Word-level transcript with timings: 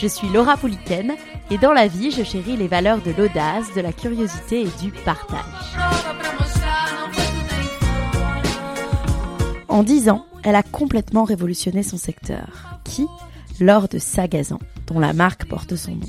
Je 0.00 0.06
suis 0.06 0.28
Laura 0.28 0.56
Pouliken 0.56 1.16
et 1.50 1.58
dans 1.58 1.72
la 1.72 1.88
vie, 1.88 2.12
je 2.12 2.22
chéris 2.22 2.56
les 2.56 2.68
valeurs 2.68 3.02
de 3.02 3.10
l'audace, 3.10 3.74
de 3.74 3.80
la 3.80 3.92
curiosité 3.92 4.60
et 4.60 4.70
du 4.80 4.92
partage. 4.92 5.42
En 9.66 9.82
10 9.82 10.08
ans, 10.10 10.24
elle 10.44 10.54
a 10.54 10.62
complètement 10.62 11.24
révolutionné 11.24 11.82
son 11.82 11.96
secteur. 11.96 12.80
Qui? 12.84 13.08
Laure 13.58 13.88
de 13.88 13.98
Sagazan, 13.98 14.60
dont 14.86 15.00
la 15.00 15.12
marque 15.12 15.46
porte 15.48 15.74
son 15.74 15.96
nom. 15.96 16.06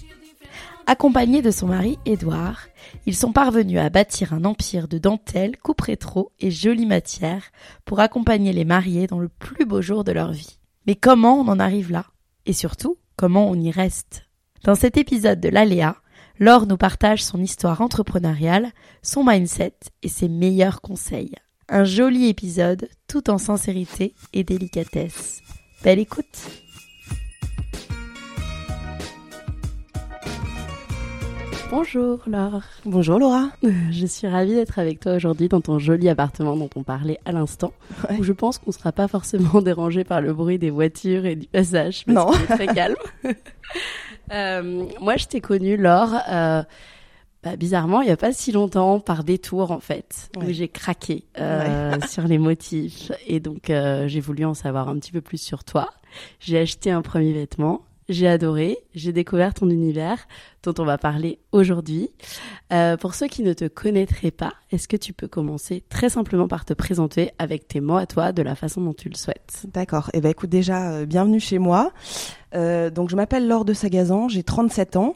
Accompagnée 0.86 1.42
de 1.42 1.50
son 1.50 1.66
mari 1.66 1.98
Édouard, 2.06 2.68
ils 3.08 3.16
sont 3.16 3.32
parvenus 3.32 3.80
à 3.80 3.90
bâtir 3.90 4.34
un 4.34 4.46
empire 4.46 4.88
de 4.88 5.00
dentelles, 5.00 5.58
coupe 5.58 5.82
rétro 5.82 6.32
et 6.40 6.52
jolies 6.52 6.86
matières 6.86 7.46
pour 7.86 8.02
accompagner 8.02 8.54
les 8.54 8.66
mariés 8.66 9.08
dans 9.08 9.20
le 9.20 9.30
plus 9.30 9.66
beau 9.66 9.82
jour 9.82 10.04
de 10.04 10.12
leur 10.12 10.32
vie. 10.32 10.60
Mais 10.86 10.94
comment 10.94 11.40
on 11.40 11.48
en 11.48 11.60
arrive 11.60 11.92
là? 11.92 12.06
Et 12.46 12.54
surtout, 12.54 12.98
comment 13.20 13.50
on 13.50 13.60
y 13.60 13.70
reste 13.70 14.24
Dans 14.64 14.76
cet 14.76 14.96
épisode 14.96 15.42
de 15.42 15.50
l'Aléa, 15.50 15.98
Laure 16.40 16.66
nous 16.68 16.78
partage 16.78 17.22
son 17.22 17.42
histoire 17.42 17.82
entrepreneuriale, 17.82 18.72
son 19.04 19.26
mindset 19.26 19.74
et 20.04 20.08
ses 20.08 20.30
meilleurs 20.30 20.80
conseils. 20.80 21.36
Un 21.68 21.84
joli 21.84 22.30
épisode 22.30 22.88
tout 23.10 23.30
en 23.30 23.38
sincérité 23.38 24.14
et 24.32 24.46
délicatesse. 24.46 25.42
Belle 25.84 26.00
écoute 26.00 26.64
Bonjour 31.70 32.20
Laure. 32.26 32.64
Bonjour 32.86 33.20
Laura. 33.20 33.50
Je 33.92 34.06
suis 34.08 34.28
ravie 34.28 34.56
d'être 34.56 34.80
avec 34.80 35.00
toi 35.00 35.14
aujourd'hui 35.14 35.50
dans 35.50 35.62
ton 35.62 35.78
joli 35.78 36.10
appartement 36.10 36.56
dont 36.58 36.70
on 36.76 36.84
parlait 36.84 37.20
à 37.26 37.32
l'instant. 37.32 37.74
Ouais. 38.10 38.18
Où 38.18 38.24
je 38.24 38.34
pense 38.34 38.58
qu'on 38.58 38.70
ne 38.72 38.74
sera 38.74 38.92
pas 38.92 39.08
forcément 39.08 39.62
dérangé 39.62 40.04
par 40.04 40.20
le 40.22 40.34
bruit 40.34 40.58
des 40.58 40.72
voitures 40.72 41.26
et 41.26 41.36
du 41.36 41.48
passage. 41.48 42.06
Parce 42.06 42.16
Non. 42.28 42.34
est 42.34 42.46
très 42.56 42.68
calme. 42.68 42.96
Euh, 44.32 44.86
moi, 45.02 45.18
je 45.18 45.26
t'ai 45.26 45.42
connue, 45.42 45.76
Laure, 45.76 46.14
euh, 46.30 46.62
bah, 47.42 47.56
bizarrement, 47.56 48.02
il 48.02 48.06
n'y 48.06 48.12
a 48.12 48.18
pas 48.18 48.32
si 48.32 48.52
longtemps, 48.52 49.00
par 49.00 49.24
détour 49.24 49.72
en 49.72 49.80
fait, 49.80 50.30
où 50.38 50.44
j'ai 50.50 50.68
craqué 50.68 51.24
euh, 51.40 51.96
sur 52.08 52.28
les 52.28 52.38
motifs. 52.38 53.12
Et 53.26 53.40
donc, 53.40 53.72
euh, 53.72 54.08
j'ai 54.08 54.20
voulu 54.20 54.46
en 54.46 54.54
savoir 54.54 54.88
un 54.88 55.00
petit 55.00 55.12
peu 55.12 55.22
plus 55.22 55.42
sur 55.42 55.64
toi. 55.64 55.90
J'ai 56.40 56.60
acheté 56.60 56.92
un 56.92 57.02
premier 57.02 57.34
vêtement. 57.34 57.82
J'ai 58.10 58.28
adoré, 58.28 58.80
j'ai 58.96 59.14
découvert 59.14 59.54
ton 59.54 59.70
univers 59.70 60.28
dont 60.64 60.74
on 60.80 60.84
va 60.84 60.98
parler 60.98 61.38
aujourd'hui. 61.52 62.10
Euh, 62.74 62.98
pour 62.98 63.14
ceux 63.14 63.28
qui 63.28 63.44
ne 63.44 63.54
te 63.54 63.66
connaîtraient 63.66 64.32
pas, 64.32 64.54
est-ce 64.72 64.88
que 64.88 64.98
tu 64.98 65.14
peux 65.14 65.28
commencer 65.28 65.84
très 65.90 66.10
simplement 66.10 66.48
par 66.48 66.66
te 66.66 66.74
présenter 66.74 67.30
avec 67.38 67.68
tes 67.68 67.82
mots 67.82 67.98
à 67.98 68.08
toi 68.08 68.32
de 68.32 68.42
la 68.42 68.56
façon 68.56 68.82
dont 68.82 68.96
tu 68.96 69.10
le 69.10 69.16
souhaites? 69.16 69.68
D'accord. 69.72 70.10
Eh 70.14 70.22
ben 70.22 70.30
écoute 70.30 70.50
déjà, 70.50 70.92
euh, 70.92 71.06
bienvenue 71.06 71.40
chez 71.40 71.60
moi. 71.60 71.94
Euh, 72.56 72.90
donc 72.90 73.12
je 73.12 73.16
m'appelle 73.16 73.48
Laure 73.48 73.64
de 73.64 73.74
Sagazan, 73.74 74.28
j'ai 74.28 74.42
37 74.42 74.96
ans 74.96 75.14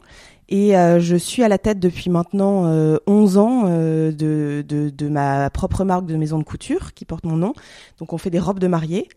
et 0.48 0.76
euh, 0.76 1.00
je 1.00 1.16
suis 1.16 1.42
à 1.42 1.48
la 1.48 1.58
tête 1.58 1.78
depuis 1.78 2.10
maintenant 2.10 2.66
euh, 2.66 2.98
11 3.06 3.38
ans 3.38 3.62
euh, 3.66 4.12
de, 4.12 5.08
ma 5.08 5.48
propre 5.50 5.84
marque 5.84 6.06
de 6.06 6.16
maison 6.16 6.38
de 6.38 6.44
couture 6.44 6.92
qui 6.92 7.04
porte 7.04 7.24
mon 7.24 7.36
nom. 7.36 7.54
Donc 7.98 8.12
on 8.12 8.18
fait 8.18 8.30
des 8.30 8.38
robes 8.38 8.58
de 8.58 8.66
mariée 8.66 9.08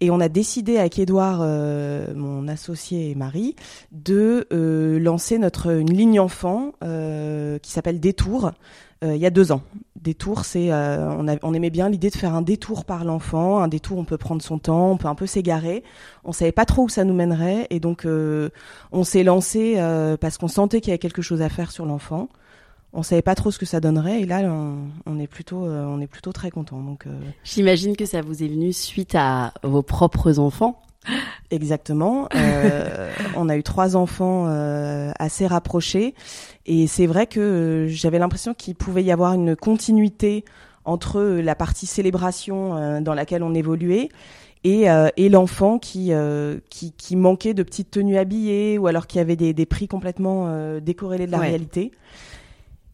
et 0.00 0.10
on 0.10 0.20
a 0.20 0.28
décidé 0.28 0.78
avec 0.78 0.98
Édouard, 0.98 1.40
euh, 1.42 2.14
mon 2.14 2.46
associé 2.46 3.10
et 3.10 3.14
mari, 3.16 3.56
de 3.90 4.46
lancer 5.00 5.38
notre 5.38 5.76
une 5.76 5.92
ligne 5.92 6.20
enfant 6.20 6.72
qui 6.80 7.70
s'appelle 7.70 7.98
Détour. 8.00 8.52
Euh, 9.04 9.14
il 9.14 9.20
y 9.20 9.26
a 9.26 9.30
deux 9.30 9.52
ans. 9.52 9.62
Détour, 10.00 10.44
c'est 10.44 10.72
euh, 10.72 11.08
on, 11.10 11.26
on 11.42 11.54
aimait 11.54 11.70
bien 11.70 11.88
l'idée 11.88 12.10
de 12.10 12.16
faire 12.16 12.34
un 12.34 12.42
détour 12.42 12.84
par 12.84 13.04
l'enfant. 13.04 13.58
Un 13.60 13.68
détour, 13.68 13.98
on 13.98 14.04
peut 14.04 14.18
prendre 14.18 14.42
son 14.42 14.58
temps, 14.58 14.92
on 14.92 14.96
peut 14.96 15.08
un 15.08 15.14
peu 15.14 15.26
s'égarer. 15.26 15.82
On 16.24 16.32
savait 16.32 16.52
pas 16.52 16.64
trop 16.64 16.84
où 16.84 16.88
ça 16.88 17.04
nous 17.04 17.14
mènerait, 17.14 17.66
et 17.70 17.80
donc 17.80 18.04
euh, 18.04 18.50
on 18.92 19.04
s'est 19.04 19.24
lancé 19.24 19.76
parce 20.20 20.38
qu'on 20.38 20.48
sentait 20.48 20.80
qu'il 20.80 20.90
y 20.90 20.92
avait 20.92 20.98
quelque 20.98 21.22
chose 21.22 21.42
à 21.42 21.48
faire 21.48 21.70
sur 21.70 21.86
l'enfant. 21.86 22.28
On 22.94 23.02
savait 23.02 23.22
pas 23.22 23.34
trop 23.34 23.50
ce 23.50 23.58
que 23.58 23.66
ça 23.66 23.80
donnerait, 23.80 24.22
et 24.22 24.26
là 24.26 24.40
on, 24.44 24.78
on 25.06 25.18
est 25.18 25.26
plutôt 25.26 25.66
euh, 25.66 25.84
on 25.84 26.00
est 26.00 26.06
plutôt 26.06 26.32
très 26.32 26.50
content. 26.50 26.80
Donc 26.80 27.06
euh, 27.06 27.10
J'imagine 27.44 27.96
que 27.96 28.06
ça 28.06 28.22
vous 28.22 28.42
est 28.42 28.48
venu 28.48 28.72
suite 28.72 29.14
à 29.14 29.52
vos 29.62 29.82
propres 29.82 30.38
enfants. 30.38 30.80
Exactement. 31.50 32.28
Euh, 32.34 33.10
on 33.36 33.48
a 33.48 33.56
eu 33.56 33.62
trois 33.62 33.96
enfants 33.96 34.46
euh, 34.48 35.10
assez 35.18 35.46
rapprochés 35.46 36.14
et 36.66 36.86
c'est 36.86 37.06
vrai 37.06 37.26
que 37.26 37.40
euh, 37.40 37.88
j'avais 37.88 38.18
l'impression 38.18 38.54
qu'il 38.54 38.74
pouvait 38.74 39.04
y 39.04 39.12
avoir 39.12 39.34
une 39.34 39.54
continuité 39.56 40.44
entre 40.84 41.18
euh, 41.18 41.42
la 41.42 41.54
partie 41.54 41.86
célébration 41.86 42.76
euh, 42.76 43.00
dans 43.00 43.14
laquelle 43.14 43.42
on 43.42 43.54
évoluait 43.54 44.08
et, 44.64 44.90
euh, 44.90 45.08
et 45.16 45.28
l'enfant 45.28 45.78
qui, 45.78 46.12
euh, 46.12 46.58
qui 46.68 46.92
qui 46.92 47.16
manquait 47.16 47.54
de 47.54 47.62
petites 47.62 47.90
tenues 47.92 48.18
habillées 48.18 48.76
ou 48.76 48.86
alors 48.86 49.06
qui 49.06 49.18
avait 49.20 49.36
des, 49.36 49.52
des 49.54 49.66
prix 49.66 49.86
complètement 49.88 50.46
euh, 50.48 50.80
décorrélés 50.80 51.26
de 51.26 51.32
la 51.32 51.38
Ouais. 51.38 51.48
réalité. 51.48 51.92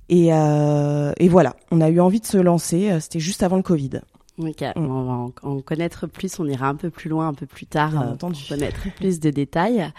Et, 0.09 0.33
euh, 0.35 1.13
et 1.19 1.29
voilà, 1.29 1.57
on 1.71 1.81
a 1.81 1.89
eu 1.89 2.01
envie 2.01 2.21
de 2.21 2.27
se 2.27 2.37
lancer. 2.39 2.91
euh, 2.91 3.01
C'était 3.01 3.21
juste 3.21 3.43
avant 3.43 3.57
le 3.57 3.63
Covid. 3.63 4.01
Ok, 4.39 4.63
Mm. 4.63 4.73
on 4.77 5.03
va 5.05 5.13
en, 5.13 5.33
en 5.43 5.61
connaître 5.61 6.07
plus, 6.09 6.41
on 6.41 6.47
ira 6.47 6.67
un 6.69 6.75
peu 6.75 6.91
plus 6.91 7.09
loin, 7.09 7.29
un 7.29 7.35
peu 7.35 7.47
plus 7.47 7.67
tard, 7.67 7.91
Bien 7.93 8.03
euh, 8.03 8.15
pour 8.17 8.33
connaître 8.49 8.81
plus 8.97 9.21
de 9.21 9.31
détails. 9.31 9.93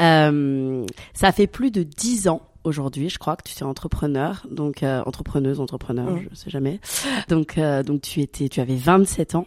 Euh, 0.00 0.84
ça 1.14 1.30
fait 1.32 1.46
plus 1.46 1.70
de 1.70 1.82
dix 1.84 2.26
ans 2.28 2.42
aujourd'hui, 2.64 3.08
je 3.10 3.18
crois 3.18 3.36
que 3.36 3.44
tu 3.48 3.56
es 3.56 3.62
entrepreneur, 3.62 4.44
donc 4.50 4.82
euh, 4.82 5.02
entrepreneuse, 5.06 5.60
entrepreneur, 5.60 6.10
Mm. 6.10 6.20
je 6.30 6.34
sais 6.36 6.50
jamais. 6.50 6.80
Donc, 7.28 7.58
euh, 7.58 7.82
donc 7.84 8.02
tu 8.02 8.20
étais, 8.20 8.48
tu 8.48 8.60
avais 8.60 8.74
27 8.76 9.36
ans. 9.36 9.46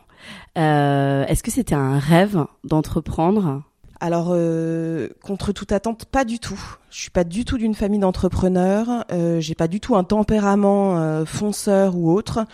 Euh, 0.57 1.25
Est-ce 1.25 1.43
que 1.43 1.51
c'était 1.51 1.75
un 1.75 1.99
rêve 1.99 2.45
d'entreprendre? 2.63 3.61
Alors, 4.01 4.29
euh, 4.31 5.09
contre 5.21 5.51
toute 5.51 5.71
attente, 5.73 6.05
pas 6.05 6.23
du 6.23 6.39
tout. 6.39 6.59
Je 6.89 7.01
suis 7.01 7.09
pas 7.09 7.25
du 7.25 7.43
tout 7.43 7.57
d'une 7.57 7.75
famille 7.75 7.99
d'entrepreneurs. 7.99 9.05
Euh, 9.11 9.41
j'ai 9.41 9.55
pas 9.55 9.67
du 9.67 9.79
tout 9.81 9.95
un 9.95 10.05
tempérament 10.05 10.97
euh, 10.97 11.25
fonceur 11.25 11.97
ou 11.97 12.11
autre. 12.11 12.45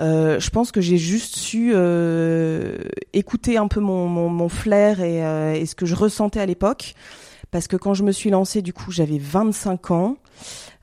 Euh, 0.00 0.38
je 0.38 0.50
pense 0.50 0.70
que 0.70 0.80
j'ai 0.80 0.96
juste 0.96 1.36
su 1.36 1.72
euh, 1.74 2.76
écouter 3.12 3.56
un 3.56 3.68
peu 3.68 3.80
mon, 3.80 4.06
mon, 4.06 4.28
mon 4.28 4.48
flair 4.48 5.00
et, 5.00 5.24
euh, 5.24 5.54
et 5.54 5.66
ce 5.66 5.74
que 5.74 5.86
je 5.86 5.94
ressentais 5.94 6.40
à 6.40 6.46
l'époque. 6.46 6.94
Parce 7.50 7.66
que 7.66 7.76
quand 7.76 7.94
je 7.94 8.04
me 8.04 8.12
suis 8.12 8.30
lancée, 8.30 8.62
du 8.62 8.72
coup, 8.72 8.92
j'avais 8.92 9.18
25 9.18 9.90
ans. 9.90 10.16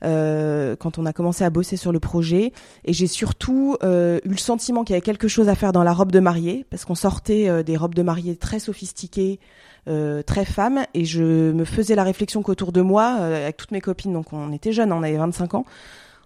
quand 0.02 0.98
on 0.98 1.06
a 1.06 1.12
commencé 1.12 1.44
à 1.44 1.50
bosser 1.50 1.76
sur 1.76 1.92
le 1.92 2.00
projet. 2.00 2.52
Et 2.84 2.92
j'ai 2.92 3.06
surtout 3.06 3.76
eu 3.82 4.28
le 4.28 4.36
sentiment 4.36 4.82
qu'il 4.82 4.94
y 4.94 4.96
avait 4.96 5.00
quelque 5.00 5.28
chose 5.28 5.48
à 5.48 5.54
faire 5.54 5.72
dans 5.72 5.84
la 5.84 5.92
robe 5.92 6.10
de 6.10 6.18
mariée, 6.18 6.66
parce 6.68 6.84
qu'on 6.84 6.96
sortait 6.96 7.62
des 7.62 7.76
robes 7.76 7.94
de 7.94 8.02
mariée 8.02 8.34
très 8.34 8.58
sophistiquées, 8.58 9.38
euh, 9.88 10.22
très 10.22 10.44
femmes, 10.44 10.84
et 10.94 11.04
je 11.04 11.52
me 11.52 11.64
faisais 11.64 11.94
la 11.94 12.04
réflexion 12.04 12.42
qu'autour 12.42 12.72
de 12.72 12.80
moi, 12.80 13.16
euh, 13.20 13.44
avec 13.44 13.56
toutes 13.56 13.72
mes 13.72 13.80
copines, 13.80 14.12
donc 14.12 14.32
on 14.32 14.52
était 14.52 14.72
jeunes, 14.72 14.92
on 14.92 15.02
avait 15.02 15.16
25 15.16 15.54
ans, 15.54 15.64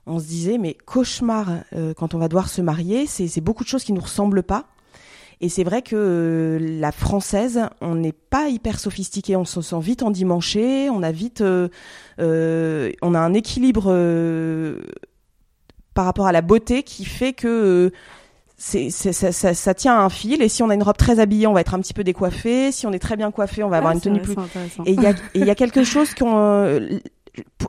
on 0.06 0.18
se 0.18 0.26
disait, 0.26 0.58
mais 0.58 0.74
cauchemar, 0.74 1.48
euh, 1.74 1.94
quand 1.94 2.14
on 2.14 2.18
va 2.18 2.28
devoir 2.28 2.48
se 2.48 2.62
marier, 2.62 3.06
c'est 3.06 3.40
beaucoup 3.40 3.64
de 3.64 3.68
choses 3.68 3.84
qui 3.84 3.92
nous 3.92 4.00
ressemblent 4.00 4.42
pas. 4.42 4.66
Et 5.42 5.48
c'est 5.48 5.64
vrai 5.64 5.80
que 5.80 5.96
euh, 5.96 6.80
la 6.80 6.92
française, 6.92 7.62
on 7.80 7.94
n'est 7.94 8.12
pas 8.12 8.48
hyper 8.48 8.78
sophistiqué, 8.78 9.36
on 9.36 9.46
se 9.46 9.62
sent 9.62 9.80
vite 9.80 10.02
endimanché, 10.02 10.90
on 10.90 11.02
a 11.02 11.12
vite, 11.12 11.40
euh, 11.40 11.68
euh, 12.20 12.92
on 13.00 13.14
a 13.14 13.18
un 13.18 13.32
équilibre 13.32 13.90
par 15.94 16.04
rapport 16.04 16.26
à 16.26 16.32
la 16.32 16.42
beauté 16.42 16.82
qui 16.82 17.06
fait 17.06 17.32
que 17.32 17.90
c'est, 18.62 18.90
c'est- 18.90 19.12
ça, 19.14 19.32
ça, 19.32 19.54
ça 19.54 19.72
tient 19.74 19.94
à 19.98 20.02
un 20.02 20.10
fil. 20.10 20.42
Et 20.42 20.48
si 20.50 20.62
on 20.62 20.68
a 20.68 20.74
une 20.74 20.82
robe 20.82 20.96
très 20.98 21.18
habillée, 21.18 21.46
on 21.46 21.54
va 21.54 21.62
être 21.62 21.72
un 21.74 21.80
petit 21.80 21.94
peu 21.94 22.04
décoiffé. 22.04 22.70
Si 22.72 22.86
on 22.86 22.92
est 22.92 22.98
très 22.98 23.16
bien 23.16 23.30
coiffé, 23.30 23.62
on 23.64 23.68
va 23.70 23.78
avoir 23.78 23.92
Ah, 23.92 23.94
une 23.94 24.00
tenue 24.00 24.20
plus. 24.20 24.34
Et 24.86 24.92
il 24.92 25.02
y 25.02 25.06
a, 25.06 25.14
il 25.34 25.46
y 25.46 25.50
a 25.50 25.54
quelque 25.54 25.82
chose 25.82 26.12
qu'on. 26.14 26.36
euh, 26.36 26.98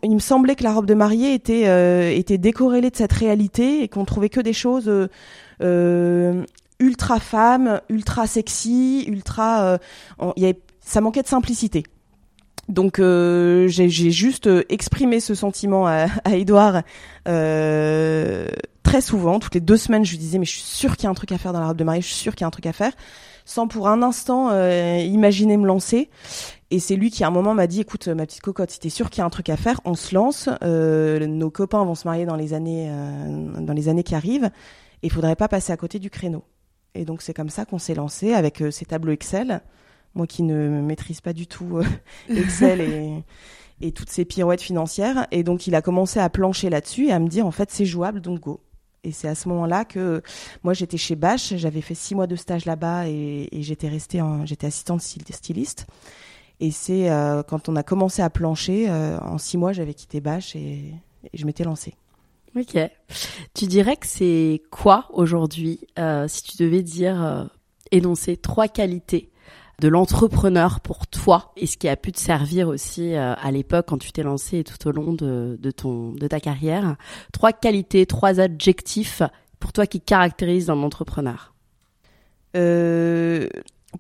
il 0.04 0.12
me 0.14 0.20
semblait 0.20 0.56
que 0.56 0.64
la 0.64 0.74
robe 0.74 0.86
de 0.88 0.94
mariée 0.96 1.34
était 1.34 1.64
euh, 1.68 2.12
était 2.12 2.38
décorrélée 2.38 2.90
de 2.90 2.96
cette 2.98 3.14
réalité 3.14 3.84
et 3.84 3.88
qu'on 3.88 4.04
trouvait 4.06 4.28
que 4.30 4.42
des 4.42 4.54
choses 4.54 4.90
euh, 4.90 5.08
euh, 5.62 6.44
ultra 6.80 7.20
femmes, 7.20 7.80
ultra 7.90 8.28
sexy, 8.28 9.06
ultra. 9.08 9.64
euh, 9.64 9.78
on- 10.20 10.34
il 10.36 10.44
y 10.44 10.46
avait- 10.48 10.60
ça 10.82 11.00
manquait 11.00 11.22
de 11.22 11.28
simplicité. 11.28 11.84
Donc 12.70 13.00
euh, 13.00 13.68
j'ai 13.68 13.88
j'ai 13.90 14.12
juste 14.12 14.50
exprimé 14.70 15.20
ce 15.20 15.36
sentiment 15.36 15.88
à, 15.88 16.08
à 16.26 16.36
Edouard 16.36 16.82
euh, 17.28 18.48
très 18.84 19.02
souvent, 19.02 19.40
toutes 19.40 19.56
les 19.56 19.62
deux 19.62 19.78
semaines, 19.78 20.06
je 20.06 20.12
lui 20.12 20.18
disais 20.18 20.40
mais 20.40 20.46
je 20.46 20.52
suis 20.52 20.62
sûre 20.62 20.96
qu'il 20.96 21.06
y 21.06 21.08
a 21.08 21.10
un 21.10 21.16
truc 21.16 21.32
à 21.32 21.38
faire 21.38 21.54
dans 21.54 21.60
la 21.60 21.68
robe 21.68 21.78
de 21.78 21.84
mariée, 21.84 22.02
je 22.02 22.08
suis 22.08 22.16
sûre 22.16 22.36
qu'il 22.36 22.42
y 22.42 22.46
a 22.46 22.48
un 22.48 22.52
truc 22.52 22.66
à 22.66 22.74
faire, 22.74 22.94
sans 23.46 23.68
pour 23.68 23.88
un 23.88 24.02
instant 24.02 24.50
euh, 24.52 24.98
imaginer 24.98 25.58
me 25.58 25.66
lancer. 25.66 26.10
Et 26.72 26.80
c'est 26.80 26.96
lui 26.96 27.12
qui 27.12 27.24
à 27.24 27.28
un 27.28 27.32
moment 27.32 27.54
m'a 27.54 27.68
dit 27.68 27.82
écoute 27.82 28.08
ma 28.08 28.26
petite 28.26 28.42
cocotte, 28.42 28.72
si 28.72 28.80
t'es 28.80 28.90
sûre 28.90 29.10
qu'il 29.10 29.20
y 29.20 29.22
a 29.22 29.26
un 29.26 29.30
truc 29.30 29.50
à 29.50 29.58
faire, 29.58 29.82
on 29.86 29.94
se 29.94 30.16
lance. 30.16 30.50
Euh, 30.64 31.26
nos 31.28 31.50
copains 31.50 31.84
vont 31.84 31.96
se 31.96 32.08
marier 32.08 32.26
dans 32.26 32.36
les 32.36 32.54
années 32.54 32.90
euh, 32.90 33.62
dans 33.62 33.74
les 33.74 33.90
années 33.90 34.04
qui 34.04 34.16
arrivent, 34.16 34.52
et 35.04 35.08
il 35.08 35.12
faudrait 35.12 35.36
pas 35.36 35.48
passer 35.48 35.72
à 35.72 35.78
côté 35.78 36.00
du 36.00 36.10
créneau. 36.10 36.44
Et 36.96 37.06
donc 37.06 37.22
c'est 37.22 37.34
comme 37.34 37.50
ça 37.50 37.66
qu'on 37.66 37.80
s'est 37.80 37.96
lancé 37.96 38.34
avec 38.34 38.64
ces 38.72 38.86
tableaux 38.86 39.14
Excel. 39.14 39.62
Moi 40.14 40.28
qui 40.28 40.44
ne 40.44 40.82
maîtrise 40.82 41.22
pas 41.22 41.32
du 41.32 41.48
tout 41.48 41.80
Excel 42.30 43.24
et 43.80 43.92
toutes 43.94 44.10
ces 44.10 44.26
pirouettes 44.26 44.62
financières. 44.62 45.28
Et 45.32 45.44
donc 45.44 45.68
il 45.68 45.76
a 45.76 45.82
commencé 45.82 46.20
à 46.20 46.30
plancher 46.30 46.70
là-dessus 46.70 47.08
et 47.08 47.12
à 47.14 47.20
me 47.20 47.28
dire 47.28 47.46
en 47.46 47.52
fait 47.52 47.72
c'est 47.72 47.86
jouable 47.86 48.20
donc 48.20 48.42
go. 48.42 48.60
Et 49.04 49.12
c'est 49.12 49.28
à 49.28 49.36
ce 49.36 49.50
moment-là 49.50 49.84
que 49.84 50.22
moi 50.64 50.74
j'étais 50.74 50.98
chez 50.98 51.16
Bache, 51.16 51.56
j'avais 51.56 51.82
fait 51.82 51.96
six 51.96 52.14
mois 52.14 52.28
de 52.28 52.36
stage 52.36 52.66
là-bas 52.66 53.08
et, 53.08 53.50
j'étais 53.52 53.88
restée, 53.88 54.22
j'étais 54.46 54.68
assistante 54.68 55.02
styl- 55.02 55.24
styliste. 55.32 55.88
Et 56.60 56.70
c'est 56.70 57.10
euh, 57.10 57.42
quand 57.42 57.68
on 57.68 57.76
a 57.76 57.82
commencé 57.82 58.22
à 58.22 58.30
plancher, 58.30 58.90
euh, 58.90 59.18
en 59.20 59.40
six 59.40 59.58
mois 59.58 59.74
j'avais 59.74 59.96
quitté 59.96 60.22
Bache 60.22 60.56
et, 60.56 60.94
je 61.34 61.46
m'étais 61.46 61.64
lancée. 61.64 61.96
Ok. 62.56 62.78
Tu 63.56 63.66
dirais 63.66 63.96
que 63.96 64.06
c'est 64.06 64.62
quoi 64.70 65.08
aujourd'hui, 65.14 65.80
euh, 65.98 66.28
si 66.28 66.44
tu 66.44 66.64
devais 66.64 66.84
dire, 66.84 67.50
énoncer 67.92 68.38
trois 68.38 68.68
qualités 68.68 69.32
de 69.82 69.88
l'entrepreneur 69.88 70.80
pour 70.80 71.08
toi 71.08 71.52
et 71.58 71.66
ce 71.66 71.76
qui 71.76 71.90
a 71.90 71.96
pu 71.96 72.12
te 72.12 72.20
servir 72.20 72.68
aussi 72.68 73.16
euh, 73.16 73.34
à 73.34 73.52
l'époque 73.52 73.88
quand 73.90 73.98
tu 73.98 74.12
t'es 74.12 74.22
lancé 74.22 74.60
et 74.60 74.64
tout 74.64 74.88
au 74.88 74.92
long 74.92 75.14
de, 75.14 75.58
ton, 75.76 76.12
de 76.12 76.28
ta 76.28 76.40
carrière. 76.40 76.96
Trois 77.34 77.52
qualités, 77.52 78.06
trois 78.06 78.40
adjectifs 78.40 79.24
pour 79.60 79.74
toi 79.74 79.88
qui 79.88 80.00
caractérisent 80.00 80.70
un 80.70 80.84
entrepreneur. 80.84 81.54
Euh, 82.56 83.48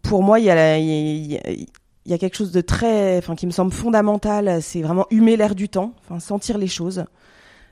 pour 0.03 0.21
moi, 0.21 0.39
il 0.39 0.45
y 0.45 0.51
a, 0.51 0.77
y 0.77 2.13
a 2.13 2.17
quelque 2.17 2.35
chose 2.35 2.51
de 2.51 2.61
très, 2.61 3.17
enfin, 3.17 3.35
qui 3.35 3.47
me 3.47 3.51
semble 3.51 3.71
fondamental. 3.71 4.61
C'est 4.61 4.81
vraiment 4.81 5.07
humer 5.09 5.35
l'air 5.35 5.55
du 5.55 5.67
temps, 5.67 5.93
enfin, 6.03 6.19
sentir 6.19 6.59
les 6.59 6.67
choses. 6.67 7.05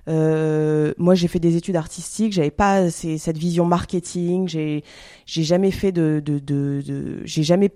Euh, 0.10 0.94
moi, 0.98 1.14
j'ai 1.16 1.28
fait 1.28 1.40
des 1.40 1.56
études 1.56 1.76
artistiques. 1.76 2.34
J'avais 2.34 2.52
pas 2.52 2.90
ces- 2.90 3.18
cette 3.18 3.38
vision 3.38 3.66
marketing. 3.66 4.48
J'ai, 4.48 4.84
j'ai 5.26 5.44
jamais 5.44 5.72
fait 5.72 5.92
de, 5.92 6.22
de, 6.26 6.40
de, 6.40 6.82
de- 6.86 7.22
j'ai 7.26 7.44
jamais, 7.44 7.72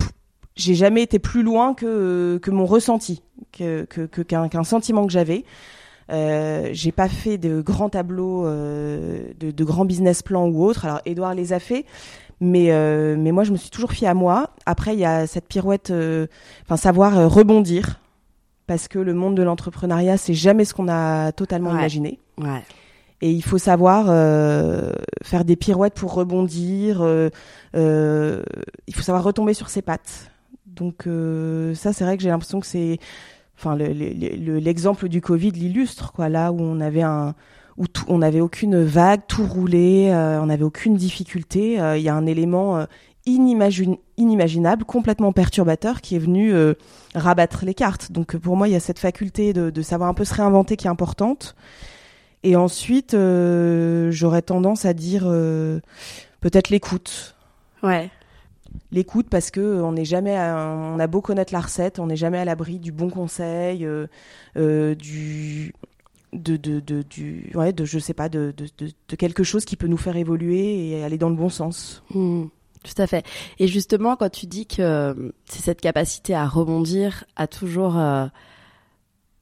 j'ai 0.56 0.74
jamais 0.76 1.04
été 1.04 1.20
plus 1.20 1.44
loin 1.44 1.74
que 1.76 2.40
que 2.42 2.50
mon 2.52 2.66
ressenti, 2.66 3.22
que 3.52 3.86
que 3.86 4.02
que- 4.08 4.22
qu'un 4.24 4.48
qu'un 4.50 4.64
sentiment 4.64 5.06
que 5.06 5.12
j'avais. 5.14 5.44
Euh, 6.12 6.70
j'ai 6.74 6.92
pas 6.92 7.08
fait 7.08 7.38
de 7.38 7.62
grands 7.62 7.90
tableaux, 7.90 8.46
euh, 8.46 9.28
de, 9.40 9.52
de 9.52 9.64
grands 9.64 9.86
business 9.86 10.22
plans 10.22 10.48
ou 10.48 10.64
autres. 10.66 10.86
Alors, 10.86 11.00
Edouard 11.06 11.34
les 11.34 11.54
a 11.54 11.60
fait, 11.60 11.86
mais 12.42 12.72
euh, 12.72 13.16
mais 13.18 13.32
moi 13.32 13.44
je 13.46 13.52
me 13.52 13.58
suis 13.58 13.70
toujours 13.70 13.92
fiée 13.94 14.08
à 14.08 14.14
moi. 14.14 14.50
Après 14.66 14.94
il 14.94 15.00
y 15.00 15.06
a 15.06 15.28
cette 15.28 15.48
pirouette, 15.48 15.92
euh, 15.92 16.28
enfin 16.66 16.78
savoir 16.78 17.18
euh, 17.18 17.28
rebondir 17.28 18.00
parce 18.68 18.88
que 18.88 19.00
le 19.00 19.14
monde 19.14 19.36
de 19.36 19.44
l'entrepreneuriat 19.44 20.18
c'est 20.18 20.34
jamais 20.34 20.66
ce 20.66 20.74
qu'on 20.74 20.88
a 20.90 21.32
totalement 21.32 21.70
Ouais. 21.72 21.78
imaginé. 21.80 22.20
Et 23.22 23.32
il 23.32 23.42
faut 23.44 23.58
savoir 23.58 24.08
euh, 24.10 24.92
faire 25.24 25.46
des 25.46 25.56
pirouettes 25.56 25.94
pour 25.94 26.14
rebondir. 26.14 27.02
euh, 27.02 27.30
euh, 27.76 28.44
il 28.88 28.96
faut 28.96 29.02
savoir 29.02 29.24
retomber 29.24 29.54
sur 29.54 29.70
ses 29.70 29.82
pattes. 29.82 30.30
Donc 30.66 31.04
ça, 31.76 31.94
c'est 31.94 32.04
vrai 32.04 32.18
que 32.18 32.24
j'ai 32.24 32.30
l'impression 32.30 32.60
que 32.60 32.66
c'est, 32.66 32.98
enfin, 33.58 33.76
le- 33.76 33.94
le- 33.94 34.36
le- 34.36 34.58
l'exemple 34.60 35.08
du 35.08 35.22
Covid 35.22 35.52
l'illustre, 35.52 36.12
quoi. 36.12 36.28
Là 36.30 36.52
où 36.52 36.60
on 36.60 36.82
avait 36.82 37.04
un, 37.04 37.36
où 37.78 37.86
on 38.08 38.18
n'avait 38.18 38.42
aucune 38.42 38.84
vague, 38.84 39.22
tout 39.28 39.46
roulait, 39.46 40.12
on 40.14 40.48
n'avait 40.48 40.64
aucune 40.64 40.96
difficulté. 40.96 41.74
Il 41.96 42.02
y 42.02 42.10
a 42.10 42.16
un 42.16 42.26
élément 42.26 42.86
inimaginable, 43.26 44.84
complètement 44.86 45.32
perturbateur, 45.32 46.02
qui 46.02 46.16
est 46.16 46.20
venu 46.20 46.54
rabattre 47.16 47.66
les 47.66 47.74
cartes. 47.76 48.12
Donc 48.12 48.36
pour 48.36 48.58
moi, 48.58 48.68
il 48.68 48.72
y 48.72 48.76
a 48.76 48.80
cette 48.80 49.00
faculté 49.00 49.54
de 49.54 49.82
savoir 49.82 50.10
un 50.10 50.14
peu 50.14 50.26
se 50.26 50.34
réinventer 50.34 50.76
qui 50.76 50.88
est 50.88 50.92
importante. 50.92 51.56
Et 52.44 52.56
ensuite, 52.56 53.14
euh, 53.14 54.12
j'aurais 54.12 54.42
tendance 54.42 54.86
à 54.86 54.94
dire 54.94 55.24
euh, 55.26 55.80
peut-être 56.42 56.70
l'écoute. 56.70 57.36
Ouais. 57.82 58.10
L'écoute 58.92 59.28
parce 59.30 59.50
que 59.50 59.60
euh, 59.62 59.84
on 59.84 59.94
n'est 59.94 60.06
jamais, 60.06 60.36
à- 60.36 60.58
on 60.58 61.00
a 61.00 61.08
beau 61.08 61.22
connaître 61.22 61.54
la 61.54 61.62
recette, 61.62 62.00
on 62.00 62.08
n'est 62.08 62.16
jamais 62.18 62.40
à 62.40 62.46
l'abri 62.46 62.80
du 62.80 62.92
bon 62.92 63.10
conseil, 63.10 63.86
euh, 63.86 64.96
du, 64.96 65.74
de, 66.34 66.58
de, 66.58 66.80
de, 66.82 67.04
du, 67.04 67.50
ouais, 67.56 67.72
de, 67.72 67.86
je 67.86 67.98
sais 68.00 68.14
pas, 68.14 68.28
de, 68.28 68.54
de, 68.58 68.68
de, 68.78 69.16
quelque 69.16 69.44
chose 69.44 69.64
qui 69.64 69.78
peut 69.78 69.88
nous 69.88 69.98
faire 69.98 70.18
évoluer 70.18 70.90
et 70.90 71.04
aller 71.04 71.18
dans 71.18 71.30
le 71.30 71.36
bon 71.36 71.50
sens. 71.50 72.04
Hmm, 72.14 72.46
tout 72.84 73.02
à 73.02 73.08
fait. 73.08 73.26
Et 73.60 73.68
justement, 73.68 74.16
quand 74.18 74.30
tu 74.30 74.48
dis 74.48 74.66
que 74.66 75.32
c'est 75.46 75.62
cette 75.62 75.80
capacité 75.82 76.36
à 76.36 76.46
rebondir, 76.46 77.24
à 77.36 77.48
toujours 77.48 77.94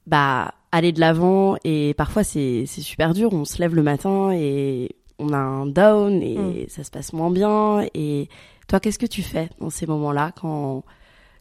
bah, 0.06 0.54
aller 0.72 0.92
de 0.92 1.00
l'avant, 1.00 1.56
et 1.64 1.94
parfois 1.94 2.24
c'est 2.24 2.66
super 2.66 3.14
dur, 3.14 3.32
on 3.32 3.44
se 3.44 3.58
lève 3.58 3.74
le 3.74 3.82
matin 3.82 4.32
et 4.32 4.96
on 5.18 5.32
a 5.32 5.38
un 5.38 5.66
down 5.66 6.22
et 6.22 6.66
ça 6.68 6.82
se 6.82 6.90
passe 6.90 7.12
moins 7.12 7.30
bien. 7.30 7.86
Et 7.94 8.28
toi, 8.66 8.80
qu'est-ce 8.80 8.98
que 8.98 9.06
tu 9.06 9.22
fais 9.22 9.50
dans 9.60 9.70
ces 9.70 9.86
moments-là 9.86 10.32
quand 10.40 10.82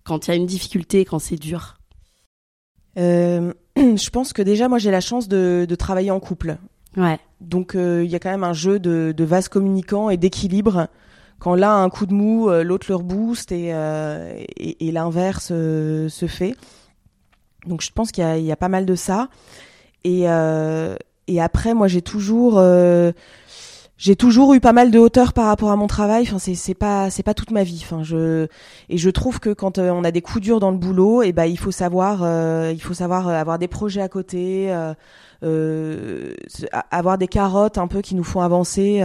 quand 0.03 0.27
il 0.27 0.31
y 0.31 0.33
a 0.33 0.35
une 0.35 0.45
difficulté, 0.45 1.05
quand 1.05 1.19
c'est 1.19 1.37
dur? 1.37 1.77
Euh, 2.97 3.53
je 3.77 4.09
pense 4.09 4.33
que 4.33 4.41
déjà, 4.41 4.67
moi, 4.67 4.79
j'ai 4.79 4.91
la 4.91 5.01
chance 5.01 5.27
de, 5.27 5.65
de 5.67 5.75
travailler 5.75 6.11
en 6.11 6.19
couple. 6.19 6.57
Ouais. 6.97 7.19
Donc 7.39 7.75
euh, 7.75 8.03
il 8.03 8.11
y 8.11 8.15
a 8.15 8.19
quand 8.19 8.29
même 8.29 8.43
un 8.43 8.53
jeu 8.53 8.79
de, 8.79 9.13
de 9.15 9.23
vase 9.23 9.47
communicant 9.47 10.09
et 10.09 10.17
d'équilibre. 10.17 10.87
Quand 11.39 11.55
l'un 11.55 11.69
a 11.69 11.79
un 11.79 11.89
coup 11.89 12.05
de 12.05 12.13
mou, 12.13 12.49
euh, 12.49 12.63
l'autre 12.63 12.85
le 12.89 12.95
rebooste 12.95 13.51
et, 13.51 13.73
euh, 13.73 14.43
et, 14.57 14.87
et 14.87 14.91
l'inverse 14.91 15.47
se 15.47 16.25
fait. 16.27 16.55
Donc 17.65 17.81
je 17.81 17.91
pense 17.91 18.11
qu'il 18.11 18.23
y 18.39 18.43
y 18.43 18.51
a 18.51 18.55
pas 18.55 18.69
mal 18.69 18.85
de 18.85 18.95
ça. 18.95 19.29
Et, 20.03 20.23
euh, 20.25 20.95
et 21.27 21.41
après, 21.41 21.73
moi 21.73 21.87
j'ai 21.87 22.01
toujours, 22.01 22.57
euh, 22.57 23.11
toujours 24.17 24.53
eu 24.55 24.59
pas 24.59 24.73
mal 24.73 24.89
de 24.89 24.97
hauteur 24.97 25.31
par 25.33 25.45
rapport 25.45 25.69
à 25.71 25.75
mon 25.75 25.87
travail. 25.87 26.23
Enfin 26.23 26.39
c'est 26.39 26.73
pas 26.73 27.09
pas 27.23 27.33
toute 27.33 27.51
ma 27.51 27.63
vie. 27.63 27.81
Enfin 27.83 28.03
je 28.03 28.47
et 28.89 28.97
je 28.97 29.09
trouve 29.09 29.39
que 29.39 29.51
quand 29.53 29.77
euh, 29.77 29.91
on 29.91 30.03
a 30.03 30.11
des 30.11 30.21
coups 30.21 30.41
durs 30.41 30.59
dans 30.59 30.71
le 30.71 30.77
boulot, 30.77 31.21
et 31.21 31.33
ben 31.33 31.45
il 31.45 31.57
faut 31.59 31.71
savoir 31.71 32.21
euh, 32.23 32.71
il 32.73 32.81
faut 32.81 32.95
savoir 32.95 33.27
euh, 33.27 33.33
avoir 33.33 33.59
des 33.59 33.67
projets 33.67 34.01
à 34.01 34.09
côté. 34.09 34.73
euh, 35.43 36.35
avoir 36.91 37.17
des 37.17 37.27
carottes 37.27 37.77
un 37.79 37.87
peu 37.87 38.01
qui 38.01 38.15
nous 38.15 38.23
font 38.23 38.41
avancer. 38.41 39.01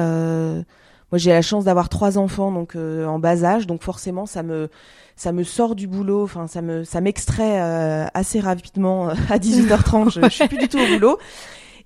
Moi, 1.13 1.19
j'ai 1.19 1.31
la 1.31 1.41
chance 1.41 1.65
d'avoir 1.65 1.89
trois 1.89 2.19
enfants 2.19 2.51
donc 2.51 2.75
en 2.77 3.19
bas 3.19 3.45
âge, 3.45 3.67
donc 3.67 3.83
forcément, 3.83 4.27
ça 4.27 4.43
me 4.43 4.69
ça 5.17 5.33
me 5.33 5.43
sort 5.43 5.75
du 5.75 5.87
boulot. 5.87 6.23
Enfin, 6.25 6.47
ça 6.47 6.63
me 6.63 6.85
ça 6.85 7.01
m'extrait 7.01 7.61
euh, 7.61 8.07
assez 8.15 8.39
rapidement 8.41 9.09
euh, 9.11 9.15
à 9.31 9.39
18h30. 9.39 10.11
je, 10.15 10.21
je 10.23 10.29
suis 10.29 10.49
plus 10.49 10.59
du 10.59 10.69
tout 10.69 10.79
au 10.79 10.87
boulot. 10.87 11.19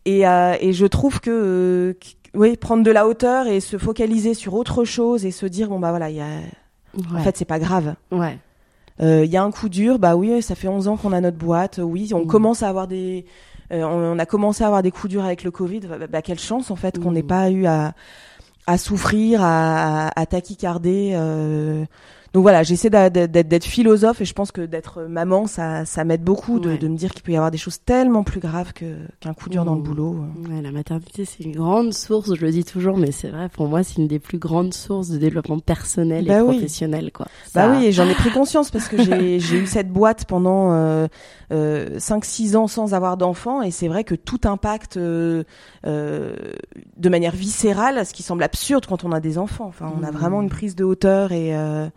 Et 0.04 0.26
euh, 0.26 0.54
et 0.60 0.72
je 0.72 0.86
trouve 0.86 1.20
que 1.20 1.30
euh, 1.30 1.92
qu- 2.00 2.14
oui, 2.34 2.56
prendre 2.56 2.82
de 2.82 2.90
la 2.90 3.06
hauteur 3.08 3.46
et 3.48 3.60
se 3.60 3.76
focaliser 3.78 4.34
sur 4.34 4.54
autre 4.54 4.84
chose 4.84 5.24
et 5.26 5.30
se 5.30 5.46
dire 5.46 5.68
bon 5.68 5.78
bah 5.80 5.90
voilà, 5.90 6.10
il 6.10 6.16
y 6.16 6.20
a 6.20 6.26
en 7.14 7.22
fait 7.22 7.36
c'est 7.36 7.44
pas 7.44 7.58
grave. 7.58 7.94
ouais. 8.12 8.38
Euh, 9.02 9.24
Il 9.24 9.30
y 9.30 9.36
a 9.38 9.42
un 9.42 9.50
coup 9.50 9.70
dur, 9.70 9.98
bah 9.98 10.14
oui, 10.14 10.42
ça 10.42 10.54
fait 10.54 10.68
11 10.68 10.86
ans 10.88 10.96
qu'on 10.98 11.12
a 11.14 11.22
notre 11.22 11.38
boîte, 11.38 11.80
oui, 11.82 12.10
on 12.14 12.24
Mm. 12.24 12.26
commence 12.26 12.62
à 12.62 12.68
avoir 12.68 12.86
des, 12.86 13.24
euh, 13.72 13.82
on, 13.82 14.16
on 14.16 14.18
a 14.18 14.26
commencé 14.26 14.62
à 14.62 14.66
avoir 14.66 14.82
des 14.82 14.90
coups 14.90 15.08
durs 15.10 15.24
avec 15.24 15.42
le 15.42 15.50
Covid. 15.50 15.80
Bah, 15.80 15.96
bah, 16.06 16.20
quelle 16.20 16.38
chance 16.38 16.70
en 16.70 16.76
fait 16.76 16.98
qu'on 16.98 17.10
Mm. 17.10 17.14
n'ait 17.14 17.22
pas 17.22 17.50
eu 17.50 17.64
à, 17.64 17.94
à 18.66 18.76
souffrir, 18.76 19.42
à, 19.42 20.08
à, 20.08 20.20
à 20.20 20.26
taquicarder 20.26 21.12
euh, 21.14 21.84
donc 22.32 22.42
voilà, 22.42 22.62
j'essaie 22.62 22.90
d'être 22.90 23.64
philosophe 23.64 24.20
et 24.20 24.24
je 24.24 24.32
pense 24.34 24.52
que 24.52 24.60
d'être 24.60 25.02
maman, 25.02 25.46
ça, 25.46 25.84
ça 25.84 26.04
m'aide 26.04 26.22
beaucoup 26.22 26.60
de, 26.60 26.76
de, 26.76 26.88
me 26.88 26.96
dire 26.96 27.12
qu'il 27.12 27.22
peut 27.22 27.32
y 27.32 27.36
avoir 27.36 27.50
des 27.50 27.58
choses 27.58 27.80
tellement 27.82 28.22
plus 28.22 28.38
graves 28.38 28.72
qu'un 28.72 29.34
coup 29.34 29.48
dur 29.48 29.64
dans 29.64 29.74
le 29.74 29.80
mmh. 29.80 29.84
boulot. 29.84 30.24
Ouais, 30.48 30.62
la 30.62 30.70
maternité, 30.70 31.24
c'est 31.24 31.42
une 31.42 31.56
grande 31.56 31.92
source, 31.92 32.34
je 32.34 32.40
le 32.40 32.52
dis 32.52 32.64
toujours, 32.64 32.96
mais 32.96 33.10
c'est 33.10 33.28
vrai, 33.28 33.48
pour 33.48 33.66
moi, 33.66 33.82
c'est 33.82 33.96
une 33.96 34.06
des 34.06 34.20
plus 34.20 34.38
grandes 34.38 34.74
sources 34.74 35.08
de 35.08 35.18
développement 35.18 35.58
personnel 35.58 36.24
et 36.24 36.28
bah 36.28 36.44
professionnel. 36.44 37.10
Quoi. 37.12 37.26
Bah 37.54 37.72
oui, 37.72 37.86
et 37.86 37.92
j'en 37.92 38.08
ai 38.08 38.14
pris 38.14 38.30
conscience 38.30 38.70
parce 38.70 38.88
que 38.88 39.02
j'ai 39.02 39.36
eu 39.56 39.66
cette 39.66 39.92
boîte 39.92 40.24
pendant 40.26 40.72
euh, 40.72 41.08
euh, 41.52 41.98
5-6 41.98 42.56
ans 42.56 42.66
sans 42.68 42.94
avoir 42.94 43.16
d'enfant 43.16 43.62
et 43.62 43.70
c'est 43.70 43.88
vrai 43.88 44.04
que 44.04 44.14
tout 44.14 44.40
impacte 44.44 44.96
euh, 44.96 45.42
euh, 45.86 46.36
de 46.96 47.08
manière 47.08 47.34
viscérale, 47.34 48.06
ce 48.06 48.12
qui 48.12 48.22
semble 48.22 48.42
absurde 48.42 48.86
quand 48.86 49.04
on 49.04 49.12
a 49.12 49.20
des 49.20 49.38
enfants. 49.38 49.66
Enfin, 49.66 49.92
on 49.98 50.04
a 50.04 50.10
mmh. 50.10 50.14
vraiment 50.14 50.42
une 50.42 50.50
prise 50.50 50.76
de 50.76 50.84
hauteur 50.84 51.32
et 51.32 51.56
euh, 51.56 51.88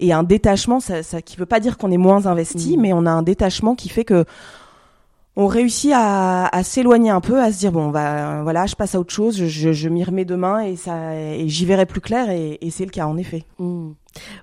et 0.00 0.12
un 0.12 0.22
détachement, 0.22 0.80
ça, 0.80 1.02
ça 1.02 1.22
qui 1.22 1.36
veut 1.36 1.46
pas 1.46 1.60
dire 1.60 1.78
qu'on 1.78 1.90
est 1.90 1.96
moins 1.96 2.26
investi, 2.26 2.76
mmh. 2.76 2.80
mais 2.80 2.92
on 2.92 3.06
a 3.06 3.10
un 3.10 3.22
détachement 3.22 3.74
qui 3.74 3.88
fait 3.88 4.04
que 4.04 4.24
on 5.36 5.48
réussit 5.48 5.90
à, 5.92 6.46
à 6.46 6.62
s'éloigner 6.62 7.10
un 7.10 7.20
peu, 7.20 7.40
à 7.40 7.50
se 7.50 7.58
dire 7.58 7.72
bon 7.72 7.88
bah 7.88 8.42
voilà, 8.42 8.66
je 8.66 8.76
passe 8.76 8.94
à 8.94 9.00
autre 9.00 9.12
chose, 9.12 9.36
je, 9.36 9.72
je, 9.72 9.88
m'y 9.88 10.04
remets 10.04 10.24
demain 10.24 10.60
et 10.60 10.76
ça 10.76 11.16
et 11.16 11.48
j'y 11.48 11.66
verrai 11.66 11.86
plus 11.86 12.00
clair 12.00 12.30
et, 12.30 12.58
et 12.60 12.70
c'est 12.70 12.84
le 12.84 12.90
cas 12.90 13.06
en 13.06 13.16
effet. 13.16 13.44
Mmh. 13.58 13.90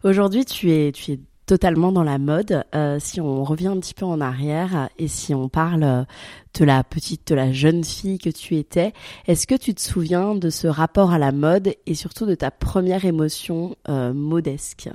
Aujourd'hui, 0.04 0.44
tu 0.44 0.72
es 0.72 0.92
tu 0.92 1.14
es 1.14 1.20
totalement 1.52 1.92
dans 1.92 2.04
la 2.04 2.18
mode. 2.18 2.64
Euh, 2.76 2.98
si 3.00 3.20
on 3.20 3.44
revient 3.44 3.68
un 3.68 3.80
petit 3.80 3.94
peu 3.94 4.06
en 4.06 4.22
arrière 4.22 4.90
et 4.98 5.10
si 5.10 5.34
on 5.34 5.50
parle 5.50 6.06
de 6.54 6.66
la 6.66 6.82
petite, 6.84 7.28
de 7.28 7.36
la 7.36 7.52
jeune 7.52 7.84
fille 7.84 8.20
que 8.20 8.30
tu 8.30 8.56
étais, 8.56 8.94
est-ce 9.28 9.48
que 9.48 9.56
tu 9.56 9.74
te 9.74 9.82
souviens 9.82 10.36
de 10.36 10.50
ce 10.50 10.68
rapport 10.68 11.12
à 11.12 11.18
la 11.18 11.34
mode 11.34 11.74
et 11.86 11.94
surtout 11.94 12.26
de 12.26 12.36
ta 12.36 12.52
première 12.52 13.04
émotion 13.04 13.76
euh, 13.90 14.14
modesque? 14.14 14.90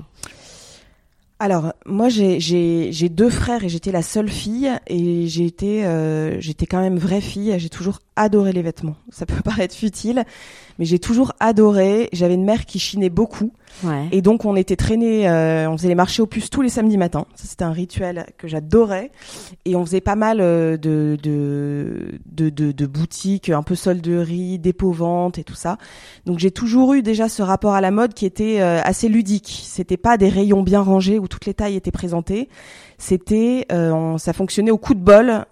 Alors 1.38 1.75
moi 1.85 2.09
j'ai 2.09 3.09
deux 3.11 3.28
frères 3.28 3.62
et 3.62 3.69
j'étais 3.69 3.93
la 3.93 4.02
seule 4.02 4.31
fille 4.31 4.71
et 4.87 5.26
j'ai 5.26 5.45
été 5.45 5.85
euh, 5.85 6.40
j'étais 6.40 6.66
quand 6.66 6.81
même 6.81 6.97
vraie 6.97 7.21
fille. 7.21 7.55
J'ai 7.59 7.69
toujours 7.69 8.00
adoré 8.16 8.52
les 8.52 8.62
vêtements. 8.62 8.97
Ça 9.11 9.26
peut 9.26 9.40
paraître 9.45 9.75
futile, 9.75 10.25
mais 10.78 10.85
j'ai 10.85 10.99
toujours 10.99 11.33
adoré. 11.40 12.09
J'avais 12.12 12.35
une 12.35 12.45
mère 12.45 12.66
qui 12.66 12.78
chinait 12.78 13.11
beaucoup. 13.11 13.52
Et 14.11 14.23
donc 14.23 14.45
on 14.45 14.56
était 14.56 14.76
traînés, 14.76 15.28
euh, 15.28 15.68
on 15.71 15.76
faisait 15.76 15.88
les 15.88 15.95
marchés 15.95 16.23
aux 16.23 16.26
puces 16.26 16.49
tous 16.49 16.62
les 16.62 16.71
samedis 16.71 16.97
matins. 16.97 17.26
Ça 17.35 17.47
c'était 17.47 17.64
un 17.64 17.73
rituel 17.73 18.26
que 18.38 18.49
j'adorais. 18.49 19.11
Et 19.66 19.76
on 19.76 19.85
faisait 19.85 20.00
pas 20.00 20.16
mal 20.16 20.40
euh, 20.40 20.76
de 20.78 21.18
de, 21.23 22.18
de, 22.26 22.49
de, 22.49 22.73
de 22.73 22.87
boutiques, 22.87 23.50
un 23.50 23.62
peu 23.62 23.75
solderie, 23.75 24.59
dépôt-vente 24.59 25.38
et 25.38 25.45
tout 25.45 25.54
ça. 25.54 25.76
Donc 26.25 26.38
j'ai 26.38 26.50
toujours 26.50 26.95
eu 26.95 27.02
déjà 27.02 27.28
ce 27.28 27.42
rapport 27.42 27.75
à 27.75 27.80
la 27.80 27.90
mode 27.90 28.14
qui 28.14 28.25
était 28.25 28.61
euh, 28.61 28.80
assez 28.83 29.09
ludique. 29.09 29.62
C'était 29.64 29.99
pas 29.99 30.16
des 30.16 30.28
rayons 30.28 30.62
bien 30.62 30.80
rangés 30.80 31.18
où 31.18 31.28
toutes 31.28 31.47
les 31.47 31.54
tailles 31.54 31.76
étaient 31.76 31.90
présentées. 31.90 32.49
C'était, 32.98 33.66
ça 34.18 34.32
fonctionnait 34.32 34.70
au 34.70 34.78
coup 34.78 34.94
de 34.94 35.00
bol. 35.00 35.44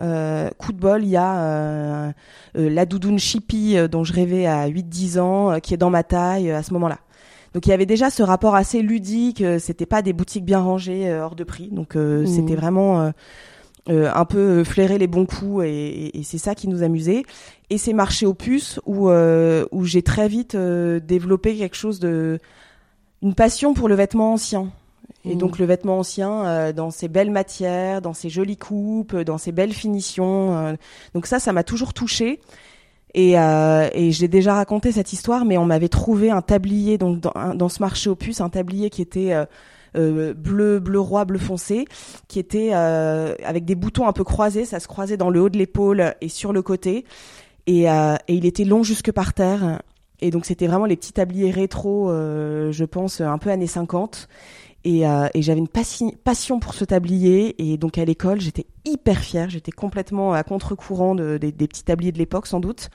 coup 0.59 0.73
de 0.73 0.79
bol, 0.79 1.05
il 1.05 1.11
y 1.11 1.17
a 1.17 2.13
la 2.55 2.87
doudoune 2.87 3.19
chippy 3.19 3.77
dont 3.89 4.05
je 4.05 4.13
rêvais 4.13 4.47
à 4.47 4.69
8-10 4.69 5.21
ans, 5.21 5.61
qui 5.61 5.75
est 5.75 5.79
dans 5.79 5.91
ma 5.91 6.03
taille 6.03 6.51
à 6.51 6.63
ce 6.63 6.73
moment-là. 6.73 6.99
Donc 7.55 7.67
il 7.67 7.71
y 7.71 7.73
avait 7.73 7.87
déjà 7.87 8.11
ce 8.11 8.23
rapport 8.23 8.57
assez 8.57 8.83
ludique. 8.83 9.41
Euh, 9.41 9.59
c'était 9.59 9.87
pas 9.87 10.03
des 10.03 10.13
boutiques 10.13 10.45
bien 10.45 10.59
rangées 10.59 11.09
euh, 11.09 11.25
hors 11.25 11.37
de 11.37 11.45
prix. 11.45 11.69
Donc 11.71 11.97
euh, 11.97 12.25
mmh. 12.25 12.27
c'était 12.27 12.57
vraiment 12.57 13.13
un 13.87 14.25
peu 14.25 14.65
flairer 14.65 14.99
les 14.99 15.07
bons 15.07 15.27
coups 15.27 15.65
et, 15.67 16.11
c'est 16.25 16.39
ça 16.39 16.55
qui 16.55 16.69
nous 16.69 16.83
amusait. 16.83 17.23
Et 17.71 17.79
c'est 17.79 17.93
marché 17.93 18.27
aux 18.27 18.35
puces 18.35 18.81
où 18.87 19.09
où 19.11 19.85
j'ai 19.85 20.03
très 20.03 20.27
vite 20.29 20.57
développé 20.57 21.57
quelque 21.57 21.77
chose 21.77 22.01
de 22.01 22.41
une 23.23 23.35
passion 23.35 23.73
pour 23.73 23.89
le 23.89 23.95
vêtement 23.95 24.33
ancien. 24.33 24.71
Et 25.25 25.35
mmh. 25.35 25.39
donc 25.39 25.59
le 25.59 25.67
vêtement 25.67 25.99
ancien 25.99 26.73
dans 26.73 26.91
ses 26.91 27.09
belles 27.09 27.31
matières, 27.31 28.03
dans 28.03 28.13
ses 28.13 28.29
jolies 28.29 28.59
coupes, 28.59 29.17
dans 29.17 29.39
ses 29.39 29.53
belles 29.53 29.73
finitions. 29.73 30.77
donc 31.15 31.27
ça, 31.27 31.39
ça 31.39 31.53
m'a 31.53 31.65
toujours 31.65 31.95
touchée. 31.95 32.41
Et, 33.15 33.39
euh, 33.39 33.89
et 33.95 34.11
j'ai 34.11 34.27
déjà 34.27 34.55
raconté 34.55 34.91
cette 34.91 35.13
histoire, 35.13 35.45
mais 35.45 35.57
on 35.57 35.65
m'avait 35.65 35.89
trouvé 35.89 36.31
un 36.31 36.43
tablier 36.43 36.99
donc 36.99 37.21
dans, 37.21 37.55
dans, 37.55 37.69
ce 37.69 37.81
marché 37.81 38.11
aux 38.11 38.17
puces, 38.17 38.41
un 38.41 38.49
tablier 38.49 38.91
qui 38.91 39.03
était 39.03 39.33
euh, 39.33 39.45
euh, 39.97 40.35
bleu, 40.35 40.81
bleu 40.81 40.99
roi, 40.99 41.25
bleu 41.25 41.39
foncé, 41.39 41.87
qui 42.27 42.41
était 42.41 42.71
euh, 42.73 43.37
avec 43.45 43.65
des 43.65 43.77
boutons 43.77 44.09
un 44.09 44.13
peu 44.13 44.25
croisés, 44.25 44.65
ça 44.65 44.81
se 44.81 44.89
croisait 44.89 45.17
dans 45.17 45.31
le 45.31 45.41
haut 45.41 45.49
de 45.49 45.57
l'épaule 45.57 46.15
et 46.21 46.29
sur 46.29 46.53
le 46.53 46.63
côté, 46.63 47.05
et, 47.69 47.89
euh, 47.89 48.17
et 48.27 48.35
il 48.35 48.47
était 48.47 48.65
long 48.65 48.83
jusque 48.83 49.13
par 49.13 49.33
terre. 49.33 49.81
Et 50.21 50.31
donc 50.31 50.45
c'était 50.45 50.67
vraiment 50.67 50.87
les 50.87 50.97
petits 50.97 51.13
tabliers 51.13 51.53
rétro, 51.53 52.11
euh, 52.11 52.73
je 52.73 52.85
pense, 52.85 53.21
un 53.21 53.39
peu 53.39 53.51
années 53.51 53.69
50. 53.69 54.29
Et, 54.85 55.07
euh, 55.07 55.29
et 55.33 55.41
j'avais 55.41 55.61
une 55.61 55.69
passion 55.69 56.61
pour 56.61 56.75
ce 56.75 56.85
tablier. 56.85 57.55
Et 57.59 57.77
donc 57.77 57.99
à 57.99 58.05
l'école, 58.05 58.41
j'étais 58.41 58.67
hyper 58.85 59.19
fière. 59.19 59.51
J'étais 59.51 59.73
complètement 59.73 60.33
à 60.33 60.43
contre-courant 60.43 61.15
de, 61.15 61.39
des 61.39 61.53
petits 61.53 61.85
tabliers 61.85 62.13
de 62.13 62.19
l'époque, 62.19 62.47
sans 62.47 62.61
doute. 62.61 62.91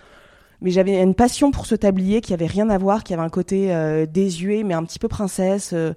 Mais 0.62 0.72
j'avais 0.72 1.02
une 1.02 1.16
passion 1.16 1.52
pour 1.52 1.66
ce 1.66 1.76
tablier 1.76 2.22
qui 2.22 2.34
avait 2.34 2.46
rien 2.46 2.70
à 2.70 2.78
voir, 2.78 3.04
qui 3.04 3.14
avait 3.14 3.24
un 3.24 3.30
côté 3.30 3.74
euh, 3.74 4.06
désuet, 4.06 4.64
mais 4.64 4.74
un 4.74 4.84
petit 4.84 5.00
peu 5.00 5.08
princesse. 5.08 5.72
Euh. 5.74 5.94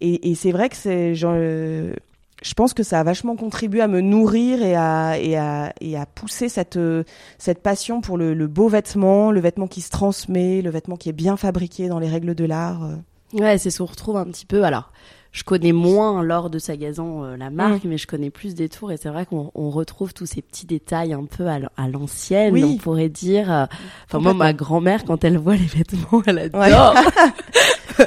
et, 0.00 0.34
c'est 0.34 0.50
vrai 0.50 0.68
que 0.68 0.76
c'est 0.76 1.14
euh, 1.22 1.94
je 2.42 2.54
pense 2.54 2.74
que 2.74 2.82
ça 2.82 2.98
a 2.98 3.04
vachement 3.04 3.36
contribué 3.36 3.80
à 3.80 3.86
me 3.86 4.00
nourrir 4.00 4.60
et 4.62 4.74
à, 4.74 6.06
pousser 6.16 6.48
cette, 6.48 6.78
cette 7.38 7.62
passion 7.62 8.00
pour 8.00 8.18
le, 8.18 8.34
le, 8.34 8.48
beau 8.48 8.66
vêtement, 8.66 9.30
le 9.30 9.40
vêtement 9.40 9.68
qui 9.68 9.80
se 9.80 9.90
transmet, 9.90 10.60
le 10.60 10.70
vêtement 10.70 10.96
qui 10.96 11.08
est 11.08 11.12
bien 11.12 11.36
fabriqué 11.36 11.86
dans 11.86 12.00
les 12.00 12.08
règles 12.08 12.34
de 12.34 12.44
l'art. 12.44 12.98
Ouais, 13.32 13.58
c'est 13.58 13.70
ce 13.70 13.78
qu'on 13.78 13.86
retrouve 13.86 14.16
un 14.16 14.24
petit 14.24 14.44
peu. 14.44 14.64
Alors, 14.64 14.90
je 15.32 15.44
connais 15.44 15.72
moins 15.72 16.22
lors 16.22 16.50
de 16.50 16.58
Sagazan 16.58 17.24
euh, 17.24 17.36
la 17.36 17.50
marque, 17.50 17.84
mm. 17.84 17.88
mais 17.88 17.98
je 17.98 18.06
connais 18.06 18.30
plus 18.30 18.54
des 18.54 18.68
tours 18.68 18.92
et 18.92 18.96
c'est 18.96 19.08
vrai 19.08 19.26
qu'on 19.26 19.50
retrouve 19.70 20.14
tous 20.14 20.26
ces 20.26 20.42
petits 20.42 20.66
détails 20.66 21.12
un 21.12 21.24
peu 21.24 21.46
à 21.48 21.88
l'ancienne, 21.88 22.56
on 22.62 22.76
pourrait 22.76 23.08
dire. 23.08 23.50
Euh, 23.50 23.64
enfin 24.06 24.18
moi, 24.18 24.34
ma 24.34 24.52
grand-mère, 24.52 25.04
quand 25.04 25.24
elle 25.24 25.38
voit 25.38 25.56
les 25.56 25.66
vêtements, 25.66 26.22
elle 26.26 26.38
adore. 26.38 26.94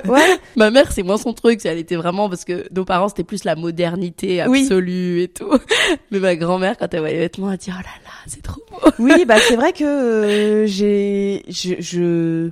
Ouais. 0.06 0.38
ma 0.56 0.72
mère, 0.72 0.92
c'est 0.92 1.04
moins 1.04 1.18
son 1.18 1.34
truc. 1.34 1.66
Elle 1.66 1.78
était 1.78 1.96
vraiment 1.96 2.30
parce 2.30 2.46
que 2.46 2.68
nos 2.74 2.86
parents 2.86 3.10
c'était 3.10 3.24
plus 3.24 3.44
la 3.44 3.56
modernité 3.56 4.42
absolue 4.42 5.22
et 5.22 5.28
tout. 5.28 5.58
Mais 6.12 6.20
ma 6.20 6.36
grand-mère, 6.36 6.78
quand 6.78 6.94
elle 6.94 7.02
voit 7.02 7.10
les 7.10 7.20
vêtements, 7.20 7.52
elle 7.52 7.58
dit 7.58 7.72
oh 7.72 7.78
là 7.78 7.84
là, 7.84 8.12
c'est 8.28 8.42
trop 8.42 8.62
beau. 8.72 8.90
Oui, 9.00 9.26
bah 9.26 9.36
c'est 9.40 9.56
vrai 9.56 9.74
que 9.74 9.84
euh, 9.84 10.68
j'ai 10.68 11.44
je, 11.50 11.76
je 11.80 12.50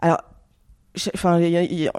alors 0.00 0.18
enfin, 1.14 1.40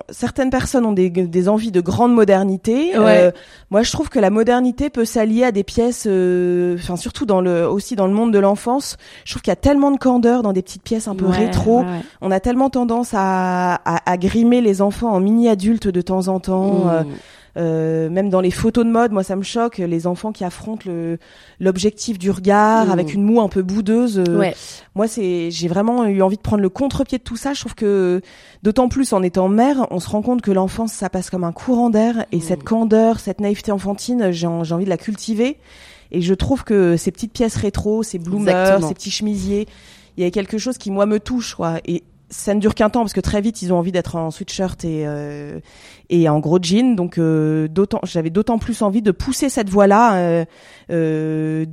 certaines 0.10 0.50
personnes 0.50 0.86
ont 0.86 0.92
des, 0.92 1.10
des, 1.10 1.50
envies 1.50 1.72
de 1.72 1.82
grande 1.82 2.14
modernité. 2.14 2.92
Euh, 2.96 3.32
moi, 3.70 3.84
je 3.84 3.92
trouve 3.92 4.10
que 4.10 4.20
la 4.20 4.30
modernité 4.30 4.90
peut 4.90 5.06
s'allier 5.06 5.44
à 5.44 5.52
des 5.52 5.64
pièces, 5.64 6.06
euh, 6.08 6.76
enfin 6.76 6.96
surtout 6.96 7.26
dans 7.26 7.42
le 7.42 7.68
aussi 7.68 7.96
dans 7.96 8.08
le 8.08 8.14
monde 8.14 8.34
de 8.34 8.40
l'enfance. 8.40 8.98
Je 9.26 9.34
trouve 9.34 9.42
qu'il 9.42 9.52
y 9.52 9.54
a 9.54 9.58
tellement 9.58 9.92
de 9.92 9.98
candeur 9.98 10.42
dans 10.42 10.54
des 10.54 10.62
petites 10.62 10.84
pièces 10.84 11.08
un 11.08 11.16
peu 11.16 11.26
rétro. 11.26 11.84
On 12.22 12.32
a 12.32 12.40
tellement 12.40 12.70
tendance 12.70 13.14
à, 13.14 13.76
à, 13.76 14.12
à, 14.12 14.18
grimer 14.18 14.62
les 14.62 14.82
enfants 14.82 15.12
en 15.12 15.20
mini 15.20 15.50
adultes 15.50 15.88
de 15.88 16.02
temps 16.02 16.28
en 16.28 16.40
temps. 16.40 16.86
Mmh. 16.86 16.90
Euh, 16.90 17.04
euh, 17.58 18.10
même 18.10 18.30
dans 18.30 18.42
les 18.42 18.52
photos 18.52 18.86
de 18.86 18.92
mode, 18.92 19.12
moi 19.12 19.24
ça 19.24 19.36
me 19.36 19.42
choque 19.42 19.78
les 19.80 20.06
enfants 20.06 20.32
qui 20.32 20.44
affrontent 20.44 20.90
l'objectif 21.60 22.20
du 22.20 22.30
regard 22.30 22.92
avec 22.92 23.14
une 23.14 23.24
moue 23.24 23.42
un 23.42 23.50
peu 23.50 23.64
boudeuse. 23.64 24.20
Euh, 24.20 24.52
moi 24.96 25.08
c'est 25.08 25.50
j'ai 25.50 25.68
vraiment 25.68 26.06
eu 26.06 26.22
envie 26.22 26.38
de 26.38 26.42
prendre 26.42 26.62
le 26.62 26.70
contre-pied 26.70 27.18
de 27.18 27.24
tout 27.24 27.38
ça. 27.38 27.54
Je 27.54 27.62
trouve 27.62 27.76
que 27.76 28.22
d'autant 28.62 28.90
plus 28.90 29.12
en 29.14 29.24
étant 29.24 29.50
mère, 29.50 29.88
on 29.90 30.00
se 30.00 30.10
rend 30.10 30.22
compte 30.22 30.42
que 30.42 30.52
l'enfance 30.52 30.94
ça 30.94 31.10
passe 31.10 31.30
comme 31.30 31.44
un 31.44 31.52
courant 31.52 31.90
d'air 31.90 32.26
et 32.32 32.40
cette 32.40 32.64
candeur, 32.64 33.20
cette 33.20 33.42
naïveté 33.42 33.72
enfantine, 33.72 34.32
j'ai 34.32 34.48
envie 34.48 34.86
de 34.86 34.90
la 34.90 34.98
cultiver. 34.98 35.58
Et 36.12 36.22
je 36.22 36.34
trouve 36.34 36.64
que 36.64 36.96
ces 36.96 37.12
petites 37.12 37.34
pièces 37.34 37.58
rétro, 37.58 38.02
ces 38.02 38.18
bloomers, 38.18 38.82
ces 38.82 38.94
petits 38.94 39.12
chemisiers, 39.12 39.68
il 40.16 40.24
y 40.24 40.28
a 40.28 40.32
quelque 40.32 40.58
chose 40.58 40.78
qui 40.78 40.90
moi 40.90 41.06
me 41.06 41.20
touche 41.20 41.56
quoi. 41.56 41.80
Et 41.86 42.04
ça 42.30 42.54
ne 42.54 42.60
dure 42.60 42.76
qu'un 42.76 42.90
temps 42.90 43.02
parce 43.02 43.14
que 43.14 43.22
très 43.22 43.42
vite 43.42 43.62
ils 43.62 43.72
ont 43.72 43.78
envie 43.78 43.92
d'être 43.92 44.16
en 44.16 44.32
sweatshirt 44.32 44.84
et 44.84 45.08
euh, 45.08 45.60
et 46.10 46.28
en 46.28 46.40
gros 46.40 46.60
jean 46.62 46.96
donc 46.96 47.18
euh, 47.18 47.68
d'autant 47.68 48.00
j'avais 48.04 48.30
d'autant 48.30 48.58
plus 48.58 48.82
envie 48.82 49.02
de 49.02 49.12
pousser 49.12 49.50
cette 49.50 49.70
voie 49.70 49.88
là 49.88 50.16
euh, 50.16 50.46
euh 50.92 51.66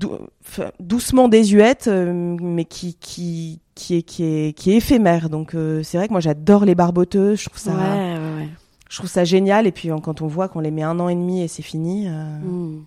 doucement 0.78 1.28
désuète 1.28 1.88
mais 1.88 2.64
qui 2.64 2.96
qui 3.00 3.60
qui 3.74 3.96
est 3.96 4.02
qui 4.02 4.24
est 4.24 4.52
qui 4.52 4.70
est 4.72 4.76
éphémère. 4.76 5.30
Donc 5.30 5.56
c'est 5.82 5.96
vrai 5.96 6.06
que 6.06 6.12
moi 6.12 6.20
j'adore 6.20 6.64
les 6.64 6.74
barboteuses. 6.74 7.40
Je 7.40 7.48
trouve 7.48 7.58
ça 7.58 7.72
ouais, 7.72 8.14
ouais, 8.14 8.48
je 8.88 8.96
trouve 8.96 9.10
ça 9.10 9.24
génial. 9.24 9.66
Et 9.66 9.72
puis 9.72 9.88
quand 10.02 10.22
on 10.22 10.26
voit 10.28 10.48
qu'on 10.48 10.60
les 10.60 10.70
met 10.70 10.82
un 10.82 11.00
an 11.00 11.08
et 11.08 11.14
demi 11.14 11.42
et 11.42 11.48
c'est 11.48 11.62
fini 11.62 12.08
mmh. 12.08 12.84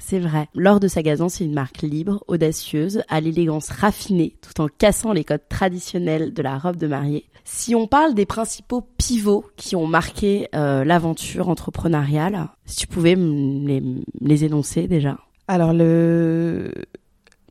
C'est 0.00 0.18
vrai. 0.18 0.48
Lors 0.54 0.80
de 0.80 0.88
Sagazan, 0.88 1.28
c'est 1.28 1.44
une 1.44 1.52
marque 1.52 1.82
libre, 1.82 2.24
audacieuse, 2.26 3.02
à 3.08 3.20
l'élégance 3.20 3.68
raffinée, 3.68 4.34
tout 4.40 4.60
en 4.60 4.66
cassant 4.66 5.12
les 5.12 5.24
codes 5.24 5.46
traditionnels 5.48 6.32
de 6.32 6.42
la 6.42 6.58
robe 6.58 6.76
de 6.76 6.86
mariée. 6.86 7.26
Si 7.44 7.74
on 7.74 7.86
parle 7.86 8.14
des 8.14 8.26
principaux 8.26 8.82
pivots 8.98 9.44
qui 9.56 9.76
ont 9.76 9.86
marqué 9.86 10.48
euh, 10.54 10.84
l'aventure 10.84 11.48
entrepreneuriale, 11.48 12.48
si 12.64 12.78
tu 12.78 12.86
pouvais 12.86 13.14
les, 13.14 13.82
les 14.20 14.44
énoncer 14.44 14.88
déjà. 14.88 15.18
Alors 15.46 15.72
le 15.72 16.72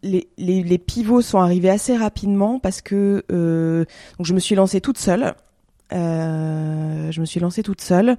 les, 0.03 0.77
pivots 0.77 1.21
sont 1.21 1.39
arrivés 1.39 1.69
assez 1.69 1.95
rapidement 1.95 2.59
parce 2.59 2.81
que 2.81 3.23
euh, 3.31 3.85
je 4.19 4.33
me 4.33 4.39
suis 4.39 4.55
lancée 4.55 4.81
toute 4.81 4.97
seule. 4.97 5.35
Euh, 5.91 7.11
je 7.11 7.21
me 7.21 7.25
suis 7.25 7.39
lancée 7.39 7.63
toute 7.63 7.81
seule. 7.81 8.17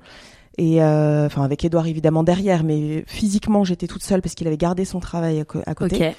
Et 0.60 0.82
enfin 0.82 1.42
avec 1.42 1.64
Edouard 1.64 1.86
évidemment 1.86 2.22
derrière, 2.22 2.64
mais 2.64 3.04
physiquement 3.06 3.64
j'étais 3.64 3.86
toute 3.86 4.02
seule 4.02 4.22
parce 4.22 4.34
qu'il 4.34 4.46
avait 4.46 4.56
gardé 4.56 4.84
son 4.84 5.00
travail 5.00 5.42
à, 5.66 5.74
côté. 5.74 6.12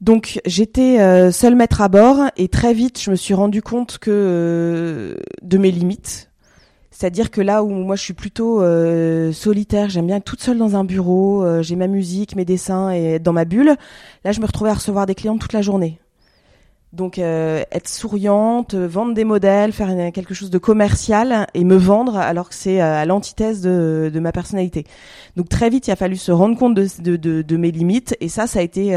Donc 0.00 0.40
j'étais 0.46 1.30
seule 1.32 1.56
maître 1.56 1.80
à 1.80 1.88
bord 1.88 2.30
et 2.36 2.48
très 2.48 2.72
vite 2.72 3.00
je 3.00 3.10
me 3.10 3.16
suis 3.16 3.34
rendu 3.34 3.62
compte 3.62 3.98
que 3.98 5.18
de 5.42 5.58
mes 5.58 5.70
limites 5.70 6.30
c'est-à-dire 7.00 7.30
que 7.30 7.40
là 7.40 7.62
où 7.64 7.70
moi 7.70 7.96
je 7.96 8.02
suis 8.02 8.12
plutôt 8.12 8.60
euh, 8.60 9.32
solitaire, 9.32 9.88
j'aime 9.88 10.06
bien 10.06 10.16
être 10.16 10.24
toute 10.24 10.42
seule 10.42 10.58
dans 10.58 10.76
un 10.76 10.84
bureau, 10.84 11.42
euh, 11.42 11.62
j'ai 11.62 11.74
ma 11.74 11.86
musique, 11.86 12.36
mes 12.36 12.44
dessins 12.44 12.92
et 12.92 13.14
être 13.14 13.22
dans 13.22 13.32
ma 13.32 13.46
bulle. 13.46 13.76
Là, 14.22 14.32
je 14.32 14.40
me 14.40 14.44
retrouvais 14.44 14.68
à 14.68 14.74
recevoir 14.74 15.06
des 15.06 15.14
clients 15.14 15.38
toute 15.38 15.54
la 15.54 15.62
journée. 15.62 15.98
Donc 16.92 17.18
euh, 17.18 17.62
être 17.70 17.88
souriante, 17.88 18.74
vendre 18.74 19.14
des 19.14 19.24
modèles, 19.24 19.72
faire 19.72 20.12
quelque 20.12 20.34
chose 20.34 20.50
de 20.50 20.58
commercial 20.58 21.46
et 21.54 21.62
me 21.62 21.76
vendre 21.76 22.16
alors 22.16 22.48
que 22.48 22.54
c'est 22.54 22.80
à 22.80 23.04
l'antithèse 23.04 23.60
de, 23.60 24.10
de, 24.12 24.20
ma 24.20 24.32
personnalité. 24.32 24.84
Donc 25.36 25.48
très 25.48 25.70
vite, 25.70 25.86
il 25.86 25.92
a 25.92 25.96
fallu 25.96 26.16
se 26.16 26.32
rendre 26.32 26.58
compte 26.58 26.74
de, 26.74 27.16
de, 27.16 27.42
de 27.42 27.56
mes 27.56 27.70
limites 27.70 28.16
et 28.20 28.28
ça, 28.28 28.48
ça 28.48 28.58
a 28.58 28.62
été 28.62 28.96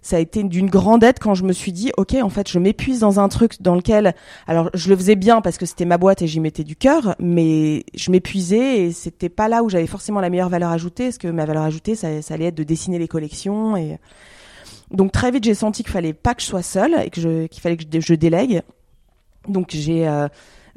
ça 0.00 0.16
a 0.16 0.20
été 0.20 0.42
d'une 0.42 0.70
grande 0.70 1.02
aide 1.04 1.18
quand 1.20 1.34
je 1.34 1.44
me 1.44 1.52
suis 1.52 1.72
dit 1.72 1.90
ok 1.96 2.14
en 2.22 2.28
fait 2.28 2.48
je 2.48 2.58
m'épuise 2.58 3.00
dans 3.00 3.20
un 3.20 3.28
truc 3.28 3.60
dans 3.60 3.74
lequel 3.74 4.14
alors 4.46 4.70
je 4.74 4.88
le 4.88 4.96
faisais 4.96 5.16
bien 5.16 5.40
parce 5.40 5.58
que 5.58 5.66
c'était 5.66 5.84
ma 5.84 5.98
boîte 5.98 6.22
et 6.22 6.26
j'y 6.26 6.40
mettais 6.40 6.64
du 6.64 6.76
cœur 6.76 7.14
mais 7.18 7.84
je 7.94 8.10
m'épuisais 8.10 8.84
et 8.84 8.92
c'était 8.92 9.28
pas 9.28 9.48
là 9.48 9.62
où 9.62 9.68
j'avais 9.68 9.86
forcément 9.86 10.20
la 10.20 10.30
meilleure 10.30 10.48
valeur 10.48 10.70
ajoutée 10.70 11.04
parce 11.04 11.18
que 11.18 11.28
ma 11.28 11.44
valeur 11.44 11.64
ajoutée 11.64 11.94
ça, 11.94 12.22
ça 12.22 12.34
allait 12.34 12.46
être 12.46 12.54
de 12.54 12.62
dessiner 12.62 12.98
les 12.98 13.08
collections 13.08 13.76
et 13.76 13.98
donc 14.90 15.12
très 15.12 15.30
vite 15.30 15.44
j'ai 15.44 15.54
senti 15.54 15.82
qu'il 15.82 15.92
fallait 15.92 16.12
pas 16.12 16.34
que 16.34 16.42
je 16.42 16.46
sois 16.46 16.62
seule 16.62 16.94
et 17.04 17.10
que 17.10 17.46
qu'il 17.46 17.60
fallait 17.62 17.76
que 17.76 18.00
je, 18.00 18.14
délègue. 18.14 18.62
Donc 19.46 19.68
j'ai 19.70 20.08
euh, 20.08 20.28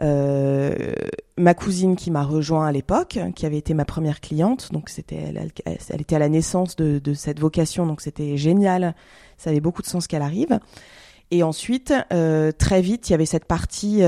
euh, 0.01 0.93
ma 1.37 1.53
cousine 1.53 1.95
qui 1.95 2.11
m'a 2.11 2.23
rejoint 2.23 2.65
à 2.65 2.71
l'époque, 2.71 3.19
qui 3.35 3.45
avait 3.45 3.57
été 3.57 3.73
ma 3.73 3.85
première 3.85 4.19
cliente, 4.19 4.71
donc 4.71 4.89
c'était 4.89 5.15
elle, 5.15 5.51
elle, 5.65 6.01
était 6.01 6.15
à 6.15 6.19
la 6.19 6.29
naissance 6.29 6.75
de, 6.75 7.13
cette 7.13 7.39
vocation, 7.39 7.85
donc 7.85 8.01
c'était 8.01 8.37
génial, 8.37 8.95
ça 9.37 9.49
avait 9.49 9.59
beaucoup 9.59 9.81
de 9.81 9.87
sens 9.87 10.07
qu'elle 10.07 10.21
arrive. 10.21 10.59
Et 11.33 11.43
ensuite, 11.43 11.93
euh, 12.11 12.51
très 12.51 12.81
vite, 12.81 13.09
il 13.09 13.13
y 13.13 13.15
avait 13.15 13.25
cette 13.25 13.45
partie 13.45 14.01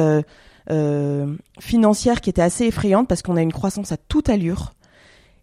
financière 1.59 2.21
qui 2.21 2.29
était 2.29 2.41
assez 2.41 2.65
effrayante 2.65 3.07
parce 3.07 3.21
qu'on 3.21 3.37
a 3.37 3.41
une 3.41 3.53
croissance 3.53 3.91
à 3.91 3.97
toute 3.97 4.29
allure. 4.29 4.73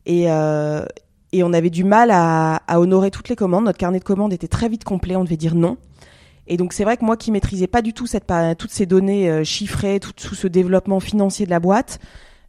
Et 0.06 0.26
et 1.32 1.42
on 1.42 1.52
avait 1.52 1.70
du 1.70 1.84
mal 1.84 2.10
à, 2.10 2.56
à 2.66 2.80
honorer 2.80 3.10
toutes 3.10 3.28
les 3.28 3.36
commandes. 3.36 3.64
Notre 3.64 3.78
carnet 3.78 3.98
de 3.98 4.04
commandes 4.04 4.32
était 4.32 4.48
très 4.48 4.68
vite 4.68 4.84
complet, 4.84 5.16
on 5.16 5.24
devait 5.24 5.36
dire 5.36 5.54
non. 5.54 5.76
Et 6.46 6.56
donc 6.56 6.72
c'est 6.72 6.84
vrai 6.84 6.96
que 6.96 7.04
moi 7.04 7.16
qui 7.16 7.30
maîtrisais 7.30 7.68
pas 7.68 7.82
du 7.82 7.92
tout 7.92 8.06
cette, 8.06 8.26
toutes 8.58 8.72
ces 8.72 8.86
données 8.86 9.30
euh, 9.30 9.44
chiffrées, 9.44 10.00
tout, 10.00 10.12
tout, 10.12 10.34
ce 10.34 10.48
développement 10.48 10.98
financier 10.98 11.46
de 11.46 11.50
la 11.50 11.60
boîte, 11.60 12.00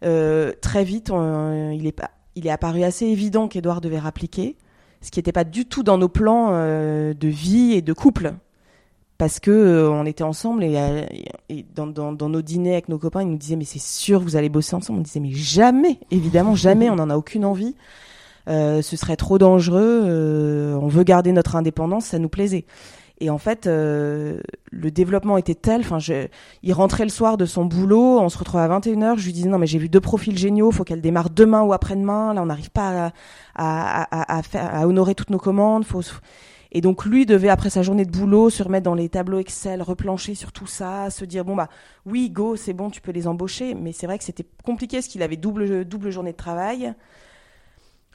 euh, 0.03 0.53
très 0.61 0.83
vite 0.83 1.09
il, 1.09 1.85
est, 1.85 2.01
il 2.35 2.47
est 2.47 2.51
apparu 2.51 2.83
assez 2.83 3.05
évident 3.05 3.47
qu'Edouard 3.47 3.81
devait 3.81 3.99
rappliquer, 3.99 4.55
ce 5.01 5.11
qui 5.11 5.19
n'était 5.19 5.31
pas 5.31 5.43
du 5.43 5.65
tout 5.65 5.83
dans 5.83 5.99
nos 5.99 6.09
plans 6.09 6.49
euh, 6.51 7.13
de 7.13 7.27
vie 7.27 7.73
et 7.73 7.81
de 7.81 7.93
couple. 7.93 8.33
Parce 9.19 9.39
que 9.39 9.51
euh, 9.51 9.91
on 9.91 10.07
était 10.07 10.23
ensemble 10.23 10.63
et, 10.63 11.05
et 11.49 11.63
dans, 11.75 11.85
dans, 11.85 12.11
dans, 12.11 12.29
nos 12.29 12.41
dîners 12.41 12.73
avec 12.73 12.89
nos 12.89 12.97
copains, 12.97 13.21
ils 13.21 13.29
nous 13.29 13.37
disaient 13.37 13.55
mais 13.55 13.65
c'est 13.65 13.79
sûr 13.79 14.19
vous 14.19 14.35
allez 14.35 14.49
bosser 14.49 14.75
ensemble. 14.75 14.97
On 14.97 15.03
disait 15.03 15.19
mais 15.19 15.31
jamais, 15.31 15.99
évidemment 16.09 16.55
jamais, 16.55 16.89
on 16.89 16.95
n'en 16.95 17.11
a 17.11 17.17
aucune 17.17 17.45
envie. 17.45 17.75
Ce 18.47 18.95
serait 18.95 19.15
trop 19.17 19.37
dangereux. 19.37 20.77
on 20.81 20.87
veut 20.87 21.03
garder 21.03 21.31
notre 21.31 21.55
indépendance, 21.55 22.05
ça 22.05 22.19
nous 22.19 22.29
plaisait. 22.29 22.65
Et 23.21 23.29
en 23.29 23.37
fait, 23.37 23.67
euh, 23.67 24.39
le 24.71 24.89
développement 24.89 25.37
était 25.37 25.53
tel. 25.53 25.81
Enfin, 25.81 25.99
il 26.63 26.73
rentrait 26.73 27.03
le 27.03 27.11
soir 27.11 27.37
de 27.37 27.45
son 27.45 27.65
boulot, 27.65 28.19
on 28.19 28.29
se 28.29 28.37
retrouvait 28.37 28.63
à 28.63 28.67
21h. 28.67 29.15
Je 29.17 29.25
lui 29.25 29.31
disais 29.31 29.47
non, 29.47 29.59
mais 29.59 29.67
j'ai 29.67 29.77
vu 29.77 29.89
deux 29.89 30.01
profils 30.01 30.35
géniaux, 30.35 30.71
faut 30.71 30.83
qu'elle 30.83 31.01
démarre 31.01 31.29
demain 31.29 31.61
ou 31.61 31.71
après-demain. 31.71 32.33
Là, 32.33 32.41
on 32.41 32.47
n'arrive 32.47 32.71
pas 32.71 33.13
à, 33.53 34.37
à, 34.37 34.41
faire, 34.41 34.73
à 34.73 34.87
honorer 34.87 35.13
toutes 35.13 35.29
nos 35.29 35.37
commandes. 35.37 35.85
Faut, 35.85 36.01
et 36.71 36.81
donc 36.81 37.05
lui 37.05 37.27
devait 37.27 37.49
après 37.49 37.69
sa 37.69 37.83
journée 37.83 38.05
de 38.05 38.11
boulot 38.11 38.49
se 38.49 38.63
remettre 38.63 38.85
dans 38.85 38.95
les 38.95 39.07
tableaux 39.07 39.37
Excel, 39.37 39.83
replancher 39.83 40.33
sur 40.33 40.51
tout 40.51 40.67
ça, 40.67 41.11
se 41.11 41.23
dire 41.25 41.43
bon 41.43 41.55
bah 41.55 41.67
oui 42.05 42.29
go 42.29 42.55
c'est 42.55 42.71
bon 42.71 42.89
tu 42.89 43.01
peux 43.01 43.11
les 43.11 43.27
embaucher, 43.27 43.75
mais 43.75 43.91
c'est 43.91 44.07
vrai 44.07 44.17
que 44.17 44.23
c'était 44.23 44.45
compliqué 44.63 44.97
parce 44.97 45.07
qu'il 45.07 45.21
avait 45.21 45.35
double 45.35 45.83
double 45.83 46.11
journée 46.11 46.31
de 46.31 46.37
travail. 46.37 46.93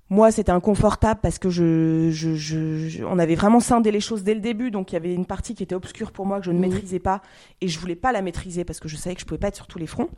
Moi, 0.09 0.31
c'était 0.31 0.53
inconfortable 0.53 1.21
parce 1.21 1.39
que 1.39 1.51
je, 1.51 2.11
je, 2.13 2.37
je, 2.37 3.03
on 3.05 3.19
avait 3.19 3.35
vraiment 3.35 3.59
scindé 3.59 3.91
les 3.91 4.01
choses 4.01 4.23
dès 4.23 4.35
le 4.35 4.41
début, 4.41 4.71
donc 4.71 4.93
il 4.93 4.95
y 4.95 4.97
avait 4.97 5.13
une 5.13 5.27
partie 5.27 5.55
qui 5.55 5.65
était 5.65 5.75
obscure 5.75 6.13
pour 6.13 6.27
moi 6.27 6.39
que 6.39 6.47
je 6.47 6.53
ne 6.53 6.61
maîtrisais 6.61 7.01
pas 7.01 7.23
et 7.61 7.67
je 7.67 7.79
voulais 7.81 7.97
pas 7.97 8.13
la 8.13 8.23
maîtriser 8.23 8.65
parce 8.65 8.79
que 8.79 8.89
je 8.89 8.97
savais 8.97 9.17
que 9.17 9.21
je 9.21 9.27
pouvais 9.27 9.39
pas 9.39 9.49
être 9.49 9.57
sur 9.57 9.67
tous 9.67 9.81
les 9.81 9.89
fronts. 9.89 10.09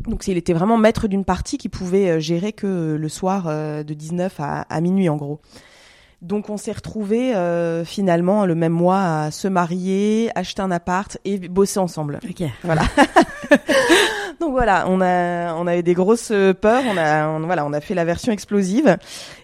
Donc 0.00 0.26
il 0.26 0.36
était 0.36 0.52
vraiment 0.52 0.76
maître 0.76 1.08
d'une 1.08 1.24
partie 1.24 1.56
qui 1.56 1.68
pouvait 1.68 2.10
euh, 2.10 2.20
gérer 2.20 2.52
que 2.52 2.96
le 3.00 3.08
soir 3.08 3.46
euh, 3.46 3.82
de 3.82 3.94
19 3.94 4.38
à, 4.40 4.62
à 4.62 4.80
minuit 4.80 5.08
en 5.08 5.16
gros. 5.16 5.40
Donc 6.22 6.50
on 6.50 6.56
s'est 6.56 6.72
retrouvés 6.72 7.34
euh, 7.34 7.84
finalement 7.84 8.46
le 8.46 8.54
même 8.54 8.72
mois 8.72 9.24
à 9.24 9.30
se 9.30 9.48
marier, 9.48 10.30
acheter 10.36 10.62
un 10.62 10.70
appart 10.70 11.18
et 11.24 11.38
bosser 11.48 11.80
ensemble. 11.80 12.20
Ok. 12.28 12.44
Voilà. 12.62 12.82
Donc 14.42 14.50
voilà, 14.50 14.86
on 14.88 15.00
a 15.00 15.54
on 15.54 15.68
avait 15.68 15.84
des 15.84 15.94
grosses 15.94 16.32
peurs, 16.60 16.82
on 16.84 16.96
a 16.96 17.80
fait 17.80 17.94
la 17.94 18.04
version 18.04 18.32
explosive 18.32 18.96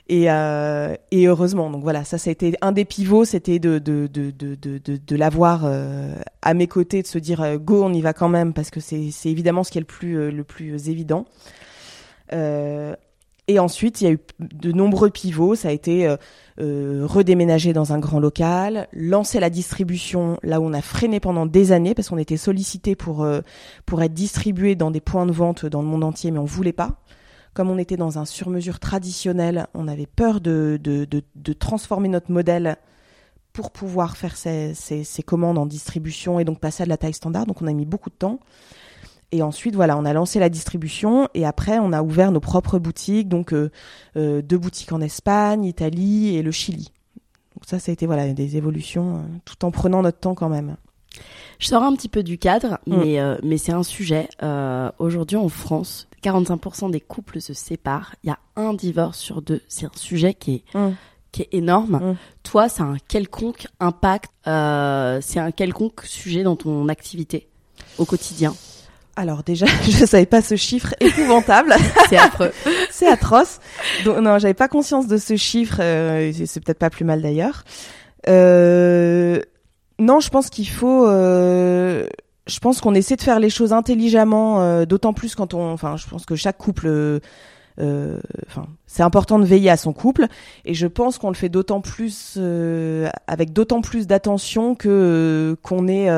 et 0.08 0.28
euh, 0.28 0.92
et 1.12 1.28
heureusement. 1.28 1.70
Donc 1.70 1.82
voilà, 1.82 2.02
ça 2.02 2.18
ça 2.18 2.30
a 2.30 2.32
été 2.32 2.56
un 2.62 2.72
des 2.72 2.84
pivots, 2.84 3.24
c'était 3.24 3.60
de 3.60 5.16
l'avoir 5.16 5.60
euh, 5.66 6.16
à 6.42 6.52
mes 6.52 6.66
côtés, 6.66 7.02
de 7.02 7.06
se 7.06 7.18
dire 7.18 7.42
euh, 7.42 7.58
go, 7.58 7.84
on 7.84 7.92
y 7.92 8.00
va 8.00 8.12
quand 8.12 8.28
même 8.28 8.52
parce 8.52 8.70
que 8.70 8.80
c'est 8.80 9.12
évidemment 9.26 9.62
ce 9.62 9.70
qui 9.70 9.78
est 9.78 9.86
le 9.86 10.42
plus 10.42 10.88
évident. 10.88 11.26
Et 13.48 13.58
ensuite, 13.58 14.00
il 14.00 14.04
y 14.04 14.06
a 14.06 14.12
eu 14.12 14.20
de 14.38 14.72
nombreux 14.72 15.10
pivots. 15.10 15.54
Ça 15.54 15.68
a 15.68 15.72
été 15.72 16.06
euh, 16.60 17.06
redéménager 17.06 17.72
dans 17.72 17.92
un 17.92 18.00
grand 18.00 18.18
local, 18.18 18.88
lancer 18.92 19.38
la 19.38 19.48
distribution 19.48 20.40
là 20.42 20.60
où 20.60 20.64
on 20.64 20.72
a 20.72 20.82
freiné 20.82 21.20
pendant 21.20 21.46
des 21.46 21.70
années 21.70 21.94
parce 21.94 22.08
qu'on 22.08 22.18
était 22.18 22.36
sollicité 22.36 22.96
pour 22.96 23.22
euh, 23.22 23.42
pour 23.86 24.02
être 24.02 24.12
distribué 24.12 24.74
dans 24.74 24.90
des 24.90 25.00
points 25.00 25.24
de 25.24 25.30
vente 25.30 25.66
dans 25.66 25.82
le 25.82 25.86
monde 25.86 26.02
entier, 26.02 26.32
mais 26.32 26.40
on 26.40 26.44
voulait 26.44 26.72
pas. 26.72 27.00
Comme 27.54 27.70
on 27.70 27.78
était 27.78 27.96
dans 27.96 28.18
un 28.18 28.24
sur-mesure 28.24 28.80
traditionnel, 28.80 29.68
on 29.72 29.86
avait 29.86 30.06
peur 30.06 30.40
de, 30.40 30.80
de, 30.82 31.04
de, 31.04 31.22
de, 31.36 31.52
transformer 31.52 32.08
notre 32.08 32.32
modèle 32.32 32.76
pour 33.52 33.70
pouvoir 33.70 34.16
faire 34.16 34.36
ces, 34.36 34.74
ces, 34.74 35.04
ces 35.04 35.22
commandes 35.22 35.58
en 35.58 35.66
distribution 35.66 36.40
et 36.40 36.44
donc 36.44 36.58
passer 36.58 36.82
à 36.82 36.86
de 36.86 36.90
la 36.90 36.96
taille 36.96 37.14
standard. 37.14 37.46
Donc 37.46 37.62
on 37.62 37.68
a 37.68 37.72
mis 37.72 37.86
beaucoup 37.86 38.10
de 38.10 38.16
temps. 38.16 38.40
Et 39.30 39.42
ensuite, 39.42 39.74
voilà, 39.74 39.96
on 39.98 40.04
a 40.04 40.12
lancé 40.12 40.38
la 40.38 40.48
distribution 40.48 41.28
et 41.34 41.44
après, 41.44 41.78
on 41.78 41.92
a 41.92 42.02
ouvert 42.02 42.32
nos 42.32 42.40
propres 42.40 42.78
boutiques, 42.78 43.28
donc 43.28 43.52
euh, 43.52 43.70
euh, 44.16 44.40
deux 44.40 44.56
boutiques 44.56 44.92
en 44.92 45.00
Espagne, 45.02 45.64
Italie 45.64 46.36
et 46.36 46.42
le 46.42 46.50
Chili. 46.50 46.92
Donc 47.54 47.64
ça, 47.66 47.78
ça 47.78 47.90
a 47.90 47.92
été 47.92 48.06
voilà 48.06 48.32
des 48.32 48.56
évolutions, 48.56 49.16
euh, 49.16 49.20
tout 49.44 49.64
en 49.66 49.70
prenant 49.70 50.00
notre 50.00 50.18
temps 50.18 50.34
quand 50.34 50.48
même. 50.48 50.76
Je 51.58 51.66
sors 51.66 51.82
un 51.82 51.94
petit 51.94 52.08
peu 52.08 52.22
du 52.22 52.38
cadre, 52.38 52.78
mm. 52.86 52.96
mais 52.96 53.38
mais 53.42 53.58
c'est 53.58 53.72
un 53.72 53.82
sujet. 53.82 54.28
Aujourd'hui, 54.98 55.36
en 55.36 55.48
France, 55.48 56.08
45% 56.22 56.90
des 56.90 57.00
couples 57.00 57.40
se 57.40 57.52
séparent. 57.52 58.14
Il 58.22 58.28
y 58.28 58.30
a 58.30 58.38
un 58.56 58.72
divorce 58.72 59.18
sur 59.18 59.42
deux. 59.42 59.60
C'est 59.68 59.86
un 59.86 59.96
sujet 59.96 60.32
qui 60.34 60.54
est 60.54 60.78
mm. 60.78 60.92
qui 61.32 61.42
est 61.42 61.48
énorme. 61.52 61.96
Mm. 61.96 62.16
Toi, 62.44 62.68
ça 62.68 62.84
a 62.84 62.86
un 62.86 62.98
quelconque 62.98 63.66
impact. 63.80 64.30
c'est 64.44 65.40
un 65.40 65.50
quelconque 65.50 66.02
sujet 66.04 66.44
dans 66.44 66.56
ton 66.56 66.88
activité 66.88 67.48
au 67.98 68.04
quotidien? 68.04 68.54
Alors 69.18 69.42
déjà, 69.42 69.66
je 69.82 70.06
savais 70.06 70.26
pas 70.26 70.42
ce 70.42 70.54
chiffre 70.54 70.94
épouvantable. 71.00 71.74
c'est 72.08 72.16
affreux. 72.16 72.52
c'est 72.90 73.08
atroce. 73.08 73.58
Donc 74.04 74.18
non, 74.18 74.38
j'avais 74.38 74.54
pas 74.54 74.68
conscience 74.68 75.08
de 75.08 75.16
ce 75.16 75.34
chiffre. 75.34 75.78
Euh, 75.80 76.30
c'est 76.46 76.62
peut-être 76.64 76.78
pas 76.78 76.88
plus 76.88 77.04
mal 77.04 77.20
d'ailleurs. 77.20 77.64
Euh, 78.28 79.40
non, 79.98 80.20
je 80.20 80.28
pense 80.30 80.50
qu'il 80.50 80.68
faut. 80.68 81.08
Euh, 81.08 82.06
je 82.46 82.60
pense 82.60 82.80
qu'on 82.80 82.94
essaie 82.94 83.16
de 83.16 83.22
faire 83.22 83.40
les 83.40 83.50
choses 83.50 83.72
intelligemment, 83.72 84.84
d'autant 84.84 85.12
plus 85.12 85.34
quand 85.34 85.52
on. 85.52 85.72
Enfin, 85.72 85.96
je 85.96 86.06
pense 86.06 86.24
que 86.24 86.36
chaque 86.36 86.56
couple 86.56 86.86
euh, 86.86 87.18
enfin, 87.78 88.66
c'est 88.86 89.02
important 89.02 89.38
de 89.38 89.44
veiller 89.44 89.70
à 89.70 89.76
son 89.76 89.92
couple, 89.92 90.26
et 90.64 90.74
je 90.74 90.86
pense 90.86 91.18
qu'on 91.18 91.28
le 91.28 91.34
fait 91.34 91.48
d'autant 91.48 91.80
plus 91.80 92.34
euh, 92.36 93.08
avec 93.26 93.52
d'autant 93.52 93.80
plus 93.80 94.06
d'attention 94.06 94.74
que 94.74 94.88
euh, 94.88 95.56
qu'on 95.62 95.88
est 95.88 96.08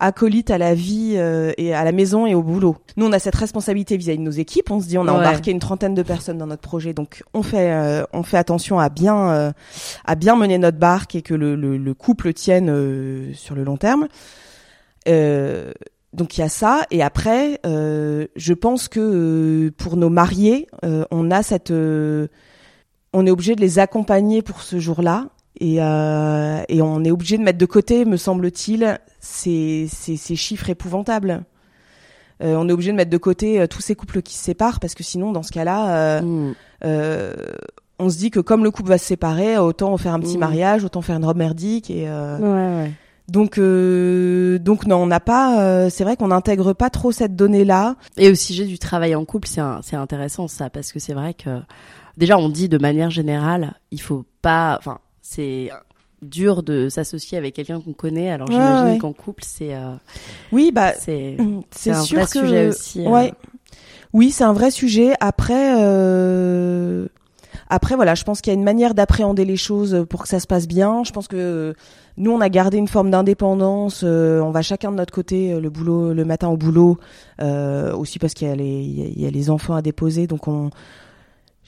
acolyte 0.00 0.50
à 0.50 0.58
la 0.58 0.74
vie 0.74 1.14
et 1.56 1.74
à 1.74 1.84
la 1.84 1.92
maison 1.92 2.26
et 2.26 2.34
au 2.34 2.42
boulot. 2.42 2.76
Nous, 2.96 3.06
on 3.06 3.12
a 3.12 3.18
cette 3.18 3.36
responsabilité 3.36 3.96
vis-à-vis 3.96 4.18
de 4.18 4.22
nos 4.24 4.30
équipes. 4.30 4.70
On 4.70 4.80
se 4.80 4.86
dit, 4.86 4.98
on 4.98 5.06
a 5.06 5.12
embarqué 5.12 5.50
une 5.50 5.60
trentaine 5.60 5.94
de 5.94 6.02
personnes 6.02 6.38
dans 6.38 6.46
notre 6.46 6.62
projet, 6.62 6.92
donc 6.92 7.22
on 7.34 7.42
fait 7.42 8.04
on 8.12 8.22
fait 8.22 8.38
attention 8.38 8.78
à 8.78 8.88
bien 8.88 9.52
à 10.04 10.14
bien 10.14 10.36
mener 10.36 10.58
notre 10.58 10.78
barque 10.78 11.14
et 11.14 11.22
que 11.22 11.34
le, 11.34 11.54
le, 11.54 11.76
le 11.76 11.94
couple 11.94 12.32
tienne 12.32 13.32
sur 13.34 13.54
le 13.54 13.64
long 13.64 13.76
terme. 13.76 14.08
Euh, 15.08 15.72
donc 16.14 16.36
il 16.36 16.40
y 16.40 16.44
a 16.44 16.48
ça 16.48 16.86
et 16.90 17.02
après 17.02 17.60
euh, 17.66 18.26
je 18.34 18.54
pense 18.54 18.88
que 18.88 18.98
euh, 19.00 19.70
pour 19.76 19.96
nos 19.96 20.08
mariés 20.10 20.66
euh, 20.84 21.04
on 21.10 21.30
a 21.30 21.42
cette 21.42 21.70
on 21.70 23.26
est 23.26 23.30
obligé 23.30 23.54
de 23.56 23.60
les 23.60 23.78
accompagner 23.78 24.42
pour 24.42 24.62
ce 24.62 24.78
jour-là 24.78 25.26
et, 25.60 25.76
et 25.76 26.82
on 26.82 27.04
est 27.04 27.10
obligé 27.10 27.36
de 27.36 27.42
mettre 27.42 27.58
de 27.58 27.66
côté 27.66 28.04
me 28.04 28.16
semble-t-il 28.16 28.98
ces, 29.20 29.88
ces, 29.92 30.16
ces 30.16 30.36
chiffres 30.36 30.70
épouvantables 30.70 31.44
on 32.40 32.68
est 32.68 32.72
obligé 32.72 32.92
de 32.92 32.96
mettre 32.96 33.10
de 33.10 33.16
côté 33.16 33.66
tous 33.68 33.80
ces 33.80 33.96
couples 33.96 34.22
qui 34.22 34.34
se 34.36 34.44
séparent 34.44 34.78
parce 34.78 34.94
que 34.94 35.02
sinon, 35.02 35.32
dans 35.32 35.42
ce 35.42 35.50
cas-là, 35.50 36.22
Mm. 36.22 36.52
on 37.98 38.08
se 38.10 38.16
dit 38.16 38.30
que 38.30 38.38
comme 38.38 38.62
le 38.62 38.70
couple 38.70 38.90
va 38.90 38.98
se 38.98 39.04
séparer, 39.06 39.58
autant 39.58 39.96
faire 39.96 40.14
un 40.14 40.20
petit 40.20 40.36
Mm. 40.36 40.40
mariage, 40.40 40.84
autant 40.84 41.02
faire 41.02 41.16
une 41.16 41.24
robe 41.24 41.36
merdique 41.38 41.90
et 41.90 42.04
euh, 42.08 42.38
Ouais, 42.38 42.82
ouais. 42.84 42.92
Donc 43.28 43.58
euh, 43.58 44.58
donc 44.58 44.86
non, 44.86 44.96
on 45.02 45.06
n'a 45.06 45.20
pas. 45.20 45.60
euh, 45.62 45.90
c'est 45.90 46.04
vrai 46.04 46.16
qu'on 46.16 46.28
n'intègre 46.28 46.72
pas 46.72 46.90
trop 46.90 47.12
cette 47.12 47.36
donnée-là. 47.36 47.96
Et 48.16 48.30
au 48.30 48.34
sujet 48.34 48.64
du 48.64 48.78
travail 48.78 49.14
en 49.14 49.24
couple, 49.24 49.48
c'est 49.48 49.96
intéressant 49.96 50.48
ça, 50.48 50.70
parce 50.70 50.92
que 50.92 50.98
c'est 50.98 51.14
vrai 51.14 51.34
que 51.34 51.60
déjà 52.16 52.38
on 52.38 52.48
dit 52.48 52.68
de 52.68 52.78
manière 52.78 53.10
générale, 53.10 53.74
il 53.90 54.00
faut 54.00 54.24
pas, 54.42 54.76
enfin 54.78 54.98
c'est 55.22 55.70
dur 56.22 56.62
de 56.64 56.88
s'associer 56.88 57.38
avec 57.38 57.54
quelqu'un 57.54 57.80
qu'on 57.80 57.92
connaît. 57.92 58.30
Alors 58.30 58.50
j'imagine 58.50 58.92
ouais. 58.92 58.98
qu'en 58.98 59.12
couple, 59.12 59.44
c'est 59.46 59.74
euh, 59.74 59.92
Oui, 60.50 60.72
bah 60.74 60.94
c'est 60.98 61.36
c'est 61.70 61.90
un 61.92 62.02
sûr 62.02 62.18
vrai 62.18 62.26
que 62.26 62.40
sujet 62.40 62.68
aussi. 62.68 63.06
euh. 63.06 63.10
ouais. 63.10 63.32
Oui, 64.14 64.30
c'est 64.30 64.44
un 64.44 64.54
vrai 64.54 64.70
sujet. 64.70 65.12
Après, 65.20 65.74
euh, 65.78 67.06
après 67.70 67.94
voilà, 67.96 68.14
je 68.14 68.24
pense 68.24 68.40
qu'il 68.40 68.52
y 68.52 68.56
a 68.56 68.58
une 68.58 68.64
manière 68.64 68.94
d'appréhender 68.94 69.44
les 69.44 69.56
choses 69.56 70.04
pour 70.08 70.22
que 70.22 70.28
ça 70.28 70.40
se 70.40 70.46
passe 70.46 70.66
bien. 70.66 71.04
Je 71.04 71.12
pense 71.12 71.28
que 71.28 71.36
euh, 71.36 71.72
nous, 72.16 72.30
on 72.32 72.40
a 72.40 72.48
gardé 72.48 72.78
une 72.78 72.88
forme 72.88 73.10
d'indépendance. 73.10 74.02
euh, 74.04 74.40
on 74.40 74.50
va 74.50 74.62
chacun 74.62 74.90
de 74.90 74.96
notre 74.96 75.12
côté 75.14 75.52
euh, 75.52 75.60
le 75.60 75.70
boulot, 75.70 76.12
le 76.14 76.24
matin 76.24 76.48
au 76.48 76.56
boulot, 76.56 76.98
euh, 77.40 77.94
aussi 77.94 78.18
parce 78.18 78.34
qu'il 78.34 78.48
y 78.48 78.50
a 78.50 78.56
les, 78.56 78.64
il 78.82 79.20
y 79.20 79.26
a- 79.26 79.30
les 79.30 79.50
enfants 79.50 79.74
à 79.74 79.82
déposer, 79.82 80.26
donc 80.26 80.48
on 80.48 80.70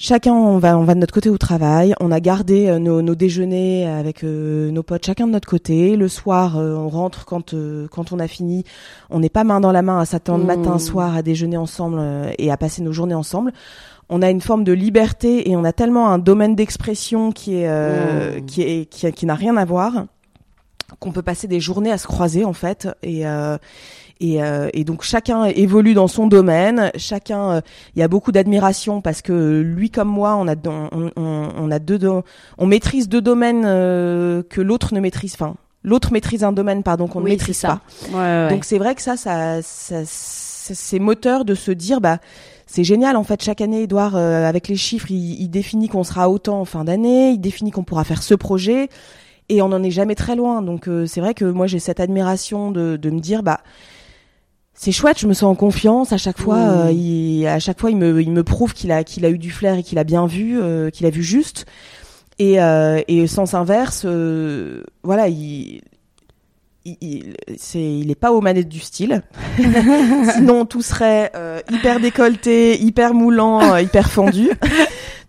Chacun, 0.03 0.33
on 0.33 0.57
va, 0.57 0.79
on 0.79 0.85
va 0.85 0.95
de 0.95 0.99
notre 1.01 1.13
côté 1.13 1.29
au 1.29 1.37
travail. 1.37 1.93
On 2.01 2.11
a 2.11 2.21
gardé 2.21 2.69
euh, 2.69 2.79
nos, 2.79 3.03
nos 3.03 3.15
déjeuners 3.15 3.87
avec 3.87 4.25
euh, 4.25 4.71
nos 4.71 4.83
potes, 4.83 5.05
chacun 5.05 5.27
de 5.27 5.33
notre 5.33 5.47
côté. 5.47 5.95
Le 5.95 6.09
soir, 6.09 6.57
euh, 6.57 6.75
on 6.75 6.89
rentre 6.89 7.27
quand 7.27 7.53
euh, 7.53 7.87
quand 7.93 8.11
on 8.11 8.19
a 8.19 8.27
fini. 8.27 8.65
On 9.11 9.21
n'est 9.21 9.29
pas 9.29 9.45
main 9.45 9.61
dans 9.61 9.73
la 9.73 9.83
main 9.83 9.99
à 10.01 10.07
s'attendre 10.07 10.45
Mmh. 10.45 10.47
matin, 10.47 10.79
soir 10.79 11.15
à 11.15 11.21
déjeuner 11.21 11.59
ensemble 11.59 11.99
euh, 12.01 12.31
et 12.39 12.51
à 12.51 12.57
passer 12.57 12.81
nos 12.81 12.93
journées 12.93 13.15
ensemble. 13.15 13.53
On 14.11 14.23
a 14.23 14.29
une 14.31 14.41
forme 14.41 14.65
de 14.65 14.73
liberté 14.73 15.49
et 15.51 15.57
on 15.57 15.65
a 15.65 15.73
tellement 15.73 16.09
un 16.11 16.19
domaine 16.19 16.55
d'expression 16.57 17.31
qui 17.33 17.57
est 17.57 17.69
euh, 17.69 18.39
Mmh. 18.41 18.47
qui 18.47 18.63
est 18.63 18.85
qui, 18.87 19.11
qui 19.13 19.25
n'a 19.27 19.35
rien 19.35 19.57
à 19.57 19.65
voir 19.65 20.05
qu'on 20.99 21.13
peut 21.13 21.23
passer 21.23 21.47
des 21.47 21.61
journées 21.61 21.93
à 21.93 21.99
se 21.99 22.07
croiser 22.09 22.45
en 22.45 22.53
fait 22.53 22.89
et 23.03 23.27
euh, 23.27 23.57
et, 24.23 24.43
euh, 24.43 24.69
et 24.75 24.85
donc 24.85 25.03
chacun 25.03 25.45
évolue 25.47 25.95
dans 25.95 26.09
son 26.09 26.27
domaine, 26.27 26.91
chacun, 26.97 27.53
euh, 27.53 27.61
il 27.97 28.01
y 28.01 28.03
a 28.03 28.09
beaucoup 28.09 28.33
d'admiration 28.33 29.01
parce 29.01 29.23
que 29.23 29.61
lui 29.63 29.89
comme 29.89 30.09
moi, 30.09 30.37
on 30.37 30.47
a 30.47 30.55
on, 30.67 31.11
on, 31.17 31.49
on 31.57 31.71
a 31.71 31.79
deux 31.79 31.99
do- 31.99 32.23
on 32.59 32.67
maîtrise 32.67 33.09
deux 33.09 33.23
domaines 33.23 33.63
euh, 33.65 34.43
que 34.43 34.61
l'autre 34.61 34.93
ne 34.93 35.01
maîtrise, 35.01 35.33
enfin 35.35 35.55
l'autre 35.85 36.13
maîtrise 36.13 36.45
un 36.45 36.53
domaine 36.53 36.83
pardon 36.83 37.07
qu'on 37.07 37.21
ne 37.21 37.25
maîtrise 37.31 37.63
pas. 37.63 37.81
Ouais, 38.13 38.19
ouais. 38.19 38.49
Donc 38.51 38.67
c'est 38.67 38.77
vrai 38.77 38.95
que 38.95 39.01
ça, 39.01 39.17
ça, 39.17 39.63
ça 39.63 40.05
c'est 40.75 40.99
moteur 40.99 41.45
de 41.45 41.55
se 41.55 41.71
dire 41.71 42.01
bah 42.01 42.19
c'est 42.67 42.85
génial 42.85 43.17
en 43.17 43.25
fait 43.25 43.43
chaque 43.43 43.61
année 43.61 43.83
Edouard 43.83 44.17
euh, 44.17 44.45
avec 44.45 44.69
les 44.69 44.77
chiffres 44.77 45.11
il, 45.11 45.41
il 45.41 45.49
définit 45.49 45.89
qu'on 45.89 46.05
sera 46.05 46.31
autant 46.31 46.61
en 46.61 46.65
fin 46.65 46.85
d'année, 46.85 47.31
il 47.31 47.39
définit 47.39 47.71
qu'on 47.71 47.85
pourra 47.85 48.05
faire 48.05 48.23
ce 48.23 48.35
projet 48.35 48.89
et 49.49 49.63
on 49.63 49.69
n'en 49.69 49.83
est 49.83 49.91
jamais 49.91 50.15
très 50.15 50.37
loin. 50.37 50.63
Donc 50.63 50.89
euh, 50.89 51.07
c'est 51.07 51.21
vrai 51.21 51.35
que 51.35 51.45
moi 51.45 51.67
j'ai 51.67 51.79
cette 51.79 52.01
admiration 52.01 52.71
de, 52.71 52.97
de 52.97 53.11
me 53.11 53.21
dire 53.21 53.43
bah 53.43 53.61
c'est 54.75 54.93
chouette, 54.93 55.19
je 55.19 55.27
me 55.27 55.35
sens 55.35 55.51
en 55.51 55.55
confiance 55.57 56.13
à 56.13 56.17
chaque 56.17 56.39
fois. 56.39 56.57
Mmh. 56.57 56.87
euh, 56.87 56.93
il, 56.93 57.47
à 57.47 57.59
chaque 57.59 57.79
fois, 57.79 57.91
il 57.91 57.99
me, 57.99 58.23
il 58.23 58.31
me 58.31 58.43
prouve 58.43 58.73
qu'il 58.73 58.93
a, 58.93 59.05
qu'il 59.05 59.27
a 59.27 59.29
eu 59.29 59.37
du 59.37 59.51
flair 59.51 59.75
et 59.75 59.83
qu'il 59.83 59.99
a 59.99 60.05
bien 60.05 60.27
vu, 60.27 60.59
qu'il 60.91 61.05
a 61.05 61.11
vu 61.11 61.23
juste. 61.23 61.67
Et, 62.41 62.59
euh, 62.59 63.03
et 63.07 63.27
sens 63.27 63.53
inverse, 63.53 64.05
euh, 64.07 64.83
voilà, 65.03 65.29
il, 65.29 65.83
il, 66.85 67.35
c'est, 67.59 67.83
il 67.83 68.11
est 68.11 68.15
pas 68.15 68.33
aux 68.33 68.41
manettes 68.41 68.69
du 68.69 68.81
style. 68.81 69.23
Sinon, 70.35 70.65
tout 70.65 70.83
serait 70.83 71.31
euh, 71.35 71.61
hyper 71.71 72.01
décolleté, 72.01 72.81
hyper 72.81 73.15
moulant, 73.15 73.75
euh, 73.75 73.83
hyper 73.83 74.11
fendu. 74.11 74.51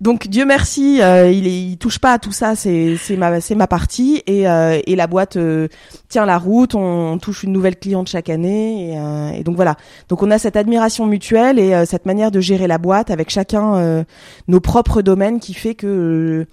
Donc 0.02 0.28
Dieu 0.28 0.46
merci, 0.46 1.00
euh, 1.00 1.30
il, 1.30 1.46
est, 1.46 1.62
il 1.62 1.78
touche 1.78 2.00
pas 2.00 2.14
à 2.14 2.18
tout 2.18 2.32
ça, 2.32 2.56
c'est 2.56 2.98
c'est 2.98 3.18
ma 3.18 3.40
c'est 3.40 3.54
ma 3.54 3.68
partie 3.68 4.24
et 4.26 4.50
euh, 4.50 4.80
et 4.88 4.96
la 4.96 5.06
boîte 5.06 5.38
euh, 5.38 5.68
tient 6.10 6.26
la 6.26 6.40
route, 6.40 6.74
on, 6.74 7.12
on 7.14 7.18
touche 7.20 7.44
une 7.44 7.52
nouvelle 7.52 7.76
cliente 7.76 8.10
chaque 8.10 8.30
année 8.30 8.94
et, 8.94 8.98
euh, 8.98 9.30
et 9.30 9.44
donc 9.44 9.56
voilà. 9.56 9.76
Donc 10.10 10.24
on 10.24 10.32
a 10.32 10.40
cette 10.40 10.56
admiration 10.56 11.06
mutuelle 11.06 11.60
et 11.60 11.76
euh, 11.76 11.86
cette 11.86 12.08
manière 12.08 12.32
de 12.32 12.40
gérer 12.40 12.66
la 12.66 12.80
boîte 12.80 13.12
avec 13.12 13.30
chacun 13.30 13.76
euh, 13.76 14.04
nos 14.48 14.60
propres 14.60 15.04
domaines 15.04 15.40
qui 15.40 15.54
fait 15.54 15.76
que 15.76 15.86
euh, 15.86 16.48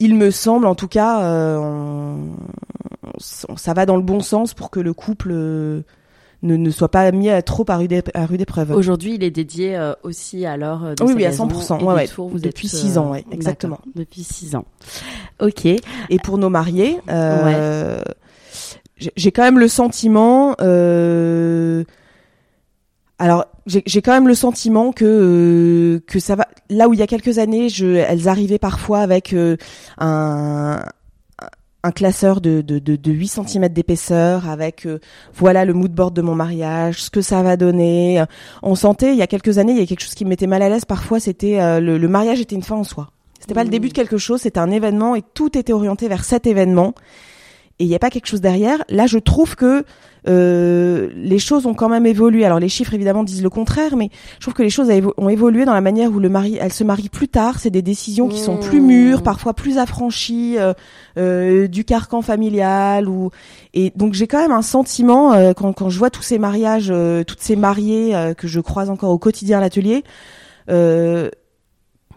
il 0.00 0.14
me 0.14 0.30
semble 0.30 0.66
en 0.66 0.74
tout 0.74 0.88
cas 0.88 1.22
euh, 1.22 1.56
on- 1.58 2.30
ça 3.56 3.74
va 3.74 3.84
dans 3.86 3.96
le 3.96 4.02
bon 4.02 4.20
sens 4.20 4.54
pour 4.54 4.70
que 4.70 4.78
le 4.80 4.92
couple 4.92 5.30
euh, 5.32 5.80
ne, 6.42 6.56
ne 6.56 6.70
soit 6.70 6.88
pas 6.90 7.10
mis 7.10 7.30
à 7.30 7.42
trop 7.42 7.64
à 7.68 7.76
rude, 7.76 8.02
à 8.14 8.26
rude 8.26 8.40
épreuve. 8.40 8.70
Aujourd'hui, 8.72 9.14
il 9.16 9.24
est 9.24 9.30
dédié 9.32 9.76
euh, 9.76 9.94
aussi 10.04 10.46
à 10.46 10.56
l'heure 10.56 10.84
euh, 10.84 10.94
de 10.94 11.02
Oui, 11.02 11.14
oui, 11.16 11.24
à 11.24 11.30
maison 11.30 11.48
100%, 11.48 11.80
et 11.80 11.84
ouais, 11.84 12.06
vous 12.16 12.38
Depuis 12.38 12.68
êtes, 12.68 12.74
six 12.74 12.96
ans, 12.98 13.10
ouais, 13.10 13.24
exactement. 13.32 13.80
Depuis 13.96 14.22
six 14.22 14.54
ans. 14.54 14.64
Ok. 15.40 15.66
Et 15.66 15.80
pour 16.22 16.38
nos 16.38 16.48
mariés, 16.48 17.00
euh, 17.10 18.00
j'ai 19.16 19.32
quand 19.32 19.42
même 19.42 19.58
le 19.58 19.66
sentiment. 19.68 20.54
Alors, 23.18 23.46
j'ai 23.66 24.00
quand 24.00 24.12
même 24.12 24.28
le 24.28 24.34
sentiment 24.34 24.92
que 24.92 25.04
euh, 25.04 26.00
que 26.06 26.20
ça 26.20 26.36
va. 26.36 26.46
Là 26.70 26.88
où 26.88 26.94
il 26.94 27.00
y 27.00 27.02
a 27.02 27.06
quelques 27.08 27.38
années, 27.38 27.68
je, 27.68 27.86
elles 27.86 28.28
arrivaient 28.28 28.60
parfois 28.60 29.00
avec 29.00 29.32
euh, 29.32 29.56
un 29.98 30.80
un 31.84 31.92
classeur 31.92 32.40
de, 32.40 32.60
de, 32.60 32.78
de, 32.78 32.96
de 32.96 33.12
8 33.12 33.28
cm 33.46 33.68
d'épaisseur 33.68 34.48
avec 34.48 34.84
euh, 34.84 34.98
voilà 35.32 35.64
le 35.64 35.74
mood 35.74 35.92
board 35.92 36.14
de 36.14 36.22
mon 36.22 36.34
mariage, 36.34 37.02
ce 37.04 37.10
que 37.10 37.20
ça 37.20 37.42
va 37.42 37.56
donner. 37.56 38.22
On 38.62 38.74
sentait 38.74 39.12
il 39.12 39.16
y 39.16 39.22
a 39.22 39.26
quelques 39.28 39.58
années, 39.58 39.72
il 39.72 39.78
y 39.78 39.82
a 39.82 39.86
quelque 39.86 40.02
chose 40.02 40.14
qui 40.14 40.24
me 40.24 40.30
mettait 40.30 40.48
mal 40.48 40.62
à 40.62 40.68
l'aise 40.68 40.84
parfois, 40.84 41.20
c'était 41.20 41.60
euh, 41.60 41.80
le, 41.80 41.96
le 41.96 42.08
mariage 42.08 42.40
était 42.40 42.56
une 42.56 42.62
fin 42.62 42.76
en 42.76 42.84
soi. 42.84 43.10
C'était 43.38 43.54
pas 43.54 43.62
le 43.62 43.68
Mmh. 43.68 43.70
début 43.70 43.88
de 43.88 43.94
quelque 43.94 44.18
chose, 44.18 44.40
c'était 44.42 44.58
un 44.58 44.70
événement 44.70 45.14
et 45.14 45.22
tout 45.34 45.56
était 45.56 45.72
orienté 45.72 46.08
vers 46.08 46.24
cet 46.24 46.46
événement. 46.46 46.94
Et 47.78 47.84
il 47.84 47.88
n'y 47.88 47.94
a 47.94 48.00
pas 48.00 48.10
quelque 48.10 48.26
chose 48.26 48.40
derrière. 48.40 48.82
Là, 48.88 49.06
je 49.06 49.18
trouve 49.18 49.54
que 49.54 49.84
euh, 50.26 51.10
les 51.14 51.38
choses 51.38 51.66
ont 51.66 51.74
quand 51.74 51.88
même 51.88 52.06
évolué. 52.06 52.44
Alors 52.44 52.58
les 52.58 52.68
chiffres 52.68 52.94
évidemment 52.94 53.24
disent 53.24 53.42
le 53.42 53.50
contraire, 53.50 53.96
mais 53.96 54.10
je 54.38 54.44
trouve 54.44 54.54
que 54.54 54.62
les 54.62 54.70
choses 54.70 54.90
ont 55.18 55.28
évolué 55.28 55.64
dans 55.66 55.74
la 55.74 55.80
manière 55.80 56.10
où 56.10 56.18
le 56.18 56.30
mari, 56.30 56.56
elle 56.60 56.72
se 56.72 56.84
marie 56.84 57.10
plus 57.10 57.28
tard. 57.28 57.58
C'est 57.58 57.70
des 57.70 57.82
décisions 57.82 58.28
qui 58.28 58.38
sont 58.40 58.56
plus 58.56 58.78
Mmh. 58.78 58.86
mûres, 58.86 59.22
parfois 59.22 59.54
plus 59.54 59.78
affranchies 59.78 60.56
euh, 60.58 60.72
euh, 61.16 61.68
du 61.68 61.84
carcan 61.84 62.22
familial. 62.22 63.08
Ou 63.08 63.30
et 63.74 63.92
donc 63.96 64.14
j'ai 64.14 64.26
quand 64.26 64.40
même 64.40 64.52
un 64.52 64.62
sentiment 64.62 65.32
euh, 65.32 65.52
quand, 65.52 65.72
quand 65.72 65.90
je 65.90 65.98
vois 65.98 66.10
tous 66.10 66.22
ces 66.22 66.38
mariages, 66.38 66.88
euh, 66.90 67.24
toutes 67.24 67.40
ces 67.40 67.56
mariées 67.56 68.14
euh, 68.14 68.34
que 68.34 68.48
je 68.48 68.60
croise 68.60 68.90
encore 68.90 69.10
au 69.10 69.18
quotidien 69.18 69.58
à 69.58 69.60
l'atelier. 69.60 70.04
Euh, 70.70 71.30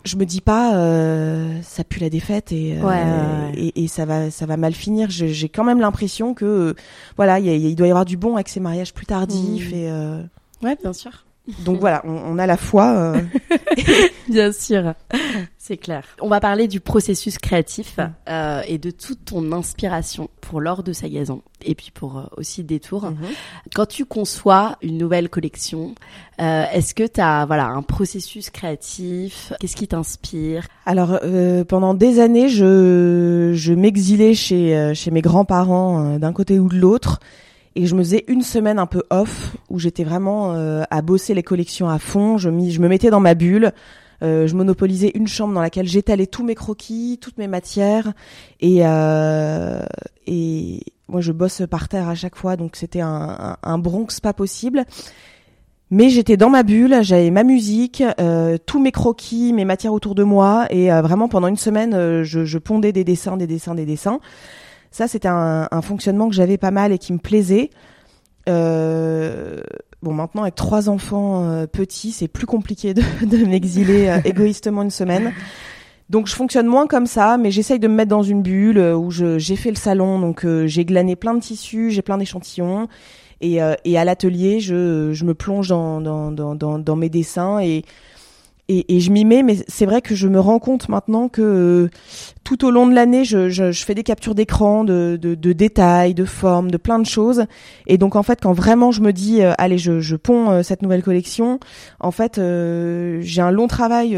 je 0.03 0.15
me 0.15 0.25
dis 0.25 0.41
pas 0.41 0.75
euh, 0.75 1.59
ça 1.63 1.83
pue 1.83 1.99
la 1.99 2.09
défaite 2.09 2.51
et, 2.51 2.77
euh, 2.77 2.81
Ouais, 2.81 2.87
ouais, 3.03 3.51
ouais. 3.57 3.71
et 3.75 3.83
et 3.83 3.87
ça 3.87 4.05
va 4.05 4.31
ça 4.31 4.45
va 4.45 4.57
mal 4.57 4.73
finir. 4.73 5.09
J'ai 5.09 5.49
quand 5.49 5.63
même 5.63 5.79
l'impression 5.79 6.33
que 6.33 6.45
euh, 6.45 6.73
voilà 7.17 7.39
il 7.39 7.45
y 7.45 7.49
a- 7.49 7.55
il 7.55 7.75
doit 7.75 7.87
y 7.87 7.91
avoir 7.91 8.05
du 8.05 8.17
bon 8.17 8.35
avec 8.35 8.49
ces 8.49 8.59
mariages 8.59 8.93
plus 8.93 9.05
tardifs 9.05 9.71
Mm. 9.71 9.75
et 9.75 9.89
euh, 9.91 10.21
Ouais, 10.63 10.75
bien 10.81 10.93
sûr. 10.93 11.25
Donc 11.59 11.79
voilà 11.79 12.01
on, 12.05 12.11
on 12.11 12.37
a 12.37 12.45
la 12.47 12.57
foi. 12.57 12.85
euh, 12.95 13.21
Bien 14.29 14.51
sûr, 14.51 14.93
c'est 15.57 15.77
clair. 15.77 16.03
On 16.21 16.29
va 16.29 16.39
parler 16.39 16.67
du 16.67 16.79
processus 16.79 17.37
créatif 17.37 17.99
euh, 18.29 18.61
et 18.67 18.77
de 18.77 18.91
toute 18.91 19.25
ton 19.25 19.51
inspiration 19.51 20.29
pour 20.39 20.61
l'or 20.61 20.83
de 20.83 20.93
Sagazon 20.93 21.41
et 21.65 21.75
puis 21.75 21.91
pour 21.93 22.17
euh, 22.17 22.23
aussi 22.37 22.63
Détour. 22.63 23.05
Mhm. 23.05 23.17
Quand 23.75 23.85
tu 23.85 24.05
conçois 24.05 24.77
une 24.81 24.97
nouvelle 24.97 25.29
collection, 25.29 25.95
euh, 26.39 26.63
est-ce 26.71 26.93
que 26.93 27.05
tu 27.05 27.19
as 27.19 27.45
voilà, 27.45 27.65
un 27.67 27.81
processus 27.81 28.49
créatif? 28.49 29.51
Qu'est-ce 29.59 29.75
qui 29.75 29.87
t'inspire? 29.87 30.65
Alors 30.85 31.19
euh, 31.23 31.63
pendant 31.65 31.93
des 31.93 32.19
années 32.19 32.47
je 32.49 33.51
je 33.53 33.73
m'exilais 33.73 34.33
chez 34.33 34.93
chez 34.95 35.11
mes 35.11 35.21
grands-parents 35.21 36.05
euh, 36.15 36.17
d'un 36.19 36.31
côté 36.33 36.59
ou 36.59 36.69
de 36.69 36.77
l'autre. 36.77 37.19
Et 37.75 37.85
je 37.85 37.95
me 37.95 37.99
faisais 38.03 38.25
une 38.27 38.41
semaine 38.41 38.79
un 38.79 38.85
peu 38.85 39.03
off 39.09 39.55
où 39.69 39.79
j'étais 39.79 40.03
vraiment 40.03 40.53
euh, 40.53 40.83
à 40.91 41.01
bosser 41.01 41.33
les 41.33 41.43
collections 41.43 41.87
à 41.87 41.99
fond. 41.99 42.37
Je, 42.37 42.49
m'y- 42.49 42.71
je 42.71 42.81
me 42.81 42.87
mettais 42.89 43.09
dans 43.09 43.21
ma 43.21 43.33
bulle. 43.33 43.71
Euh, 44.23 44.45
je 44.45 44.55
monopolisais 44.55 45.11
une 45.15 45.27
chambre 45.27 45.53
dans 45.53 45.61
laquelle 45.61 45.87
j'étalais 45.87 46.27
tous 46.27 46.43
mes 46.43 46.53
croquis, 46.53 47.17
toutes 47.21 47.37
mes 47.37 47.47
matières. 47.47 48.13
Et, 48.59 48.79
euh, 48.85 49.81
et 50.27 50.81
moi, 51.07 51.21
je 51.21 51.31
bosse 51.31 51.63
par 51.69 51.87
terre 51.87 52.07
à 52.09 52.15
chaque 52.15 52.35
fois, 52.35 52.55
donc 52.57 52.75
c'était 52.75 53.01
un, 53.01 53.07
un, 53.39 53.57
un 53.63 53.77
Bronx 53.77 54.19
pas 54.21 54.33
possible. 54.33 54.85
Mais 55.89 56.09
j'étais 56.09 56.37
dans 56.37 56.49
ma 56.49 56.63
bulle, 56.63 56.99
j'avais 57.01 57.31
ma 57.31 57.43
musique, 57.43 58.03
euh, 58.19 58.57
tous 58.65 58.81
mes 58.81 58.91
croquis, 58.91 59.51
mes 59.53 59.65
matières 59.65 59.91
autour 59.93 60.15
de 60.15 60.23
moi, 60.23 60.67
et 60.69 60.91
euh, 60.91 61.01
vraiment 61.01 61.27
pendant 61.27 61.47
une 61.47 61.57
semaine, 61.57 61.93
euh, 61.93 62.23
je, 62.23 62.45
je 62.45 62.57
pondais 62.59 62.93
des 62.93 63.03
dessins, 63.03 63.35
des 63.35 63.47
dessins, 63.47 63.75
des 63.75 63.85
dessins. 63.85 64.19
Ça, 64.91 65.07
c'était 65.07 65.29
un, 65.29 65.67
un 65.71 65.81
fonctionnement 65.81 66.27
que 66.27 66.35
j'avais 66.35 66.57
pas 66.57 66.71
mal 66.71 66.91
et 66.91 66.97
qui 66.97 67.13
me 67.13 67.17
plaisait. 67.17 67.69
Euh, 68.49 69.61
bon, 70.01 70.13
maintenant 70.13 70.43
avec 70.43 70.55
trois 70.55 70.89
enfants 70.89 71.43
euh, 71.45 71.67
petits, 71.67 72.11
c'est 72.11 72.27
plus 72.27 72.45
compliqué 72.45 72.93
de, 72.93 73.01
de 73.25 73.45
m'exiler 73.45 74.07
euh, 74.07 74.17
égoïstement 74.25 74.81
une 74.83 74.91
semaine. 74.91 75.33
Donc 76.09 76.27
je 76.27 76.35
fonctionne 76.35 76.67
moins 76.67 76.87
comme 76.87 77.05
ça, 77.07 77.37
mais 77.37 77.51
j'essaye 77.51 77.79
de 77.79 77.87
me 77.87 77.95
mettre 77.95 78.09
dans 78.09 78.23
une 78.23 78.41
bulle 78.41 78.77
euh, 78.77 78.95
où 78.95 79.11
j'ai 79.11 79.55
fait 79.55 79.69
le 79.69 79.77
salon, 79.77 80.19
donc 80.19 80.45
euh, 80.45 80.67
j'ai 80.67 80.83
glané 80.83 81.15
plein 81.15 81.33
de 81.33 81.39
tissus, 81.39 81.91
j'ai 81.91 82.01
plein 82.01 82.17
d'échantillons. 82.17 82.87
Et, 83.43 83.57
et 83.85 83.97
à 83.97 84.05
l'atelier, 84.05 84.59
je, 84.59 85.13
je 85.13 85.25
me 85.25 85.33
plonge 85.33 85.69
dans, 85.69 85.99
dans, 85.99 86.29
dans, 86.29 86.77
dans 86.77 86.95
mes 86.95 87.09
dessins 87.09 87.57
et 87.57 87.83
et, 88.87 88.99
je 88.99 89.11
m'y 89.11 89.25
mets, 89.25 89.43
mais 89.43 89.57
c'est 89.67 89.85
vrai 89.85 90.01
que 90.01 90.15
je 90.15 90.27
me 90.27 90.39
rends 90.39 90.59
compte 90.59 90.87
maintenant 90.87 91.27
que 91.27 91.41
euh, 91.41 91.89
tout 92.43 92.65
au 92.65 92.71
long 92.71 92.87
de 92.87 92.93
l'année, 92.93 93.25
je, 93.25 93.49
je, 93.49 93.73
fais 93.73 93.95
des 93.95 94.03
captures 94.03 94.35
d'écran, 94.35 94.83
de, 94.83 95.17
de, 95.21 95.35
de, 95.35 95.53
détails, 95.53 96.13
de 96.13 96.25
formes, 96.25 96.71
de 96.71 96.77
plein 96.77 96.99
de 96.99 97.05
choses. 97.05 97.45
Et 97.87 97.97
donc 97.97 98.15
en 98.15 98.23
fait, 98.23 98.39
quand 98.41 98.53
vraiment 98.53 98.91
je 98.91 99.01
me 99.01 99.11
dis, 99.11 99.41
euh, 99.41 99.53
allez, 99.57 99.77
je, 99.77 99.99
je 99.99 100.15
ponds 100.15 100.49
euh, 100.49 100.63
cette 100.63 100.81
nouvelle 100.81 101.03
collection, 101.03 101.59
en 101.99 102.11
fait, 102.11 102.35
j'ai 102.35 103.41
un 103.41 103.51
long 103.51 103.67
travail 103.67 104.17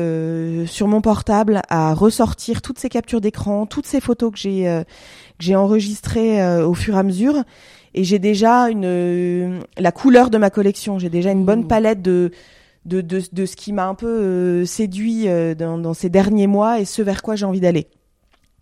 sur 0.68 0.88
mon 0.88 1.02
portable 1.02 1.62
à 1.70 1.94
ressortir 1.94 2.62
toutes 2.62 2.80
ces 2.80 2.90
captures 2.90 3.22
d'écran, 3.22 3.66
toutes 3.66 3.88
ces 3.88 4.00
photos 4.00 4.32
que 4.32 4.38
j'ai 4.38 4.84
que 5.40 5.44
j'ai 5.44 5.56
enregistrées 5.56 6.62
au 6.64 6.74
fur 6.74 6.96
et 6.96 7.00
à 7.00 7.04
mesure. 7.04 7.44
Et 7.96 8.04
j'ai 8.04 8.20
déjà 8.20 8.70
une 8.70 9.60
la 9.78 9.92
couleur 9.92 10.30
de 10.30 10.38
ma 10.38 10.50
collection. 10.50 11.00
J'ai 11.00 11.10
déjà 11.10 11.32
une 11.32 11.46
bonne 11.46 11.64
mmh. 11.64 11.68
palette 11.68 12.02
de 12.02 12.32
de, 12.86 13.02
de, 13.02 13.22
de 13.32 13.46
ce 13.46 13.56
qui 13.56 13.74
m'a 13.74 13.88
un 13.88 13.96
peu 13.96 14.08
euh, 14.08 14.66
séduit 14.66 15.28
euh, 15.28 15.56
dans, 15.56 15.78
dans, 15.78 15.94
ces 15.94 16.10
derniers 16.10 16.48
mois 16.48 16.80
et 16.80 16.86
ce 16.86 17.02
vers 17.02 17.22
quoi 17.22 17.36
j'ai 17.36 17.46
envie 17.46 17.62
d'aller. 17.62 17.88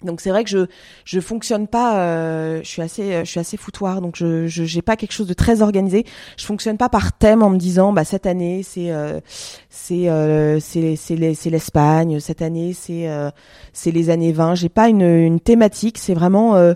Donc 0.04 0.20
c'est 0.20 0.32
vrai 0.32 0.44
que 0.44 0.50
je 0.50 0.66
je 1.06 1.20
fonctionne 1.20 1.68
pas 1.68 2.00
euh, 2.00 2.62
je 2.64 2.68
suis 2.68 2.82
assez 2.82 3.24
je 3.24 3.30
suis 3.30 3.40
assez 3.40 3.56
foutoir 3.56 4.02
donc 4.02 4.16
je 4.16 4.48
je 4.48 4.64
j'ai 4.64 4.82
pas 4.82 4.96
quelque 4.96 5.12
chose 5.12 5.28
de 5.28 5.36
très 5.36 5.62
organisé 5.62 6.08
je 6.38 6.46
fonctionne 6.48 6.78
pas 6.78 6.90
par 6.90 7.16
thème 7.16 7.44
en 7.44 7.52
me 7.52 7.58
disant 7.58 7.94
bah 7.94 8.04
cette 8.04 8.26
année 8.26 8.64
c'est 8.64 8.92
c'est 9.70 10.08
c'est 10.60 10.96
c'est 10.96 11.36
c'est 11.36 11.50
l'Espagne 11.52 12.20
cette 12.20 12.42
année 12.42 12.74
c'est 12.74 13.08
c'est 13.74 13.92
les 13.92 14.10
années 14.10 14.32
20 14.32 14.56
j'ai 14.56 14.70
pas 14.70 14.90
une 14.90 15.04
une 15.04 15.40
thématique 15.40 16.00
c'est 16.00 16.16
vraiment 16.16 16.56
euh, 16.56 16.74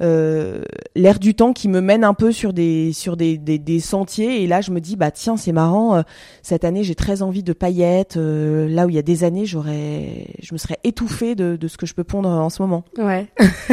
l'air 0.00 1.18
du 1.18 1.34
temps 1.34 1.52
qui 1.52 1.68
me 1.68 1.80
mène 1.80 2.04
un 2.04 2.14
peu 2.14 2.32
sur 2.32 2.52
des 2.52 2.92
sur 2.92 3.16
des, 3.16 3.38
des, 3.38 3.58
des 3.58 3.80
sentiers. 3.80 4.42
Et 4.42 4.46
là 4.46 4.60
je 4.60 4.70
me 4.70 4.80
dis 4.80 4.96
bah 4.96 5.10
tiens 5.10 5.36
c'est 5.36 5.52
marrant 5.52 5.96
euh, 5.96 6.02
cette 6.42 6.64
année 6.64 6.82
j'ai 6.82 6.94
très 6.94 7.22
envie 7.22 7.42
de 7.42 7.52
paillettes 7.52 8.16
euh, 8.16 8.68
là 8.68 8.86
où 8.86 8.90
il 8.90 8.96
y 8.96 8.98
a 8.98 9.02
des 9.02 9.24
années 9.24 9.46
j'aurais 9.46 10.26
je 10.42 10.52
me 10.52 10.58
serais 10.58 10.78
étouffée 10.84 11.34
de, 11.34 11.56
de 11.56 11.68
ce 11.68 11.76
que 11.76 11.86
je 11.86 11.94
peux 11.94 12.04
pondre 12.04 12.28
en 12.28 12.50
ce 12.50 12.62
moment. 12.62 12.84
Ouais. 12.98 13.26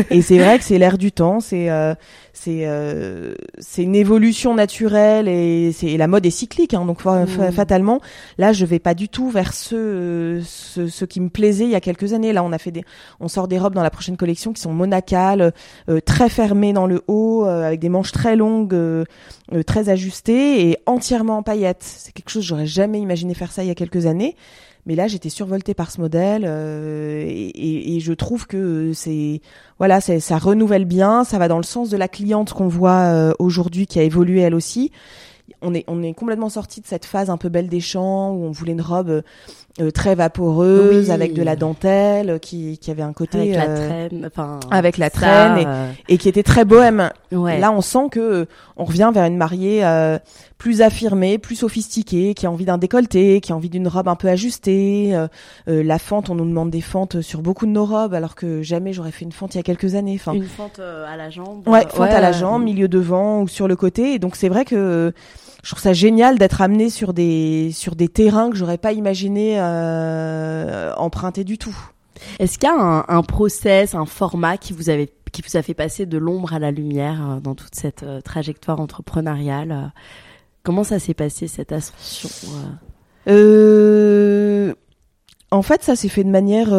Et 0.09 0.21
c'est 0.21 0.37
vrai 0.37 0.57
que 0.59 0.63
c'est 0.63 0.77
l'air 0.77 0.97
du 0.97 1.11
temps 1.11 1.39
c'est 1.39 1.69
c'est 2.33 2.67
c'est 3.59 3.83
une 3.83 3.95
évolution 3.95 4.53
naturelle 4.53 5.27
et 5.27 5.71
c'est 5.73 5.97
la 5.97 6.07
mode 6.07 6.25
est 6.25 6.31
cyclique 6.31 6.73
hein, 6.73 6.85
donc 6.85 7.03
mmh. 7.05 7.51
fatalement. 7.51 7.99
Là 8.37 8.53
je 8.53 8.65
vais 8.65 8.79
pas 8.79 8.93
du 8.93 9.09
tout 9.09 9.29
vers 9.29 9.53
ce, 9.53 10.41
ce, 10.45 10.87
ce 10.87 11.05
qui 11.05 11.19
me 11.19 11.29
plaisait 11.29 11.65
il 11.65 11.71
y 11.71 11.75
a 11.75 11.81
quelques 11.81 12.13
années. 12.13 12.33
Là 12.33 12.43
on 12.43 12.51
a 12.51 12.57
fait 12.57 12.71
des 12.71 12.83
on 13.19 13.27
sort 13.27 13.47
des 13.47 13.59
robes 13.59 13.75
dans 13.75 13.83
la 13.83 13.91
prochaine 13.91 14.17
collection 14.17 14.53
qui 14.53 14.61
sont 14.61 14.73
monacales 14.73 15.53
très 16.13 16.29
fermé 16.29 16.73
dans 16.73 16.85
le 16.85 17.01
haut, 17.07 17.43
euh, 17.43 17.65
avec 17.65 17.79
des 17.79 17.89
manches 17.89 18.11
très 18.11 18.35
longues, 18.35 18.75
euh, 18.75 19.03
euh, 19.51 19.63
très 19.63 19.89
ajustées 19.89 20.69
et 20.69 20.77
entièrement 20.85 21.37
en 21.37 21.43
paillettes. 21.43 21.81
C'est 21.81 22.13
quelque 22.13 22.29
chose 22.29 22.43
j'aurais 22.43 22.67
jamais 22.67 22.99
imaginé 22.99 23.33
faire 23.33 23.51
ça 23.51 23.63
il 23.63 23.67
y 23.67 23.71
a 23.71 23.75
quelques 23.75 24.05
années. 24.05 24.35
Mais 24.85 24.93
là, 24.93 25.07
j'étais 25.07 25.29
survoltée 25.29 25.73
par 25.73 25.89
ce 25.89 26.01
modèle 26.01 26.43
et, 26.43 27.95
et, 27.95 27.99
je 28.01 28.11
trouve 28.11 28.47
que 28.47 28.91
c'est 28.93 29.39
voilà, 29.79 30.01
ça 30.01 30.37
renouvelle 30.37 30.83
bien, 30.83 31.23
ça 31.23 31.39
va 31.39 31.47
dans 31.47 31.57
le 31.57 31.63
sens 31.63 31.89
de 31.89 31.95
la 31.95 32.09
cliente 32.09 32.51
qu'on 32.51 32.67
voit 32.67 33.33
aujourd'hui 33.39 33.87
qui 33.87 33.99
a 33.99 34.03
évolué 34.03 34.41
elle 34.41 34.53
aussi 34.53 34.91
on 35.61 35.73
est, 35.73 35.83
on 35.87 36.03
est 36.03 36.13
complètement 36.13 36.49
sorti 36.49 36.81
de 36.81 36.85
cette 36.85 37.05
phase 37.05 37.29
un 37.29 37.37
peu 37.37 37.49
belle 37.49 37.67
des 37.67 37.79
champs 37.79 38.31
où 38.31 38.43
on 38.43 38.51
voulait 38.51 38.73
une 38.73 38.81
robe 38.81 39.23
euh, 39.81 39.89
très 39.89 40.13
vaporeuse 40.13 41.09
avec 41.09 41.33
de 41.33 41.41
la 41.41 41.55
dentelle 41.55 42.29
euh, 42.29 42.37
qui, 42.37 42.77
qui 42.77 42.91
avait 42.91 43.01
un 43.01 43.11
côté 43.11 43.39
avec 43.39 43.55
la 43.55 43.63
euh, 43.63 43.87
traîne, 43.87 44.25
enfin 44.27 44.59
avec 44.69 44.97
la 44.99 45.09
traîne 45.09 45.67
et, 46.07 46.19
qui 46.19 46.29
était 46.29 46.43
très 46.43 46.63
bohème. 46.63 47.09
Là, 47.31 47.71
on 47.71 47.81
sent 47.81 48.09
que 48.11 48.45
on 48.77 48.83
revient 48.85 49.09
vers 49.11 49.25
une 49.25 49.37
mariée 49.37 49.81
plus 50.63 50.81
affirmée, 50.81 51.37
plus 51.37 51.57
sophistiquée, 51.57 52.33
qui 52.33 52.45
a 52.45 52.51
envie 52.51 52.63
d'un 52.63 52.77
décolleté, 52.77 53.41
qui 53.41 53.51
a 53.51 53.55
envie 53.55 53.69
d'une 53.69 53.89
robe 53.89 54.07
un 54.07 54.15
peu 54.15 54.29
ajustée. 54.29 55.13
la 55.67 55.99
fente, 55.99 56.29
on 56.29 56.35
nous 56.35 56.45
demande 56.45 56.69
des 56.69 56.79
fentes 56.79 57.19
sur 57.19 57.41
beaucoup 57.41 57.65
de 57.65 57.71
nos 57.71 57.83
robes, 57.83 58.13
alors 58.13 58.33
que 58.33 58.61
jamais 58.61 58.93
j'aurais 58.93 59.11
fait 59.11 59.25
une 59.25 59.33
fente 59.33 59.55
il 59.55 59.57
y 59.57 59.59
a 59.59 59.63
quelques 59.63 59.95
années. 59.95 60.15
Enfin, 60.15 60.31
une 60.31 60.45
fente 60.45 60.79
à 60.79 61.17
la 61.17 61.29
jambe. 61.29 61.67
Ouais, 61.67 61.85
fente 61.89 62.09
à 62.09 62.21
la 62.21 62.31
jambe, 62.31 62.63
milieu 62.63 62.87
devant 62.87 63.41
ou 63.41 63.49
sur 63.49 63.67
le 63.67 63.75
côté. 63.75 64.13
Et 64.13 64.19
donc 64.19 64.37
c'est 64.37 64.47
vrai 64.47 64.63
que 64.63 65.13
je 65.63 65.69
trouve 65.69 65.81
ça 65.81 65.93
génial 65.93 66.37
d'être 66.37 66.61
amené 66.61 66.89
sur 66.89 67.13
des 67.13 67.71
sur 67.73 67.95
des 67.95 68.09
terrains 68.09 68.49
que 68.49 68.55
j'aurais 68.55 68.77
pas 68.77 68.91
imaginé 68.91 69.59
euh, 69.59 70.93
emprunter 70.95 71.43
du 71.43 71.57
tout. 71.57 71.75
Est-ce 72.39 72.57
qu'il 72.57 72.69
y 72.69 72.71
a 72.71 72.75
un, 72.75 73.05
un, 73.07 73.23
process, 73.23 73.95
un 73.95 74.05
format 74.05 74.57
qui 74.57 74.71
vous 74.71 74.89
avait 74.89 75.09
qui 75.33 75.41
vous 75.41 75.57
a 75.57 75.61
fait 75.61 75.73
passer 75.73 76.05
de 76.05 76.17
l'ombre 76.17 76.53
à 76.53 76.59
la 76.59 76.71
lumière 76.71 77.19
euh, 77.27 77.39
dans 77.39 77.55
toute 77.55 77.75
cette 77.75 78.03
euh, 78.03 78.21
trajectoire 78.21 78.79
entrepreneuriale 78.79 79.71
euh? 79.71 79.87
Comment 80.63 80.83
ça 80.83 80.99
s'est 80.99 81.13
passé 81.13 81.47
cette 81.47 81.71
ascension 81.71 82.29
euh, 83.27 84.73
En 85.51 85.61
fait, 85.61 85.83
ça 85.83 85.95
s'est 85.95 86.09
fait 86.09 86.23
de 86.23 86.29
manière 86.29 86.73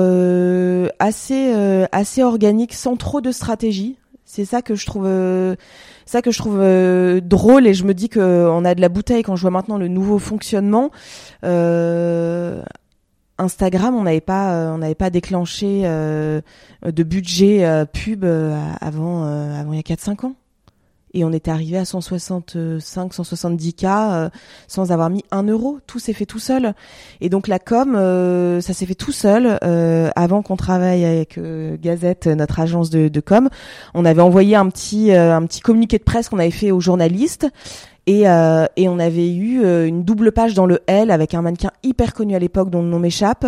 assez 0.98 1.52
assez 1.92 2.22
organique, 2.22 2.74
sans 2.74 2.96
trop 2.96 3.20
de 3.20 3.30
stratégie. 3.30 3.96
C'est 4.24 4.44
ça 4.46 4.62
que 4.62 4.74
je 4.74 4.86
trouve 4.86 5.06
ça 6.06 6.22
que 6.22 6.30
je 6.30 6.38
trouve 6.38 6.60
euh, 6.60 7.20
drôle 7.20 7.66
et 7.66 7.74
je 7.74 7.84
me 7.84 7.94
dis 7.94 8.08
que 8.08 8.48
on 8.48 8.64
a 8.64 8.74
de 8.74 8.80
la 8.80 8.88
bouteille 8.88 9.22
quand 9.22 9.36
je 9.36 9.42
vois 9.42 9.50
maintenant 9.50 9.78
le 9.78 9.88
nouveau 9.88 10.18
fonctionnement. 10.18 10.90
Euh, 11.44 12.62
Instagram, 13.38 13.96
on 13.96 14.04
n'avait 14.04 14.20
pas, 14.20 14.54
euh, 14.54 14.74
on 14.74 14.78
n'avait 14.78 14.94
pas 14.94 15.10
déclenché 15.10 15.82
de 15.82 17.02
budget 17.02 17.84
pub 17.92 18.24
avant, 18.24 19.24
avant 19.24 19.72
il 19.72 19.76
y 19.76 19.92
a 19.92 19.94
4-5 19.94 20.26
ans 20.26 20.34
et 21.14 21.24
on 21.24 21.32
était 21.32 21.50
arrivé 21.50 21.78
à 21.78 21.84
165, 21.84 23.14
170 23.14 23.74
k 23.74 23.84
euh, 23.84 24.28
sans 24.66 24.92
avoir 24.92 25.08
mis 25.08 25.24
un 25.30 25.44
euro. 25.44 25.78
Tout 25.86 26.00
s'est 26.00 26.12
fait 26.12 26.26
tout 26.26 26.40
seul. 26.40 26.74
Et 27.20 27.28
donc 27.28 27.48
la 27.48 27.58
com, 27.58 27.94
euh, 27.94 28.60
ça 28.60 28.74
s'est 28.74 28.84
fait 28.84 28.96
tout 28.96 29.12
seul. 29.12 29.58
Euh, 29.62 30.10
avant 30.16 30.42
qu'on 30.42 30.56
travaille 30.56 31.04
avec 31.04 31.38
Gazette, 31.80 32.26
notre 32.26 32.60
agence 32.60 32.90
de, 32.90 33.08
de, 33.08 33.20
com, 33.20 33.48
on 33.94 34.04
avait 34.04 34.22
envoyé 34.22 34.56
un 34.56 34.68
petit 34.68 35.12
un 35.12 35.46
petit 35.46 35.60
communiqué 35.60 35.98
de 35.98 36.04
presse 36.04 36.28
qu'on 36.28 36.38
avait 36.38 36.50
fait 36.50 36.72
aux 36.72 36.80
journalistes. 36.80 37.46
Et, 38.06 38.24
et 38.24 38.88
on 38.88 38.98
avait 38.98 39.32
eu 39.32 39.86
une 39.86 40.04
double 40.04 40.32
page 40.32 40.52
dans 40.52 40.66
le 40.66 40.80
L 40.86 41.10
avec 41.10 41.32
un 41.32 41.40
mannequin 41.40 41.70
hyper 41.82 42.12
connu 42.12 42.34
à 42.36 42.38
l'époque 42.38 42.68
dont 42.68 42.82
le 42.82 42.88
nom 42.88 42.98
m'échappe 42.98 43.46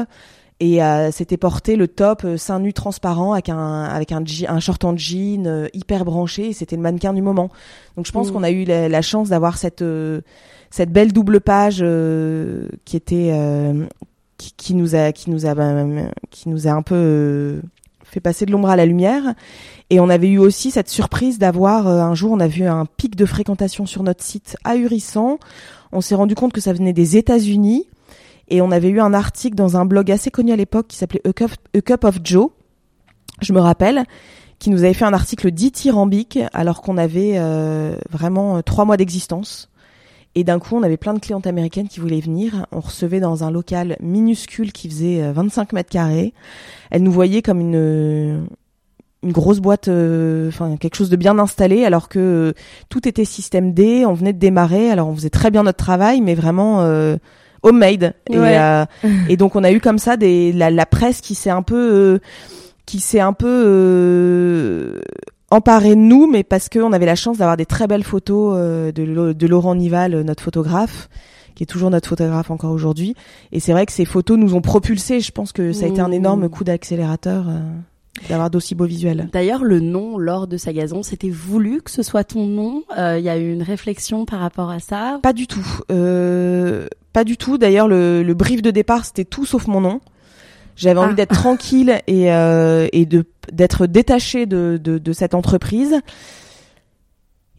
et 0.59 0.83
euh, 0.83 1.11
c'était 1.11 1.37
porté 1.37 1.77
le 1.77 1.87
top 1.87 2.25
euh, 2.25 2.39
seins 2.39 2.61
nus 2.61 2.73
transparent 2.73 3.35
avec 3.35 3.51
un 3.51 3.85
avec 3.85 4.11
un, 4.13 4.25
un 4.49 4.61
short 4.61 4.85
en 4.85 4.97
jean 4.97 5.47
euh, 5.47 5.69
hyper 5.75 6.05
branché. 6.07 6.49
Et 6.49 6.53
c'était 6.55 6.77
le 6.77 6.83
mannequin 6.83 7.13
du 7.13 7.21
moment. 7.21 7.51
Donc 7.97 8.07
je 8.07 8.13
pense 8.13 8.31
mmh. 8.31 8.33
qu'on 8.33 8.43
a 8.43 8.51
eu 8.51 8.65
la, 8.65 9.03
chance 9.03 9.29
d'avoir 9.29 9.59
cette 9.59 9.83
euh, 9.83 10.23
cette 10.71 10.91
belle 10.91 11.13
double 11.13 11.41
page 11.41 11.85
qui 12.85 12.97
était 12.97 13.33
qui, 14.39 14.53
qui, 14.57 14.75
nous 14.75 14.95
a 14.95 15.13
qui 15.13 15.31
nous 15.31 15.47
a 15.47 15.55
ben, 15.55 16.11
qui 16.31 16.49
nous 16.49 16.67
a 16.67 16.71
un 16.71 16.83
peu 16.83 17.61
fait 18.05 18.21
passer 18.21 18.47
de 18.47 18.51
l'ombre 18.51 18.71
à 18.71 18.77
la 18.77 18.87
lumière. 18.87 19.35
Et 19.91 20.01
on 20.01 20.09
avait 20.09 20.29
eu 20.29 20.39
aussi 20.39 20.71
cette 20.71 20.89
surprise 20.89 21.39
d'avoir 21.39 21.87
un 21.87 22.15
jour 22.15 22.33
on 22.33 22.41
a 22.41 22.49
vu 22.49 22.65
un 22.65 22.87
pic 22.87 23.15
de 23.15 23.27
fréquentation 23.27 23.85
sur 23.85 24.03
notre 24.03 24.25
site 24.25 24.57
ahurissant. 24.65 25.39
On 25.93 26.01
s'est 26.01 26.15
rendu 26.15 26.35
compte 26.35 26.53
que 26.53 26.61
ça 26.61 26.73
venait 26.73 26.95
des 26.95 27.17
États-Unis 27.17 27.87
et 28.49 28.61
on 28.61 28.71
avait 28.71 28.89
eu 28.89 29.01
un 29.01 29.13
article 29.13 29.57
dans 29.57 29.77
un 29.77 29.85
blog 29.85 30.11
assez 30.11 30.31
connu 30.31 30.53
à 30.53 30.57
l'époque 30.57 30.87
qui 30.89 30.97
s'appelait 30.97 31.23
A 31.27 31.33
Cup, 31.33 32.05
of 32.05 32.19
Joe, 32.23 32.51
je 33.41 33.53
me 33.53 33.61
rappelle, 33.61 34.05
qui 34.59 34.71
nous 34.71 34.85
avait 34.85 34.95
fait 34.95 35.05
un 35.05 35.13
article 35.13 35.51
dithyrambique 35.51 36.39
alors 36.53 36.81
qu'on 36.81 36.97
avait 36.97 37.35
euh, 37.37 37.97
vraiment 38.11 38.59
euh, 38.59 38.61
trois 38.63 38.85
mois 38.85 38.97
d'existence. 38.97 39.71
Et 40.35 40.45
d'un 40.45 40.59
coup, 40.59 40.77
on 40.77 40.83
avait 40.83 40.99
plein 40.99 41.15
de 41.15 41.19
clientes 41.19 41.47
américaines 41.47 41.89
qui 41.89 41.99
voulaient 41.99 42.21
venir. 42.21 42.67
On 42.71 42.81
recevait 42.81 43.21
dans 43.21 43.43
un 43.43 43.51
local 43.51 43.97
minuscule 44.01 44.71
qui 44.71 44.89
faisait 44.89 45.33
25 45.33 45.73
euh, 45.73 45.77
mètres 45.77 45.91
carrés. 45.91 46.35
Elles 46.91 47.03
nous 47.03 47.13
voyaient 47.13 47.43
comme 47.43 47.61
une 47.61 48.47
une 49.23 49.33
grosse 49.33 49.59
boîte, 49.59 49.89
enfin 49.89 50.77
quelque 50.77 50.95
chose 50.95 51.11
de 51.11 51.17
bien 51.17 51.39
installé, 51.39 51.85
alors 51.85 52.09
que 52.09 52.55
tout 52.91 53.09
était 53.09 53.25
système 53.25 53.73
D. 53.73 54.05
On 54.07 54.13
venait 54.13 54.35
de 54.35 54.39
démarrer, 54.39 54.91
alors 54.91 55.09
on 55.09 55.17
faisait 55.17 55.31
très 55.31 55.51
bien 55.51 55.65
notre 55.65 55.79
travail, 55.83 56.21
mais 56.21 56.35
vraiment 56.35 56.83
homemade. 57.67 58.15
Et, 58.31 58.37
euh, 58.37 58.85
et 59.29 59.37
donc 59.37 59.57
on 59.57 59.65
a 59.65 59.73
eu 59.73 59.81
comme 59.81 59.99
ça 59.99 60.17
des 60.17 60.53
la, 60.53 60.71
la 60.71 60.87
presse 60.87 61.21
qui 61.21 61.35
s'est 61.35 61.51
un 61.51 61.63
peu 61.63 61.77
euh, 61.77 62.19
qui 62.87 63.01
s'est 63.01 63.21
un 63.21 63.33
peu 63.33 63.65
euh, 63.67 65.01
emparé 65.51 65.91
de 65.91 66.01
nous, 66.01 66.31
mais 66.31 66.45
parce 66.45 66.69
qu'on 66.69 66.93
avait 66.93 67.07
la 67.07 67.17
chance 67.17 67.39
d'avoir 67.39 67.57
des 67.57 67.67
très 67.67 67.87
belles 67.87 68.05
photos 68.05 68.57
de, 68.57 69.33
de 69.33 69.47
Laurent 69.47 69.75
Nival, 69.75 70.21
notre 70.23 70.43
photographe 70.43 71.09
qui 71.55 71.63
est 71.63 71.67
toujours 71.67 71.89
notre 71.89 72.07
photographe 72.07 72.51
encore 72.51 72.71
aujourd'hui. 72.71 73.15
Et 73.51 73.61
c'est 73.61 73.73
vrai 73.73 73.87
que 73.87 73.93
ces 73.93 74.05
photos 74.05 74.37
nous 74.37 74.55
ont 74.55 74.61
propulsés. 74.61 75.21
Je 75.21 75.33
pense 75.33 75.53
que 75.53 75.73
ça 75.73 75.87
a 75.87 75.89
été 75.89 76.03
un 76.03 76.13
énorme 76.13 76.45
mmh. 76.45 76.49
coup 76.51 76.65
d'accélérateur 76.65 77.47
d'avoir 78.29 78.51
d'aussi 78.51 78.75
beaux 78.75 78.87
visuels. 78.87 79.29
D'ailleurs, 79.33 79.65
le 79.65 79.81
nom 79.81 80.19
Lors 80.19 80.47
de 80.47 80.57
Sagazon, 80.57 81.03
c'était 81.03 81.31
voulu 81.31 81.83
que 81.83 81.91
ce 81.91 82.03
soit 82.03 82.25
ton 82.25 82.47
nom. 82.47 82.83
Il 82.97 83.23
y 83.23 83.29
a 83.29 83.39
eu 83.39 83.53
une 83.53 83.63
réflexion 83.63 84.25
par 84.25 84.41
rapport 84.41 84.71
à 84.71 84.81
ça? 84.81 85.19
Pas 85.23 85.33
du 85.33 85.47
tout. 85.47 85.67
Euh, 85.91 86.87
pas 87.13 87.25
du 87.25 87.37
tout. 87.37 87.59
D'ailleurs, 87.59 87.89
le, 87.89 88.23
le 88.23 88.35
brief 88.35 88.63
de 88.63 88.71
départ, 88.71 89.05
c'était 89.05 89.25
tout 89.25 89.47
sauf 89.47 89.67
mon 89.67 89.81
nom. 89.81 90.01
J'avais 90.77 91.01
envie 91.01 91.13
ah. 91.13 91.17
d'être 91.17 91.35
tranquille 91.35 92.01
et, 92.07 92.33
euh, 92.33 92.87
et 92.93 93.07
de 93.07 93.25
d'être 93.53 93.87
détachée 93.87 94.45
de, 94.45 94.79
de, 94.83 94.99
de, 94.99 95.13
cette 95.13 95.33
entreprise. 95.33 96.01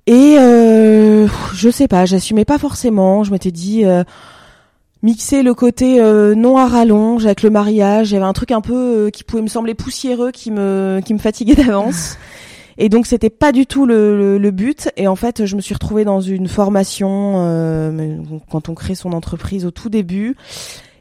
Et 0.05 0.35
euh, 0.37 1.27
je 1.53 1.69
sais 1.69 1.87
pas, 1.87 2.05
j'assumais 2.05 2.45
pas 2.45 2.57
forcément. 2.57 3.23
Je 3.23 3.31
m'étais 3.31 3.51
dit 3.51 3.85
euh, 3.85 4.03
mixer 5.07 5.41
le 5.41 5.53
côté 5.53 6.01
euh, 6.01 6.35
non 6.35 6.57
à 6.57 6.67
rallonge 6.67 7.25
avec 7.25 7.41
le 7.41 7.49
mariage. 7.49 8.11
Il 8.11 8.15
y 8.15 8.17
avait 8.17 8.25
un 8.25 8.33
truc 8.33 8.51
un 8.51 8.59
peu 8.59 8.75
euh, 8.75 9.09
qui 9.09 9.23
pouvait 9.23 9.41
me 9.41 9.47
sembler 9.47 9.73
poussiéreux, 9.73 10.31
qui 10.31 10.51
me 10.51 10.99
qui 11.03 11.13
me 11.13 11.19
fatiguait 11.19 11.55
d'avance. 11.55 12.17
Et 12.77 12.89
donc 12.89 13.07
c'était 13.07 13.29
pas 13.29 13.53
du 13.53 13.65
tout 13.65 13.85
le, 13.85 14.17
le, 14.17 14.37
le, 14.37 14.51
but. 14.51 14.91
Et 14.97 15.07
en 15.07 15.15
fait, 15.15 15.45
je 15.45 15.55
me 15.55 15.61
suis 15.61 15.73
retrouvée 15.73 16.03
dans 16.03 16.19
une 16.19 16.49
formation 16.49 17.35
euh, 17.37 18.17
quand 18.51 18.67
on 18.67 18.75
crée 18.75 18.95
son 18.95 19.13
entreprise 19.13 19.65
au 19.65 19.71
tout 19.71 19.89
début. 19.89 20.35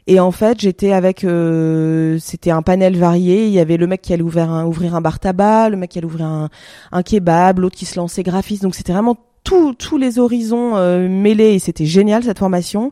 Et 0.07 0.21
en 0.21 0.31
fait, 0.31 0.61
j'étais 0.61 0.93
avec, 0.93 1.25
euh, 1.25 2.17
c'était 2.19 2.49
un 2.49 2.61
panel 2.61 2.97
varié. 2.97 3.45
Il 3.45 3.51
y 3.51 3.59
avait 3.59 3.75
le 3.75 3.87
mec 3.87 4.01
qui 4.01 4.13
allait 4.13 4.23
ouvrir 4.23 4.49
un, 4.49 4.65
ouvrir 4.65 4.95
un 4.95 5.01
bar 5.01 5.19
tabac, 5.19 5.69
le 5.69 5.75
mec 5.75 5.91
qui 5.91 5.97
allait 5.99 6.07
ouvrir 6.07 6.25
un, 6.25 6.49
un 6.93 7.03
kebab, 7.03 7.59
l'autre 7.59 7.75
qui 7.75 7.85
se 7.85 7.99
lançait 7.99 8.23
graphiste. 8.23 8.63
Donc 8.63 8.73
c'était 8.73 8.93
vraiment 8.93 9.17
tous 9.43 9.97
les 9.97 10.17
horizons 10.17 10.75
euh, 10.75 11.07
mêlés 11.07 11.53
et 11.53 11.59
c'était 11.59 11.85
génial 11.85 12.23
cette 12.23 12.39
formation 12.39 12.91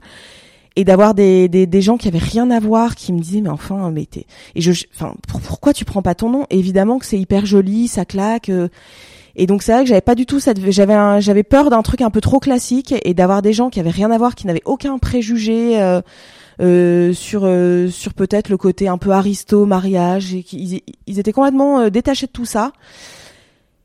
et 0.76 0.84
d'avoir 0.84 1.14
des, 1.14 1.48
des, 1.48 1.66
des, 1.66 1.82
gens 1.82 1.98
qui 1.98 2.08
avaient 2.08 2.18
rien 2.18 2.52
à 2.52 2.60
voir 2.60 2.96
qui 2.96 3.14
me 3.14 3.20
disaient 3.20 3.42
mais 3.42 3.50
enfin 3.50 3.92
mais 3.92 4.06
t'es 4.06 4.26
et 4.56 4.62
je 4.62 4.72
enfin 4.94 5.16
pourquoi 5.28 5.74
tu 5.74 5.86
prends 5.86 6.02
pas 6.02 6.16
ton 6.16 6.30
nom? 6.30 6.46
Évidemment 6.50 7.00
que 7.00 7.06
c'est 7.06 7.20
hyper 7.20 7.46
joli 7.46 7.88
ça 7.88 8.06
claque 8.06 8.50
euh, 8.50 8.68
et 9.36 9.48
donc 9.48 9.64
c'est 9.64 9.74
vrai 9.74 9.84
que 9.84 9.90
j'avais 9.90 10.02
pas 10.02 10.16
du 10.16 10.26
tout 10.26 10.40
cette 10.40 10.60
j'avais 10.72 11.22
j'avais 11.22 11.44
peur 11.44 11.70
d'un 11.70 11.82
truc 11.82 12.02
un 12.02 12.10
peu 12.10 12.22
trop 12.22 12.40
classique 12.40 12.94
et 13.04 13.14
d'avoir 13.14 13.42
des 13.42 13.54
gens 13.54 13.70
qui 13.70 13.80
avaient 13.80 13.90
rien 13.90 14.12
à 14.12 14.18
voir 14.18 14.36
qui 14.36 14.48
n'avaient 14.48 14.64
aucun 14.66 14.98
préjugé 14.98 15.82
euh, 15.82 16.02
euh, 16.62 17.14
sur 17.14 17.42
euh, 17.44 17.90
sur 17.90 18.14
peut-être 18.14 18.50
le 18.50 18.58
côté 18.58 18.88
un 18.88 18.98
peu 18.98 19.12
aristo 19.12 19.66
mariage 19.66 20.34
et 20.34 20.44
qui 20.44 20.84
ils, 21.06 21.20
étaient 21.20 21.34
complètement 21.34 21.82
euh, 21.82 21.90
détachés 21.90 22.28
de 22.28 22.32
tout 22.32 22.46
ça. 22.46 22.72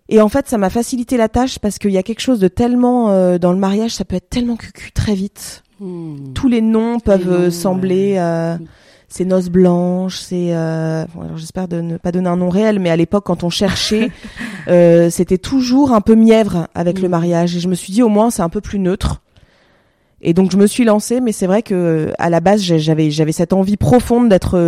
Et 0.08 0.20
en 0.20 0.28
fait 0.28 0.48
ça 0.48 0.58
m'a 0.58 0.70
facilité 0.70 1.16
la 1.16 1.28
tâche 1.28 1.58
parce 1.58 1.78
qu'il 1.78 1.90
y 1.90 1.98
a 1.98 2.02
quelque 2.02 2.20
chose 2.20 2.38
de 2.38 2.48
tellement 2.48 3.10
euh, 3.10 3.38
dans 3.38 3.52
le 3.52 3.58
mariage 3.58 3.92
ça 3.92 4.04
peut 4.04 4.16
être 4.16 4.30
tellement 4.30 4.56
cucu 4.56 4.92
très 4.92 5.14
vite 5.14 5.62
Hmm. 5.80 6.34
Tous 6.34 6.48
les 6.48 6.60
noms 6.60 7.00
peuvent 7.00 7.32
euh, 7.32 7.50
sembler. 7.50 8.16
Euh, 8.18 8.56
c'est 9.08 9.24
noces 9.24 9.48
blanches, 9.48 10.18
c'est. 10.18 10.54
Euh, 10.54 11.04
bon, 11.14 11.36
j'espère 11.36 11.66
de 11.66 11.80
ne 11.80 11.96
pas 11.96 12.12
donner 12.12 12.28
un 12.28 12.36
nom 12.36 12.48
réel, 12.48 12.78
mais 12.78 12.90
à 12.90 12.96
l'époque, 12.96 13.24
quand 13.24 13.42
on 13.42 13.50
cherchait, 13.50 14.10
euh, 14.68 15.10
c'était 15.10 15.38
toujours 15.38 15.92
un 15.92 16.00
peu 16.00 16.14
mièvre 16.14 16.68
avec 16.74 17.00
le 17.00 17.08
hmm. 17.08 17.10
mariage. 17.10 17.56
Et 17.56 17.60
je 17.60 17.68
me 17.68 17.74
suis 17.74 17.92
dit, 17.92 18.02
au 18.02 18.08
moins, 18.08 18.30
c'est 18.30 18.42
un 18.42 18.48
peu 18.48 18.60
plus 18.60 18.78
neutre. 18.78 19.22
Et 20.22 20.34
donc, 20.34 20.52
je 20.52 20.58
me 20.58 20.66
suis 20.66 20.84
lancée, 20.84 21.20
mais 21.22 21.32
c'est 21.32 21.46
vrai 21.46 21.62
que 21.62 22.12
à 22.18 22.28
la 22.28 22.40
base, 22.40 22.60
j'avais 22.60 23.10
j'avais 23.10 23.32
cette 23.32 23.54
envie 23.54 23.78
profonde 23.78 24.28
d'être 24.28 24.58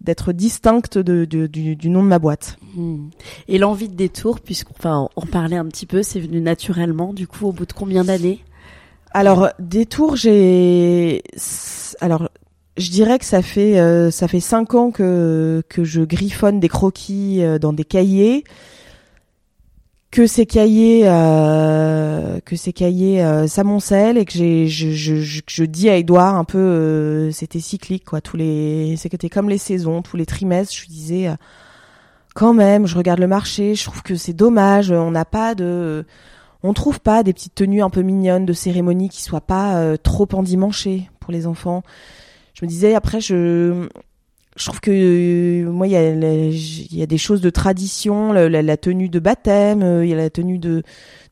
d'être 0.00 0.32
distincte 0.32 0.98
de, 0.98 1.24
de, 1.24 1.46
du, 1.46 1.76
du, 1.76 1.90
nom 1.90 2.02
de 2.02 2.08
ma 2.08 2.18
boîte. 2.18 2.56
Hmm. 2.74 3.08
Et 3.46 3.58
l'envie 3.58 3.88
de 3.88 3.94
détour, 3.94 4.40
puisqu'on 4.40 5.08
on 5.16 5.26
parlait 5.26 5.56
un 5.56 5.66
petit 5.66 5.86
peu, 5.86 6.02
c'est 6.02 6.20
venu 6.20 6.40
naturellement. 6.40 7.12
Du 7.12 7.28
coup, 7.28 7.46
au 7.46 7.52
bout 7.52 7.66
de 7.66 7.72
combien 7.74 8.04
d'années? 8.04 8.40
Alors 9.14 9.48
des 9.60 9.86
tours, 9.86 10.16
j'ai 10.16 11.22
alors 12.00 12.28
je 12.76 12.90
dirais 12.90 13.20
que 13.20 13.24
ça 13.24 13.42
fait 13.42 13.78
euh, 13.78 14.10
ça 14.10 14.26
fait 14.26 14.40
cinq 14.40 14.74
ans 14.74 14.90
que 14.90 15.62
que 15.68 15.84
je 15.84 16.02
griffonne 16.02 16.58
des 16.58 16.68
croquis 16.68 17.42
euh, 17.42 17.60
dans 17.60 17.72
des 17.72 17.84
cahiers. 17.84 18.42
Que 20.10 20.26
ces 20.26 20.46
cahiers 20.46 21.02
euh, 21.04 22.40
que 22.44 22.56
ces 22.56 22.72
cahiers 22.72 23.24
euh, 23.24 23.46
s'amoncellent 23.46 24.18
et 24.18 24.24
que 24.24 24.32
j'ai 24.32 24.66
je, 24.66 24.90
je, 24.90 25.16
je, 25.16 25.40
je, 25.46 25.64
dis 25.64 25.88
à 25.88 25.96
Edouard 25.96 26.34
un 26.34 26.44
peu 26.44 27.30
c'était 27.32 27.60
cyclique 27.60 28.04
quoi 28.04 28.20
tous 28.20 28.36
les 28.36 28.96
c'était 28.96 29.28
comme 29.28 29.48
les 29.48 29.58
saisons 29.58 30.02
tous 30.02 30.16
les 30.16 30.24
trimestres 30.26 30.72
je 30.72 30.86
disais 30.86 31.34
quand 32.32 32.54
même 32.54 32.86
je 32.86 32.96
regarde 32.96 33.18
le 33.18 33.26
marché 33.26 33.74
je 33.74 33.82
trouve 33.82 34.02
que 34.04 34.14
c'est 34.14 34.34
dommage 34.34 34.92
on 34.92 35.10
n'a 35.10 35.24
pas 35.24 35.56
de 35.56 36.06
on 36.64 36.72
trouve 36.72 36.98
pas 36.98 37.22
des 37.22 37.34
petites 37.34 37.54
tenues 37.54 37.82
un 37.82 37.90
peu 37.90 38.00
mignonnes 38.00 38.46
de 38.46 38.54
cérémonie 38.54 39.10
qui 39.10 39.22
soient 39.22 39.42
pas 39.42 39.76
euh, 39.76 39.96
trop 39.98 40.26
endimanchées 40.32 41.10
pour 41.20 41.30
les 41.30 41.46
enfants. 41.46 41.82
Je 42.54 42.64
me 42.64 42.68
disais 42.68 42.94
après 42.94 43.20
je 43.20 43.86
je 44.56 44.64
trouve 44.64 44.80
que 44.80 44.90
euh, 44.90 45.70
moi 45.70 45.86
il 45.86 45.90
y 45.90 45.96
a 45.96 46.10
il 46.10 46.96
y 46.96 47.02
a 47.02 47.06
des 47.06 47.18
choses 47.18 47.42
de 47.42 47.50
tradition, 47.50 48.32
la, 48.32 48.48
la, 48.48 48.76
tenue 48.78 49.10
de 49.10 49.18
baptême, 49.18 49.82
euh, 49.82 50.06
il 50.06 50.10
y 50.10 50.14
a 50.14 50.16
la 50.16 50.30
tenue 50.30 50.58
de 50.58 50.82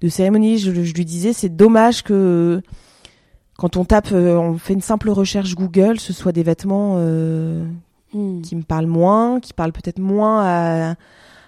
de 0.02 0.08
cérémonie. 0.08 0.58
Je, 0.58 0.70
je 0.70 0.94
lui 0.94 1.06
disais 1.06 1.32
c'est 1.32 1.48
dommage 1.56 2.02
que 2.02 2.60
quand 3.56 3.78
on 3.78 3.86
tape, 3.86 4.12
on 4.12 4.58
fait 4.58 4.74
une 4.74 4.82
simple 4.82 5.08
recherche 5.08 5.54
Google, 5.54 5.98
ce 5.98 6.12
soit 6.12 6.32
des 6.32 6.42
vêtements 6.42 6.96
hmm. 8.12 8.42
qui 8.42 8.56
me 8.56 8.62
parlent 8.62 8.86
moins, 8.86 9.40
qui 9.40 9.54
parlent 9.54 9.72
peut-être 9.72 10.00
moins 10.00 10.42
à 10.44 10.94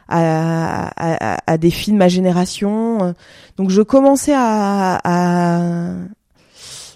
à, 0.09 0.91
à, 0.97 1.39
à, 1.47 1.59
des 1.59 1.71
filles 1.71 1.95
de 1.95 1.99
ma 1.99 2.09
génération. 2.09 3.15
Donc 3.57 3.71
je 3.71 3.83
commençais 3.83 4.35
à, 4.35 5.01
à, 5.05 5.95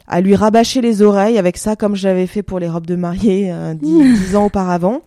à 0.08 0.20
lui 0.20 0.34
rabâcher 0.34 0.80
les 0.80 1.02
oreilles 1.02 1.38
avec 1.38 1.58
ça, 1.58 1.76
comme 1.76 1.94
j'avais 1.94 2.26
fait 2.26 2.42
pour 2.42 2.58
les 2.58 2.68
robes 2.68 2.86
de 2.86 2.96
mariée 2.96 3.52
euh, 3.52 3.74
dix, 3.80 4.34
ans 4.34 4.46
auparavant. 4.46 5.02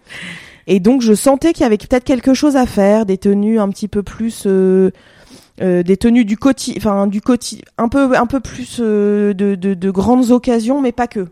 Et 0.67 0.79
donc 0.79 1.01
je 1.01 1.13
sentais 1.13 1.53
qu'il 1.53 1.63
y 1.63 1.65
avait 1.65 1.77
peut-être 1.77 2.03
quelque 2.03 2.33
chose 2.33 2.55
à 2.55 2.65
faire, 2.65 3.05
des 3.05 3.17
tenues 3.17 3.59
un 3.59 3.69
petit 3.69 3.87
peu 3.87 4.03
plus, 4.03 4.43
euh, 4.45 4.91
euh, 5.61 5.81
des 5.81 5.97
tenues 5.97 6.23
du 6.23 6.37
quotidien, 6.37 6.77
enfin 6.77 7.07
du 7.07 7.19
quotidien, 7.19 7.65
un 7.77 7.89
peu 7.89 8.15
un 8.15 8.27
peu 8.27 8.39
plus 8.39 8.79
de, 8.79 9.33
de, 9.35 9.55
de 9.55 9.91
grandes 9.91 10.29
occasions, 10.29 10.79
mais 10.79 10.91
pas 10.91 11.07
que 11.07 11.27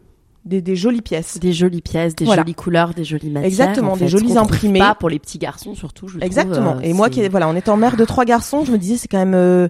des, 0.49 0.61
des, 0.61 0.75
jolies 0.75 1.01
pièces. 1.01 1.39
Des 1.39 1.53
jolies 1.53 1.81
pièces, 1.81 2.15
des 2.15 2.25
jolies 2.25 2.55
couleurs, 2.55 2.93
des 2.93 3.03
jolies 3.03 3.29
matières. 3.29 3.47
Exactement, 3.47 3.95
des 3.95 4.07
jolies 4.07 4.37
imprimées. 4.37 4.79
Pas 4.79 4.95
pour 4.95 5.09
les 5.09 5.19
petits 5.19 5.37
garçons 5.37 5.75
surtout. 5.75 6.07
Je 6.07 6.19
Exactement. 6.19 6.73
Trouve, 6.73 6.85
et 6.85 6.93
moi 6.93 7.09
qui 7.09 7.27
voilà, 7.29 7.47
en 7.47 7.55
étant 7.55 7.77
mère 7.77 7.95
de 7.95 8.05
trois 8.05 8.25
garçons, 8.25 8.65
je 8.65 8.71
me 8.71 8.77
disais 8.77 8.97
c'est 8.97 9.07
quand 9.07 9.19
même 9.19 9.35
euh, 9.35 9.69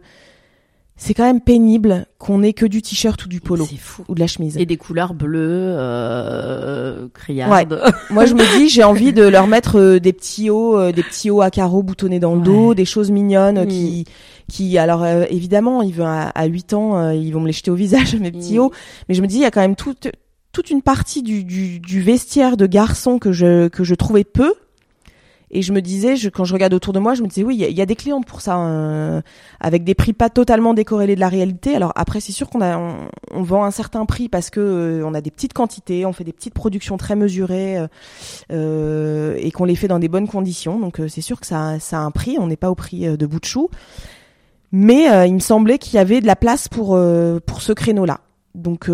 c'est 1.00 1.14
quand 1.14 1.24
même 1.24 1.40
pénible 1.40 2.06
qu'on 2.18 2.44
ait 2.44 2.52
que 2.52 2.66
du 2.66 2.82
t-shirt 2.82 3.24
ou 3.24 3.30
du 3.30 3.40
polo 3.40 3.66
fou. 3.66 4.04
ou 4.10 4.16
de 4.16 4.20
la 4.20 4.28
chemise 4.28 4.58
et 4.58 4.66
des 4.66 4.76
couleurs 4.76 5.14
bleues 5.14 5.40
euh, 5.40 7.08
criardes. 7.14 7.72
Ouais. 7.72 7.92
moi 8.10 8.26
je 8.26 8.34
me 8.34 8.58
dis 8.58 8.68
j'ai 8.68 8.84
envie 8.84 9.14
de 9.14 9.24
leur 9.24 9.48
mettre 9.48 9.80
euh, 9.80 10.00
des 10.00 10.12
petits 10.12 10.50
hauts 10.50 10.78
euh, 10.78 10.92
des 10.92 11.02
petits 11.02 11.32
hauts 11.32 11.42
à 11.42 11.52
carreaux 11.52 11.84
boutonnés 11.84 12.20
dans 12.20 12.36
le 12.36 12.42
dos, 12.42 12.74
des 12.74 12.84
choses 12.84 13.12
mignonnes 13.12 13.66
qui 13.66 14.06
qui 14.50 14.78
alors 14.78 15.06
évidemment 15.06 15.82
ils 15.82 15.94
vont 15.94 16.06
à, 16.06 16.32
à 16.36 16.46
8 16.46 16.74
ans 16.74 17.12
ils 17.12 17.32
vont 17.32 17.40
me 17.40 17.48
les 17.48 17.54
jeter 17.54 17.72
au 17.72 17.76
visage 17.76 18.16
mes 18.20 18.32
petits 18.32 18.58
mm. 18.58 18.62
hauts 18.62 18.72
mais 19.08 19.16
je 19.16 19.22
me 19.22 19.28
dis 19.28 19.36
il 19.36 19.42
y 19.42 19.46
a 19.46 19.52
quand 19.52 19.62
même 19.62 19.78
toute 19.78 20.10
toute 20.52 20.70
une 20.70 20.82
partie 20.82 21.22
du, 21.22 21.44
du, 21.44 21.80
du, 21.80 22.02
vestiaire 22.02 22.58
de 22.58 22.66
garçons 22.66 23.20
que 23.20 23.32
je, 23.32 23.68
que 23.68 23.84
je 23.84 23.96
trouvais 23.96 24.24
peu. 24.24 24.54
Et 25.52 25.64
je 25.64 25.74
me 25.74 25.82
disais, 25.82 26.16
je, 26.16 26.30
quand 26.30 26.44
je 26.44 26.54
regarde 26.54 26.76
autour 26.76 26.94
de 26.94 27.00
moi, 27.00 27.16
je 27.16 27.24
me 27.24 27.28
disais, 27.28 27.44
oui, 27.44 27.56
il 27.60 27.68
y, 27.68 27.74
y, 27.74 27.82
a 27.82 27.86
des 27.88 27.96
clientes 27.96 28.26
pour 28.26 28.42
ça, 28.42 28.54
hein, 28.54 29.24
avec 29.60 29.84
des 29.84 29.96
prix 29.96 30.14
pas 30.14 30.30
totalement 30.30 30.76
décorrélés 30.76 31.16
de 31.16 31.20
la 31.20 31.28
réalité. 31.28 31.76
Alors 31.76 31.92
après, 31.96 32.20
c'est 32.20 32.32
sûr 32.32 32.50
qu'on 32.50 32.62
a, 32.62 32.78
on, 32.78 33.10
on, 33.32 33.42
vend 33.42 33.64
un 33.64 33.72
certain 33.72 34.06
prix 34.06 34.30
parce 34.30 34.52
que 34.52 34.60
euh, 34.60 35.04
on 35.04 35.16
a 35.16 35.22
des 35.22 35.32
petites 35.32 35.54
quantités, 35.54 36.06
on 36.06 36.14
fait 36.14 36.24
des 36.24 36.34
petites 36.34 36.54
productions 36.54 36.98
très 36.98 37.16
mesurées 37.16 37.80
euh, 37.80 37.88
euh 38.52 39.36
et 39.40 39.50
qu'on 39.52 39.66
les 39.66 39.76
fait 39.76 39.88
dans 39.88 39.98
des 39.98 40.08
bonnes 40.08 40.28
conditions. 40.28 40.80
Donc 40.80 41.00
euh, 41.00 41.08
c'est 41.08 41.22
sûr 41.22 41.40
que 41.40 41.48
ça, 41.48 41.80
ça 41.80 41.98
a 41.98 42.02
un 42.02 42.12
prix. 42.12 42.38
On 42.40 42.46
n'est 42.46 42.56
pas 42.56 42.70
au 42.70 42.76
prix 42.76 43.18
de 43.18 43.26
bout 43.26 43.40
de 43.40 43.46
chou. 43.46 43.70
Mais 44.72 45.06
il 45.28 45.34
me 45.34 45.40
semblait 45.40 45.80
qu'il 45.80 45.96
y 45.96 45.98
avait 45.98 46.22
de 46.22 46.28
la 46.28 46.36
place 46.36 46.68
pour 46.68 47.00
pour 47.48 47.62
ce 47.64 47.74
créneau-là. 47.74 48.20
Donc 48.54 48.88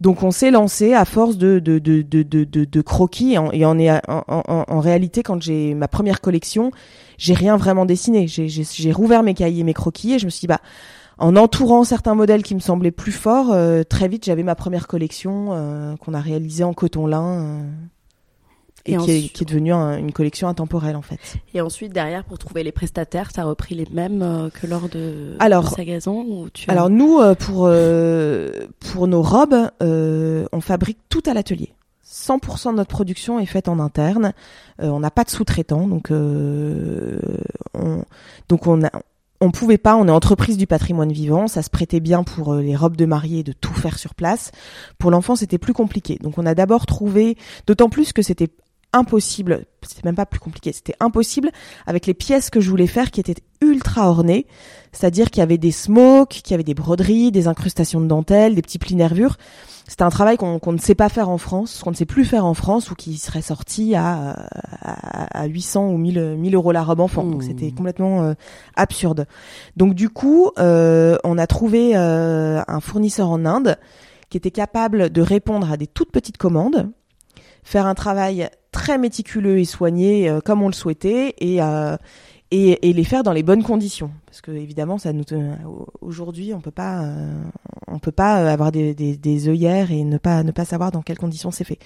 donc 0.00 0.22
on 0.22 0.30
s'est 0.30 0.50
lancé 0.50 0.94
à 0.94 1.04
force 1.04 1.36
de, 1.36 1.58
de, 1.58 1.78
de, 1.78 2.02
de, 2.02 2.44
de, 2.44 2.80
croquis 2.80 3.34
et, 3.34 3.64
en, 3.64 3.78
en, 3.78 4.64
en, 4.68 4.80
réalité 4.80 5.22
quand 5.22 5.42
j'ai 5.42 5.74
ma 5.74 5.88
première 5.88 6.20
collection, 6.20 6.70
j'ai 7.18 7.34
rien 7.34 7.56
vraiment 7.58 7.84
dessiné. 7.84 8.26
J'ai 8.26 8.92
rouvert 8.92 9.22
mes 9.22 9.34
cahiers, 9.34 9.62
mes 9.62 9.74
croquis 9.74 10.14
et 10.14 10.18
je 10.18 10.24
me 10.24 10.30
suis 10.30 10.40
dit 10.40 10.46
bah 10.46 10.60
en 11.18 11.36
entourant 11.36 11.84
certains 11.84 12.14
modèles 12.14 12.42
qui 12.42 12.54
me 12.54 12.60
semblaient 12.60 12.90
plus 12.90 13.12
forts, 13.12 13.52
euh, 13.52 13.82
très 13.82 14.08
vite 14.08 14.24
j'avais 14.24 14.42
ma 14.42 14.54
première 14.54 14.88
collection 14.88 15.48
euh, 15.50 15.94
qu'on 15.96 16.14
a 16.14 16.20
réalisée 16.20 16.64
en 16.64 16.72
coton 16.72 17.06
lin. 17.06 17.42
Euh 17.42 17.62
et, 18.86 18.96
qui, 18.96 19.10
est, 19.10 19.28
qui, 19.28 19.44
est, 19.44 19.46
devenue 19.46 19.72
une 19.72 20.12
collection 20.12 20.48
intemporelle 20.48 20.96
en 20.96 21.02
fait. 21.02 21.18
Et 21.54 21.60
ensuite 21.60 21.92
derrière 21.92 22.24
pour 22.24 22.38
trouver 22.38 22.62
les 22.62 22.72
prestataires, 22.72 23.32
tu 23.32 23.40
as 23.40 23.44
repris 23.44 23.74
les 23.74 23.86
mêmes 23.92 24.22
euh, 24.22 24.48
que 24.50 24.66
lors 24.66 24.88
de, 24.88 25.36
alors, 25.38 25.68
Sagazon 25.68 26.24
ou 26.28 26.48
tu 26.50 26.70
Alors 26.70 26.90
nous 26.90 27.18
euh, 27.18 27.34
pour 27.34 27.66
euh, 27.66 28.50
pour 28.78 29.06
nos 29.06 29.22
robes, 29.22 29.70
on 29.80 30.60
fabrique 30.60 30.98
tout 31.08 31.22
à 31.26 31.34
l'atelier. 31.34 31.74
100% 32.06 32.72
de 32.72 32.76
notre 32.76 32.90
production 32.90 33.38
est 33.38 33.46
faite 33.46 33.68
en 33.68 33.78
interne. 33.78 34.32
on 34.80 34.98
n'a 34.98 35.12
pas 35.12 35.22
de 35.22 35.30
sous-traitants, 35.30 35.86
donc 35.86 36.08
on, 36.10 38.04
donc 38.48 38.66
on 38.66 38.84
a 38.84 38.90
on 39.42 39.52
pouvait 39.52 39.78
pas, 39.78 39.96
on 39.96 40.06
est 40.06 40.10
entreprise 40.10 40.58
du 40.58 40.66
patrimoine 40.66 41.12
vivant, 41.12 41.46
ça 41.46 41.62
se 41.62 41.70
prêtait 41.70 42.00
bien 42.00 42.24
pour 42.24 42.56
les 42.56 42.76
robes 42.76 42.96
de 42.96 43.06
mariée 43.06 43.42
de 43.42 43.52
tout 43.52 43.72
faire 43.72 43.98
sur 43.98 44.14
place. 44.14 44.52
Pour 44.98 45.10
l'enfant, 45.10 45.34
c'était 45.34 45.56
plus 45.56 45.72
compliqué. 45.72 46.18
Donc 46.20 46.36
on 46.36 46.44
a 46.44 46.54
d'abord 46.54 46.84
trouvé, 46.84 47.38
d'autant 47.66 47.88
plus 47.88 48.12
que 48.12 48.20
c'était 48.20 48.50
impossible. 48.92 49.64
C'était 49.82 50.02
même 50.04 50.16
pas 50.16 50.26
plus 50.26 50.40
compliqué, 50.40 50.72
c'était 50.72 50.94
impossible 51.00 51.50
avec 51.86 52.06
les 52.06 52.14
pièces 52.14 52.50
que 52.50 52.60
je 52.60 52.68
voulais 52.70 52.86
faire 52.86 53.10
qui 53.10 53.20
étaient 53.20 53.36
ultra 53.60 54.08
ornées. 54.08 54.46
C'est-à-dire 54.92 55.30
qu'il 55.30 55.40
y 55.40 55.42
avait 55.42 55.58
des 55.58 55.70
smokes, 55.70 56.40
qu'il 56.42 56.50
y 56.50 56.54
avait 56.54 56.64
des 56.64 56.74
broderies, 56.74 57.30
des 57.30 57.48
incrustations 57.48 58.00
de 58.00 58.06
dentelle, 58.06 58.54
des 58.54 58.62
petits 58.62 58.78
plis 58.78 58.96
nervures. 58.96 59.36
C'était 59.90 60.04
un 60.04 60.10
travail 60.10 60.36
qu'on 60.36 60.72
ne 60.72 60.78
sait 60.78 60.94
pas 60.94 61.08
faire 61.08 61.28
en 61.28 61.38
France, 61.38 61.80
qu'on 61.82 61.90
ne 61.90 61.96
sait 61.96 62.06
plus 62.06 62.24
faire 62.24 62.44
en 62.44 62.54
France 62.54 62.92
ou 62.92 62.94
qui 62.94 63.18
serait 63.18 63.42
sorti 63.42 63.96
à, 63.96 64.46
à, 64.80 65.46
800 65.46 65.88
ou 65.88 65.98
1000, 65.98 66.36
1000 66.38 66.54
euros 66.54 66.70
la 66.70 66.84
robe 66.84 67.00
enfant. 67.00 67.24
Donc 67.24 67.42
c'était 67.42 67.66
mmh. 67.66 67.74
complètement 67.74 68.22
euh, 68.22 68.34
absurde. 68.76 69.26
Donc 69.76 69.94
du 69.94 70.08
coup, 70.08 70.52
euh, 70.60 71.16
on 71.24 71.38
a 71.38 71.46
trouvé 71.48 71.96
euh, 71.96 72.62
un 72.68 72.78
fournisseur 72.78 73.30
en 73.30 73.44
Inde 73.44 73.78
qui 74.28 74.36
était 74.36 74.52
capable 74.52 75.10
de 75.10 75.22
répondre 75.22 75.72
à 75.72 75.76
des 75.76 75.88
toutes 75.88 76.12
petites 76.12 76.38
commandes, 76.38 76.92
faire 77.64 77.86
un 77.86 77.94
travail 77.94 78.48
très 78.72 78.98
méticuleux 78.98 79.58
et 79.58 79.64
soigné 79.64 80.32
comme 80.44 80.62
on 80.62 80.68
le 80.68 80.74
souhaitait 80.74 81.34
et 81.38 81.60
et, 82.50 82.88
et, 82.88 82.92
les 82.92 83.04
faire 83.04 83.22
dans 83.22 83.32
les 83.32 83.42
bonnes 83.42 83.62
conditions. 83.62 84.10
Parce 84.26 84.40
que 84.40 84.50
évidemment 84.50 84.98
ça 84.98 85.12
nous 85.12 85.24
aujourd'hui 86.00 86.52
on 86.54 86.60
peut 86.60 86.70
pas 86.70 87.02
euh, 87.02 87.42
on 87.86 87.98
peut 87.98 88.12
pas 88.12 88.50
avoir 88.50 88.72
des, 88.72 89.48
œillères 89.48 89.90
et 89.92 90.04
ne 90.04 90.18
pas 90.18 90.42
ne 90.42 90.50
pas 90.50 90.64
savoir 90.64 90.90
dans 90.90 91.02
quelles 91.02 91.18
conditions 91.18 91.50
c'est 91.50 91.64
fait. 91.64 91.78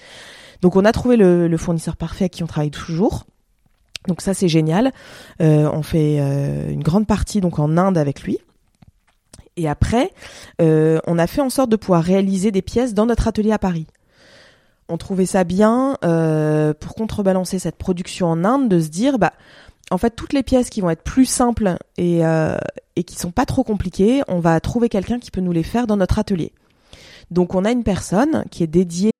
Donc 0.63 0.77
on 0.77 0.85
a 0.85 0.93
trouvé 0.93 1.17
le, 1.17 1.57
fournisseur 1.57 1.97
parfait 1.97 2.25
avec 2.25 2.33
qui 2.33 2.43
on 2.43 2.47
travaille 2.47 2.71
toujours. 2.71 3.25
Donc 4.09 4.21
ça 4.21 4.35
c'est 4.35 4.49
génial. 4.49 4.93
Euh, 5.41 5.71
on 5.73 5.83
fait 5.83 6.19
euh, 6.21 6.71
une 6.71 6.83
grande 6.83 7.07
partie 7.07 7.41
donc 7.41 7.59
en 7.59 7.77
Inde 7.77 7.99
avec 7.99 8.23
lui. 8.23 8.39
Et 9.57 9.69
après 9.69 10.11
euh, 10.61 10.99
on 11.07 11.19
a 11.19 11.27
fait 11.27 11.41
en 11.41 11.51
sorte 11.51 11.71
de 11.71 11.77
pouvoir 11.77 12.03
réaliser 12.03 12.51
des 12.51 12.63
pièces 12.63 12.95
dans 12.95 13.07
notre 13.07 13.29
atelier 13.29 13.53
à 13.53 13.59
Paris 13.59 13.87
on 14.89 14.97
trouvait 14.97 15.27
ça 15.27 15.45
bien 15.45 15.97
pour 16.01 16.95
contrebalancer 16.95 17.59
cette 17.59 17.77
production 17.77 18.29
en 18.29 18.45
Inde 18.45 18.69
de 18.69 18.81
se 18.81 18.89
dire 18.89 19.19
bah 19.19 19.33
en 19.91 19.99
fait, 19.99 20.11
toutes 20.11 20.33
les 20.33 20.43
pièces 20.43 20.71
qui 20.71 20.81
vont 20.81 20.91
être 20.91 21.03
plus 21.03 21.27
simples 21.27 21.77
et, 21.97 22.25
euh, 22.25 22.57
et 22.97 23.05
qui 23.05 23.17
sont 23.17 23.31
pas 23.31 23.47
trop 23.47 23.65
compliquées, 23.65 24.23
on 24.29 24.41
va 24.41 24.59
trouver 24.61 24.89
quelqu'un 24.89 25.19
qui 25.19 25.31
peut 25.31 25.41
nous 25.41 25.53
les 25.53 25.63
faire 25.63 25.87
dans 25.87 25.97
notre 25.97 26.19
atelier. 26.19 26.53
Donc, 27.31 27.55
on 27.55 27.65
a 27.65 27.71
une 27.71 27.85
personne 27.85 28.45
qui 28.51 28.63
est 28.63 28.69
dédiée. 28.69 29.11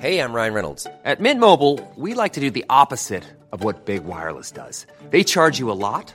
Hey, 0.00 0.18
I'm 0.18 0.34
Ryan 0.34 0.54
Reynolds. 0.54 0.86
At 1.04 1.20
Mint 1.20 1.38
Mobile, 1.38 1.80
we 1.96 2.14
like 2.14 2.32
to 2.32 2.40
do 2.40 2.50
the 2.50 2.64
opposite 2.68 3.24
of 3.52 3.64
what 3.64 3.86
Big 3.86 4.04
Wireless 4.04 4.52
does. 4.52 4.86
They 5.10 5.24
charge 5.24 5.58
you 5.58 5.70
a 5.70 5.72
lot, 5.72 6.14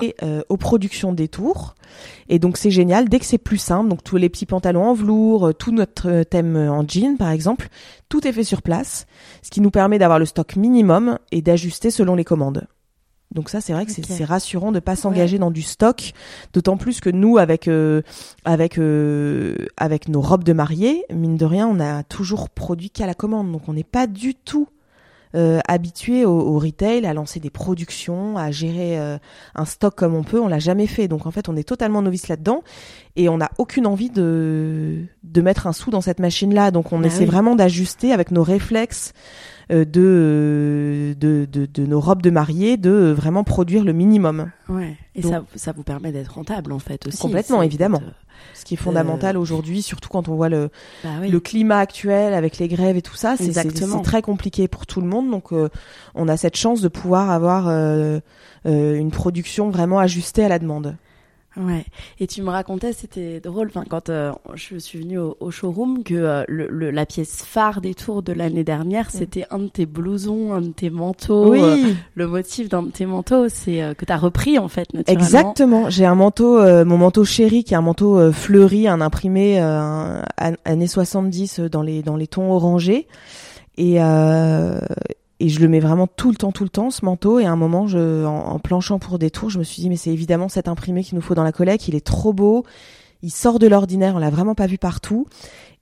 Et 0.00 0.14
euh, 0.22 0.42
aux 0.48 0.56
productions 0.56 1.12
des 1.12 1.26
tours. 1.26 1.74
Et 2.28 2.38
donc 2.38 2.56
c'est 2.56 2.70
génial. 2.70 3.08
Dès 3.08 3.18
que 3.18 3.24
c'est 3.24 3.38
plus 3.38 3.58
simple, 3.58 3.88
donc 3.88 4.04
tous 4.04 4.16
les 4.16 4.28
petits 4.28 4.46
pantalons 4.46 4.84
en 4.84 4.94
velours, 4.94 5.48
euh, 5.48 5.52
tout 5.52 5.72
notre 5.72 6.08
euh, 6.08 6.24
thème 6.24 6.56
en 6.56 6.86
jean 6.86 7.16
par 7.16 7.30
exemple, 7.30 7.68
tout 8.08 8.26
est 8.26 8.32
fait 8.32 8.44
sur 8.44 8.62
place. 8.62 9.06
Ce 9.42 9.50
qui 9.50 9.60
nous 9.60 9.70
permet 9.70 9.98
d'avoir 9.98 10.20
le 10.20 10.26
stock 10.26 10.54
minimum 10.54 11.18
et 11.32 11.42
d'ajuster 11.42 11.90
selon 11.90 12.14
les 12.14 12.24
commandes. 12.24 12.68
Donc 13.32 13.48
ça, 13.48 13.60
c'est 13.60 13.72
vrai 13.72 13.86
que 13.86 13.92
c'est 13.92 14.24
rassurant 14.24 14.72
de 14.72 14.80
pas 14.80 14.96
s'engager 14.96 15.38
dans 15.38 15.52
du 15.52 15.62
stock, 15.62 16.12
d'autant 16.52 16.76
plus 16.76 17.00
que 17.00 17.10
nous, 17.10 17.38
avec 17.38 17.68
euh, 17.68 18.02
avec 18.44 18.76
euh, 18.76 19.54
avec 19.76 20.08
nos 20.08 20.20
robes 20.20 20.42
de 20.42 20.52
mariée, 20.52 21.04
mine 21.14 21.36
de 21.36 21.44
rien, 21.44 21.68
on 21.68 21.78
a 21.78 22.02
toujours 22.02 22.50
produit 22.50 22.90
qu'à 22.90 23.06
la 23.06 23.14
commande, 23.14 23.52
donc 23.52 23.68
on 23.68 23.74
n'est 23.74 23.84
pas 23.84 24.08
du 24.08 24.34
tout 24.34 24.68
euh, 25.34 25.60
habitué 25.68 26.24
au, 26.24 26.58
retail, 26.58 27.06
à 27.06 27.14
lancer 27.14 27.40
des 27.40 27.50
productions, 27.50 28.36
à 28.36 28.50
gérer 28.50 28.98
euh, 28.98 29.18
un 29.54 29.64
stock 29.64 29.94
comme 29.94 30.14
on 30.14 30.24
peut. 30.24 30.40
On 30.40 30.48
l'a 30.48 30.58
jamais 30.58 30.86
fait, 30.86 31.08
donc 31.08 31.26
en 31.26 31.30
fait, 31.30 31.48
on 31.48 31.56
est 31.56 31.68
totalement 31.68 32.02
novice 32.02 32.28
là-dedans 32.28 32.62
et 33.16 33.28
on 33.28 33.38
n'a 33.38 33.50
aucune 33.58 33.86
envie 33.86 34.10
de 34.10 35.04
de 35.22 35.40
mettre 35.40 35.66
un 35.66 35.72
sou 35.72 35.90
dans 35.90 36.00
cette 36.00 36.20
machine-là. 36.20 36.70
Donc 36.70 36.92
on 36.92 36.98
bah 36.98 37.06
essaie 37.06 37.26
vraiment 37.26 37.54
d'ajuster 37.54 38.12
avec 38.12 38.30
nos 38.30 38.42
réflexes 38.42 39.12
de, 39.70 41.14
de, 41.18 41.46
de, 41.50 41.66
de, 41.66 41.86
nos 41.86 42.00
robes 42.00 42.22
de 42.22 42.30
mariée, 42.30 42.76
de 42.76 43.14
vraiment 43.16 43.44
produire 43.44 43.84
le 43.84 43.92
minimum. 43.92 44.50
Ouais. 44.68 44.96
Et 45.14 45.22
ça, 45.22 45.44
ça 45.54 45.72
vous 45.72 45.84
permet 45.84 46.12
d'être 46.12 46.34
rentable 46.34 46.72
en 46.72 46.78
fait 46.78 47.06
aussi. 47.06 47.18
Complètement, 47.18 47.62
évidemment. 47.62 48.00
Euh, 48.02 48.10
Ce 48.54 48.64
qui 48.64 48.74
est 48.74 48.76
fondamental 48.76 49.36
aujourd'hui, 49.36 49.82
surtout 49.82 50.08
quand 50.08 50.28
on 50.28 50.34
voit 50.34 50.48
le, 50.48 50.70
bah 51.04 51.10
le 51.28 51.40
climat 51.40 51.78
actuel 51.78 52.34
avec 52.34 52.58
les 52.58 52.68
grèves 52.68 52.96
et 52.96 53.02
tout 53.02 53.16
ça, 53.16 53.36
c'est 53.36 53.52
très 54.02 54.22
compliqué 54.22 54.66
pour 54.68 54.86
tout 54.86 55.00
le 55.00 55.06
monde. 55.06 55.30
Donc, 55.30 55.52
euh, 55.52 55.68
on 56.14 56.28
a 56.28 56.36
cette 56.36 56.56
chance 56.56 56.80
de 56.80 56.88
pouvoir 56.88 57.30
avoir 57.30 57.68
une 58.64 59.10
production 59.10 59.70
vraiment 59.70 59.98
ajustée 59.98 60.44
à 60.44 60.48
la 60.48 60.58
demande. 60.58 60.96
Ouais. 61.56 61.84
Et 62.20 62.28
tu 62.28 62.42
me 62.42 62.50
racontais, 62.50 62.92
c'était 62.92 63.40
drôle, 63.40 63.68
enfin, 63.68 63.84
quand 63.88 64.08
euh, 64.08 64.32
je 64.54 64.78
suis 64.78 65.00
venue 65.00 65.18
au, 65.18 65.50
showroom, 65.50 66.04
que 66.04 66.14
euh, 66.14 66.44
le, 66.46 66.90
la 66.90 67.06
pièce 67.06 67.42
phare 67.44 67.80
des 67.80 67.94
tours 67.94 68.22
de 68.22 68.32
l'année 68.32 68.62
dernière, 68.62 69.10
c'était 69.10 69.46
un 69.50 69.58
de 69.58 69.68
tes 69.68 69.86
blousons, 69.86 70.52
un 70.52 70.60
de 70.60 70.68
tes 70.68 70.90
manteaux. 70.90 71.50
Oui. 71.50 71.60
Euh, 71.60 71.92
le 72.14 72.26
motif 72.28 72.68
d'un 72.68 72.84
de 72.84 72.90
tes 72.90 73.04
manteaux, 73.04 73.48
c'est 73.48 73.94
que 73.96 74.04
tu 74.04 74.12
as 74.12 74.16
repris, 74.16 74.58
en 74.58 74.68
fait, 74.68 74.92
naturellement. 74.94 75.24
Exactement. 75.24 75.90
J'ai 75.90 76.06
un 76.06 76.14
manteau, 76.14 76.60
mon 76.84 76.98
manteau 76.98 77.24
chéri, 77.24 77.64
qui 77.64 77.74
est 77.74 77.76
un 77.76 77.82
manteau 77.82 78.30
fleuri, 78.32 78.86
un 78.86 79.00
imprimé 79.00 79.58
années 79.58 80.86
70 80.86 81.60
dans 81.60 81.82
les, 81.82 82.02
dans 82.02 82.16
les 82.16 82.28
tons 82.28 82.50
orangés. 82.50 83.08
Et, 83.76 83.98
et 85.40 85.48
je 85.48 85.60
le 85.60 85.68
mets 85.68 85.80
vraiment 85.80 86.06
tout 86.06 86.30
le 86.30 86.36
temps, 86.36 86.52
tout 86.52 86.64
le 86.64 86.70
temps, 86.70 86.90
ce 86.90 87.04
manteau. 87.04 87.40
Et 87.40 87.46
à 87.46 87.50
un 87.50 87.56
moment, 87.56 87.86
je, 87.86 88.24
en, 88.26 88.58
planchant 88.58 88.98
pour 88.98 89.18
des 89.18 89.30
tours, 89.30 89.50
je 89.50 89.58
me 89.58 89.64
suis 89.64 89.82
dit, 89.82 89.88
mais 89.88 89.96
c'est 89.96 90.10
évidemment 90.10 90.48
cet 90.48 90.68
imprimé 90.68 91.02
qu'il 91.02 91.16
nous 91.16 91.22
faut 91.22 91.34
dans 91.34 91.42
la 91.42 91.52
collecte. 91.52 91.88
Il 91.88 91.94
est 91.94 92.04
trop 92.04 92.32
beau. 92.32 92.64
Il 93.22 93.30
sort 93.30 93.58
de 93.58 93.66
l'ordinaire. 93.66 94.14
On 94.16 94.18
l'a 94.18 94.30
vraiment 94.30 94.54
pas 94.54 94.66
vu 94.66 94.78
partout. 94.78 95.26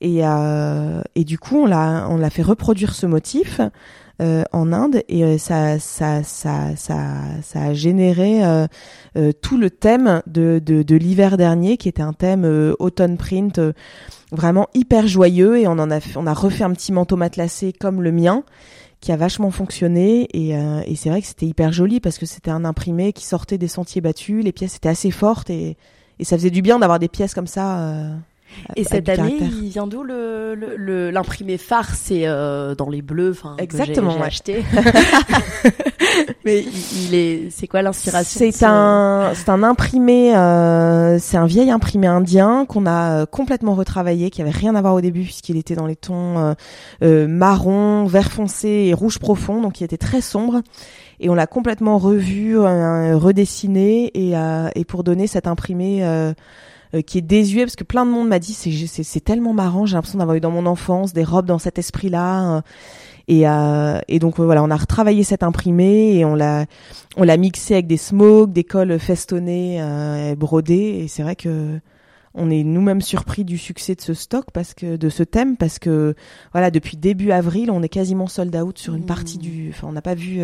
Et, 0.00 0.20
euh, 0.22 1.02
et 1.16 1.24
du 1.24 1.38
coup, 1.38 1.56
on 1.56 1.66
l'a, 1.66 2.06
on 2.08 2.16
l'a 2.16 2.30
fait 2.30 2.42
reproduire 2.42 2.94
ce 2.94 3.06
motif 3.06 3.60
euh, 4.22 4.44
en 4.52 4.72
Inde. 4.72 5.02
Et 5.08 5.24
euh, 5.24 5.38
ça, 5.38 5.78
ça, 5.78 6.22
ça, 6.22 6.76
ça, 6.76 6.98
ça 7.42 7.62
a 7.62 7.72
généré 7.72 8.44
euh, 8.44 8.66
euh, 9.16 9.32
tout 9.32 9.58
le 9.58 9.70
thème 9.70 10.22
de, 10.26 10.60
de, 10.64 10.82
de 10.82 10.96
l'hiver 10.96 11.36
dernier, 11.36 11.76
qui 11.76 11.88
était 11.88 12.02
un 12.02 12.12
thème 12.12 12.74
automne 12.78 13.16
print, 13.16 13.60
vraiment 14.30 14.68
hyper 14.74 15.08
joyeux. 15.08 15.58
Et 15.58 15.66
on 15.66 15.72
en 15.72 15.90
a, 15.90 15.98
on 16.16 16.26
a 16.26 16.34
refait 16.34 16.64
un 16.64 16.72
petit 16.72 16.92
manteau 16.92 17.16
matelassé 17.16 17.72
comme 17.72 18.02
le 18.02 18.12
mien 18.12 18.44
qui 19.00 19.12
a 19.12 19.16
vachement 19.16 19.50
fonctionné 19.50 20.28
et, 20.32 20.56
euh, 20.56 20.82
et 20.86 20.96
c'est 20.96 21.08
vrai 21.08 21.20
que 21.20 21.26
c'était 21.26 21.46
hyper 21.46 21.72
joli 21.72 22.00
parce 22.00 22.18
que 22.18 22.26
c'était 22.26 22.50
un 22.50 22.64
imprimé 22.64 23.12
qui 23.12 23.24
sortait 23.24 23.58
des 23.58 23.68
sentiers 23.68 24.00
battus, 24.00 24.44
les 24.44 24.52
pièces 24.52 24.76
étaient 24.76 24.88
assez 24.88 25.10
fortes 25.10 25.50
et, 25.50 25.76
et 26.18 26.24
ça 26.24 26.36
faisait 26.36 26.50
du 26.50 26.62
bien 26.62 26.78
d'avoir 26.78 26.98
des 26.98 27.08
pièces 27.08 27.34
comme 27.34 27.46
ça. 27.46 27.80
Euh, 27.80 28.14
et 28.76 28.84
cette 28.84 29.08
année, 29.08 29.38
il 29.40 29.68
vient 29.68 29.86
d'où 29.86 30.02
le 30.02 31.10
l'imprimé 31.10 31.52
le, 31.52 31.58
phare? 31.58 31.94
C'est 31.94 32.26
euh, 32.26 32.74
dans 32.74 32.88
les 32.88 33.02
bleus, 33.02 33.30
enfin 33.30 33.56
exactement. 33.58 34.16
J'ai 34.18 34.22
acheté. 34.22 34.64
Mais 36.44 36.60
il, 36.62 37.14
est, 37.14 37.50
c'est 37.50 37.66
quoi 37.66 37.82
l'inspiration 37.82 38.38
C'est 38.50 38.64
un, 38.64 39.32
c'est 39.34 39.48
un 39.48 39.62
imprimé, 39.62 40.36
euh, 40.36 41.18
c'est 41.18 41.36
un 41.36 41.46
vieil 41.46 41.70
imprimé 41.70 42.06
indien 42.06 42.66
qu'on 42.66 42.86
a 42.86 43.22
euh, 43.22 43.26
complètement 43.26 43.74
retravaillé, 43.74 44.30
qui 44.30 44.42
avait 44.42 44.50
rien 44.50 44.74
à 44.74 44.80
voir 44.80 44.94
au 44.94 45.00
début 45.00 45.22
puisqu'il 45.22 45.56
était 45.56 45.74
dans 45.74 45.86
les 45.86 45.96
tons 45.96 46.38
euh, 46.38 46.54
euh, 47.02 47.26
marron, 47.28 48.04
vert 48.06 48.30
foncé 48.30 48.68
et 48.68 48.94
rouge 48.94 49.18
profond, 49.18 49.60
donc 49.60 49.80
il 49.80 49.84
était 49.84 49.96
très 49.96 50.20
sombre. 50.20 50.62
Et 51.20 51.28
on 51.28 51.34
l'a 51.34 51.46
complètement 51.48 51.98
revu, 51.98 52.56
redessiné 52.56 54.12
et, 54.14 54.34
et 54.76 54.84
pour 54.84 55.02
donner 55.02 55.26
cet 55.26 55.48
imprimé 55.48 56.04
euh, 56.94 57.02
qui 57.02 57.18
est 57.18 57.22
désuet 57.22 57.64
parce 57.64 57.76
que 57.76 57.84
plein 57.84 58.06
de 58.06 58.10
monde 58.10 58.28
m'a 58.28 58.38
dit 58.38 58.54
c'est 58.54 58.72
c'est 58.86 59.20
tellement 59.20 59.52
marrant 59.52 59.84
j'ai 59.84 59.94
l'impression 59.94 60.18
d'avoir 60.18 60.36
eu 60.36 60.40
dans 60.40 60.50
mon 60.50 60.66
enfance 60.66 61.12
des 61.12 61.24
robes 61.24 61.46
dans 61.46 61.58
cet 61.58 61.78
esprit 61.78 62.08
là 62.08 62.56
euh, 62.56 62.60
et 63.28 63.46
euh, 63.46 64.00
et 64.08 64.18
donc 64.18 64.40
voilà 64.40 64.62
on 64.62 64.70
a 64.70 64.76
retravaillé 64.76 65.22
cet 65.22 65.42
imprimé 65.42 66.16
et 66.16 66.24
on 66.24 66.34
l'a 66.34 66.64
on 67.16 67.24
l'a 67.24 67.36
mixé 67.36 67.74
avec 67.74 67.86
des 67.86 67.98
smokes 67.98 68.52
des 68.52 68.64
cols 68.64 68.98
festonnés 68.98 69.78
euh, 69.80 70.34
brodés. 70.34 71.02
Et 71.02 71.08
c'est 71.08 71.22
vrai 71.22 71.36
que 71.36 71.78
on 72.34 72.50
est 72.50 72.62
nous-mêmes 72.62 73.02
surpris 73.02 73.44
du 73.44 73.58
succès 73.58 73.94
de 73.94 74.00
ce 74.00 74.14
stock 74.14 74.46
parce 74.52 74.72
que 74.72 74.96
de 74.96 75.08
ce 75.08 75.22
thème 75.22 75.56
parce 75.56 75.78
que 75.78 76.14
voilà 76.52 76.70
depuis 76.70 76.96
début 76.96 77.32
avril 77.32 77.70
on 77.70 77.82
est 77.82 77.88
quasiment 77.88 78.28
sold 78.28 78.54
out 78.56 78.78
sur 78.78 78.94
une 78.94 79.04
partie 79.04 79.38
mmh. 79.38 79.42
du 79.42 79.70
enfin 79.74 79.88
on 79.88 79.92
n'a 79.92 80.02
pas 80.02 80.14
vu 80.14 80.40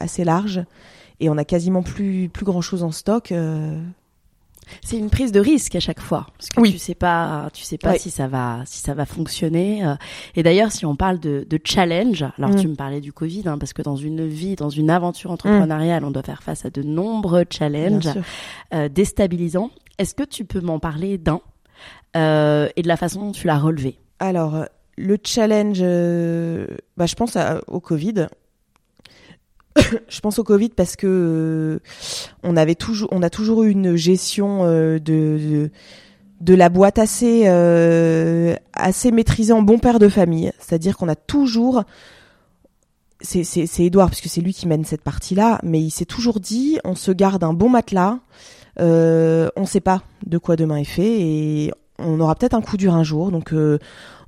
assez 0.00 0.24
large. 0.24 0.64
Et 1.20 1.30
on 1.30 1.38
a 1.38 1.44
quasiment 1.44 1.84
plus 1.84 2.28
plus 2.28 2.44
grand 2.44 2.60
chose 2.60 2.82
en 2.82 2.90
stock 2.90 3.32
C'est 4.82 4.96
une 4.98 5.10
prise 5.10 5.32
de 5.32 5.40
risque 5.40 5.74
à 5.76 5.80
chaque 5.80 6.00
fois, 6.00 6.26
parce 6.38 6.48
que 6.50 6.60
Oui. 6.60 6.72
tu 6.72 6.78
sais 6.78 6.94
pas, 6.94 7.48
tu 7.52 7.62
sais 7.64 7.78
pas 7.78 7.98
si 7.98 8.10
ça 8.10 8.26
va, 8.28 8.62
si 8.66 8.78
ça 8.80 8.94
va 8.94 9.04
fonctionner. 9.06 9.84
euh. 9.84 9.94
Et 10.36 10.42
d'ailleurs, 10.42 10.72
si 10.72 10.84
on 10.86 10.96
parle 10.96 11.18
de, 11.20 11.46
de 11.48 11.58
challenge, 11.64 12.24
alors 12.38 12.50
Mm. 12.50 12.56
tu 12.56 12.68
me 12.68 12.74
parlais 12.74 13.00
du 13.00 13.12
Covid, 13.12 13.42
hein, 13.46 13.58
parce 13.58 13.72
que 13.72 13.82
dans 13.82 13.96
une 13.96 14.26
vie, 14.26 14.56
dans 14.56 14.70
une 14.70 14.90
aventure 14.90 15.30
entrepreneuriale, 15.30 16.04
on 16.04 16.10
doit 16.10 16.22
faire 16.22 16.42
face 16.42 16.64
à 16.64 16.70
de 16.70 16.82
nombreux 16.82 17.44
challenges 17.50 18.08
euh, 18.72 18.88
déstabilisants. 18.88 19.70
Est-ce 19.98 20.14
que 20.14 20.24
tu 20.24 20.44
peux 20.44 20.60
m'en 20.60 20.78
parler 20.78 21.18
d'un 21.18 21.40
euh, 22.16 22.68
et 22.76 22.82
de 22.82 22.88
la 22.88 22.96
façon 22.96 23.20
dont 23.26 23.32
tu 23.32 23.46
l'as 23.46 23.58
relevé? 23.58 23.98
Alors, 24.18 24.64
le 24.96 25.16
challenge, 25.22 25.78
euh, 25.82 26.66
bah, 26.96 27.06
je 27.06 27.14
pense 27.14 27.36
à- 27.36 27.60
au 27.66 27.80
Covid. 27.80 28.26
je 30.08 30.20
pense 30.20 30.38
au 30.38 30.44
Covid 30.44 30.70
parce 30.70 30.96
que 30.96 31.06
euh, 31.06 31.78
on 32.42 32.56
avait 32.56 32.74
toujours, 32.74 33.08
on 33.12 33.22
a 33.22 33.30
toujours 33.30 33.64
eu 33.64 33.70
une 33.70 33.96
gestion 33.96 34.64
euh, 34.64 34.98
de, 34.98 35.38
de 35.38 35.70
de 36.40 36.54
la 36.54 36.68
boîte 36.68 36.98
assez 36.98 37.44
euh, 37.46 38.54
assez 38.74 39.10
maîtrisée 39.10 39.52
en 39.52 39.62
bon 39.62 39.78
père 39.78 39.98
de 39.98 40.08
famille. 40.08 40.52
C'est-à-dire 40.58 40.96
qu'on 40.96 41.08
a 41.08 41.14
toujours 41.14 41.84
c'est 43.20 43.44
c'est 43.44 43.66
c'est 43.66 43.84
Edouard 43.84 44.10
puisque 44.10 44.28
c'est 44.28 44.40
lui 44.40 44.52
qui 44.52 44.68
mène 44.68 44.84
cette 44.84 45.02
partie-là, 45.02 45.58
mais 45.62 45.80
il 45.80 45.90
s'est 45.90 46.04
toujours 46.04 46.40
dit 46.40 46.78
on 46.84 46.94
se 46.94 47.10
garde 47.10 47.44
un 47.44 47.54
bon 47.54 47.68
matelas. 47.70 48.18
Euh, 48.80 49.48
on 49.56 49.66
sait 49.66 49.80
pas 49.80 50.02
de 50.26 50.36
quoi 50.36 50.56
demain 50.56 50.76
est 50.76 50.84
fait 50.84 51.20
et 51.20 51.72
on 51.98 52.18
aura 52.20 52.34
peut-être 52.34 52.54
un 52.54 52.60
coup 52.60 52.76
dur 52.76 52.94
un 52.94 53.04
jour, 53.04 53.30
donc 53.30 53.52
euh, 53.52 53.78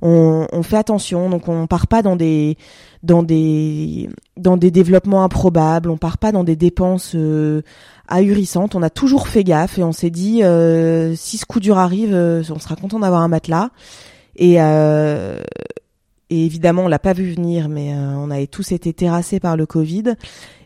on, 0.01 0.47
on 0.51 0.63
fait 0.63 0.77
attention, 0.77 1.29
donc 1.29 1.47
on 1.47 1.67
part 1.67 1.87
pas 1.87 2.01
dans 2.01 2.15
des 2.15 2.57
dans 3.03 3.23
des 3.23 4.09
dans 4.35 4.57
des 4.57 4.71
développements 4.71 5.23
improbables, 5.23 5.89
on 5.89 5.97
part 5.97 6.17
pas 6.17 6.31
dans 6.31 6.43
des 6.43 6.55
dépenses 6.55 7.13
euh, 7.15 7.61
ahurissantes. 8.07 8.75
On 8.75 8.83
a 8.83 8.89
toujours 8.89 9.27
fait 9.27 9.43
gaffe 9.43 9.77
et 9.79 9.83
on 9.83 9.91
s'est 9.91 10.09
dit 10.09 10.43
euh, 10.43 11.15
si 11.15 11.37
ce 11.37 11.45
coup 11.45 11.59
dur 11.59 11.77
arrive, 11.77 12.13
euh, 12.13 12.43
on 12.49 12.59
sera 12.59 12.75
content 12.75 12.99
d'avoir 12.99 13.21
un 13.21 13.27
matelas. 13.27 13.69
Et 14.35 14.61
euh, 14.61 15.41
et 16.29 16.45
évidemment, 16.45 16.83
on 16.83 16.87
l'a 16.87 16.99
pas 16.99 17.13
vu 17.13 17.31
venir, 17.33 17.69
mais 17.69 17.93
euh, 17.93 18.13
on 18.17 18.29
avait 18.31 18.47
tous 18.47 18.71
été 18.71 18.93
terrassés 18.93 19.39
par 19.39 19.55
le 19.55 19.65
Covid. 19.65 20.15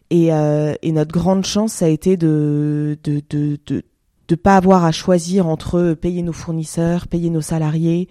Et, 0.10 0.34
euh, 0.34 0.74
et 0.82 0.92
notre 0.92 1.12
grande 1.14 1.46
chance, 1.46 1.74
ça 1.74 1.86
a 1.86 1.88
été 1.88 2.18
de 2.18 2.98
de 3.04 3.22
de 3.30 3.58
de 3.66 3.84
de 4.28 4.36
pas 4.36 4.58
avoir 4.58 4.84
à 4.86 4.92
choisir 4.92 5.48
entre 5.48 5.94
payer 5.94 6.22
nos 6.22 6.34
fournisseurs, 6.34 7.08
payer 7.08 7.30
nos 7.30 7.42
salariés. 7.42 8.10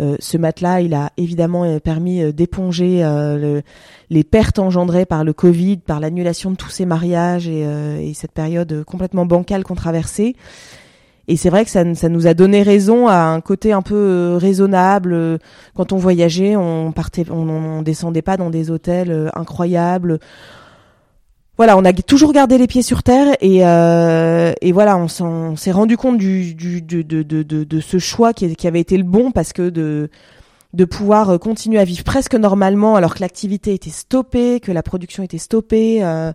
Euh, 0.00 0.16
ce 0.18 0.38
matelas, 0.38 0.80
il 0.80 0.94
a 0.94 1.10
évidemment 1.16 1.64
euh, 1.64 1.78
permis 1.78 2.22
euh, 2.22 2.32
d'éponger 2.32 3.02
le- 3.02 3.62
les 4.08 4.24
pertes 4.24 4.58
engendrées 4.58 5.04
par 5.04 5.24
le 5.24 5.32
Covid, 5.32 5.78
par 5.78 6.00
l'annulation 6.00 6.50
de 6.50 6.56
tous 6.56 6.70
ces 6.70 6.86
mariages 6.86 7.46
et, 7.46 7.60
et 7.60 8.14
cette 8.14 8.32
période 8.32 8.82
complètement 8.84 9.26
bancale 9.26 9.62
qu'on 9.62 9.74
traversait. 9.76 10.34
Et 11.28 11.36
c'est 11.36 11.50
vrai 11.50 11.64
que 11.64 11.70
ça, 11.70 11.84
nous 11.84 12.26
a 12.26 12.34
donné 12.34 12.62
raison 12.62 13.06
à 13.06 13.18
un 13.18 13.40
côté 13.40 13.72
un 13.72 13.82
peu 13.82 14.36
raisonnable. 14.40 15.38
Quand 15.76 15.92
on 15.92 15.96
voyageait, 15.96 16.56
on 16.56 16.90
partait, 16.90 17.24
on, 17.30 17.82
descendait 17.82 18.22
pas 18.22 18.36
dans 18.36 18.50
des 18.50 18.72
hôtels 18.72 19.30
incroyables. 19.34 20.18
Voilà, 21.60 21.76
on 21.76 21.84
a 21.84 21.92
toujours 21.92 22.32
gardé 22.32 22.56
les 22.56 22.66
pieds 22.66 22.80
sur 22.80 23.02
terre 23.02 23.36
et, 23.42 23.66
euh, 23.66 24.54
et 24.62 24.72
voilà, 24.72 24.96
on 24.96 25.56
s'est 25.56 25.70
rendu 25.72 25.98
compte 25.98 26.16
du, 26.16 26.54
du, 26.54 26.80
de, 26.80 27.02
de, 27.02 27.22
de, 27.22 27.42
de, 27.42 27.64
de 27.64 27.80
ce 27.80 27.98
choix 27.98 28.32
qui, 28.32 28.56
qui 28.56 28.66
avait 28.66 28.80
été 28.80 28.96
le 28.96 29.02
bon 29.04 29.30
parce 29.30 29.52
que 29.52 29.68
de, 29.68 30.08
de 30.72 30.84
pouvoir 30.86 31.28
euh, 31.28 31.36
continuer 31.36 31.78
à 31.78 31.84
vivre 31.84 32.02
presque 32.02 32.34
normalement 32.34 32.96
alors 32.96 33.14
que 33.14 33.20
l'activité 33.20 33.74
était 33.74 33.90
stoppée, 33.90 34.60
que 34.60 34.72
la 34.72 34.82
production 34.82 35.22
était 35.22 35.36
stoppée, 35.36 36.02
euh, 36.02 36.32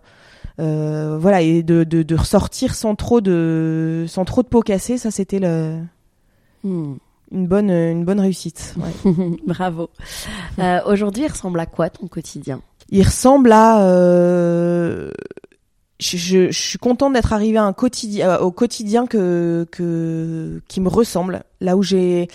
euh, 0.60 1.18
voilà, 1.20 1.42
et 1.42 1.64
de, 1.64 1.82
de, 1.82 2.04
de 2.04 2.14
ressortir 2.14 2.76
sans 2.76 2.94
trop 2.94 3.20
de, 3.20 4.04
sans 4.06 4.24
trop 4.24 4.44
de 4.44 4.46
pots 4.48 4.60
cassés, 4.62 4.96
ça 4.96 5.10
c'était 5.10 5.40
le, 5.40 5.80
Hmm. 6.62 6.98
une 7.32 7.48
bonne, 7.48 7.70
une 7.70 8.04
bonne 8.04 8.20
réussite. 8.20 8.76
ouais. 8.78 9.12
Bravo. 9.46 9.90
Aujourd'hui, 10.86 11.24
il 11.24 11.28
ressemble 11.32 11.58
à 11.58 11.66
quoi 11.66 11.90
ton 11.90 12.06
quotidien? 12.06 12.60
Il 12.90 13.02
ressemble 13.02 13.52
à. 13.52 13.82
euh, 13.82 15.10
je, 15.98 16.50
suis 16.50 16.78
contente 16.78 17.14
d'être 17.14 17.32
arrivée 17.32 17.58
euh, 17.58 18.38
au 18.38 18.50
quotidien 18.50 19.06
que 19.06 19.66
qui 20.68 20.80
me 20.80 20.88
ressemble. 20.88 21.42
Là 21.60 21.76
où 21.76 21.82
j'ai 21.82 22.28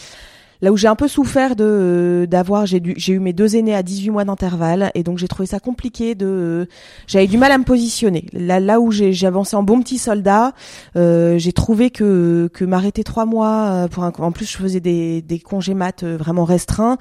là 0.61 0.71
où 0.71 0.77
j'ai 0.77 0.87
un 0.87 0.95
peu 0.95 1.07
souffert 1.07 1.55
de 1.55 1.63
euh, 1.63 2.25
d'avoir 2.25 2.65
j'ai 2.65 2.81
eu 2.81 3.19
mes 3.19 3.33
deux 3.33 3.55
aînés 3.55 3.75
à 3.75 3.83
18 3.83 4.09
mois 4.11 4.25
d'intervalle 4.25 4.91
et 4.95 5.03
donc 5.03 5.17
j'ai 5.17 5.27
trouvé 5.27 5.47
ça 5.47 5.59
compliqué 5.59 6.15
de 6.15 6.25
euh, 6.25 6.65
j'avais 7.07 7.27
du 7.27 7.37
mal 7.37 7.51
à 7.51 7.57
me 7.57 7.63
positionner. 7.63 8.25
Là 8.33 8.59
là 8.59 8.79
où 8.79 8.91
j'ai 8.91 9.25
avancé 9.25 9.55
en 9.55 9.63
bon 9.63 9.81
petit 9.81 9.97
soldat, 9.97 10.53
euh, 10.95 11.37
j'ai 11.37 11.53
trouvé 11.53 11.89
que 11.89 12.49
que 12.53 12.65
m'arrêter 12.65 13.03
trois 13.03 13.25
mois 13.25 13.87
pour 13.91 14.03
un 14.03 14.11
en 14.19 14.31
plus 14.31 14.49
je 14.51 14.57
faisais 14.57 14.79
des 14.79 15.21
des 15.21 15.39
congés 15.39 15.73
mat 15.73 16.03
euh, 16.03 16.17
vraiment 16.17 16.45
restreints 16.45 16.97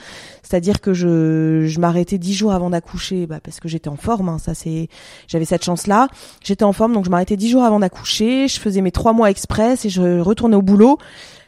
c'est-à-dire 0.51 0.81
que 0.81 0.93
je, 0.95 1.67
je 1.67 1.79
m'arrêtais 1.79 2.19
dix 2.19 2.35
jours 2.35 2.53
avant 2.53 2.71
d'accoucher, 2.71 3.29
bah, 3.29 3.39
parce 3.41 3.61
que 3.61 3.69
j'étais 3.69 3.89
en 3.89 3.95
forme. 3.95 4.29
hein, 4.29 4.39
ça 4.39 4.53
c'est, 4.53 4.89
j'avais 5.29 5.45
cette 5.45 5.63
chance-là. 5.63 6.09
J'étais 6.43 6.65
en 6.65 6.73
forme, 6.73 6.93
donc 6.93 7.05
je 7.05 7.11
m'arrêtais 7.11 7.37
dix 7.37 7.51
jours 7.51 7.63
avant 7.63 7.79
d'accoucher. 7.79 8.49
Je 8.49 8.59
faisais 8.59 8.81
mes 8.81 8.91
trois 8.91 9.13
mois 9.13 9.31
express 9.31 9.85
et 9.85 9.91
je 9.91 10.19
retournais 10.19 10.57
au 10.57 10.63
boulot. 10.63 10.99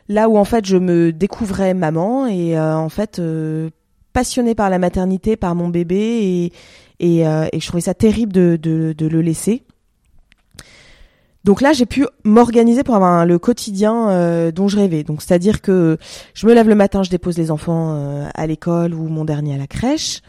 Là 0.09 0.29
où 0.29 0.37
en 0.37 0.45
fait 0.45 0.67
je 0.67 0.77
me 0.77 1.13
découvrais 1.13 1.75
maman 1.75 2.27
et 2.27 2.59
euh, 2.59 2.77
en 2.77 2.89
fait 2.89 3.19
euh, 3.19 3.71
passionnée 4.13 4.55
par 4.55 4.71
la 4.71 4.79
maternité, 4.79 5.37
par 5.37 5.55
mon 5.55 5.69
bébé 5.69 6.53
et 7.01 7.27
euh, 7.27 7.47
je 7.53 7.67
trouvais 7.67 7.83
ça 7.83 7.95
terrible 7.95 8.33
de, 8.33 8.95
le 8.99 9.21
laisser. 9.21 9.65
Donc 11.45 11.61
là, 11.61 11.73
j'ai 11.73 11.87
pu 11.87 12.07
m'organiser 12.23 12.85
pour 12.85 12.95
avoir 12.95 13.27
le 13.27 13.37
quotidien 13.41 14.51
dont 14.53 14.69
je 14.69 14.77
rêvais. 14.77 15.03
Donc 15.03 15.23
c'est-à-dire 15.23 15.61
que 15.61 15.99
je 16.35 16.47
me 16.47 16.55
lève 16.55 16.69
le 16.69 16.77
matin, 16.77 17.03
je 17.03 17.11
dépose 17.11 17.37
les 17.37 17.51
enfants 17.51 18.29
à 18.33 18.47
l'école 18.47 18.95
ou 18.95 19.09
mon 19.09 19.25
dernier 19.25 19.55
à 19.55 19.59
la 19.59 19.67
crèche. 19.67 20.21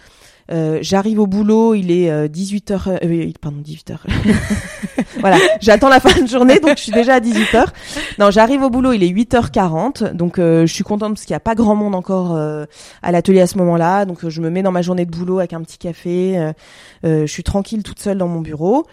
Euh, 0.51 0.79
j'arrive 0.81 1.19
au 1.19 1.27
boulot, 1.27 1.73
il 1.73 1.91
est 1.91 2.27
18h, 2.27 2.99
euh, 3.03 3.31
pardon 3.41 3.59
18h. 3.65 3.97
voilà, 5.19 5.37
j'attends 5.61 5.89
la 5.89 5.99
fin 5.99 6.21
de 6.21 6.27
journée, 6.27 6.59
donc 6.59 6.77
je 6.77 6.83
suis 6.83 6.91
déjà 6.91 7.15
à 7.15 7.19
18h. 7.19 7.65
Non, 8.19 8.31
j'arrive 8.31 8.61
au 8.61 8.69
boulot, 8.69 8.93
il 8.93 9.03
est 9.03 9.09
8h40, 9.09 10.13
donc 10.13 10.39
euh, 10.39 10.65
je 10.65 10.73
suis 10.73 10.83
contente 10.83 11.13
parce 11.13 11.25
qu'il 11.25 11.33
n'y 11.33 11.37
a 11.37 11.41
pas 11.41 11.55
grand 11.55 11.75
monde 11.75 11.95
encore 11.95 12.35
euh, 12.35 12.65
à 13.01 13.11
l'atelier 13.11 13.41
à 13.41 13.47
ce 13.47 13.57
moment-là, 13.57 14.05
donc 14.05 14.23
euh, 14.23 14.29
je 14.29 14.41
me 14.41 14.49
mets 14.49 14.63
dans 14.63 14.71
ma 14.71 14.81
journée 14.81 15.05
de 15.05 15.11
boulot 15.11 15.39
avec 15.39 15.53
un 15.53 15.61
petit 15.61 15.77
café, 15.77 16.37
euh, 16.37 16.53
euh, 17.05 17.25
je 17.25 17.31
suis 17.31 17.43
tranquille 17.43 17.83
toute 17.83 17.99
seule 17.99 18.17
dans 18.17 18.27
mon 18.27 18.41
bureau. 18.41 18.85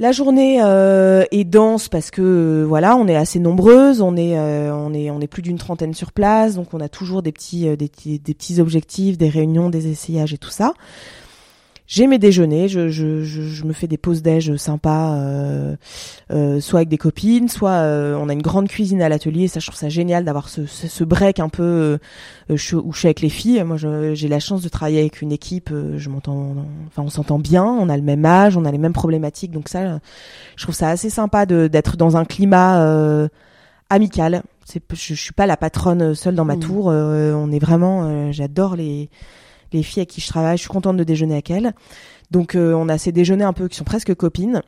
La 0.00 0.10
journée 0.10 0.60
euh, 0.60 1.24
est 1.30 1.44
dense 1.44 1.88
parce 1.88 2.10
que 2.10 2.20
euh, 2.20 2.64
voilà, 2.66 2.96
on 2.96 3.06
est 3.06 3.14
assez 3.14 3.38
nombreuses, 3.38 4.00
on 4.00 4.16
est 4.16 4.36
euh, 4.36 4.74
on 4.74 4.92
est 4.92 5.08
on 5.08 5.20
est 5.20 5.28
plus 5.28 5.42
d'une 5.42 5.56
trentaine 5.56 5.94
sur 5.94 6.10
place, 6.10 6.56
donc 6.56 6.74
on 6.74 6.80
a 6.80 6.88
toujours 6.88 7.22
des 7.22 7.30
petits 7.30 7.76
des, 7.76 7.88
des 8.18 8.34
petits 8.34 8.60
objectifs, 8.60 9.16
des 9.18 9.28
réunions, 9.28 9.70
des 9.70 9.86
essayages 9.86 10.34
et 10.34 10.38
tout 10.38 10.50
ça. 10.50 10.74
J'ai 11.86 12.06
mes 12.06 12.18
déjeuners, 12.18 12.66
je, 12.68 12.88
je, 12.88 13.22
je, 13.24 13.42
je 13.42 13.64
me 13.64 13.74
fais 13.74 13.86
des 13.86 13.98
pauses 13.98 14.22
déj 14.22 14.56
sympas, 14.56 15.16
euh, 15.16 15.76
euh, 16.32 16.58
soit 16.58 16.78
avec 16.78 16.88
des 16.88 16.96
copines, 16.96 17.48
soit 17.48 17.72
euh, 17.72 18.16
on 18.18 18.30
a 18.30 18.32
une 18.32 18.40
grande 18.40 18.68
cuisine 18.68 19.02
à 19.02 19.10
l'atelier. 19.10 19.48
Ça, 19.48 19.60
je 19.60 19.66
trouve 19.66 19.78
ça 19.78 19.90
génial 19.90 20.24
d'avoir 20.24 20.48
ce, 20.48 20.64
ce, 20.64 20.88
ce 20.88 21.04
break 21.04 21.40
un 21.40 21.50
peu 21.50 21.62
euh, 21.62 21.98
où 22.50 22.56
je 22.56 22.98
suis 22.98 23.06
avec 23.06 23.20
les 23.20 23.28
filles. 23.28 23.62
Moi, 23.64 23.76
j'ai 23.76 24.28
la 24.28 24.40
chance 24.40 24.62
de 24.62 24.68
travailler 24.70 25.00
avec 25.00 25.20
une 25.20 25.30
équipe. 25.30 25.70
euh, 25.72 25.98
je 25.98 26.08
m'entends, 26.08 26.54
enfin, 26.86 27.02
on 27.02 27.10
s'entend 27.10 27.38
bien. 27.38 27.64
On 27.64 27.90
a 27.90 27.96
le 27.98 28.02
même 28.02 28.24
âge, 28.24 28.56
on 28.56 28.64
a 28.64 28.72
les 28.72 28.78
mêmes 28.78 28.94
problématiques. 28.94 29.50
Donc 29.50 29.68
ça, 29.68 30.00
je 30.56 30.62
trouve 30.62 30.74
ça 30.74 30.88
assez 30.88 31.10
sympa 31.10 31.44
de 31.44 31.66
d'être 31.68 31.98
dans 31.98 32.16
un 32.16 32.24
climat 32.24 32.80
euh, 32.80 33.28
amical. 33.90 34.42
Je, 34.72 34.78
je 34.94 35.14
suis 35.20 35.34
pas 35.34 35.44
la 35.46 35.58
patronne 35.58 36.14
seule 36.14 36.34
dans 36.34 36.46
ma 36.46 36.54
Mhm. 36.54 36.60
tour. 36.60 36.88
euh, 36.88 37.34
on 37.34 37.52
est 37.52 37.58
vraiment, 37.58 38.04
euh, 38.04 38.32
j'adore 38.32 38.74
les 38.74 39.10
les 39.74 39.82
filles 39.82 40.00
avec 40.00 40.10
qui 40.10 40.20
je 40.20 40.28
travaille. 40.28 40.56
Je 40.56 40.62
suis 40.62 40.70
contente 40.70 40.96
de 40.96 41.04
déjeuner 41.04 41.34
avec 41.34 41.50
elles. 41.50 41.74
Donc 42.30 42.54
euh, 42.54 42.72
on 42.72 42.88
a 42.88 42.98
ces 42.98 43.12
déjeuners 43.12 43.44
un 43.44 43.52
peu 43.52 43.68
qui 43.68 43.76
sont 43.76 43.84
presque 43.84 44.14
copines. 44.14 44.62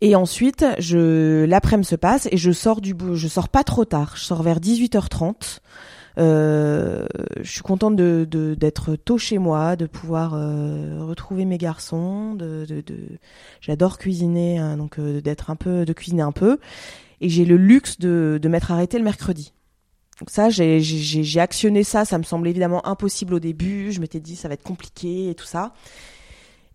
Et 0.00 0.16
ensuite, 0.16 0.66
je 0.78 1.44
l'après-midi 1.44 1.88
se 1.88 1.96
passe 1.96 2.28
et 2.32 2.36
je 2.36 2.50
sors 2.50 2.80
du 2.80 2.94
je 3.14 3.28
sors 3.28 3.48
pas 3.48 3.62
trop 3.62 3.84
tard. 3.84 4.14
Je 4.16 4.24
sors 4.24 4.42
vers 4.42 4.58
18h30. 4.58 5.60
Euh, 6.18 7.06
je 7.40 7.50
suis 7.50 7.62
contente 7.62 7.96
d'être 7.96 8.96
tôt 8.96 9.16
chez 9.16 9.38
moi, 9.38 9.76
de 9.76 9.86
pouvoir 9.86 10.34
euh, 10.34 11.04
retrouver 11.04 11.44
mes 11.44 11.56
garçons. 11.56 12.34
De, 12.34 12.66
j'adore 13.60 13.96
cuisiner, 13.96 14.58
hein, 14.58 14.76
donc 14.76 14.98
d'être 14.98 15.50
un 15.50 15.56
peu, 15.56 15.84
de 15.84 15.92
cuisiner 15.92 16.22
un 16.22 16.32
peu. 16.32 16.58
Et 17.20 17.28
j'ai 17.28 17.44
le 17.44 17.56
luxe 17.56 18.00
de 18.00 18.40
de 18.42 18.48
m'être 18.48 18.72
arrêtée 18.72 18.98
le 18.98 19.04
mercredi. 19.04 19.52
Donc 20.20 20.30
ça, 20.30 20.50
j'ai 20.50 21.40
actionné 21.40 21.84
ça. 21.84 22.04
Ça 22.04 22.18
me 22.18 22.22
semblait 22.22 22.50
évidemment 22.50 22.86
impossible 22.86 23.34
au 23.34 23.40
début. 23.40 23.92
Je 23.92 24.00
m'étais 24.00 24.20
dit 24.20 24.36
ça 24.36 24.48
va 24.48 24.54
être 24.54 24.62
compliqué 24.62 25.30
et 25.30 25.34
tout 25.34 25.46
ça. 25.46 25.72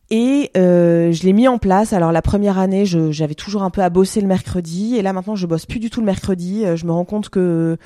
Et 0.09 0.51
euh, 0.55 1.11
je 1.11 1.23
l'ai 1.23 1.33
mis 1.33 1.49
en 1.49 1.57
place. 1.57 1.91
Alors 1.91 2.13
la 2.13 2.21
première 2.21 2.57
année, 2.57 2.85
j'avais 2.85 3.35
toujours 3.35 3.63
un 3.63 3.69
peu 3.69 3.81
à 3.81 3.89
bosser 3.89 4.21
le 4.21 4.27
mercredi, 4.27 4.95
et 4.95 5.01
là 5.01 5.11
maintenant, 5.11 5.35
je 5.35 5.45
bosse 5.45 5.65
plus 5.65 5.79
du 5.79 5.89
tout 5.89 5.99
le 5.99 6.05
mercredi. 6.05 6.65
Euh, 6.65 6.77
Je 6.77 6.85
me 6.85 6.93
rends 6.93 7.03
compte 7.03 7.27
que 7.27 7.77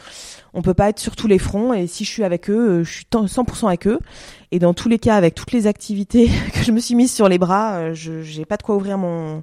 on 0.53 0.61
peut 0.61 0.75
pas 0.75 0.89
être 0.89 0.99
sur 0.99 1.15
tous 1.15 1.25
les 1.27 1.39
fronts, 1.39 1.73
et 1.73 1.87
si 1.87 2.05
je 2.05 2.11
suis 2.11 2.23
avec 2.23 2.47
eux, 2.51 2.81
euh, 2.81 2.83
je 2.83 2.91
suis 2.91 3.05
tant- 3.05 3.25
100% 3.25 3.67
avec 3.67 3.87
eux. 3.87 3.97
Et 4.51 4.59
dans 4.59 4.75
tous 4.75 4.87
les 4.87 4.99
cas, 4.99 5.15
avec 5.15 5.33
toutes 5.33 5.51
les 5.51 5.65
activités 5.65 6.27
que 6.53 6.61
je 6.63 6.71
me 6.71 6.79
suis 6.79 6.93
mise 6.93 7.11
sur 7.11 7.27
les 7.27 7.39
bras, 7.39 7.91
je 7.93 8.21
j'ai 8.21 8.45
pas 8.45 8.57
de 8.57 8.61
quoi 8.63 8.75
ouvrir 8.75 8.99
mon 8.99 9.41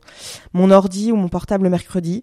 mon 0.52 0.70
ordi 0.70 1.10
ou 1.10 1.16
mon 1.16 1.28
portable 1.28 1.64
le 1.64 1.70
mercredi. 1.70 2.22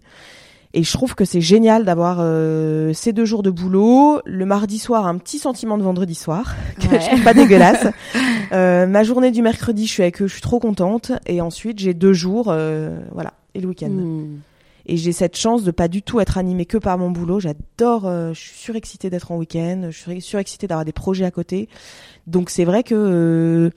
Et 0.76 0.82
je 0.82 0.92
trouve 0.92 1.14
que 1.14 1.24
c'est 1.24 1.40
génial 1.40 1.86
d'avoir 1.86 2.18
euh, 2.20 2.92
ces 2.92 3.14
deux 3.14 3.24
jours 3.24 3.42
de 3.42 3.48
boulot. 3.48 4.20
Le 4.26 4.44
mardi 4.44 4.78
soir, 4.78 5.06
un 5.06 5.16
petit 5.16 5.38
sentiment 5.38 5.78
de 5.78 5.82
vendredi 5.82 6.14
soir, 6.14 6.54
que 6.78 7.00
je 7.00 7.06
trouve 7.06 7.24
pas 7.24 7.34
dégueulasse. 7.34 7.88
Euh, 8.52 8.86
ma 8.86 9.02
journée 9.02 9.32
du 9.32 9.42
mercredi, 9.42 9.88
je 9.88 9.92
suis 9.92 10.02
avec 10.04 10.22
eux, 10.22 10.28
je 10.28 10.34
suis 10.34 10.40
trop 10.40 10.60
contente. 10.60 11.10
Et 11.26 11.40
ensuite, 11.40 11.80
j'ai 11.80 11.94
deux 11.94 12.12
jours, 12.12 12.46
euh, 12.48 13.00
voilà, 13.10 13.32
et 13.56 13.60
le 13.60 13.66
week-end. 13.66 13.90
Hmm. 13.90 14.36
Et 14.86 14.96
j'ai 14.96 15.10
cette 15.10 15.36
chance 15.36 15.64
de 15.64 15.72
pas 15.72 15.88
du 15.88 16.00
tout 16.00 16.20
être 16.20 16.38
animée 16.38 16.64
que 16.64 16.78
par 16.78 16.96
mon 16.96 17.10
boulot. 17.10 17.40
J'adore, 17.40 18.06
euh, 18.06 18.32
je 18.34 18.38
suis 18.38 18.56
surexcitée 18.56 19.10
d'être 19.10 19.32
en 19.32 19.36
week-end, 19.36 19.88
je 19.90 19.98
suis 19.98 20.20
surexcitée 20.20 20.68
d'avoir 20.68 20.84
des 20.84 20.92
projets 20.92 21.24
à 21.24 21.32
côté. 21.32 21.68
Donc 22.28 22.48
c'est 22.48 22.64
vrai 22.64 22.84
que 22.84 23.72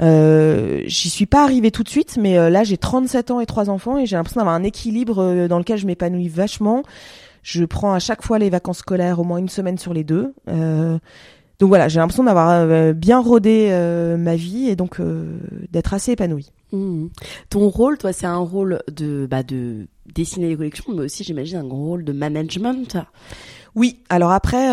euh, 0.00 0.82
j'y 0.86 1.10
suis 1.10 1.26
pas 1.26 1.44
arrivée 1.44 1.70
tout 1.70 1.82
de 1.82 1.88
suite, 1.88 2.16
mais 2.20 2.38
euh, 2.38 2.50
là 2.50 2.64
j'ai 2.64 2.76
37 2.76 3.30
ans 3.30 3.40
et 3.40 3.46
trois 3.46 3.70
enfants 3.70 3.98
et 3.98 4.06
j'ai 4.06 4.16
l'impression 4.16 4.40
d'avoir 4.40 4.56
un 4.56 4.64
équilibre 4.64 5.22
euh, 5.22 5.48
dans 5.48 5.58
lequel 5.58 5.78
je 5.78 5.86
m'épanouis 5.86 6.28
vachement. 6.28 6.82
Je 7.42 7.64
prends 7.64 7.92
à 7.92 7.98
chaque 7.98 8.22
fois 8.22 8.38
les 8.38 8.50
vacances 8.50 8.78
scolaires 8.78 9.20
au 9.20 9.24
moins 9.24 9.38
une 9.38 9.48
semaine 9.48 9.78
sur 9.78 9.92
les 9.92 10.02
deux. 10.02 10.34
Euh, 10.48 10.98
donc 11.58 11.68
voilà, 11.68 11.88
j'ai 11.88 12.00
l'impression 12.00 12.24
d'avoir 12.24 12.50
euh, 12.50 12.92
bien 12.92 13.20
rodé 13.20 13.68
euh, 13.70 14.16
ma 14.16 14.34
vie 14.34 14.68
et 14.68 14.76
donc 14.76 14.98
euh, 14.98 15.38
d'être 15.70 15.94
assez 15.94 16.12
épanouie. 16.12 16.50
Hmm. 16.72 17.06
Ton 17.50 17.68
rôle, 17.68 17.98
toi, 17.98 18.12
c'est 18.12 18.26
un 18.26 18.38
rôle 18.38 18.82
de, 18.90 19.26
bah, 19.26 19.42
de 19.42 19.86
dessiner 20.12 20.48
les 20.48 20.56
collections, 20.56 20.92
mais 20.92 21.04
aussi, 21.04 21.22
j'imagine, 21.22 21.58
un 21.58 21.64
gros 21.64 21.84
rôle 21.84 22.04
de 22.04 22.12
management. 22.12 22.96
Oui, 23.76 24.00
alors 24.08 24.32
après, 24.32 24.66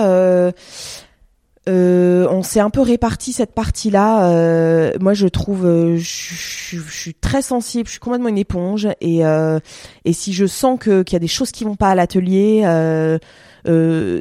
euh, 1.70 2.28
on 2.30 2.41
s'est 2.43 2.59
un 2.59 2.70
peu 2.70 2.82
réparti 2.82 3.34
cette 3.34 3.53
partie-là. 3.53 4.26
Euh, 4.32 4.93
moi, 4.99 5.14
je 5.14 5.28
trouve, 5.28 5.66
euh, 5.66 5.95
je, 5.97 6.01
je- 6.01 6.91
suis 6.91 7.14
très 7.14 7.41
sensible, 7.41 7.86
je 7.88 7.91
suis 7.91 7.99
complètement 7.99 8.30
une 8.30 8.38
éponge, 8.38 8.88
et 8.99 9.26
euh, 9.26 9.59
et 10.05 10.14
si 10.14 10.34
je 10.34 10.45
sens 10.47 10.80
que 10.80 11.03
qu'il 11.03 11.14
y 11.14 11.18
a 11.18 11.20
des 11.20 11.28
choses 11.28 11.51
qui 11.51 11.64
vont 11.64 11.76
pas 11.76 11.89
à 11.89 11.95
l'atelier, 11.95 12.64
euh, 12.66 13.20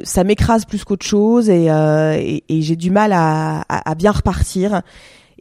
ça 0.03 0.23
m'écrase 0.23 0.65
plus 0.65 0.83
qu'autre 0.83 1.05
chose, 1.05 1.49
et, 1.49 1.65
et, 1.65 2.43
et 2.47 2.61
j'ai 2.61 2.75
du 2.75 2.91
mal 2.91 3.11
à, 3.13 3.61
à, 3.69 3.89
à 3.91 3.95
bien 3.95 4.11
repartir. 4.11 4.81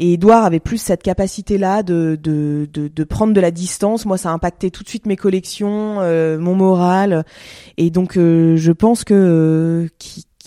Et 0.03 0.15
Edouard 0.15 0.47
avait 0.47 0.61
plus 0.61 0.79
cette 0.79 1.03
capacité-là 1.03 1.83
de, 1.83 2.19
de, 2.19 2.67
de, 2.73 2.89
de 2.89 3.05
prendre 3.05 3.35
de 3.35 3.41
la 3.43 3.51
distance. 3.51 4.07
Moi, 4.07 4.17
ça 4.17 4.31
a 4.31 4.33
impacté 4.33 4.71
tout 4.71 4.83
de 4.83 4.89
suite 4.89 5.05
mes 5.05 5.17
collections, 5.17 5.97
mon 6.39 6.55
moral. 6.55 7.27
Et 7.77 7.91
donc, 7.91 8.15
je 8.15 8.73
pense 8.73 9.05
que 9.05 9.13
euh, 9.13 9.89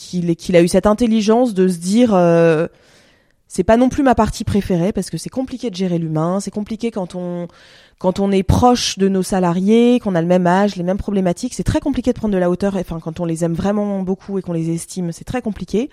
qu'il 0.03 0.55
a 0.55 0.61
eu 0.61 0.67
cette 0.67 0.85
intelligence 0.87 1.53
de 1.53 1.67
se 1.67 1.77
dire, 1.77 2.13
euh, 2.13 2.67
c'est 3.47 3.63
pas 3.63 3.77
non 3.77 3.89
plus 3.89 4.03
ma 4.03 4.15
partie 4.15 4.43
préférée 4.43 4.91
parce 4.91 5.09
que 5.09 5.17
c'est 5.17 5.29
compliqué 5.29 5.69
de 5.69 5.75
gérer 5.75 5.97
l'humain. 5.97 6.39
C'est 6.39 6.51
compliqué 6.51 6.91
quand 6.91 7.15
on 7.15 7.47
quand 7.99 8.19
on 8.19 8.31
est 8.31 8.43
proche 8.43 8.97
de 8.97 9.07
nos 9.07 9.23
salariés, 9.23 9.99
qu'on 9.99 10.15
a 10.15 10.21
le 10.21 10.27
même 10.27 10.45
âge, 10.45 10.75
les 10.75 10.83
mêmes 10.83 10.97
problématiques. 10.97 11.53
C'est 11.53 11.63
très 11.63 11.79
compliqué 11.79 12.11
de 12.11 12.17
prendre 12.17 12.33
de 12.33 12.39
la 12.39 12.49
hauteur. 12.49 12.75
Enfin, 12.75 12.99
quand 12.99 13.19
on 13.19 13.25
les 13.25 13.45
aime 13.45 13.53
vraiment 13.53 14.01
beaucoup 14.01 14.37
et 14.37 14.41
qu'on 14.41 14.51
les 14.51 14.71
estime, 14.71 15.11
c'est 15.13 15.23
très 15.23 15.41
compliqué. 15.41 15.89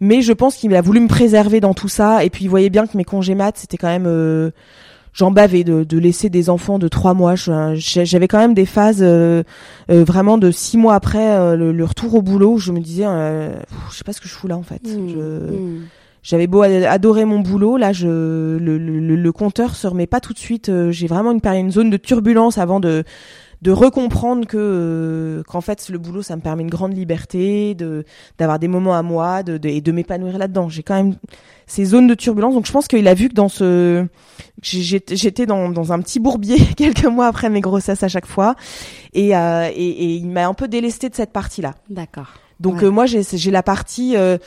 Mais 0.00 0.22
je 0.22 0.32
pense 0.32 0.56
qu'il 0.56 0.74
a 0.74 0.80
voulu 0.80 0.98
me 0.98 1.06
préserver 1.06 1.60
dans 1.60 1.74
tout 1.74 1.88
ça. 1.88 2.24
Et 2.24 2.30
puis, 2.30 2.46
il 2.46 2.48
voyait 2.48 2.70
bien 2.70 2.88
que 2.88 2.96
mes 2.96 3.04
congés 3.04 3.36
maths, 3.36 3.58
c'était 3.58 3.76
quand 3.76 3.88
même... 3.88 4.06
euh, 4.08 4.50
J'en 5.14 5.30
bavais 5.30 5.62
de, 5.64 5.84
de 5.84 5.98
laisser 5.98 6.30
des 6.30 6.48
enfants 6.48 6.78
de 6.78 6.88
trois 6.88 7.12
mois. 7.14 7.34
J'avais 7.36 8.28
quand 8.28 8.38
même 8.38 8.54
des 8.54 8.64
phases 8.66 9.00
euh, 9.02 9.42
euh, 9.90 10.04
vraiment 10.04 10.38
de 10.38 10.50
six 10.50 10.78
mois 10.78 10.94
après 10.94 11.36
euh, 11.38 11.54
le, 11.54 11.72
le 11.72 11.84
retour 11.84 12.14
au 12.14 12.22
boulot. 12.22 12.54
où 12.54 12.58
Je 12.58 12.72
me 12.72 12.80
disais, 12.80 13.04
euh, 13.06 13.54
je 13.90 13.96
sais 13.96 14.04
pas 14.04 14.12
ce 14.14 14.20
que 14.20 14.28
je 14.28 14.32
fous 14.34 14.48
là 14.48 14.56
en 14.56 14.62
fait. 14.62 14.82
Hmm. 14.84 15.08
Je- 15.08 15.52
Hmm. 15.56 15.80
J'avais 16.24 16.46
beau 16.46 16.62
ad- 16.62 16.84
adorer 16.84 17.24
mon 17.24 17.40
boulot, 17.40 17.76
là, 17.76 17.92
je, 17.92 18.06
le, 18.06 18.78
le, 18.78 19.00
le- 19.00 19.16
le 19.16 19.32
compteur 19.32 19.74
se 19.74 19.88
remet 19.88 20.06
pas 20.06 20.20
tout 20.20 20.32
de 20.32 20.38
suite. 20.38 20.68
euh, 20.68 20.92
J'ai 20.92 21.08
vraiment 21.08 21.32
une 21.32 21.40
période, 21.40 21.64
une 21.64 21.72
zone 21.72 21.90
de 21.90 21.96
turbulence 21.96 22.58
avant 22.58 22.78
de 22.78 23.02
de 23.62 23.70
recomprendre 23.70 24.46
que 24.46 24.56
euh, 24.58 25.42
qu'en 25.44 25.60
fait 25.60 25.88
le 25.88 25.96
boulot 25.98 26.22
ça 26.22 26.34
me 26.36 26.40
permet 26.42 26.62
une 26.62 26.70
grande 26.70 26.94
liberté, 26.96 27.74
de 27.74 28.04
d'avoir 28.38 28.58
des 28.58 28.68
moments 28.68 28.94
à 28.94 29.02
moi, 29.02 29.42
de, 29.42 29.56
de- 29.56 29.68
et 29.68 29.80
de 29.80 29.92
m'épanouir 29.92 30.36
là-dedans. 30.36 30.68
J'ai 30.68 30.82
quand 30.82 30.96
même 30.96 31.14
ces 31.66 31.84
zones 31.84 32.06
de 32.08 32.14
turbulence, 32.14 32.54
donc 32.54 32.66
je 32.66 32.72
pense 32.72 32.88
qu'il 32.88 33.06
a 33.08 33.14
vu 33.14 33.28
que 33.28 33.34
dans 33.34 33.48
ce 33.48 34.04
j'étais 34.62 35.46
dans 35.46 35.68
dans 35.70 35.92
un 35.92 36.00
petit 36.00 36.20
bourbier 36.20 36.58
quelques 36.76 37.04
mois 37.06 37.26
après 37.26 37.50
mes 37.50 37.60
grossesses 37.60 38.02
à 38.02 38.08
chaque 38.08 38.26
fois, 38.26 38.54
et 39.14 39.36
euh, 39.36 39.68
et, 39.74 39.88
et 39.88 40.14
il 40.16 40.28
m'a 40.28 40.46
un 40.46 40.54
peu 40.54 40.68
délesté 40.68 41.08
de 41.08 41.14
cette 41.14 41.32
partie-là. 41.32 41.74
D'accord. 41.88 42.32
Donc 42.60 42.76
Ouais. 42.78 42.84
euh, 42.84 42.90
moi 42.90 43.06
j'ai 43.06 43.22
j'ai 43.22 43.50
la 43.50 43.62
partie 43.62 44.16
euh, 44.16 44.38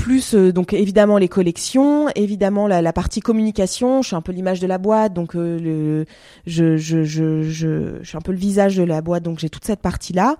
plus 0.00 0.34
euh, 0.34 0.52
donc 0.52 0.72
évidemment 0.72 1.18
les 1.18 1.28
collections, 1.28 2.08
évidemment 2.14 2.66
la, 2.66 2.80
la 2.80 2.92
partie 2.92 3.20
communication. 3.20 4.02
Je 4.02 4.08
suis 4.08 4.16
un 4.16 4.22
peu 4.22 4.32
l'image 4.32 4.58
de 4.58 4.66
la 4.66 4.78
boîte, 4.78 5.12
donc 5.12 5.36
euh, 5.36 5.58
le, 5.58 6.06
je, 6.46 6.76
je, 6.76 7.04
je, 7.04 7.42
je, 7.42 7.98
je 8.00 8.08
suis 8.08 8.16
un 8.16 8.20
peu 8.22 8.32
le 8.32 8.38
visage 8.38 8.76
de 8.76 8.82
la 8.82 9.02
boîte, 9.02 9.22
donc 9.22 9.38
j'ai 9.38 9.50
toute 9.50 9.64
cette 9.64 9.80
partie 9.80 10.12
là. 10.12 10.36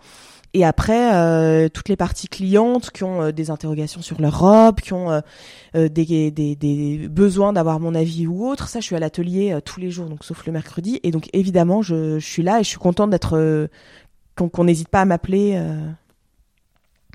Et 0.52 0.64
après 0.64 1.14
euh, 1.14 1.68
toutes 1.68 1.88
les 1.88 1.96
parties 1.96 2.26
clientes 2.26 2.90
qui 2.90 3.04
ont 3.04 3.22
euh, 3.22 3.32
des 3.32 3.50
interrogations 3.50 4.02
sur 4.02 4.20
leur 4.20 4.40
robe, 4.40 4.80
qui 4.80 4.92
ont 4.94 5.10
euh, 5.76 5.88
des, 5.88 6.30
des, 6.30 6.56
des 6.56 7.08
besoins 7.08 7.52
d'avoir 7.52 7.78
mon 7.78 7.94
avis 7.94 8.26
ou 8.26 8.48
autre. 8.48 8.68
Ça, 8.68 8.80
je 8.80 8.86
suis 8.86 8.96
à 8.96 8.98
l'atelier 8.98 9.56
tous 9.64 9.78
les 9.78 9.90
jours, 9.90 10.06
donc 10.06 10.24
sauf 10.24 10.44
le 10.46 10.52
mercredi. 10.52 10.98
Et 11.04 11.10
donc 11.12 11.28
évidemment, 11.32 11.82
je, 11.82 12.18
je 12.18 12.26
suis 12.26 12.42
là 12.42 12.58
et 12.58 12.64
je 12.64 12.68
suis 12.68 12.78
contente 12.78 13.10
d'être 13.10 13.68
qu'on 14.34 14.64
n'hésite 14.64 14.88
pas 14.88 15.02
à 15.02 15.04
m'appeler, 15.04 15.62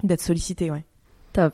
d'être 0.03 0.21
sollicité, 0.21 0.71
ouais. 0.71 0.85
Top. 1.35 1.53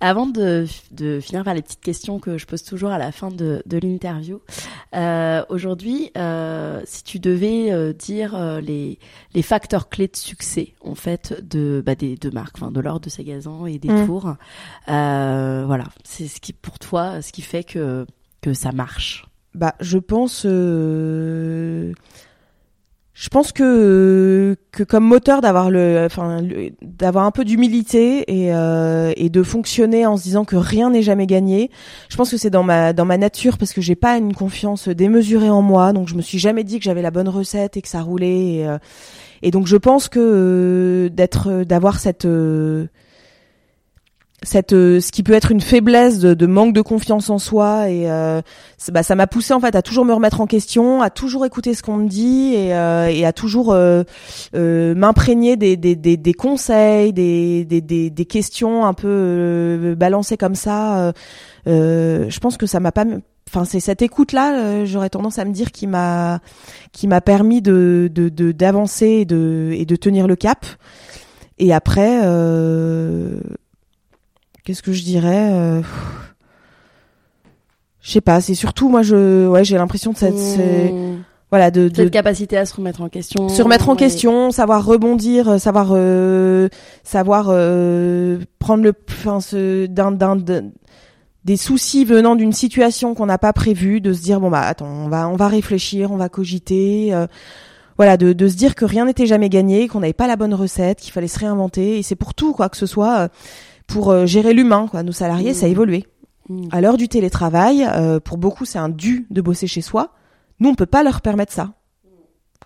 Avant 0.00 0.26
de, 0.26 0.66
de 0.92 1.18
finir 1.18 1.42
par 1.42 1.52
les 1.52 1.62
petites 1.62 1.80
questions 1.80 2.20
que 2.20 2.38
je 2.38 2.46
pose 2.46 2.62
toujours 2.62 2.90
à 2.90 2.98
la 2.98 3.10
fin 3.10 3.30
de, 3.32 3.64
de 3.66 3.78
l'interview, 3.78 4.40
euh, 4.94 5.42
aujourd'hui, 5.48 6.12
euh, 6.16 6.80
si 6.84 7.02
tu 7.02 7.18
devais 7.18 7.72
euh, 7.72 7.92
dire 7.92 8.60
les, 8.62 9.00
les 9.34 9.42
facteurs 9.42 9.88
clés 9.88 10.06
de 10.06 10.14
succès 10.14 10.74
en 10.80 10.94
fait 10.94 11.34
de 11.42 11.82
bah, 11.84 11.96
des 11.96 12.14
deux 12.14 12.30
marques, 12.30 12.58
enfin 12.60 12.70
de 12.70 12.78
l'or 12.80 13.00
de 13.00 13.08
Sagazan 13.10 13.66
et 13.66 13.78
des 13.80 13.88
Mm. 13.88 14.06
tours, 14.06 14.34
voilà, 14.86 15.84
c'est 16.04 16.28
ce 16.28 16.40
qui 16.40 16.52
pour 16.52 16.78
toi, 16.78 17.20
ce 17.20 17.32
qui 17.32 17.42
fait 17.42 17.64
que 17.64 18.06
que 18.40 18.54
ça 18.54 18.70
marche. 18.70 19.26
Bah, 19.54 19.74
je 19.80 19.98
pense, 19.98 20.46
je 23.20 23.28
pense 23.30 23.50
que 23.50 24.56
que 24.70 24.84
comme 24.84 25.04
moteur 25.04 25.40
d'avoir 25.40 25.70
le, 25.70 26.04
enfin, 26.06 26.40
d'avoir 26.82 27.24
un 27.24 27.32
peu 27.32 27.44
d'humilité 27.44 28.22
et 28.28 28.54
euh, 28.54 29.12
et 29.16 29.28
de 29.28 29.42
fonctionner 29.42 30.06
en 30.06 30.16
se 30.16 30.22
disant 30.22 30.44
que 30.44 30.54
rien 30.54 30.90
n'est 30.90 31.02
jamais 31.02 31.26
gagné. 31.26 31.72
Je 32.10 32.16
pense 32.16 32.30
que 32.30 32.36
c'est 32.36 32.50
dans 32.50 32.62
ma 32.62 32.92
dans 32.92 33.04
ma 33.04 33.18
nature 33.18 33.58
parce 33.58 33.72
que 33.72 33.80
j'ai 33.80 33.96
pas 33.96 34.18
une 34.18 34.34
confiance 34.34 34.88
démesurée 34.88 35.50
en 35.50 35.62
moi, 35.62 35.92
donc 35.92 36.06
je 36.06 36.14
me 36.14 36.22
suis 36.22 36.38
jamais 36.38 36.62
dit 36.62 36.78
que 36.78 36.84
j'avais 36.84 37.02
la 37.02 37.10
bonne 37.10 37.28
recette 37.28 37.76
et 37.76 37.82
que 37.82 37.88
ça 37.88 38.02
roulait. 38.02 38.54
Et, 38.54 38.68
euh, 38.68 38.78
et 39.42 39.50
donc 39.50 39.66
je 39.66 39.76
pense 39.76 40.08
que 40.08 40.20
euh, 40.20 41.08
d'être, 41.08 41.64
d'avoir 41.64 41.98
cette 41.98 42.24
euh, 42.24 42.86
cette 44.44 44.72
euh, 44.72 45.00
ce 45.00 45.10
qui 45.10 45.22
peut 45.24 45.32
être 45.32 45.50
une 45.50 45.60
faiblesse 45.60 46.20
de, 46.20 46.32
de 46.32 46.46
manque 46.46 46.72
de 46.72 46.80
confiance 46.80 47.28
en 47.28 47.38
soi 47.38 47.90
et 47.90 48.08
euh, 48.10 48.40
bah, 48.92 49.02
ça 49.02 49.14
m'a 49.16 49.26
poussé 49.26 49.52
en 49.52 49.60
fait 49.60 49.74
à 49.74 49.82
toujours 49.82 50.04
me 50.04 50.12
remettre 50.14 50.40
en 50.40 50.46
question, 50.46 51.02
à 51.02 51.10
toujours 51.10 51.44
écouter 51.44 51.74
ce 51.74 51.82
qu'on 51.82 51.96
me 51.96 52.08
dit 52.08 52.54
et, 52.54 52.72
euh, 52.74 53.08
et 53.08 53.26
à 53.26 53.32
toujours 53.32 53.72
euh, 53.72 54.04
euh, 54.54 54.94
m'imprégner 54.94 55.56
des, 55.56 55.76
des, 55.76 55.96
des, 55.96 56.16
des 56.16 56.34
conseils, 56.34 57.12
des, 57.12 57.64
des, 57.64 57.80
des, 57.80 58.10
des 58.10 58.24
questions 58.26 58.86
un 58.86 58.94
peu 58.94 59.08
euh, 59.10 59.94
balancées 59.96 60.36
comme 60.36 60.54
ça. 60.54 61.12
je 61.66 62.38
pense 62.38 62.56
que 62.56 62.66
ça 62.66 62.78
m'a 62.80 62.92
pas, 62.92 63.04
enfin 63.48 63.64
c'est 63.64 63.80
cette 63.80 64.02
écoute 64.02 64.32
là, 64.32 64.84
j'aurais 64.84 65.10
tendance 65.10 65.38
à 65.38 65.44
me 65.44 65.52
dire 65.52 65.72
qui 65.72 65.86
m'a 65.88 66.38
qui 66.92 67.08
m'a 67.08 67.20
permis 67.20 67.60
de 67.60 68.08
de 68.12 68.28
de- 68.28 68.52
d'avancer 68.52 69.06
et 69.06 69.24
de 69.24 69.72
et 69.74 69.84
de 69.84 69.96
tenir 69.96 70.28
le 70.28 70.36
cap. 70.36 70.64
Et 71.58 71.72
après, 71.72 72.20
euh, 72.22 73.40
qu'est-ce 74.68 74.82
que 74.82 74.92
je 74.92 75.02
dirais 75.02 75.48
euh, 75.50 75.80
Je 78.02 78.10
sais 78.10 78.20
pas. 78.20 78.42
C'est 78.42 78.54
surtout 78.54 78.90
moi, 78.90 79.02
je 79.02 79.46
ouais, 79.48 79.64
j'ai 79.64 79.76
l'impression 79.78 80.12
de 80.12 80.18
cette 80.18 80.34
Mmh. 80.34 81.22
voilà 81.50 81.70
de, 81.70 81.88
de 81.88 81.94
Cette 81.94 82.10
capacité 82.10 82.58
à 82.58 82.66
se 82.66 82.74
remettre 82.74 83.00
en 83.00 83.08
question. 83.08 83.48
se 83.48 83.62
remettre 83.62 83.88
en 83.88 83.96
question, 83.96 84.50
savoir 84.50 84.84
rebondir, 84.84 85.48
euh, 85.48 85.58
savoir 85.58 85.88
euh, 85.92 86.68
savoir 87.02 87.44
prendre 88.58 88.82
le 88.84 88.92
enfin 89.10 89.40
ce 89.40 89.86
d'un 89.86 90.12
d'un 90.12 90.36
d'un- 90.36 90.64
des 91.46 91.56
soucis 91.56 92.04
venant 92.04 92.36
d'une 92.36 92.52
situation 92.52 93.14
qu'on 93.14 93.24
n'a 93.24 93.38
pas 93.38 93.54
prévue, 93.54 94.02
de 94.02 94.12
se 94.12 94.20
dire 94.20 94.38
bon 94.38 94.50
bah 94.50 94.60
attends, 94.60 94.84
on 94.86 95.08
va 95.08 95.28
on 95.30 95.36
va 95.36 95.48
réfléchir, 95.48 96.10
on 96.12 96.18
va 96.18 96.28
cogiter 96.28 97.14
euh, 97.14 97.26
voilà, 97.96 98.16
de, 98.18 98.32
de 98.34 98.48
se 98.48 98.54
dire 98.54 98.74
que 98.74 98.84
rien 98.84 99.06
n'était 99.06 99.26
jamais 99.26 99.48
gagné, 99.48 99.88
qu'on 99.88 100.00
n'avait 100.00 100.12
pas 100.12 100.26
la 100.28 100.36
bonne 100.36 100.52
recette, 100.54 101.00
qu'il 101.00 101.10
fallait 101.12 101.26
se 101.26 101.38
réinventer, 101.38 101.98
et 101.98 102.02
c'est 102.04 102.14
pour 102.16 102.32
tout, 102.34 102.52
quoi 102.52 102.68
que 102.68 102.76
ce 102.76 102.86
soit, 102.86 103.18
euh, 103.20 103.28
pour 103.88 104.10
euh, 104.10 104.24
gérer 104.26 104.54
l'humain, 104.54 104.86
quoi. 104.88 105.02
Nos 105.02 105.10
salariés, 105.12 105.52
ça 105.54 105.66
a 105.66 105.68
Mmh. 105.68 105.72
évolué. 105.72 106.04
Mmh. 106.48 106.68
À 106.70 106.80
l'heure 106.80 106.96
du 106.96 107.08
télétravail, 107.08 107.84
euh, 107.84 108.20
pour 108.20 108.38
beaucoup, 108.38 108.64
c'est 108.64 108.78
un 108.78 108.88
dû 108.88 109.26
de 109.30 109.40
bosser 109.40 109.66
chez 109.66 109.80
soi. 109.80 110.12
Nous, 110.60 110.68
on 110.68 110.74
peut 110.76 110.86
pas 110.86 111.02
leur 111.02 111.20
permettre 111.20 111.52
ça. 111.52 111.72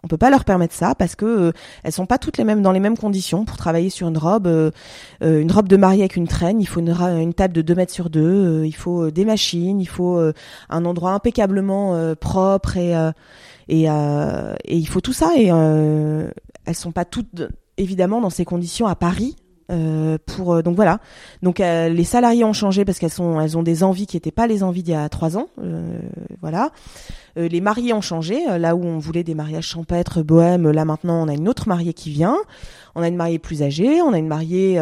On 0.05 0.09
peut 0.09 0.17
pas 0.17 0.31
leur 0.31 0.45
permettre 0.45 0.75
ça 0.75 0.97
parce 0.97 1.15
que 1.15 1.25
euh, 1.25 1.53
elles 1.85 1.93
sont 1.93 2.07
pas 2.07 2.19
toutes 2.19 2.37
les 2.37 2.43
mêmes 2.43 2.61
dans 2.61 2.73
les 2.73 2.81
mêmes 2.81 2.99
conditions 2.99 3.45
pour 3.45 3.57
travailler 3.57 3.89
sur 3.89 4.09
une 4.09 4.19
robe, 4.19 4.49
euh, 4.49 4.73
euh, 5.23 5.41
une 5.41 5.53
robe 5.53 5.69
de 5.69 5.77
mariée 5.77 6.03
avec 6.03 6.17
une 6.17 6.27
traîne. 6.27 6.61
Il 6.61 6.67
faut 6.67 6.81
une, 6.81 7.35
table 7.35 7.55
de 7.55 7.63
2 7.63 7.75
mètres 7.77 7.93
sur 7.93 8.11
deux. 8.11 8.21
euh, 8.63 8.67
il 8.67 8.75
faut 8.75 9.13
des 9.13 9.25
machines. 9.25 9.81
Il 9.81 9.87
faut 9.87 10.17
euh, 10.19 10.33
un 10.71 10.85
endroit 10.87 11.13
impeccablement 11.13 11.95
euh, 11.95 12.17
propre 12.17 12.77
et 12.77 12.97
euh, 12.97 13.13
et, 13.69 13.89
euh, 13.89 14.55
et 14.65 14.77
il 14.77 14.89
faut 14.89 15.01
tout 15.01 15.13
ça. 15.13 15.31
Et 15.37 15.51
euh, 15.53 16.29
elles 16.65 16.75
sont 16.75 16.91
pas 16.91 17.05
toutes 17.05 17.43
évidemment 17.77 18.21
dans 18.21 18.31
ces 18.31 18.45
conditions 18.45 18.89
à 18.89 18.97
Paris. 18.97 19.37
Euh, 19.71 20.19
pour 20.27 20.55
euh, 20.55 20.63
donc 20.63 20.77
voilà. 20.77 20.99
Donc 21.43 21.61
euh, 21.61 21.89
les 21.89 22.05
salariés 22.05 22.45
ont 22.45 22.53
changé 22.53 22.85
parce 22.85 22.99
qu'elles 22.99 23.11
sont 23.11 23.41
elles 23.41 23.57
ont 23.57 23.63
des 23.63 23.85
envies 23.85 24.07
qui 24.07 24.17
n'étaient 24.17 24.31
pas 24.33 24.47
les 24.47 24.63
envies 24.63 24.83
d'il 24.83 24.93
y 24.93 24.97
a 24.97 25.09
trois 25.09 25.37
ans 25.37 25.49
voilà. 26.41 26.71
Les 27.37 27.61
mariés 27.63 27.95
ont 27.95 28.03
changé 28.03 28.41
là 28.59 28.75
où 28.75 28.85
on 28.85 28.99
voulait 28.99 29.25
des 29.25 29.35
mariages 29.35 29.69
champêtres 29.69 30.23
bohèmes 30.23 30.71
là 30.71 30.85
maintenant 30.85 31.25
on 31.25 31.29
a 31.29 31.35
une 31.35 31.49
autre 31.49 31.69
mariée 31.69 31.95
qui 31.95 32.11
vient 32.11 32.37
on 32.95 33.03
a 33.03 33.09
une 33.09 33.17
mariée 33.17 33.39
plus 33.39 33.63
âgée 33.63 34.01
on 34.03 34.13
a 34.13 34.19
une 34.19 34.29
mariée 34.29 34.79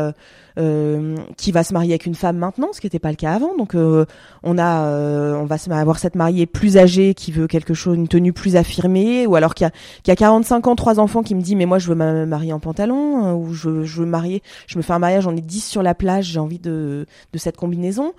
euh, 0.58 1.16
qui 1.36 1.52
va 1.52 1.62
se 1.62 1.72
marier 1.72 1.92
avec 1.92 2.06
une 2.06 2.14
femme 2.14 2.36
maintenant, 2.36 2.68
ce 2.72 2.80
qui 2.80 2.86
n'était 2.86 2.98
pas 2.98 3.10
le 3.10 3.16
cas 3.16 3.32
avant. 3.32 3.56
Donc 3.56 3.74
euh, 3.74 4.04
on 4.42 4.58
a, 4.58 4.84
euh, 4.86 5.34
on 5.36 5.46
va 5.46 5.56
avoir 5.78 5.98
cette 5.98 6.16
mariée 6.16 6.44
plus 6.46 6.76
âgée 6.76 7.14
qui 7.14 7.30
veut 7.32 7.46
quelque 7.46 7.72
chose, 7.72 7.96
une 7.96 8.08
tenue 8.08 8.32
plus 8.32 8.56
affirmée, 8.56 9.26
ou 9.26 9.36
alors 9.36 9.54
qui 9.54 9.64
a, 9.64 9.70
qui 10.02 10.10
a 10.10 10.16
45 10.16 10.66
ans, 10.66 10.76
trois 10.76 10.98
enfants, 10.98 11.22
qui 11.22 11.34
me 11.34 11.40
dit 11.40 11.54
mais 11.54 11.66
moi 11.66 11.78
je 11.78 11.88
veux 11.88 11.94
me 11.94 12.26
marier 12.26 12.52
en 12.52 12.58
pantalon, 12.58 13.34
ou 13.36 13.54
je, 13.54 13.84
je 13.84 14.00
veux 14.00 14.06
marier, 14.06 14.42
je 14.66 14.76
me 14.76 14.82
fais 14.82 14.92
un 14.92 14.98
mariage, 14.98 15.24
j'en 15.24 15.36
ai 15.36 15.40
10 15.40 15.64
sur 15.64 15.82
la 15.82 15.94
plage, 15.94 16.26
j'ai 16.26 16.40
envie 16.40 16.58
de, 16.58 17.06
de 17.32 17.38
cette 17.38 17.56
combinaison. 17.56 18.12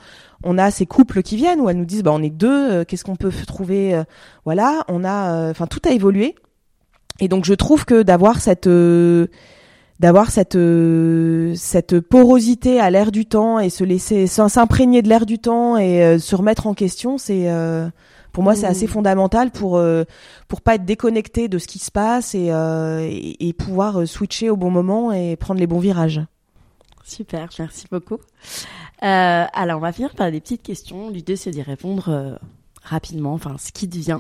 On 0.44 0.58
a 0.58 0.72
ces 0.72 0.86
couples 0.86 1.22
qui 1.22 1.36
viennent 1.36 1.60
où 1.60 1.70
elles 1.70 1.78
nous 1.78 1.86
disent 1.86 2.04
bah 2.04 2.12
on 2.14 2.24
est 2.24 2.30
deux, 2.30 2.84
qu'est-ce 2.86 3.04
qu'on 3.04 3.18
peut 3.18 3.32
trouver, 3.46 4.02
voilà. 4.46 4.84
On 4.88 5.04
a, 5.04 5.50
enfin 5.52 5.68
tout 5.68 5.82
a 5.86 5.92
évolué. 5.92 6.36
Et 7.20 7.28
donc 7.28 7.46
je 7.46 7.54
trouve 7.54 7.86
que 7.86 8.02
d'avoir 8.02 8.39
cette 8.39 8.68
d'avoir 10.02 10.32
cette 10.32 10.56
euh, 10.56 11.54
cette 11.56 11.99
porosité 11.99 12.80
à 12.80 12.89
l'air 12.89 13.12
du 13.12 13.28
temps 13.28 13.60
et 13.60 13.70
se 13.70 13.84
laisser 13.84 14.26
s'imprégner 14.26 15.04
de 15.04 15.08
l'air 15.08 15.28
du 15.28 15.38
temps 15.38 15.78
et 15.78 16.04
euh, 16.04 16.18
se 16.18 16.36
remettre 16.36 16.66
en 16.66 16.74
question 16.74 17.20
c'est 17.20 17.52
euh, 17.52 17.88
pour 18.32 18.43
moi 18.43 18.56
c'est 18.56 18.66
assez 18.66 18.86
mmh. 18.86 18.95
fondamental 18.95 19.52
pour 19.52 19.80
pour 20.47 20.62
pas 20.62 20.76
être 20.76 20.86
déconnecté 20.86 21.47
de 21.49 21.60
ce 21.60 21.68
qui 21.68 21.78
se 21.78 21.91
passe 21.91 22.34
et, 22.34 22.47
et, 23.39 23.54
pouvoir 23.54 24.08
switcher 24.08 24.49
au 24.49 24.58
bon 24.58 24.72
moment 24.72 25.12
et 25.12 25.36
prendre 25.36 25.60
les 25.60 25.68
bons 25.68 25.80
virages. 25.80 26.22
Super 27.04 27.49
merci 27.60 27.86
beaucoup. 27.91 28.18
Alors 29.02 29.78
on 29.78 29.82
va 29.82 29.91
finir 29.91 30.16
par 30.16 30.32
des 30.32 30.39
petites 30.39 30.64
questions. 30.64 31.12
L'idée 31.12 31.36
c'est 31.36 31.52
d'y 31.52 31.62
répondre 31.62 32.39
rapidement 32.82 33.34
enfin 33.34 33.58
ce 33.60 33.72
qui 33.72 33.88
devient 33.88 34.20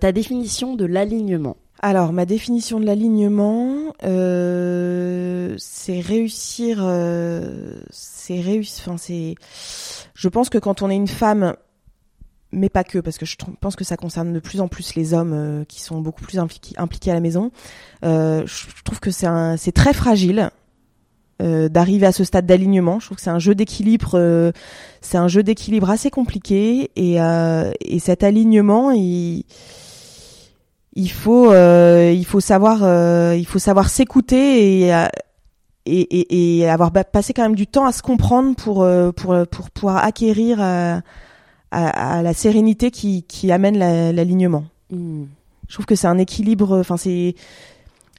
ta 0.00 0.10
définition 0.10 0.74
de 0.74 0.86
l'alignement 0.86 1.56
alors, 1.86 2.14
ma 2.14 2.24
définition 2.24 2.80
de 2.80 2.86
l'alignement, 2.86 3.92
euh, 4.04 5.54
c'est 5.58 6.00
réussir, 6.00 6.78
euh, 6.80 7.78
c'est 7.90 8.40
réussir. 8.40 8.84
Enfin, 8.88 8.96
c'est. 8.96 9.34
Je 10.14 10.28
pense 10.30 10.48
que 10.48 10.56
quand 10.56 10.80
on 10.80 10.88
est 10.88 10.96
une 10.96 11.08
femme, 11.08 11.54
mais 12.52 12.70
pas 12.70 12.84
que, 12.84 13.00
parce 13.00 13.18
que 13.18 13.26
je 13.26 13.36
pense 13.60 13.76
que 13.76 13.84
ça 13.84 13.98
concerne 13.98 14.32
de 14.32 14.40
plus 14.40 14.62
en 14.62 14.68
plus 14.68 14.94
les 14.94 15.12
hommes 15.12 15.34
euh, 15.34 15.64
qui 15.66 15.82
sont 15.82 16.00
beaucoup 16.00 16.22
plus 16.22 16.38
impliqués, 16.38 17.10
à 17.10 17.14
la 17.14 17.20
maison. 17.20 17.50
je 18.02 18.82
trouve 18.82 19.00
que 19.00 19.10
c'est 19.10 19.28
c'est 19.58 19.72
très 19.72 19.92
fragile. 19.92 20.48
d'arriver 21.38 22.06
à 22.06 22.12
ce 22.12 22.24
stade 22.24 22.46
d'alignement, 22.46 22.98
je 22.98 23.08
trouve 23.08 23.18
que 23.18 23.22
c'est 23.22 23.28
un 23.28 23.38
jeu 23.38 23.54
d'équilibre, 23.54 24.52
c'est 25.02 25.18
un 25.18 25.28
jeu 25.28 25.42
d'équilibre 25.42 25.90
assez 25.90 26.08
compliqué 26.10 26.90
et, 26.96 27.16
et 27.16 27.98
cet 27.98 28.22
alignement, 28.24 28.90
il, 28.90 29.44
il 30.94 31.10
faut 31.10 31.52
euh, 31.52 32.12
il 32.14 32.24
faut 32.24 32.40
savoir 32.40 32.80
euh, 32.82 33.34
il 33.36 33.46
faut 33.46 33.58
savoir 33.58 33.88
s'écouter 33.88 34.82
et, 34.84 34.94
euh, 34.94 35.06
et, 35.86 36.00
et, 36.00 36.58
et 36.60 36.68
avoir 36.68 36.92
passé 36.92 37.32
quand 37.34 37.42
même 37.42 37.56
du 37.56 37.66
temps 37.66 37.86
à 37.86 37.92
se 37.92 38.02
comprendre 38.02 38.54
pour 38.56 38.86
pour 39.16 39.46
pour 39.48 39.70
pouvoir 39.70 40.04
acquérir 40.04 40.60
à, 40.60 41.00
à, 41.70 42.22
la 42.22 42.32
sérénité 42.32 42.90
qui 42.90 43.24
qui 43.24 43.52
amène 43.52 43.78
l'alignement. 43.78 44.64
Mmh. 44.90 45.24
Je 45.68 45.74
trouve 45.74 45.86
que 45.86 45.96
c'est 45.96 46.06
un 46.06 46.18
équilibre 46.18 46.78
enfin 46.78 46.96
c'est 46.96 47.34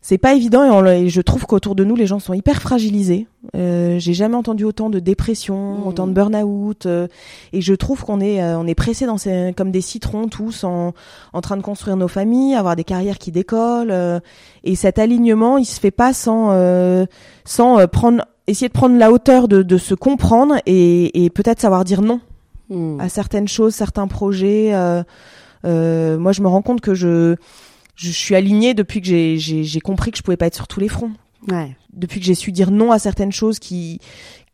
c'est 0.07 0.19
pas 0.19 0.35
évident 0.35 0.85
et, 0.85 1.09
je 1.09 1.19
trouve 1.19 1.47
qu'autour 1.47 1.73
de 1.73 1.83
nous 1.83 1.95
les 1.95 2.05
gens 2.05 2.19
sont 2.19 2.35
hyper 2.35 2.61
fragilisés. 2.61 3.25
Euh, 3.55 3.97
J'ai 3.97 4.13
jamais 4.13 4.35
entendu 4.35 4.63
autant 4.63 4.91
de 4.91 4.99
dépression, 4.99 5.79
mmh. 5.79 5.87
autant 5.87 6.05
de 6.05 6.13
burn-out 6.13 6.85
euh, 6.85 7.07
et 7.53 7.61
je 7.61 7.73
trouve 7.73 8.03
qu'on 8.03 8.21
est 8.21 8.39
euh, 8.39 8.55
on 8.59 8.67
est 8.67 8.75
pressé 8.75 9.07
dans 9.07 9.17
ces, 9.17 9.51
comme 9.57 9.71
des 9.71 9.81
citrons 9.81 10.27
tous 10.27 10.63
en, 10.63 10.93
en 11.33 11.41
train 11.41 11.57
de 11.57 11.63
construire 11.63 11.97
nos 11.97 12.07
familles, 12.07 12.53
avoir 12.53 12.75
des 12.75 12.83
carrières 12.83 13.17
qui 13.17 13.31
décollent 13.31 13.89
euh, 13.89 14.19
et 14.63 14.75
cet 14.75 14.99
alignement 14.99 15.57
il 15.57 15.65
se 15.65 15.79
fait 15.79 15.89
pas 15.89 16.13
sans 16.13 16.53
sans 17.43 17.87
prendre 17.87 18.25
essayer 18.45 18.67
de 18.67 18.73
prendre 18.73 18.99
la 18.99 19.11
hauteur 19.11 19.47
de, 19.47 19.63
de 19.63 19.77
se 19.79 19.95
comprendre 19.95 20.57
et, 20.67 21.25
et 21.25 21.31
peut-être 21.31 21.59
savoir 21.59 21.83
dire 21.83 22.03
non 22.03 22.21
mmh. 22.69 22.99
à 22.99 23.09
certaines 23.09 23.47
choses, 23.47 23.73
certains 23.73 24.05
projets. 24.05 24.69
moi 25.63 26.31
je 26.31 26.41
me 26.43 26.47
rends 26.47 26.61
compte 26.61 26.81
que 26.81 26.93
je 26.93 27.37
je 27.95 28.09
suis 28.09 28.35
alignée 28.35 28.73
depuis 28.73 29.01
que 29.01 29.07
j'ai 29.37 29.81
compris 29.81 30.11
que 30.11 30.17
je 30.17 30.23
pouvais 30.23 30.37
pas 30.37 30.47
être 30.47 30.55
sur 30.55 30.67
tous 30.67 30.79
les 30.79 30.89
fronts. 30.89 31.13
Ouais. 31.47 31.75
Depuis 31.95 32.19
que 32.19 32.25
j'ai 32.25 32.35
su 32.35 32.51
dire 32.51 32.71
non 32.71 32.91
à 32.91 32.99
certaines 32.99 33.31
choses 33.31 33.59
qui 33.59 33.99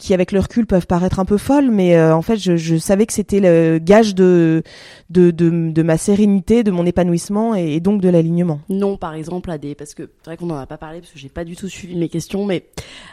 qui 0.02 0.16
avec 0.16 0.32
le 0.32 0.40
recul 0.40 0.66
peuvent 0.66 0.88
paraître 0.88 1.20
un 1.20 1.26
peu 1.26 1.38
folles, 1.38 1.70
mais 1.70 1.96
euh, 1.96 2.16
en 2.16 2.24
fait 2.24 2.36
je, 2.38 2.58
je 2.58 2.76
savais 2.78 3.06
que 3.06 3.14
c'était 3.14 3.40
le 3.40 3.78
gage 3.78 4.16
de, 4.16 4.64
de, 5.12 5.30
de 5.30 5.72
de 5.72 5.84
ma 5.84 5.96
sérénité, 5.96 6.64
de 6.64 6.72
mon 6.72 6.88
épanouissement 6.88 7.54
et, 7.54 7.80
donc 7.80 8.02
de 8.02 8.10
l'alignement. 8.10 8.62
Non, 8.68 8.98
par 8.98 9.14
exemple 9.14 9.52
à 9.52 9.60
des 9.60 9.76
parce 9.76 9.94
que 9.94 10.10
c'est 10.24 10.26
vrai 10.32 10.38
qu'on 10.38 10.48
n'en 10.48 10.58
a 10.58 10.66
pas 10.66 10.78
parlé 10.80 11.02
parce 11.02 11.12
que 11.12 11.20
j'ai 11.20 11.30
pas 11.30 11.44
du 11.44 11.56
tout 11.56 11.70
suivi 11.70 11.96
mes 11.96 12.10
questions, 12.10 12.46
mais 12.46 12.66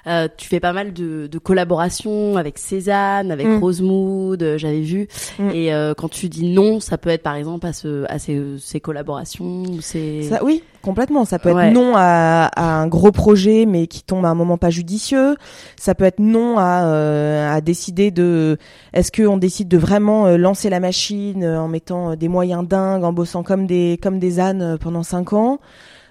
euh, 0.06 0.28
tu 0.34 0.48
fais 0.48 0.60
pas 0.60 0.72
mal 0.72 0.94
de, 0.94 1.26
de 1.26 1.38
collaborations 1.38 2.38
avec 2.38 2.56
Cézanne, 2.56 3.30
avec 3.30 3.46
mm. 3.46 3.58
Rosemood, 3.58 4.42
euh, 4.42 4.56
j'avais 4.56 4.80
vu, 4.80 5.08
mm. 5.38 5.50
et 5.50 5.74
euh, 5.74 5.92
quand 5.92 6.08
tu 6.08 6.30
dis 6.30 6.46
non, 6.46 6.80
ça 6.80 6.96
peut 6.96 7.10
être 7.10 7.22
par 7.22 7.34
exemple 7.34 7.66
à 7.66 7.74
ce 7.74 8.06
à 8.08 8.18
ces, 8.18 8.40
ces 8.58 8.80
collaborations, 8.80 9.64
c'est 9.82 10.22
ça 10.22 10.42
oui 10.42 10.62
complètement. 10.80 11.26
Ça 11.26 11.38
peut 11.38 11.50
être 11.50 11.74
non 11.74 11.92
à, 11.96 12.48
à 12.56 12.80
un 12.80 12.86
gros 12.86 13.12
projet 13.12 13.66
mais 13.66 13.88
qui 13.88 14.02
tombe 14.02 14.17
à 14.24 14.28
un 14.28 14.34
moment 14.34 14.58
pas 14.58 14.70
judicieux. 14.70 15.36
Ça 15.78 15.94
peut 15.94 16.04
être 16.04 16.18
non 16.18 16.58
à 16.58 16.84
euh, 16.84 17.50
à, 17.50 17.60
décider 17.60 18.10
de 18.10 18.58
est-ce 18.92 19.12
qu'on 19.12 19.36
décide 19.36 19.68
de 19.68 19.78
vraiment 19.78 20.26
euh, 20.26 20.36
lancer 20.36 20.70
la 20.70 20.80
machine 20.80 21.44
euh, 21.44 21.60
en 21.60 21.68
mettant 21.68 22.16
des 22.16 22.28
moyens 22.28 22.66
dingues, 22.66 23.04
en 23.04 23.12
bossant 23.12 23.42
comme 23.42 23.66
des 23.66 23.98
comme 24.02 24.18
des 24.18 24.40
ânes 24.40 24.78
pendant 24.80 25.02
cinq 25.02 25.32
ans. 25.32 25.60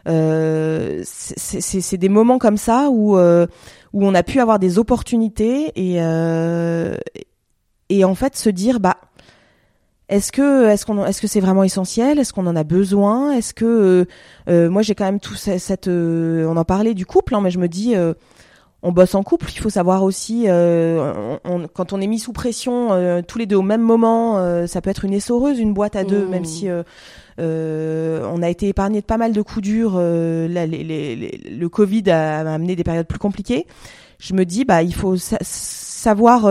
Euh, 0.07 1.01
c'est 1.03 1.97
des 1.97 2.09
moments 2.09 2.39
comme 2.39 2.57
ça 2.57 2.89
où 2.89 3.17
où 3.17 4.05
on 4.05 4.13
a 4.13 4.23
pu 4.23 4.39
avoir 4.39 4.59
des 4.59 4.77
opportunités 4.77 5.71
et 5.75 5.97
et 7.89 8.03
en 8.03 8.15
fait 8.15 8.35
se 8.35 8.49
dire 8.49 8.79
bah 8.79 8.97
est-ce 10.09 10.31
que 10.31 10.67
est-ce 10.69 10.85
qu'on 10.85 11.05
est-ce 11.05 11.21
que 11.21 11.27
c'est 11.27 11.39
vraiment 11.39 11.63
essentiel? 11.63 12.19
Est-ce 12.19 12.33
qu'on 12.33 12.47
en 12.47 12.55
a 12.55 12.63
besoin? 12.63 13.33
Est-ce 13.33 13.53
que 13.53 14.05
moi 14.47 14.81
j'ai 14.81 14.95
quand 14.95 15.05
même 15.05 15.19
tout 15.19 15.35
cette, 15.35 15.87
on 15.87 16.57
en 16.57 16.65
parlait 16.65 16.93
du 16.93 17.05
couple, 17.05 17.35
hein, 17.35 17.41
mais 17.41 17.51
je 17.51 17.59
me 17.59 17.67
dis 17.67 17.95
on 18.83 18.91
bosse 18.91 19.15
en 19.15 19.23
couple. 19.23 19.47
Il 19.53 19.59
faut 19.59 19.69
savoir 19.69 20.03
aussi, 20.03 20.45
euh, 20.47 21.37
quand 21.73 21.93
on 21.93 22.01
est 22.01 22.07
mis 22.07 22.19
sous 22.19 22.33
pression 22.33 22.93
euh, 22.93 23.21
tous 23.21 23.37
les 23.37 23.45
deux 23.45 23.55
au 23.55 23.61
même 23.61 23.81
moment, 23.81 24.37
euh, 24.37 24.67
ça 24.67 24.81
peut 24.81 24.89
être 24.89 25.05
une 25.05 25.13
essoreuse, 25.13 25.59
une 25.59 25.73
boîte 25.73 25.95
à 25.95 26.03
deux, 26.03 26.25
même 26.27 26.43
mmh. 26.43 26.45
si 26.45 26.69
on 27.39 28.41
a 28.41 28.49
été 28.49 28.67
épargné 28.69 29.01
de 29.01 29.05
pas 29.05 29.17
mal 29.17 29.33
de 29.33 29.41
coups 29.41 29.63
durs. 29.63 29.97
le 29.97 31.67
Covid 31.67 32.09
a, 32.09 32.39
amené 32.53 32.75
des 32.75 32.83
périodes 32.83 33.07
plus 33.07 33.19
compliquées. 33.19 33.65
Je 34.19 34.33
me 34.33 34.45
dis, 34.45 34.65
bah, 34.65 34.83
il 34.83 34.95
faut 34.95 35.15
savoir 35.17 36.45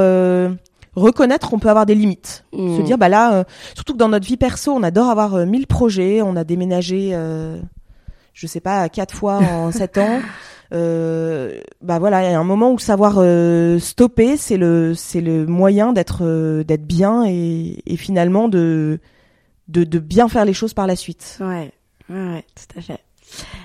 reconnaître 0.97 1.49
qu'on 1.51 1.59
peut 1.59 1.71
avoir 1.71 1.87
des 1.87 1.95
limites. 1.95 2.45
Se 2.53 2.59
mmh. 2.59 2.83
dire, 2.83 2.99
bah 2.99 3.09
là, 3.09 3.45
surtout 3.75 3.93
que 3.93 3.99
dans 3.99 4.09
notre 4.09 4.27
vie 4.27 4.37
perso, 4.37 4.73
on 4.73 4.83
adore 4.83 5.11
avoir 5.11 5.47
mille 5.47 5.67
projets, 5.67 6.23
on 6.23 6.35
a 6.37 6.43
déménagé, 6.45 7.13
je 8.37 8.47
sais 8.47 8.61
pas, 8.61 8.89
quatre 8.89 9.15
fois 9.15 9.37
en 9.39 9.71
sept 9.73 9.99
ans. 9.99 10.21
euh, 10.73 11.61
bah 11.81 11.99
voilà, 11.99 12.23
il 12.23 12.33
y 12.33 12.35
a 12.35 12.39
un 12.39 12.45
moment 12.45 12.73
où 12.73 12.79
savoir 12.79 13.15
euh, 13.19 13.79
stopper, 13.79 14.37
c'est 14.37 14.57
le 14.57 14.95
c'est 14.95 15.21
le 15.21 15.47
moyen 15.47 15.93
d'être 15.93 16.19
euh, 16.23 16.65
d'être 16.65 16.87
bien 16.87 17.25
et, 17.27 17.83
et 17.87 17.97
finalement 17.97 18.49
de, 18.49 19.01
de 19.69 19.85
de 19.85 19.99
bien 19.99 20.29
faire 20.29 20.45
les 20.45 20.53
choses 20.53 20.75
par 20.75 20.87
la 20.87 20.97
suite. 20.97 21.39
Ouais, 21.41 21.73
ouais, 22.11 22.45
tout 22.55 22.79
à 22.79 22.83
fait. 22.83 23.01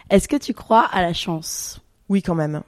Est-ce 0.09 0.27
que 0.27 0.37
tu 0.37 0.53
crois 0.53 0.85
à 0.91 1.01
la 1.01 1.13
chance? 1.13 1.81
Oui, 2.09 2.21
quand 2.21 2.35
même. 2.35 2.61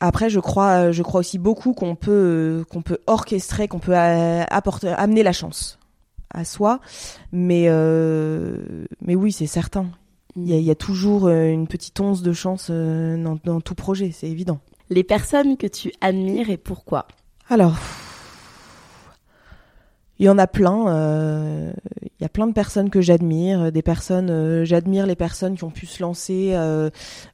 Après, 0.00 0.28
je 0.28 0.40
crois, 0.40 0.92
je 0.92 1.02
crois 1.02 1.20
aussi 1.20 1.38
beaucoup 1.38 1.72
qu'on 1.72 1.94
peut, 1.94 2.64
qu'on 2.70 2.82
peut 2.82 2.98
orchestrer, 3.06 3.68
qu'on 3.68 3.78
peut 3.78 3.96
apporter, 3.96 4.88
amener 4.88 5.22
la 5.22 5.32
chance 5.32 5.78
à 6.36 6.44
soi. 6.44 6.80
Mais, 7.32 7.64
euh, 7.66 8.86
mais 9.00 9.14
oui, 9.14 9.32
c'est 9.32 9.46
certain. 9.46 9.86
Il 10.36 10.48
y, 10.48 10.70
a, 10.70 10.74
toujours 10.74 11.28
euh, 11.28 11.46
une 11.46 11.66
petite 11.66 11.98
once 11.98 12.20
de 12.20 12.34
chance 12.34 12.68
euh, 12.68 13.16
dans, 13.42 13.60
tout 13.62 13.74
projet, 13.74 14.10
c'est 14.12 14.28
évident. 14.28 14.60
Les 14.90 15.02
personnes 15.02 15.56
que 15.56 15.66
tu 15.66 15.92
admires 16.02 16.50
et 16.50 16.58
pourquoi? 16.58 17.06
Alors, 17.48 17.74
il 20.18 20.26
y 20.26 20.28
en 20.28 20.38
a 20.38 20.46
plein. 20.46 20.88
Euh, 20.88 21.72
il 22.04 22.22
y 22.22 22.24
a 22.24 22.28
plein 22.28 22.46
de 22.46 22.52
personnes 22.52 22.90
que 22.90 23.00
j'admire. 23.00 23.70
Des 23.70 23.82
personnes, 23.82 24.64
j'admire 24.64 25.06
les 25.06 25.16
personnes 25.16 25.56
qui 25.56 25.64
ont 25.64 25.70
pu 25.70 25.86
se 25.86 26.02
lancer 26.02 26.54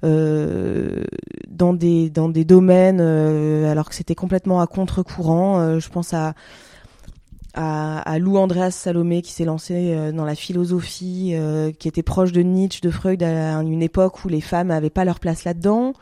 dans 0.03 1.75
des 1.75 2.11
dans 2.11 2.29
des 2.29 2.45
domaines 2.45 3.01
alors 3.01 3.89
que 3.89 3.95
c'était 3.95 4.17
complètement 4.17 4.61
à 4.61 4.67
contre-courant. 4.67 5.79
je 5.79 5.89
pense 5.89 6.13
à 6.13 6.35
à, 7.55 7.99
à 8.01 8.19
Lou 8.19 8.37
Andreas 8.39 8.71
Salomé 8.71 9.23
qui 9.23 9.33
s'est 9.33 9.45
lancé 9.45 9.93
euh, 9.95 10.13
dans 10.13 10.25
la 10.25 10.35
philosophie, 10.35 11.33
euh, 11.35 11.73
qui 11.73 11.89
était 11.89 12.03
proche 12.03 12.33
de 12.33 12.41
Nietzsche, 12.41 12.81
de 12.81 12.91
Freud 12.91 13.23
à 13.23 13.61
une 13.61 13.83
époque 13.83 14.25
où 14.25 14.29
les 14.29 14.41
femmes 14.41 14.69
n'avaient 14.69 14.91
pas 14.91 15.05
leur 15.05 15.21
place 15.21 15.45
là-dedans. 15.45 15.93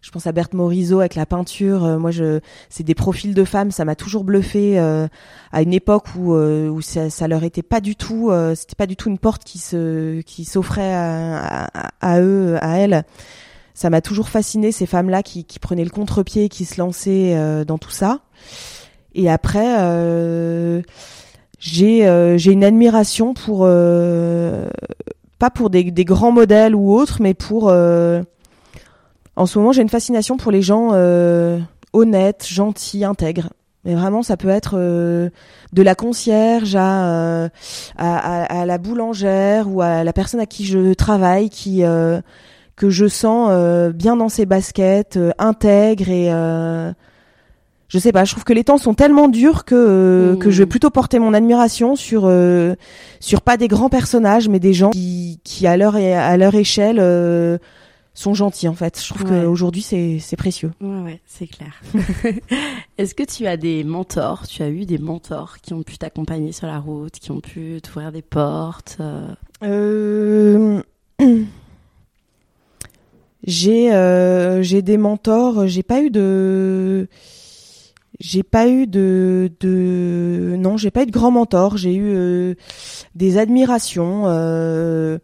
Je 0.00 0.10
pense 0.10 0.26
à 0.26 0.32
Berthe 0.32 0.54
Morisot 0.54 1.00
avec 1.00 1.14
la 1.14 1.26
peinture. 1.26 1.84
Euh, 1.84 1.98
moi, 1.98 2.10
je, 2.10 2.40
c'est 2.68 2.84
des 2.84 2.94
profils 2.94 3.34
de 3.34 3.44
femmes, 3.44 3.70
ça 3.70 3.84
m'a 3.84 3.94
toujours 3.94 4.24
bluffé 4.24 4.78
à 4.78 5.62
une 5.62 5.72
époque 5.72 6.14
où, 6.16 6.34
où 6.34 6.80
ça, 6.80 7.10
ça, 7.10 7.28
leur 7.28 7.44
était 7.44 7.62
pas 7.62 7.80
du 7.80 7.96
tout, 7.96 8.32
c'était 8.54 8.76
pas 8.76 8.86
du 8.86 8.96
tout 8.96 9.08
une 9.08 9.18
porte 9.18 9.44
qui 9.44 9.58
se, 9.58 10.20
qui 10.22 10.44
s'offrait 10.44 10.94
à, 10.94 11.68
à, 11.74 11.90
à, 12.00 12.20
eux, 12.20 12.56
à 12.60 12.78
elles. 12.78 13.04
Ça 13.74 13.90
m'a 13.90 14.00
toujours 14.00 14.28
fasciné 14.28 14.72
ces 14.72 14.86
femmes-là 14.86 15.22
qui, 15.22 15.44
qui 15.44 15.58
prenaient 15.58 15.84
le 15.84 15.90
contre-pied, 15.90 16.48
qui 16.48 16.64
se 16.64 16.80
lançaient 16.80 17.64
dans 17.64 17.78
tout 17.78 17.90
ça. 17.90 18.20
Et 19.14 19.28
après, 19.28 19.80
euh, 19.80 20.82
j'ai 21.58 22.06
euh, 22.06 22.38
j'ai 22.38 22.52
une 22.52 22.64
admiration 22.64 23.34
pour 23.34 23.62
euh, 23.64 24.68
pas 25.38 25.50
pour 25.50 25.70
des, 25.70 25.90
des, 25.90 26.04
grands 26.04 26.32
modèles 26.32 26.74
ou 26.74 26.94
autres, 26.94 27.18
mais 27.20 27.34
pour 27.34 27.72
en 29.40 29.46
ce 29.46 29.58
moment 29.58 29.72
j'ai 29.72 29.82
une 29.82 29.88
fascination 29.88 30.36
pour 30.36 30.52
les 30.52 30.62
gens 30.62 30.92
honnêtes, 31.92 32.46
gentils, 32.48 33.04
intègres. 33.04 33.50
Mais 33.86 33.94
vraiment, 33.94 34.22
ça 34.22 34.36
peut 34.36 34.50
être 34.50 34.76
de 34.76 35.82
la 35.82 35.94
concierge 35.94 36.76
à, 36.76 37.44
à, 37.44 37.48
à, 37.96 38.66
la 38.66 38.78
boulangère 38.78 39.72
ou 39.72 39.80
à 39.80 40.04
la 40.04 40.12
personne 40.12 40.40
à 40.40 40.46
qui 40.46 40.66
je 40.66 40.92
travaille, 40.92 41.48
qui 41.48 41.82
que 42.76 42.90
je 42.90 43.08
sens 43.08 43.50
bien 43.94 44.16
dans 44.16 44.28
ses 44.28 44.44
baskets, 44.44 45.18
intègre 45.38 46.10
et 46.10 46.30
je 47.90 47.98
sais 47.98 48.12
pas, 48.12 48.24
je 48.24 48.30
trouve 48.30 48.44
que 48.44 48.52
les 48.52 48.62
temps 48.62 48.78
sont 48.78 48.94
tellement 48.94 49.26
durs 49.26 49.64
que 49.64 49.74
euh, 49.74 50.36
que 50.36 50.50
je 50.50 50.58
vais 50.58 50.64
mmh. 50.64 50.68
plutôt 50.68 50.90
porter 50.90 51.18
mon 51.18 51.34
admiration 51.34 51.96
sur 51.96 52.22
euh, 52.24 52.76
sur 53.18 53.42
pas 53.42 53.56
des 53.56 53.66
grands 53.66 53.88
personnages 53.88 54.48
mais 54.48 54.60
des 54.60 54.72
gens 54.72 54.90
qui 54.90 55.40
qui 55.42 55.66
à 55.66 55.76
leur 55.76 55.96
à 55.96 56.36
leur 56.36 56.54
échelle 56.54 56.98
euh, 57.00 57.58
sont 58.20 58.34
gentils 58.34 58.68
en 58.68 58.74
fait. 58.74 59.00
Je 59.02 59.12
trouve 59.12 59.24
qu'aujourd'hui 59.24 59.82
c'est 59.82 60.18
c'est 60.20 60.36
précieux. 60.36 60.72
Ouais 60.80 61.00
ouais, 61.00 61.20
c'est 61.26 61.46
clair. 61.46 61.80
Est-ce 62.98 63.14
que 63.14 63.22
tu 63.22 63.46
as 63.46 63.56
des 63.56 63.84
mentors, 63.84 64.46
tu 64.46 64.62
as 64.62 64.68
eu 64.68 64.84
des 64.84 64.98
mentors 64.98 65.58
qui 65.60 65.74
ont 65.74 65.82
pu 65.82 65.98
t'accompagner 65.98 66.52
sur 66.52 66.66
la 66.66 66.78
route, 66.78 67.12
qui 67.12 67.30
ont 67.30 67.40
pu 67.40 67.80
t'ouvrir 67.82 68.12
des 68.12 68.22
portes 68.22 68.98
euh... 69.62 70.82
J'ai 73.46 73.90
j'ai 74.62 74.82
des 74.82 74.98
mentors, 74.98 75.66
j'ai 75.66 75.82
pas 75.82 76.02
eu 76.02 76.10
de 76.10 77.08
j'ai 78.20 78.42
pas 78.42 78.68
eu 78.68 78.86
de, 78.86 79.50
de 79.60 80.54
non 80.58 80.76
j'ai 80.76 80.90
pas 80.90 81.02
eu 81.02 81.06
de 81.06 81.10
grands 81.10 81.30
mentors 81.30 81.78
j'ai 81.78 81.94
eu 81.94 82.14
euh, 82.14 82.54
des 83.14 83.38
admirations 83.38 84.26
euh, 84.26 84.30
euh, 84.30 85.18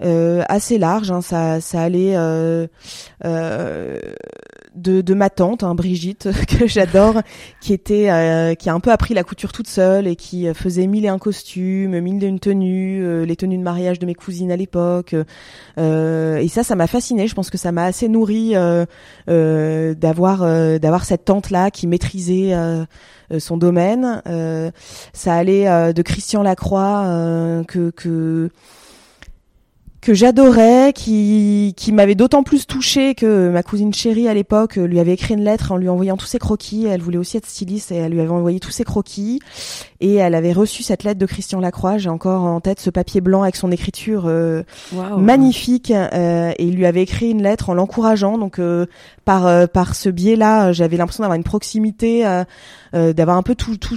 assez 0.00 0.78
larges 0.78 1.10
hein, 1.10 1.20
ça 1.22 1.80
allait 1.80 2.16
euh, 2.16 2.66
euh, 3.24 3.98
de, 4.74 5.00
de 5.00 5.14
ma 5.14 5.30
tante, 5.30 5.62
hein, 5.62 5.74
Brigitte, 5.74 6.28
que 6.58 6.66
j'adore, 6.66 7.20
qui 7.60 7.72
était, 7.72 8.10
euh, 8.10 8.54
qui 8.54 8.68
a 8.68 8.74
un 8.74 8.80
peu 8.80 8.90
appris 8.90 9.14
la 9.14 9.22
couture 9.22 9.52
toute 9.52 9.68
seule 9.68 10.06
et 10.06 10.16
qui 10.16 10.48
euh, 10.48 10.54
faisait 10.54 10.86
mille 10.86 11.04
et 11.04 11.08
un 11.08 11.18
costumes, 11.18 12.00
mille 12.00 12.22
et 12.22 12.26
une 12.26 12.40
tenues, 12.40 13.04
euh, 13.04 13.24
les 13.24 13.36
tenues 13.36 13.58
de 13.58 13.62
mariage 13.62 13.98
de 13.98 14.06
mes 14.06 14.14
cousines 14.14 14.50
à 14.50 14.56
l'époque. 14.56 15.14
et 15.76 16.48
ça, 16.48 16.62
ça 16.62 16.74
m'a 16.74 16.86
fasciné. 16.86 17.28
Je 17.28 17.34
pense 17.34 17.50
que 17.50 17.58
ça 17.58 17.72
m'a 17.72 17.84
assez 17.84 18.08
nourri 18.08 18.54
d'avoir, 19.26 20.38
d'avoir 20.78 21.04
cette 21.04 21.24
tante 21.24 21.50
là 21.50 21.70
qui 21.70 21.86
maîtrisait 21.86 22.54
son 23.38 23.56
domaine. 23.56 24.22
ça 25.12 25.34
allait 25.34 25.92
de 25.92 26.02
Christian 26.02 26.42
Lacroix 26.42 27.64
que 27.66 27.90
que 27.90 28.50
que 30.04 30.12
j'adorais, 30.12 30.92
qui, 30.94 31.72
qui 31.78 31.90
m'avait 31.90 32.14
d'autant 32.14 32.42
plus 32.42 32.66
touché 32.66 33.14
que 33.14 33.48
ma 33.48 33.62
cousine 33.62 33.94
chérie 33.94 34.28
à 34.28 34.34
l'époque 34.34 34.76
lui 34.76 35.00
avait 35.00 35.14
écrit 35.14 35.32
une 35.32 35.42
lettre 35.42 35.72
en 35.72 35.78
lui 35.78 35.88
envoyant 35.88 36.18
tous 36.18 36.26
ses 36.26 36.38
croquis. 36.38 36.84
Elle 36.84 37.00
voulait 37.00 37.16
aussi 37.16 37.38
être 37.38 37.46
styliste 37.46 37.90
et 37.90 37.96
elle 37.96 38.12
lui 38.12 38.20
avait 38.20 38.28
envoyé 38.28 38.60
tous 38.60 38.70
ses 38.70 38.84
croquis. 38.84 39.40
Et 40.00 40.16
elle 40.16 40.34
avait 40.34 40.52
reçu 40.52 40.82
cette 40.82 41.04
lettre 41.04 41.18
de 41.18 41.24
Christian 41.24 41.58
Lacroix. 41.58 41.96
J'ai 41.96 42.10
encore 42.10 42.42
en 42.42 42.60
tête 42.60 42.80
ce 42.80 42.90
papier 42.90 43.22
blanc 43.22 43.44
avec 43.44 43.56
son 43.56 43.72
écriture 43.72 44.24
euh, 44.26 44.62
magnifique. 45.16 45.90
Euh, 45.90 46.52
et 46.58 46.66
il 46.66 46.76
lui 46.76 46.84
avait 46.84 47.02
écrit 47.02 47.30
une 47.30 47.42
lettre 47.42 47.70
en 47.70 47.74
l'encourageant. 47.74 48.36
Donc 48.36 48.58
euh, 48.58 48.84
par 49.24 49.70
par 49.70 49.94
ce 49.94 50.10
biais-là, 50.10 50.72
j'avais 50.72 50.98
l'impression 50.98 51.22
d'avoir 51.22 51.36
une 51.36 51.44
proximité, 51.44 52.24
d'avoir 52.92 53.38
un 53.38 53.42
peu 53.42 53.54
tout, 53.54 53.78
tout 53.78 53.96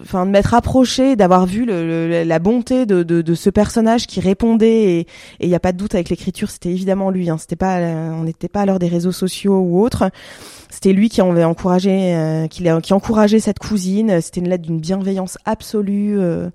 enfin 0.00 0.26
de 0.26 0.30
m'être 0.30 0.54
approché, 0.54 1.16
d'avoir 1.16 1.46
vu 1.46 1.64
le, 1.64 2.24
la 2.24 2.38
bonté 2.38 2.86
de, 2.86 3.02
de, 3.02 3.22
de, 3.22 3.34
ce 3.34 3.50
personnage 3.50 4.06
qui 4.06 4.20
répondait 4.20 5.00
et 5.00 5.06
il 5.40 5.48
n'y 5.48 5.54
a 5.54 5.60
pas 5.60 5.72
de 5.72 5.78
doute 5.78 5.94
avec 5.94 6.10
l'écriture, 6.10 6.50
c'était 6.50 6.70
évidemment 6.70 7.10
lui. 7.10 7.30
Hein, 7.30 7.38
c'était 7.38 7.56
pas, 7.56 7.78
on 7.78 8.24
n'était 8.24 8.48
pas 8.48 8.62
à 8.62 8.66
l'heure 8.66 8.78
des 8.78 8.88
réseaux 8.88 9.12
sociaux 9.12 9.58
ou 9.58 9.82
autres. 9.82 10.10
C'était 10.70 10.92
lui 10.92 11.08
qui 11.08 11.20
avait 11.20 11.44
encouragé, 11.44 12.14
euh, 12.14 12.46
qui, 12.46 12.64
qui 12.82 12.92
encourageait 12.92 13.40
cette 13.40 13.58
cousine. 13.58 14.20
C'était 14.20 14.40
une 14.40 14.48
lettre 14.48 14.62
d'une 14.62 14.80
bienveillance 14.80 15.36
absolue 15.44 16.18
euh, 16.18 16.48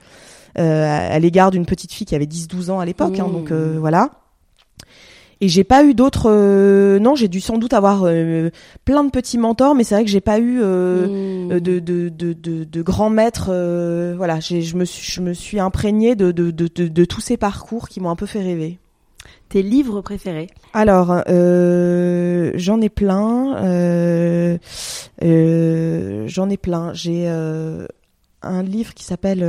euh, 0.58 1.16
à, 1.16 1.20
l'égard 1.20 1.52
d'une 1.52 1.66
petite 1.66 1.92
fille 1.92 2.08
qui 2.08 2.16
avait 2.16 2.26
10-12 2.26 2.72
ans 2.72 2.80
à 2.80 2.86
l'époque. 2.86 3.20
Hein, 3.20 3.28
donc 3.28 3.52
euh, 3.52 3.76
voilà. 3.80 4.12
Et 5.46 5.48
j'ai 5.48 5.64
pas 5.64 5.84
eu 5.84 5.94
d'autres. 5.94 6.32
Euh, 6.32 6.98
non, 6.98 7.14
j'ai 7.14 7.28
dû 7.28 7.40
sans 7.40 7.60
doute 7.60 7.74
avoir 7.74 8.06
euh, 8.06 8.50
plein 8.84 9.04
de 9.04 9.12
petits 9.12 9.38
mentors, 9.38 9.76
mais 9.76 9.84
c'est 9.84 9.94
vrai 9.94 10.04
que 10.04 10.10
j'ai 10.10 10.20
pas 10.20 10.40
eu 10.40 10.60
euh, 10.60 11.06
mmh. 11.46 11.60
de, 11.60 11.78
de, 11.78 12.10
de, 12.10 12.34
de, 12.34 12.64
de 12.64 12.82
grands 12.82 13.12
maîtres. 13.12 13.54
voilà, 14.18 14.40
je 14.40 14.76
me 14.76 14.86
suis, 14.86 15.12
je 15.12 15.22
me 15.22 15.34
suis 15.34 15.60
imprégnée 15.60 16.16
de, 16.16 16.32
de, 16.32 16.50
de, 16.50 16.68
de, 16.68 17.06
tous 17.06 17.22
ces 17.22 17.38
parcours 17.38 17.90
qui 17.90 18.00
m'ont 18.00 18.10
un 18.10 18.16
peu 18.16 18.26
fait 18.26 18.42
rêver. 18.42 18.80
Tes 19.50 19.62
livres 19.62 20.02
préférés 20.02 20.48
Alors, 20.74 21.16
j'en 21.28 22.82
ai 22.82 22.90
plein. 22.90 24.58
j'en 25.22 26.50
ai 26.50 26.58
plein. 26.58 26.92
J'ai 26.94 27.28
un 27.28 28.64
livre 28.64 28.96
qui 28.96 29.04
s'appelle, 29.04 29.42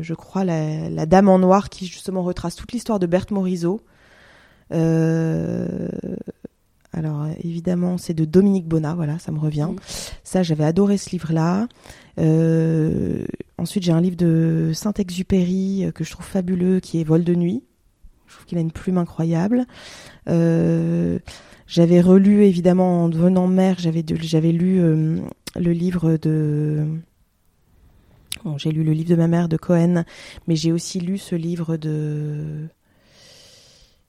je 0.00 0.14
crois, 0.14 0.44
la, 0.44 0.88
la, 0.88 1.04
Dame 1.04 1.28
en 1.28 1.40
Noir, 1.40 1.68
qui 1.68 1.84
justement 1.84 2.22
retrace 2.22 2.56
toute 2.56 2.72
l'histoire 2.72 2.98
de 2.98 3.04
Berthe 3.04 3.32
Morisot. 3.32 3.82
Euh, 4.72 5.88
alors 6.92 7.26
évidemment, 7.42 7.98
c'est 7.98 8.14
de 8.14 8.24
Dominique 8.24 8.66
Bonnat, 8.66 8.94
voilà, 8.94 9.18
ça 9.18 9.32
me 9.32 9.38
revient. 9.38 9.68
Ça, 10.24 10.42
j'avais 10.42 10.64
adoré 10.64 10.98
ce 10.98 11.10
livre-là. 11.10 11.68
Euh, 12.18 13.24
ensuite, 13.58 13.82
j'ai 13.82 13.92
un 13.92 14.00
livre 14.00 14.16
de 14.16 14.72
Saint-Exupéry 14.74 15.86
euh, 15.86 15.90
que 15.90 16.04
je 16.04 16.10
trouve 16.10 16.26
fabuleux, 16.26 16.80
qui 16.80 17.00
est 17.00 17.04
Vol 17.04 17.24
de 17.24 17.34
nuit. 17.34 17.62
Je 18.26 18.34
trouve 18.34 18.46
qu'il 18.46 18.58
a 18.58 18.60
une 18.60 18.72
plume 18.72 18.98
incroyable. 18.98 19.66
j'avais 20.26 22.00
relu 22.00 22.44
évidemment 22.44 23.04
en 23.04 23.08
devenant 23.08 23.46
mère, 23.46 23.76
j'avais 23.78 24.04
j'avais 24.20 24.52
lu 24.52 24.80
le 25.56 25.72
livre 25.72 26.16
de 26.16 26.86
Bon, 28.44 28.58
j'ai 28.58 28.72
lu 28.72 28.82
le 28.82 28.92
livre 28.92 29.10
de 29.10 29.16
ma 29.16 29.28
mère 29.28 29.48
de 29.48 29.56
Cohen, 29.56 30.04
mais 30.48 30.56
j'ai 30.56 30.72
aussi 30.72 30.98
lu 30.98 31.16
ce 31.16 31.36
livre 31.36 31.76
de 31.76 32.68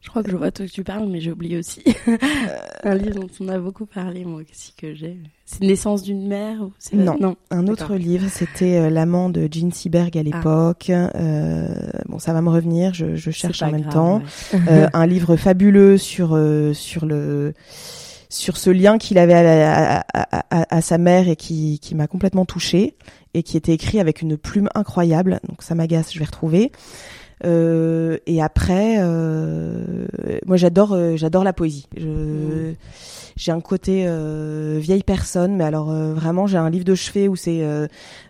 je 0.03 0.09
crois 0.09 0.21
que 0.21 0.29
je 0.29 0.35
vois 0.35 0.51
toi 0.51 0.65
que 0.65 0.71
tu 0.71 0.83
parles, 0.83 1.07
mais 1.07 1.21
j'ai 1.21 1.31
oublié 1.31 1.57
aussi. 1.57 1.81
un 2.83 2.93
livre 2.93 3.21
dont 3.21 3.29
on 3.39 3.47
a 3.47 3.57
beaucoup 3.57 3.85
parlé, 3.85 4.25
moi 4.25 4.41
aussi, 4.41 4.73
que 4.75 4.93
j'ai. 4.93 5.17
C'est 5.45 5.61
Naissance 5.61 6.03
d'une 6.03 6.27
mère 6.27 6.61
ou 6.61 6.73
non, 6.93 7.15
non, 7.17 7.37
un 7.51 7.67
autre 7.67 7.95
livre, 7.95 8.27
c'était 8.29 8.79
euh, 8.79 8.89
L'amant 8.89 9.29
de 9.29 9.47
Jean 9.49 9.71
Seberg 9.71 10.17
à 10.17 10.19
ah. 10.19 10.23
l'époque. 10.23 10.89
Euh, 10.89 11.73
bon, 12.09 12.19
ça 12.19 12.33
va 12.33 12.41
me 12.41 12.49
revenir, 12.49 12.93
je, 12.93 13.15
je 13.15 13.31
cherche 13.31 13.61
en 13.61 13.71
même 13.71 13.87
temps. 13.87 14.21
euh, 14.69 14.89
un 14.93 15.07
livre 15.07 15.37
fabuleux 15.37 15.97
sur, 15.97 16.35
euh, 16.35 16.73
sur 16.73 17.05
le 17.05 17.53
sur 18.27 18.57
ce 18.57 18.71
lien 18.71 18.97
qu'il 18.97 19.19
avait 19.19 19.35
à, 19.35 19.99
à, 19.99 20.03
à, 20.49 20.75
à, 20.75 20.81
sa 20.81 20.97
mère 20.97 21.29
et 21.29 21.35
qui, 21.35 21.77
qui 21.79 21.93
m'a 21.93 22.07
complètement 22.07 22.45
touchée 22.45 22.95
et 23.35 23.43
qui 23.43 23.57
était 23.57 23.73
écrit 23.73 23.99
avec 23.99 24.21
une 24.23 24.37
plume 24.37 24.69
incroyable. 24.73 25.39
Donc 25.47 25.61
ça 25.61 25.75
m'agace, 25.75 26.11
je 26.11 26.17
vais 26.19 26.25
retrouver. 26.25 26.71
Euh, 27.45 28.17
et 28.25 28.41
après, 28.41 28.97
euh, 28.99 30.05
moi 30.45 30.57
j'adore, 30.57 30.93
euh, 30.93 31.15
j'adore 31.15 31.43
la 31.43 31.53
poésie. 31.53 31.87
Mmh. 31.99 32.73
J'ai 33.35 33.51
un 33.51 33.61
côté 33.61 34.07
vieille 34.79 35.01
personne, 35.01 35.55
mais 35.55 35.63
alors 35.63 35.91
vraiment 35.91 36.45
j'ai 36.45 36.57
un 36.57 36.69
livre 36.69 36.85
de 36.85 36.93
chevet 36.93 37.27
où 37.27 37.35
c'est 37.35 37.63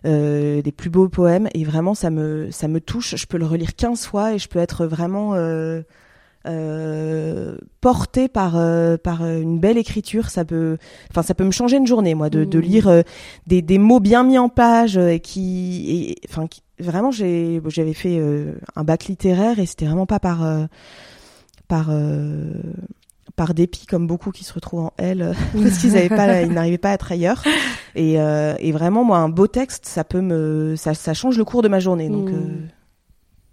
des 0.04 0.72
plus 0.74 0.88
beaux 0.88 1.10
poèmes 1.10 1.46
et 1.52 1.62
vraiment 1.64 1.94
ça 1.94 2.08
me 2.08 2.50
ça 2.50 2.68
me 2.68 2.80
touche. 2.80 3.14
Je 3.14 3.26
peux 3.26 3.36
le 3.36 3.44
relire 3.44 3.76
15 3.76 4.06
fois 4.06 4.32
et 4.32 4.38
je 4.38 4.48
peux 4.48 4.60
être 4.60 4.86
vraiment 4.86 5.34
euh, 6.46 7.56
porté 7.80 8.28
par 8.28 8.52
par 9.02 9.26
une 9.26 9.58
belle 9.58 9.78
écriture, 9.78 10.30
ça 10.30 10.44
peut, 10.44 10.78
enfin 11.10 11.22
ça 11.22 11.34
peut 11.34 11.44
me 11.44 11.50
changer 11.50 11.76
une 11.76 11.86
journée, 11.86 12.14
moi, 12.14 12.30
de, 12.30 12.44
de 12.44 12.58
mmh. 12.58 12.62
lire 12.62 13.02
des, 13.46 13.62
des 13.62 13.78
mots 13.78 14.00
bien 14.00 14.24
mis 14.24 14.38
en 14.38 14.48
page 14.48 14.96
et 14.96 15.20
qui, 15.20 16.16
enfin 16.28 16.46
vraiment 16.78 17.10
j'ai 17.10 17.60
j'avais 17.66 17.92
fait 17.92 18.18
euh, 18.18 18.54
un 18.76 18.84
bac 18.84 19.04
littéraire 19.04 19.58
et 19.58 19.66
c'était 19.66 19.86
vraiment 19.86 20.06
pas 20.06 20.18
par 20.18 20.44
euh, 20.44 20.66
par 21.68 21.88
euh, 21.90 22.52
par 23.36 23.54
dépit 23.54 23.86
comme 23.86 24.06
beaucoup 24.06 24.30
qui 24.30 24.44
se 24.44 24.52
retrouvent 24.52 24.86
en 24.86 24.92
L 24.98 25.34
parce 25.52 25.78
qu'ils 25.78 25.92
n'avaient 25.92 26.08
pas, 26.08 26.42
ils 26.42 26.52
n'arrivaient 26.52 26.78
pas 26.78 26.90
à 26.90 26.94
être 26.94 27.10
ailleurs. 27.10 27.42
Et, 27.96 28.14
et 28.14 28.72
vraiment, 28.72 29.02
moi, 29.02 29.18
un 29.18 29.28
beau 29.28 29.48
texte, 29.48 29.86
ça 29.86 30.04
peut 30.04 30.20
me, 30.20 30.74
ça, 30.76 30.94
ça 30.94 31.14
change 31.14 31.36
le 31.36 31.44
cours 31.44 31.62
de 31.62 31.68
ma 31.68 31.80
journée. 31.80 32.08
Donc 32.08 32.30
Mm. 32.30 32.68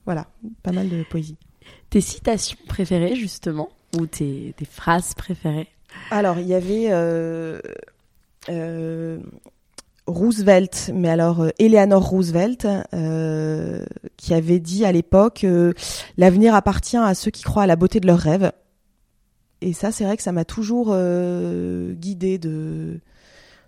voilà, 0.05 0.27
pas 0.61 0.71
mal 0.71 0.87
de 0.87 1.03
poésie. 1.09 1.37
Tes 1.91 1.99
citations 1.99 2.57
préférées, 2.69 3.17
justement, 3.17 3.69
ou 3.99 4.07
tes, 4.07 4.55
phrases 4.63 5.13
préférées? 5.13 5.67
Alors, 6.09 6.39
il 6.39 6.47
y 6.47 6.53
avait 6.53 6.85
euh, 6.89 7.59
euh, 8.47 9.19
Roosevelt, 10.07 10.91
mais 10.95 11.09
alors 11.09 11.41
euh, 11.41 11.49
Eleanor 11.59 12.01
Roosevelt, 12.01 12.65
qui 14.15 14.33
avait 14.33 14.59
dit 14.61 14.85
à 14.85 14.93
l'époque 14.93 15.45
L'avenir 16.17 16.55
appartient 16.55 16.95
à 16.95 17.13
ceux 17.13 17.29
qui 17.29 17.43
croient 17.43 17.63
à 17.63 17.67
la 17.67 17.75
beauté 17.75 17.99
de 17.99 18.07
leurs 18.07 18.19
rêves. 18.19 18.53
Et 19.59 19.73
ça, 19.73 19.91
c'est 19.91 20.05
vrai 20.05 20.15
que 20.15 20.23
ça 20.23 20.31
m'a 20.31 20.45
toujours 20.45 20.95
guidée 20.95 22.37
de. 22.37 23.01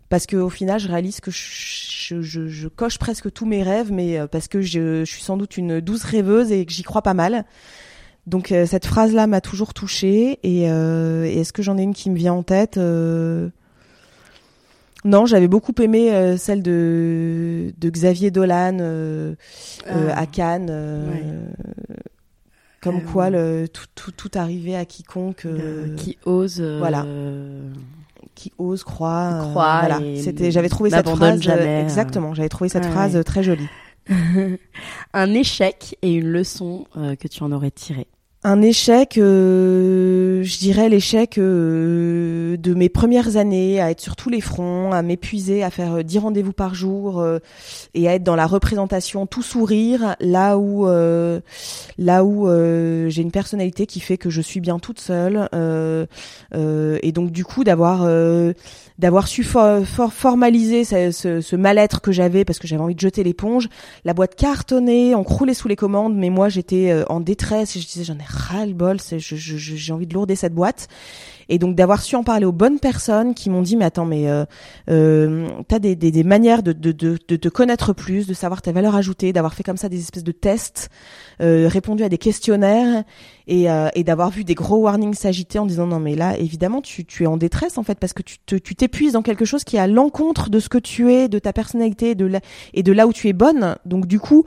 Parce 0.07 0.28
qu'au 0.28 0.49
final, 0.49 0.80
je 0.80 0.88
réalise 0.88 1.19
que 1.19 1.30
je, 1.30 2.67
coche 2.69 2.99
presque 2.99 3.34
tous 3.34 3.45
mes 3.45 3.63
rêves, 3.63 3.91
mais 3.91 4.26
parce 4.30 4.47
que 4.47 4.61
je, 4.61 5.03
je 5.03 5.11
suis 5.11 5.24
sans 5.24 5.36
doute 5.36 5.57
une 5.57 5.82
douce 5.82 6.05
rêveuse 6.05 6.53
et 6.53 6.65
que 6.65 6.71
j'y 6.71 6.84
crois 6.84 7.01
pas 7.01 7.13
mal. 7.13 7.43
Donc 8.26 8.51
euh, 8.51 8.65
cette 8.65 8.86
phrase-là 8.86 9.28
m'a 9.28 9.41
toujours 9.41 9.74
touchée. 9.74 10.39
Et, 10.43 10.69
euh, 10.71 11.26
et 11.26 11.41
est-ce 11.41 11.53
que 11.53 11.61
j'en 11.61 11.78
ai 11.78 11.84
une 11.84 11.93
qui 11.93 12.09
me 12.09 12.15
vient 12.15 12.34
en 12.34 12.43
tête 12.43 12.78
Euh, 12.78 13.49
Non, 15.05 15.26
j'avais 15.26 15.47
beaucoup 15.49 15.74
aimé 15.82 16.36
celle 16.38 16.61
de, 16.63 17.74
de 17.78 17.89
Xavier 17.89 18.32
Dolan 18.32 18.78
Ah. 19.88 20.17
à 20.17 20.26
Cannes. 20.26 20.71
Comme 22.82 23.01
quoi 23.03 23.30
le, 23.30 23.67
tout, 23.67 23.86
tout, 23.95 24.11
tout 24.11 24.32
arrivait 24.36 24.76
à 24.76 24.84
quiconque 24.86 25.47
Qui 25.97 26.17
ose. 26.26 26.61
voilà. 26.61 27.05
qui 28.36 28.51
ose 28.57 28.84
euh, 29.01 29.41
voilà. 29.53 29.99
C'était, 30.21 30.51
j'avais 30.51 30.69
trouvé 30.69 30.89
cette 30.89 31.07
phrase. 31.07 31.41
jamais, 31.41 31.61
euh. 31.61 31.84
exactement, 31.84 32.34
j'avais 32.34 32.49
trouvé 32.49 32.69
cette 32.69 32.84
Ouais, 32.86 32.91
phrase 32.91 33.21
très 33.26 33.43
jolie. 33.43 33.67
Un 35.13 35.34
échec 35.34 35.97
et 36.01 36.13
une 36.13 36.28
leçon 36.28 36.86
euh, 36.97 37.15
que 37.15 37.28
tu 37.30 37.41
en 37.43 37.51
aurais 37.53 37.71
tiré. 37.71 38.07
Un 38.46 38.62
échec, 38.62 39.18
euh, 39.18 40.44
je 40.44 40.58
dirais 40.58 40.89
l'échec 40.89 41.38
euh, 41.38 42.58
de 42.58 42.74
mes 42.74 42.89
premières 42.89 43.38
années, 43.38 43.80
à 43.80 43.89
être 43.89 44.02
sur 44.02 44.18
tous 44.18 44.30
les 44.30 44.41
fronts, 44.41 44.91
à 44.91 45.02
m'épuiser, 45.02 45.64
à 45.64 45.70
faire 45.70 45.94
euh, 45.94 46.04
10 46.04 46.18
rendez-vous 46.20 46.52
par 46.52 46.76
jour 46.76 47.22
euh, 47.22 47.39
et 47.94 48.10
à 48.10 48.16
être 48.16 48.24
dans 48.24 48.36
la 48.36 48.46
représentation, 48.46 49.28
tout 49.28 49.44
sourire, 49.44 50.18
là 50.20 50.58
où 50.58 50.89
euh, 50.89 51.39
là 51.98 52.26
où 52.26 52.50
euh, 52.50 53.08
j'ai 53.08 53.22
une 53.22 53.32
personnalité 53.32 53.86
qui 53.86 54.02
fait 54.02 54.18
que 54.18 54.30
je 54.30 54.41
suis 54.41 54.60
bien 54.60 54.78
toute 54.78 55.00
seule 55.00 55.48
euh, 55.56 56.06
euh, 56.54 57.00
et 57.02 57.14
donc 57.14 57.32
du 57.32 57.46
coup 57.46 57.64
d'avoir 57.64 58.02
euh, 58.04 58.52
d'avoir 59.00 59.28
su 59.28 59.44
for- 59.44 59.86
for- 59.86 60.14
formaliser 60.14 60.84
ce, 60.84 61.12
ce- 61.41 61.56
mal-être 61.56 62.02
que 62.02 62.12
j'avais 62.12 62.46
parce 62.46 62.60
que 62.60 62.68
j'avais 62.68 62.82
envie 62.84 62.96
de 62.96 63.00
jeter 63.00 63.24
l'éponge, 63.24 63.68
la 64.06 64.14
boîte 64.14 64.36
cartonnée, 64.36 65.16
on 65.16 65.24
croulait 65.24 65.54
sous 65.54 65.68
les 65.68 65.76
commandes, 65.76 66.16
mais 66.16 66.30
moi 66.30 66.50
j'étais 66.50 66.91
euh, 66.91 67.04
en 67.10 67.20
détresse 67.20 67.76
et 67.76 67.80
je 67.80 67.88
disais 67.88 68.04
j'en 68.04 68.16
ai 68.16 68.26
ras 68.28 68.66
le 68.66 68.74
bol, 68.74 69.00
c'est- 69.00 69.20
je- 69.20 69.36
j'ai 69.36 69.94
envie 69.94 70.08
de 70.08 70.14
lourder 70.14 70.36
cette 70.36 70.54
boîte. 70.54 70.88
Et 71.50 71.60
donc 71.60 71.76
d'avoir 71.76 72.02
su 72.02 72.16
en 72.16 72.24
parler 72.24 72.46
aux 72.46 72.52
bonnes 72.52 72.80
personnes 72.80 73.34
qui 73.34 73.50
m'ont 73.50 73.62
dit 73.62 73.76
mais 73.76 73.86
attends 73.86 74.06
mais 74.06 74.30
euh, 74.30 74.46
euh, 74.89 75.48
t'as 75.68 75.80
des, 75.80 75.96
des, 75.96 76.12
des 76.12 76.24
manières 76.24 76.64
de, 76.64 76.72
de, 76.72 76.91
de, 76.91 77.18
de 77.28 77.36
te 77.36 77.50
connaître 77.50 77.94
plus, 77.94 78.28
de 78.28 78.34
savoir 78.34 78.62
ta 78.62 78.72
valeur 78.72 78.96
ajoutée, 78.96 79.34
d'avoir 79.34 79.54
fait 79.54 79.64
comme 79.64 79.78
ça 79.78 79.89
des 79.89 80.00
espèces 80.00 80.24
de 80.24 80.32
tests, 80.32 80.89
euh, 81.41 81.68
répondu 81.68 82.04
à 82.04 82.10
des 82.10 82.18
questionnaires 82.18 83.04
et, 83.48 83.70
euh, 83.70 83.89
et 83.96 84.04
d'avoir 84.04 84.30
vu 84.30 84.44
des 84.44 84.56
gros 84.56 84.78
warnings 84.78 85.14
s'agiter 85.14 85.60
en 85.60 85.66
disant 85.66 85.88
non 85.88 86.00
mais 86.00 86.16
là 86.16 86.38
évidemment 86.38 86.82
tu, 86.82 87.06
tu 87.06 87.24
es 87.24 87.28
en 87.28 87.38
détresse 87.38 87.78
en 87.78 87.84
fait 87.84 88.00
parce 88.00 88.14
que 88.14 88.24
tu 88.24 88.38
te, 88.46 88.56
tu 88.56 88.76
t'épuises 88.76 89.14
dans 89.14 89.22
quelque 89.22 89.46
chose 89.46 89.64
qui 89.64 89.76
est 89.76 89.80
à 89.80 89.88
l'encontre 89.88 90.50
de 90.50 90.60
ce 90.60 90.70
que 90.70 90.78
tu 90.78 91.12
es, 91.12 91.28
de 91.28 91.39
ta 91.39 91.54
personnalité 91.54 92.16
de 92.16 92.26
la, 92.26 92.39
et 92.74 92.84
de 92.84 92.91
là 92.91 93.08
où 93.08 93.14
tu 93.14 93.28
es 93.28 93.34
bonne. 93.34 93.76
Donc 93.86 94.06
du 94.08 94.20
coup 94.20 94.46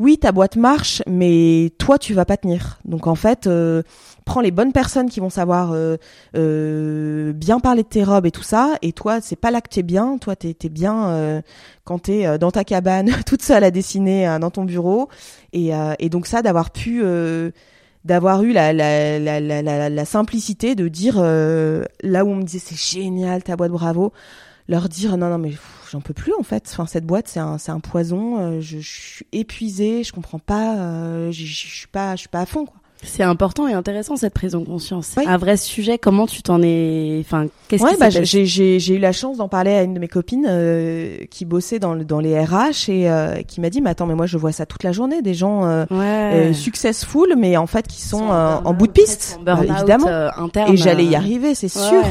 oui, 0.00 0.18
ta 0.18 0.32
boîte 0.32 0.56
marche, 0.56 1.02
mais 1.06 1.72
toi, 1.78 1.98
tu 1.98 2.14
vas 2.14 2.24
pas 2.24 2.36
tenir. 2.36 2.80
Donc 2.84 3.06
en 3.06 3.14
fait, 3.14 3.46
euh, 3.46 3.82
prends 4.24 4.40
les 4.40 4.50
bonnes 4.50 4.72
personnes 4.72 5.08
qui 5.10 5.20
vont 5.20 5.30
savoir 5.30 5.72
euh, 5.72 5.96
euh, 6.36 7.32
bien 7.32 7.60
parler 7.60 7.82
de 7.82 7.88
tes 7.88 8.04
robes 8.04 8.26
et 8.26 8.30
tout 8.30 8.42
ça. 8.42 8.76
Et 8.82 8.92
toi, 8.92 9.20
c'est 9.20 9.36
pas 9.36 9.50
là 9.50 9.60
que 9.60 9.68
t'es 9.68 9.82
bien. 9.82 10.18
Toi, 10.18 10.36
t'es 10.36 10.56
es 10.64 10.68
bien 10.68 11.08
euh, 11.08 11.42
quand 11.84 11.98
t'es 12.00 12.26
euh, 12.26 12.38
dans 12.38 12.50
ta 12.50 12.64
cabane, 12.64 13.10
toute 13.26 13.42
seule 13.42 13.64
à 13.64 13.70
dessiner 13.70 14.28
euh, 14.28 14.38
dans 14.38 14.50
ton 14.50 14.64
bureau. 14.64 15.08
Et, 15.52 15.74
euh, 15.74 15.94
et 15.98 16.08
donc 16.08 16.26
ça, 16.26 16.42
d'avoir 16.42 16.70
pu, 16.70 17.02
d'avoir 18.04 18.42
eu 18.42 18.52
la, 18.52 18.72
la, 18.72 19.18
la, 19.18 19.40
la, 19.40 19.88
la, 19.88 20.04
simplicité 20.04 20.74
de 20.74 20.88
dire 20.88 21.16
là 21.22 22.24
où 22.24 22.28
on 22.28 22.36
me 22.36 22.42
disait 22.42 22.58
c'est 22.64 22.78
génial 23.00 23.42
ta 23.42 23.56
boîte, 23.56 23.72
bravo 23.72 24.12
leur 24.66 24.88
dire 24.88 25.18
non 25.18 25.28
non 25.28 25.36
mais 25.36 25.52
j'en 25.92 26.00
peux 26.00 26.14
plus 26.14 26.32
en 26.38 26.42
fait 26.42 26.66
enfin 26.72 26.86
cette 26.86 27.04
boîte 27.04 27.28
c'est 27.28 27.38
un 27.38 27.58
c'est 27.58 27.70
un 27.70 27.80
poison 27.80 28.62
je, 28.62 28.78
je 28.78 29.00
suis 29.00 29.26
épuisée 29.32 30.02
je 30.04 30.10
comprends 30.14 30.38
pas 30.38 31.30
je- 31.30 31.44
je 31.44 31.66
suis 31.66 31.86
pas 31.86 32.16
je 32.16 32.20
suis 32.20 32.30
pas 32.30 32.40
à 32.40 32.46
fond 32.46 32.64
quoi 32.64 32.76
C'est 33.04 33.22
important 33.22 33.68
et 33.68 33.72
intéressant 33.74 34.16
cette 34.16 34.34
prise 34.34 34.54
en 34.54 34.64
conscience. 34.64 35.12
Oui. 35.16 35.24
Un 35.26 35.36
vrai 35.36 35.56
sujet. 35.56 35.98
Comment 35.98 36.26
tu 36.26 36.42
t'en 36.42 36.60
es 36.62 37.18
Enfin, 37.20 37.46
qu'est-ce 37.68 37.82
ouais 37.84 37.92
qui 37.92 37.96
bah 37.98 38.10
j'ai 38.10 38.24
j'ai 38.46 38.78
j'ai 38.80 38.94
eu 38.94 38.98
la 38.98 39.12
chance 39.12 39.36
d'en 39.36 39.48
parler 39.48 39.72
à 39.72 39.82
une 39.82 39.94
de 39.94 39.98
mes 40.00 40.08
copines 40.08 40.46
euh, 40.48 41.18
qui 41.30 41.44
bossait 41.44 41.78
dans 41.78 41.94
le- 41.94 42.04
dans 42.04 42.20
les 42.20 42.38
RH 42.38 42.88
et 42.88 43.10
euh, 43.10 43.42
qui 43.46 43.60
m'a 43.60 43.70
dit 43.70 43.80
mais 43.80 43.90
attends 43.90 44.06
mais 44.06 44.14
moi 44.14 44.26
je 44.26 44.36
vois 44.38 44.52
ça 44.52 44.66
toute 44.66 44.82
la 44.82 44.92
journée 44.92 45.22
des 45.22 45.34
gens 45.34 45.64
euh, 45.64 45.84
Ouais. 45.90 46.50
euh, 46.50 46.52
successful 46.52 47.34
mais 47.38 47.56
en 47.56 47.66
fait 47.66 47.86
qui 47.86 48.00
sont 48.02 48.30
euh, 48.30 48.56
en 48.56 48.62
burn-out, 48.62 48.78
bout 48.78 48.86
de 48.88 48.92
piste 48.92 49.38
euh, 49.46 49.56
évidemment 49.62 50.08
euh, 50.08 50.28
interne, 50.36 50.72
et 50.72 50.76
j'allais 50.76 51.04
y 51.04 51.14
euh, 51.14 51.18
arriver 51.18 51.54
c'est 51.54 51.74
ouais, 51.74 51.88
sûr. 51.88 52.02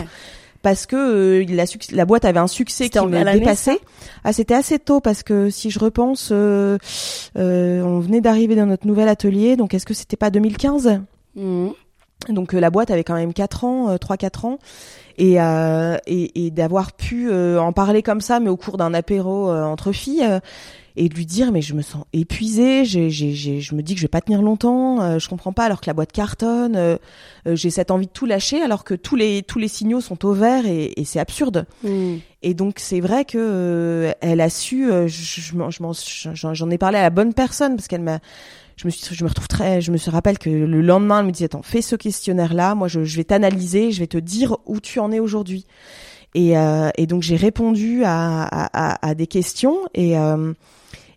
Parce 0.63 0.87
que 0.87 1.43
euh, 1.43 1.65
la, 1.91 2.05
boîte 2.05 2.25
avait 2.25 2.39
un 2.39 2.47
succès 2.47 2.89
qui 2.89 2.99
me 2.99 3.33
dépassait. 3.33 3.79
Ah, 4.23 4.33
c'était 4.33 4.55
assez 4.55 4.79
tôt 4.79 5.01
parce 5.01 5.21
que 5.21 5.51
si 5.51 5.69
je 5.69 5.77
repense, 5.77 6.29
euh, 6.31 6.79
euh, 7.37 7.83
on 7.83 7.99
venait 7.99 8.21
d'arriver 8.21 8.55
dans 8.55 8.65
notre 8.65 8.87
nouvel 8.87 9.07
atelier, 9.09 9.57
donc 9.57 9.75
est-ce 9.75 9.85
que 9.85 9.93
c'était 9.93 10.17
pas 10.17 10.31
2015 10.31 11.01
Mhm. 11.35 11.73
Donc 12.29 12.53
la 12.53 12.69
boîte 12.69 12.91
avait 12.91 13.03
quand 13.03 13.15
même 13.15 13.33
4 13.33 13.63
ans, 13.65 13.89
euh, 13.89 13.97
3-4 13.97 14.45
ans. 14.45 14.59
Et, 15.17 15.39
euh, 15.39 15.97
et, 16.07 16.45
et 16.45 16.51
d'avoir 16.51 16.93
pu 16.93 17.29
euh, 17.29 17.59
en 17.59 17.71
parler 17.71 18.01
comme 18.01 18.21
ça, 18.21 18.39
mais 18.39 18.49
au 18.49 18.57
cours 18.57 18.77
d'un 18.77 18.95
apéro 18.95 19.51
euh, 19.51 19.63
entre 19.63 19.91
filles, 19.91 20.27
et 20.95 21.09
de 21.09 21.15
lui 21.15 21.25
dire 21.25 21.51
mais 21.51 21.61
je 21.61 21.73
me 21.73 21.81
sens 21.81 22.05
épuisée, 22.13 22.85
j'ai, 22.85 23.09
j'ai, 23.09 23.33
j'ai, 23.33 23.61
je 23.61 23.73
me 23.75 23.81
dis 23.81 23.93
que 23.95 23.99
je 23.99 24.05
vais 24.05 24.09
pas 24.09 24.21
tenir 24.21 24.41
longtemps, 24.41 25.01
euh, 25.01 25.19
je 25.19 25.27
comprends 25.27 25.53
pas 25.53 25.65
alors 25.65 25.81
que 25.81 25.87
la 25.87 25.93
boîte 25.93 26.11
cartonne, 26.11 26.75
euh, 26.75 26.97
euh, 27.47 27.55
j'ai 27.55 27.69
cette 27.71 27.89
envie 27.91 28.05
de 28.07 28.11
tout 28.11 28.25
lâcher 28.25 28.61
alors 28.61 28.83
que 28.83 28.93
tous 28.93 29.15
les 29.15 29.41
tous 29.43 29.59
les 29.59 29.67
signaux 29.67 30.01
sont 30.01 30.23
au 30.25 30.33
vert 30.33 30.65
et, 30.67 30.93
et 30.97 31.05
c'est 31.05 31.19
absurde. 31.19 31.65
Mhm. 31.83 32.19
Et 32.43 32.53
donc 32.53 32.75
c'est 32.79 32.99
vrai 32.99 33.25
que 33.25 33.37
euh, 33.39 34.11
elle 34.21 34.41
a 34.41 34.49
su, 34.49 34.91
euh, 34.91 35.07
je, 35.07 35.41
je 35.41 35.55
m'en- 35.55 35.69
je 35.71 35.81
m'en- 35.81 35.93
j'en 36.33 36.53
j'en 36.53 36.69
ai 36.69 36.77
parlé 36.77 36.97
à 36.97 37.01
la 37.01 37.09
bonne 37.09 37.33
personne 37.33 37.75
parce 37.75 37.87
qu'elle 37.87 38.01
m'a, 38.01 38.19
je 38.75 38.85
me 38.85 38.91
suis, 38.91 39.15
je 39.15 39.23
me 39.23 39.29
retrouve 39.29 39.47
très, 39.47 39.81
je 39.81 39.91
me 39.91 39.97
suis 39.97 40.11
rappelle 40.11 40.37
que 40.37 40.49
le 40.49 40.81
lendemain 40.81 41.19
elle 41.21 41.27
me 41.27 41.31
dit 41.31 41.43
attends 41.45 41.61
fais 41.63 41.81
ce 41.81 41.95
questionnaire 41.95 42.53
là, 42.53 42.75
moi 42.75 42.87
je, 42.87 43.03
je 43.03 43.15
vais 43.17 43.23
t'analyser, 43.23 43.91
je 43.91 43.99
vais 43.99 44.07
te 44.07 44.17
dire 44.17 44.57
où 44.65 44.79
tu 44.79 44.99
en 44.99 45.11
es 45.11 45.19
aujourd'hui. 45.19 45.65
Et, 46.35 46.57
euh, 46.57 46.89
et 46.97 47.05
donc 47.05 47.21
j'ai 47.21 47.35
répondu 47.35 48.03
à, 48.03 48.43
à, 48.43 48.93
à, 48.93 49.07
à 49.09 49.13
des 49.15 49.27
questions 49.27 49.77
et 49.93 50.17
euh, 50.17 50.51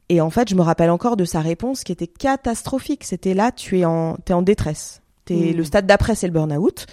et 0.08 0.20
en 0.20 0.30
fait 0.30 0.48
je 0.48 0.54
me 0.54 0.62
rappelle 0.62 0.90
encore 0.90 1.16
de 1.16 1.24
sa 1.24 1.40
réponse 1.40 1.84
qui 1.84 1.92
était 1.92 2.06
catastrophique. 2.06 3.04
C'était 3.04 3.34
là 3.34 3.52
tu 3.52 3.78
es 3.78 3.84
en 3.84 4.16
t'es 4.24 4.32
en 4.32 4.42
détresse. 4.42 5.00
T'es 5.24 5.52
Mm. 5.52 5.56
le 5.56 5.64
stade 5.64 5.86
d'après 5.86 6.14
c'est 6.14 6.26
le 6.26 6.32
burn-out. 6.32 6.86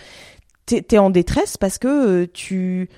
T'es 0.66 0.82
t'es 0.82 0.98
en 0.98 1.10
détresse 1.10 1.58
parce 1.58 1.78
que 1.78 1.88
euh, 2.24 2.28
tu 2.34 2.90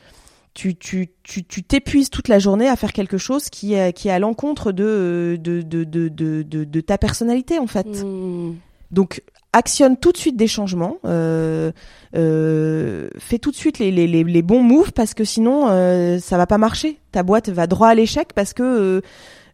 tu 0.53 0.76
tu 0.76 1.09
tu 1.24 1.43
tu 1.43 1.63
t'épuises 1.63 2.09
toute 2.09 2.28
la 2.30 2.39
journée 2.39 2.68
à 2.70 2.76
faire 2.76 2.93
quelque 2.93 3.18
chose 3.18 3.49
qui 3.49 3.74
est 3.74 3.91
qui 3.91 4.07
est 4.07 4.11
à 4.11 4.20
l'encontre 4.20 4.72
de 4.72 5.38
de, 5.41 5.61
de 5.61 5.84
de 5.84 6.07
de 6.07 6.43
de 6.63 6.82
ta 6.82 6.97
personnalité 6.97 7.59
en 7.59 7.68
fait. 7.68 7.88
Mhm. 7.88 8.55
Donc 8.91 9.22
actionne 9.51 9.95
tout 9.97 10.11
de 10.11 10.18
suite 10.18 10.36
des 10.36 10.47
changements, 10.47 10.97
euh, 11.05 11.72
euh, 12.16 13.07
fais 13.18 13.39
tout 13.39 13.51
de 13.51 13.55
suite 13.55 13.80
les, 13.80 13.89
les, 13.89 14.05
les, 14.05 14.24
les 14.24 14.41
bons 14.41 14.61
moves 14.61 14.91
parce 14.91 15.13
que 15.13 15.24
sinon 15.24 15.68
euh, 15.70 16.20
ça 16.20 16.38
va 16.38 16.45
pas 16.45 16.57
marcher. 16.57 16.99
Ta 17.11 17.24
boîte 17.24 17.49
va 17.49 17.66
droit 17.66 17.88
à 17.88 17.95
l'échec 17.95 18.30
parce 18.36 18.53
que 18.53 19.01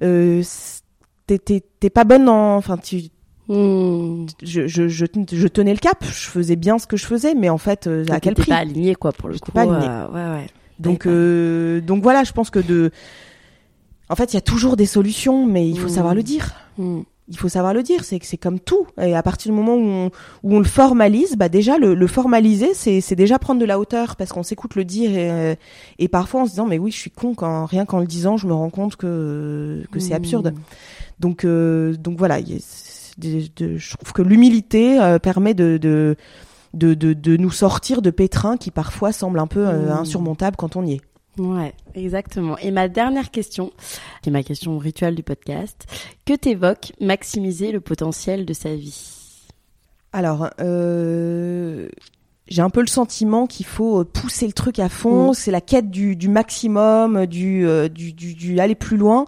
euh, 0.01 0.41
t'es- 1.27 1.89
pas 1.89 2.03
bonne 2.03 2.27
en, 2.29 2.57
enfin 2.57 2.77
tu 2.77 3.03
Mhm. 3.47 4.27
je, 4.43 4.67
je, 4.67 4.87
je, 4.87 5.05
je 5.31 5.47
tenais 5.47 5.73
le 5.73 5.79
cap, 5.79 5.97
je 6.05 6.29
faisais 6.29 6.55
bien 6.55 6.79
ce 6.79 6.87
que 6.87 6.95
je 6.95 7.05
faisais, 7.05 7.35
mais 7.35 7.49
en 7.49 7.57
fait 7.57 7.87
euh, 7.87 8.05
à 8.09 8.19
quel 8.21 8.33
prix 8.35 8.49
pas 8.49 8.57
aligné 8.57 8.95
quoi 8.95 9.11
pour 9.11 9.27
le 9.27 9.37
coup. 9.39 9.51
pas 9.51 9.65
euh, 9.65 10.07
ouais 10.07 10.39
ouais. 10.41 10.47
Donc, 10.79 11.05
euh, 11.05 11.81
donc 11.81 12.01
voilà, 12.01 12.23
je 12.23 12.31
pense 12.31 12.49
que 12.49 12.59
de. 12.59 12.91
En 14.09 14.15
fait, 14.15 14.33
il 14.33 14.35
y 14.35 14.37
a 14.37 14.41
toujours 14.41 14.75
des 14.77 14.85
solutions, 14.85 15.45
mais 15.45 15.67
il 15.69 15.77
faut 15.77 15.87
savoir 15.87 16.15
le 16.15 16.23
dire. 16.23 16.53
Mhm. 16.77 17.03
Il 17.27 17.37
faut 17.37 17.47
savoir 17.49 17.73
le 17.73 17.81
dire. 17.83 18.03
C'est 18.03 18.19
que 18.19 18.25
c'est 18.25 18.37
comme 18.37 18.59
tout. 18.59 18.87
Et 19.01 19.15
à 19.15 19.23
partir 19.23 19.51
du 19.51 19.57
moment 19.57 19.75
où 19.75 19.79
on, 19.87 20.05
où 20.43 20.55
on 20.55 20.59
le 20.59 20.65
formalise, 20.65 21.35
bah 21.37 21.47
déjà 21.49 21.77
le, 21.77 21.93
le 21.93 22.07
formaliser, 22.07 22.73
c'est 22.73 23.15
déjà 23.15 23.39
prendre 23.39 23.61
de 23.61 23.65
la 23.65 23.79
hauteur 23.79 24.15
parce 24.17 24.33
qu'on 24.33 24.43
s'écoute 24.43 24.75
le 24.75 24.83
dire 24.83 25.11
et, 25.11 25.31
euh, 25.31 25.55
et 25.99 26.07
parfois 26.09 26.41
en 26.41 26.45
se 26.45 26.51
disant 26.51 26.65
mais 26.65 26.77
oui, 26.77 26.91
je 26.91 26.97
suis 26.97 27.11
con 27.11 27.33
quand 27.33 27.65
rien 27.65 27.85
qu'en 27.85 27.99
le 27.99 28.07
disant, 28.07 28.35
je 28.37 28.47
me 28.47 28.53
rends 28.53 28.69
compte 28.71 28.95
que 28.97 29.83
que 29.91 29.99
c'est 29.99 30.09
Mhm. 30.09 30.15
absurde. 30.17 30.53
Donc 31.19 31.45
euh, 31.45 31.95
donc 31.95 32.17
voilà, 32.17 32.41
de- 32.41 33.41
de- 33.55 33.77
je 33.77 33.95
trouve 33.97 34.11
que 34.13 34.21
l'humilité 34.23 34.99
euh, 34.99 35.19
permet 35.19 35.53
de, 35.53 35.77
de 35.77 36.15
de, 36.73 36.93
de, 36.93 37.13
de 37.13 37.35
nous 37.37 37.51
sortir 37.51 38.01
de 38.01 38.09
pétrins 38.11 38.55
qui 38.57 38.71
parfois 38.71 39.11
semblent 39.11 39.39
un 39.39 39.47
peu 39.47 39.67
euh, 39.67 39.93
insurmontables 39.93 40.55
quand 40.55 40.75
on 40.77 40.85
y 40.85 40.93
est. 40.93 41.01
Ouais, 41.37 41.73
exactement. 41.95 42.57
Et 42.57 42.71
ma 42.71 42.87
dernière 42.89 43.31
question, 43.31 43.71
qui 44.21 44.29
est 44.29 44.31
ma 44.31 44.43
question 44.43 44.77
rituelle 44.77 45.15
du 45.15 45.23
podcast, 45.23 45.85
que 46.25 46.33
t'évoque 46.33 46.91
maximiser 46.99 47.71
le 47.71 47.79
potentiel 47.79 48.45
de 48.45 48.53
sa 48.53 48.75
vie? 48.75 49.19
Alors, 50.13 50.49
euh, 50.59 51.87
j'ai 52.47 52.61
un 52.61 52.69
peu 52.69 52.81
le 52.81 52.87
sentiment 52.87 53.47
qu'il 53.47 53.65
faut 53.65 54.03
pousser 54.03 54.45
le 54.45 54.51
truc 54.53 54.77
à 54.79 54.89
fond. 54.89 55.31
Mm. 55.31 55.33
C'est 55.33 55.51
la 55.51 55.61
quête 55.61 55.89
du, 55.89 56.15
du 56.17 56.27
maximum, 56.27 57.25
du, 57.25 57.65
euh, 57.65 57.87
du, 57.87 58.11
du, 58.11 58.33
du 58.33 58.59
aller 58.59 58.75
plus 58.75 58.97
loin. 58.97 59.25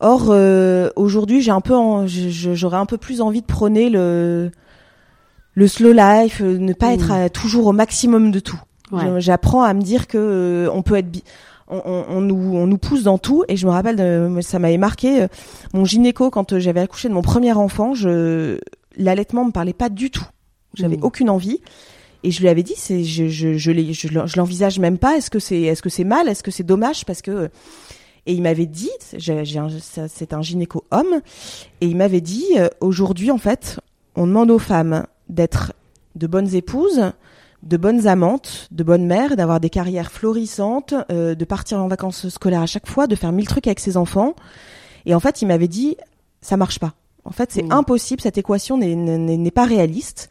Or, 0.00 0.26
euh, 0.28 0.90
aujourd'hui, 0.94 1.40
j'ai 1.40 1.50
un 1.50 1.62
peu, 1.62 1.74
j'aurais 2.06 2.76
un 2.76 2.86
peu 2.86 2.98
plus 2.98 3.20
envie 3.20 3.40
de 3.40 3.46
prôner 3.46 3.88
le 3.90 4.50
le 5.54 5.66
slow 5.66 5.92
life, 5.92 6.40
euh, 6.40 6.56
ne 6.56 6.72
pas 6.72 6.90
Mm. 6.90 6.94
être 6.94 7.10
à- 7.10 7.28
toujours 7.30 7.66
au 7.66 7.72
maximum 7.72 8.30
de 8.30 8.38
tout. 8.38 8.60
Ouais. 8.90 9.20
J'apprends 9.20 9.62
à 9.62 9.74
me 9.74 9.82
dire 9.82 10.06
que 10.06 10.16
euh, 10.18 10.70
on 10.72 10.82
peut 10.82 10.96
être 10.96 11.10
bi- 11.10 11.24
on, 11.68 11.82
on- 11.84 12.04
on 12.08 12.20
nous 12.22 12.56
on 12.56 12.66
nous 12.66 12.78
pousse 12.78 13.02
dans 13.02 13.18
tout 13.18 13.44
et 13.48 13.56
je 13.56 13.66
me 13.66 13.70
rappelle 13.70 13.96
de, 13.96 14.40
ça 14.40 14.58
m'avait 14.58 14.78
marqué 14.78 15.22
euh, 15.22 15.28
mon 15.74 15.84
gynéco 15.84 16.30
quand 16.30 16.52
euh, 16.54 16.58
j'avais 16.58 16.80
accouché 16.80 17.08
de 17.08 17.14
mon 17.14 17.20
premier 17.22 17.52
enfant, 17.52 17.92
je 17.94 18.58
l'allaitement 18.96 19.44
me 19.44 19.50
parlait 19.52 19.74
pas 19.74 19.90
du 19.90 20.10
tout. 20.10 20.24
J'avais 20.74 20.96
Mm. 20.96 21.04
aucune 21.04 21.28
envie 21.30 21.60
et 22.24 22.30
je 22.30 22.40
lui 22.40 22.48
avais 22.48 22.62
dit 22.62 22.74
c'est 22.76 23.04
je 23.04 23.28
je 23.28 23.58
je, 23.58 23.70
je, 23.92 24.08
l'en- 24.08 24.26
je 24.26 24.36
l'envisage 24.38 24.78
même 24.78 24.96
pas, 24.98 25.16
est-ce 25.18 25.28
que 25.30 25.38
c'est 25.38 25.60
est-ce 25.62 25.82
que 25.82 25.90
c'est 25.90 26.04
mal, 26.04 26.28
est-ce 26.28 26.42
que 26.42 26.50
c'est 26.50 26.62
dommage? 26.64 27.04
Parce 27.04 27.20
que 27.20 27.50
et 28.26 28.32
il 28.32 28.42
m'avait 28.42 28.66
dit 28.66 28.90
c'est 29.18 30.32
un 30.32 30.42
gynéco 30.42 30.84
homme 30.90 31.20
et 31.80 31.86
il 31.86 31.96
m'avait 31.96 32.20
dit 32.20 32.46
aujourd'hui 32.80 33.30
en 33.30 33.38
fait, 33.38 33.78
on 34.16 34.26
demande 34.26 34.50
aux 34.50 34.58
femmes 34.58 35.06
d'être 35.28 35.72
de 36.16 36.26
bonnes 36.26 36.54
épouses, 36.54 37.12
de 37.62 37.76
bonnes 37.76 38.06
amantes, 38.06 38.68
de 38.70 38.82
bonnes 38.84 39.06
mères, 39.06 39.36
d'avoir 39.36 39.60
des 39.60 39.70
carrières 39.70 40.10
florissantes, 40.12 40.94
euh, 41.10 41.34
de 41.34 41.44
partir 41.44 41.78
en 41.82 41.88
vacances 41.88 42.28
scolaires 42.28 42.62
à 42.62 42.66
chaque 42.66 42.86
fois, 42.88 43.06
de 43.06 43.14
faire 43.14 43.32
mille 43.32 43.48
trucs 43.48 43.66
avec 43.66 43.80
ses 43.80 43.96
enfants. 43.96 44.34
Et 45.06 45.14
en 45.14 45.20
fait, 45.20 45.42
il 45.42 45.46
m'avait 45.48 45.68
dit, 45.68 45.96
ça 46.40 46.56
marche 46.56 46.78
pas. 46.78 46.94
En 47.24 47.30
fait, 47.32 47.50
c'est 47.52 47.62
Mm. 47.64 47.72
impossible, 47.72 48.20
cette 48.22 48.38
équation 48.38 48.78
n'est- 48.78 49.50
pas 49.50 49.64
réaliste. 49.64 50.30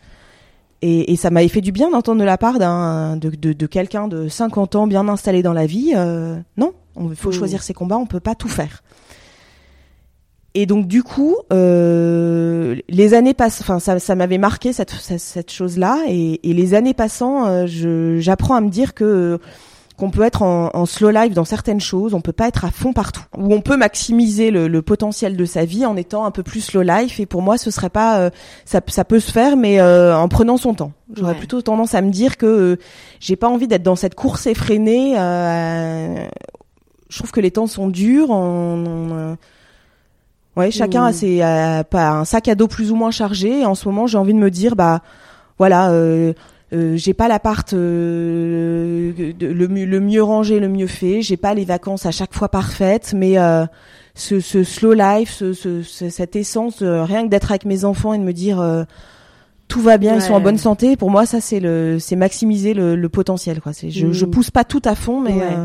Et, 0.82 1.12
et 1.12 1.16
ça 1.16 1.32
m'avait 1.32 1.48
fait 1.48 1.62
du 1.62 1.72
bien 1.72 1.90
d'entendre 1.90 2.20
de 2.22 2.26
la 2.26 2.38
part 2.38 2.60
d'un 2.60 3.18
de, 3.18 3.30
de, 3.32 3.52
de 3.54 3.66
quelqu'un 3.66 4.08
de 4.08 4.28
50 4.28 4.76
ans 4.76 4.86
bien 4.88 5.08
installé 5.08 5.42
dans 5.42 5.54
la 5.54 5.66
vie. 5.66 5.94
euh, 5.96 6.38
non, 6.56 6.72
il 7.02 7.16
faut 7.16 7.30
Mm. 7.30 7.34
choisir 7.34 7.64
ses 7.64 7.74
combats, 7.74 7.98
on 7.98 8.06
peut 8.06 8.20
pas 8.20 8.36
tout 8.36 8.48
faire. 8.48 8.84
Et 10.60 10.66
donc 10.66 10.88
du 10.88 11.03
coup, 11.03 11.36
euh, 11.53 12.76
les 12.89 13.14
années 13.14 13.36
passent, 13.36 13.62
enfin 13.62 13.78
ça, 13.80 13.99
ça 13.99 14.16
m'avait 14.16 14.39
marqué 14.39 14.74
cette, 14.74 14.89
cette, 14.91 15.51
chose-là, 15.51 15.99
et, 16.08 16.39
et 16.49 16.53
les 16.53 16.74
années 16.74 16.95
passant, 16.95 17.45
euh, 17.45 17.68
je, 17.68 18.18
j'apprends 18.20 18.55
à 18.55 18.62
me 18.62 18.70
dire 18.70 18.95
que 18.95 19.38
qu'on 19.97 20.10
peut 20.12 20.24
être 20.24 20.41
en, 20.43 20.70
en 20.74 20.86
slow 20.88 21.10
life 21.12 21.34
dans 21.36 21.45
certaines 21.45 21.80
choses, 21.80 22.14
on 22.16 22.22
peut 22.22 22.32
pas 22.32 22.47
être 22.47 22.66
à 22.66 22.72
fond 22.72 22.91
partout, 22.91 23.24
ou 23.38 23.53
on 23.53 23.62
peut 23.62 23.78
maximiser 23.78 24.49
le, 24.49 24.68
le 24.68 24.82
potentiel 24.82 25.38
de 25.38 25.45
sa 25.45 25.64
vie 25.66 25.86
en 25.86 25.95
étant 25.95 26.26
un 26.26 26.32
peu 26.32 26.41
plus 26.43 26.62
slow 26.62 26.82
life. 26.84 27.20
Et 27.20 27.26
pour 27.28 27.41
moi, 27.43 27.58
ce 27.60 27.70
serait 27.72 27.89
pas, 27.91 28.20
euh, 28.20 28.30
ça, 28.66 28.80
ça 28.88 29.05
peut 29.05 29.20
se 29.20 29.32
faire, 29.32 29.58
mais 29.58 29.80
euh, 29.80 30.16
en 30.18 30.28
prenant 30.28 30.58
son 30.58 30.74
temps. 30.76 30.91
J'aurais 31.16 31.34
Ouais. 31.34 31.38
plutôt 31.38 31.62
tendance 31.64 31.93
à 31.95 32.01
me 32.01 32.10
dire 32.12 32.38
que 32.38 32.45
euh, 32.47 32.76
j'ai 33.20 33.36
pas 33.36 33.47
envie 33.47 33.68
d'être 33.68 33.84
dans 33.84 33.95
cette 33.95 34.14
course 34.16 34.45
effrénée. 34.47 35.16
euh, 35.20 36.28
je 37.10 37.18
trouve 37.18 37.32
que 37.32 37.41
les 37.41 37.51
temps 37.51 37.68
sont 37.68 37.88
durs. 37.88 38.30
On, 38.32 38.86
on, 38.86 39.38
ouais, 40.58 40.72
chacun 40.72 41.03
a 41.05 41.14
ses, 41.14 41.41
a 41.41 41.84
pas 41.84 42.10
un 42.10 42.26
sac 42.26 42.47
à 42.47 42.55
dos 42.55 42.68
plus 42.68 42.91
ou 42.91 42.95
moins 42.95 43.12
chargé. 43.12 43.62
Et 43.62 43.66
en 43.66 43.76
ce 43.76 43.88
moment, 43.88 44.08
j'ai 44.08 44.18
envie 44.18 44.34
de 44.34 44.39
me 44.39 44.51
dire, 44.51 44.76
bah 44.76 45.01
voilà. 45.58 45.89
Euh, 45.91 46.34
euh, 46.74 46.97
j'ai 46.97 47.14
pas 47.14 47.30
l'appart 47.30 47.72
euh, 47.72 49.12
le, 49.39 49.68
mieux, 49.70 49.86
le 49.86 49.99
mieux 50.01 50.22
rangé, 50.22 50.60
le 50.60 50.68
mieux 50.68 50.88
fait. 50.88 51.22
J'ai 51.22 51.38
pas 51.38 51.53
les 51.53 51.64
vacances 51.66 52.05
à 52.05 52.12
chaque 52.12 52.34
fois 52.34 52.49
parfaites, 52.49 53.14
mais 53.16 53.38
euh, 53.38 53.66
ce, 54.16 54.39
ce 54.41 54.64
slow 54.66 54.91
life, 54.93 55.32
ce, 55.32 55.53
ce- 55.53 55.82
ce- 55.82 56.10
cette 56.10 56.36
essence, 56.36 56.82
euh, 56.82 57.03
rien 57.05 57.24
que 57.24 57.30
d'être 57.30 57.51
avec 57.51 57.64
mes 57.66 57.86
enfants 57.86 58.14
et 58.14 58.18
de 58.18 58.24
me 58.24 58.34
dire 58.34 58.60
euh, 58.60 58.84
tout 59.70 59.80
va 59.82 59.97
bien, 59.97 60.16
ils 60.16 60.22
sont 60.22 60.34
en 60.34 60.41
bonne 60.41 60.58
santé. 60.58 60.97
Pour 60.97 61.10
moi, 61.10 61.26
ça 61.26 61.39
c'est 61.39 61.60
le, 61.62 61.99
c'est 61.99 62.16
maximiser 62.18 62.74
le, 62.74 62.95
le 62.97 63.10
potentiel. 63.10 63.62
Quoi. 63.62 63.72
C'est, 63.74 63.89
je, 63.89 64.12
je 64.12 64.26
pousse 64.26 64.51
pas 64.51 64.64
tout 64.66 64.82
à 64.84 64.95
fond, 64.95 65.22
mais 65.22 65.34
Ouais. 65.36 65.55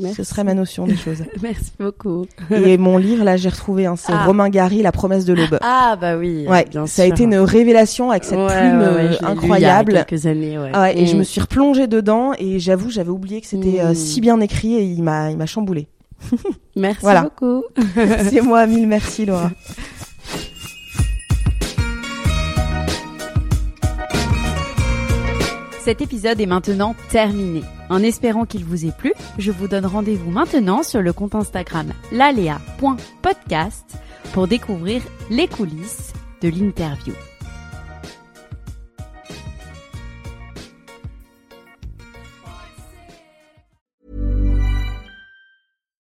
Merci. 0.00 0.16
ce 0.16 0.24
serait 0.24 0.44
ma 0.44 0.54
notion 0.54 0.86
des 0.86 0.96
choses. 0.96 1.22
Merci 1.42 1.72
beaucoup. 1.78 2.26
et 2.50 2.76
mon 2.78 2.96
livre, 2.96 3.24
là, 3.24 3.36
j'ai 3.36 3.48
retrouvé, 3.48 3.86
hein, 3.86 3.94
c'est 3.96 4.12
Ah. 4.12 4.24
Romain 4.26 4.48
Gary, 4.48 4.82
La 4.82 4.92
promesse 4.92 5.24
de 5.24 5.34
l'aube. 5.34 5.58
Ah 5.62 5.96
bah 6.00 6.16
oui, 6.16 6.46
ouais, 6.48 6.64
bien 6.70 6.86
ça 6.86 7.02
a 7.02 7.06
été 7.06 7.24
une 7.24 7.36
révélation 7.36 8.10
avec 8.10 8.24
cette 8.24 8.38
Ouais, 8.38 8.46
plume 8.46 8.80
ouais, 8.80 8.86
ouais, 8.86 8.88
euh, 8.88 8.94
je 8.96 9.00
l'ai 9.02 9.08
lu 9.08 9.16
il 9.16 9.22
y 9.22 9.24
a 9.26 9.30
incroyable. 9.30 9.92
quelques 10.06 10.26
années, 10.26 10.58
ouais. 10.58 10.70
Ah 10.72 10.92
et 10.92 11.06
je 11.06 11.14
Mm. 11.14 11.18
me 11.18 11.22
suis 11.24 11.40
replongée 11.40 11.86
dedans 11.86 12.32
et 12.38 12.58
j'avoue, 12.58 12.90
j'avais 12.90 13.10
oublié 13.10 13.40
que 13.40 13.46
c'était 13.46 13.80
euh, 13.80 13.90
Mm. 13.90 13.94
si 13.94 14.20
bien 14.20 14.40
écrit 14.40 14.74
et 14.74 14.82
il 14.84 15.02
m'a, 15.02 15.30
il 15.30 15.36
m'a 15.36 15.46
chamboulé. 15.46 15.88
Merci 16.76 17.00
Voilà. 17.02 17.22
beaucoup. 17.22 17.64
C'est 18.30 18.42
moi, 18.42 18.66
mille 18.66 18.86
merci 18.86 19.24
Laura. 19.26 19.50
Cet 25.82 26.02
épisode 26.02 26.38
est 26.42 26.46
maintenant 26.46 26.94
terminé. 27.08 27.62
En 27.88 28.02
espérant 28.02 28.44
qu'il 28.44 28.66
vous 28.66 28.84
ait 28.84 28.92
plu, 28.92 29.14
je 29.38 29.50
vous 29.50 29.66
donne 29.66 29.86
rendez-vous 29.86 30.30
maintenant 30.30 30.82
sur 30.82 31.00
le 31.00 31.14
compte 31.14 31.34
Instagram 31.34 31.94
lalea.podcast 32.12 33.96
pour 34.34 34.46
découvrir 34.46 35.00
les 35.30 35.48
coulisses 35.48 36.12
de 36.42 36.50
l'interview. 36.50 37.14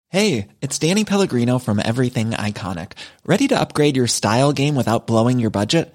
Hey, 0.09 0.49
it's 0.61 0.81
Danny 0.81 1.05
Pellegrino 1.05 1.61
from 1.61 1.79
Everything 1.79 2.31
Iconic. 2.33 2.95
Ready 3.25 3.47
to 3.47 3.57
upgrade 3.57 3.97
your 3.97 4.09
style 4.09 4.53
game 4.53 4.75
without 4.75 5.07
blowing 5.07 5.39
your 5.39 5.51
budget? 5.51 5.95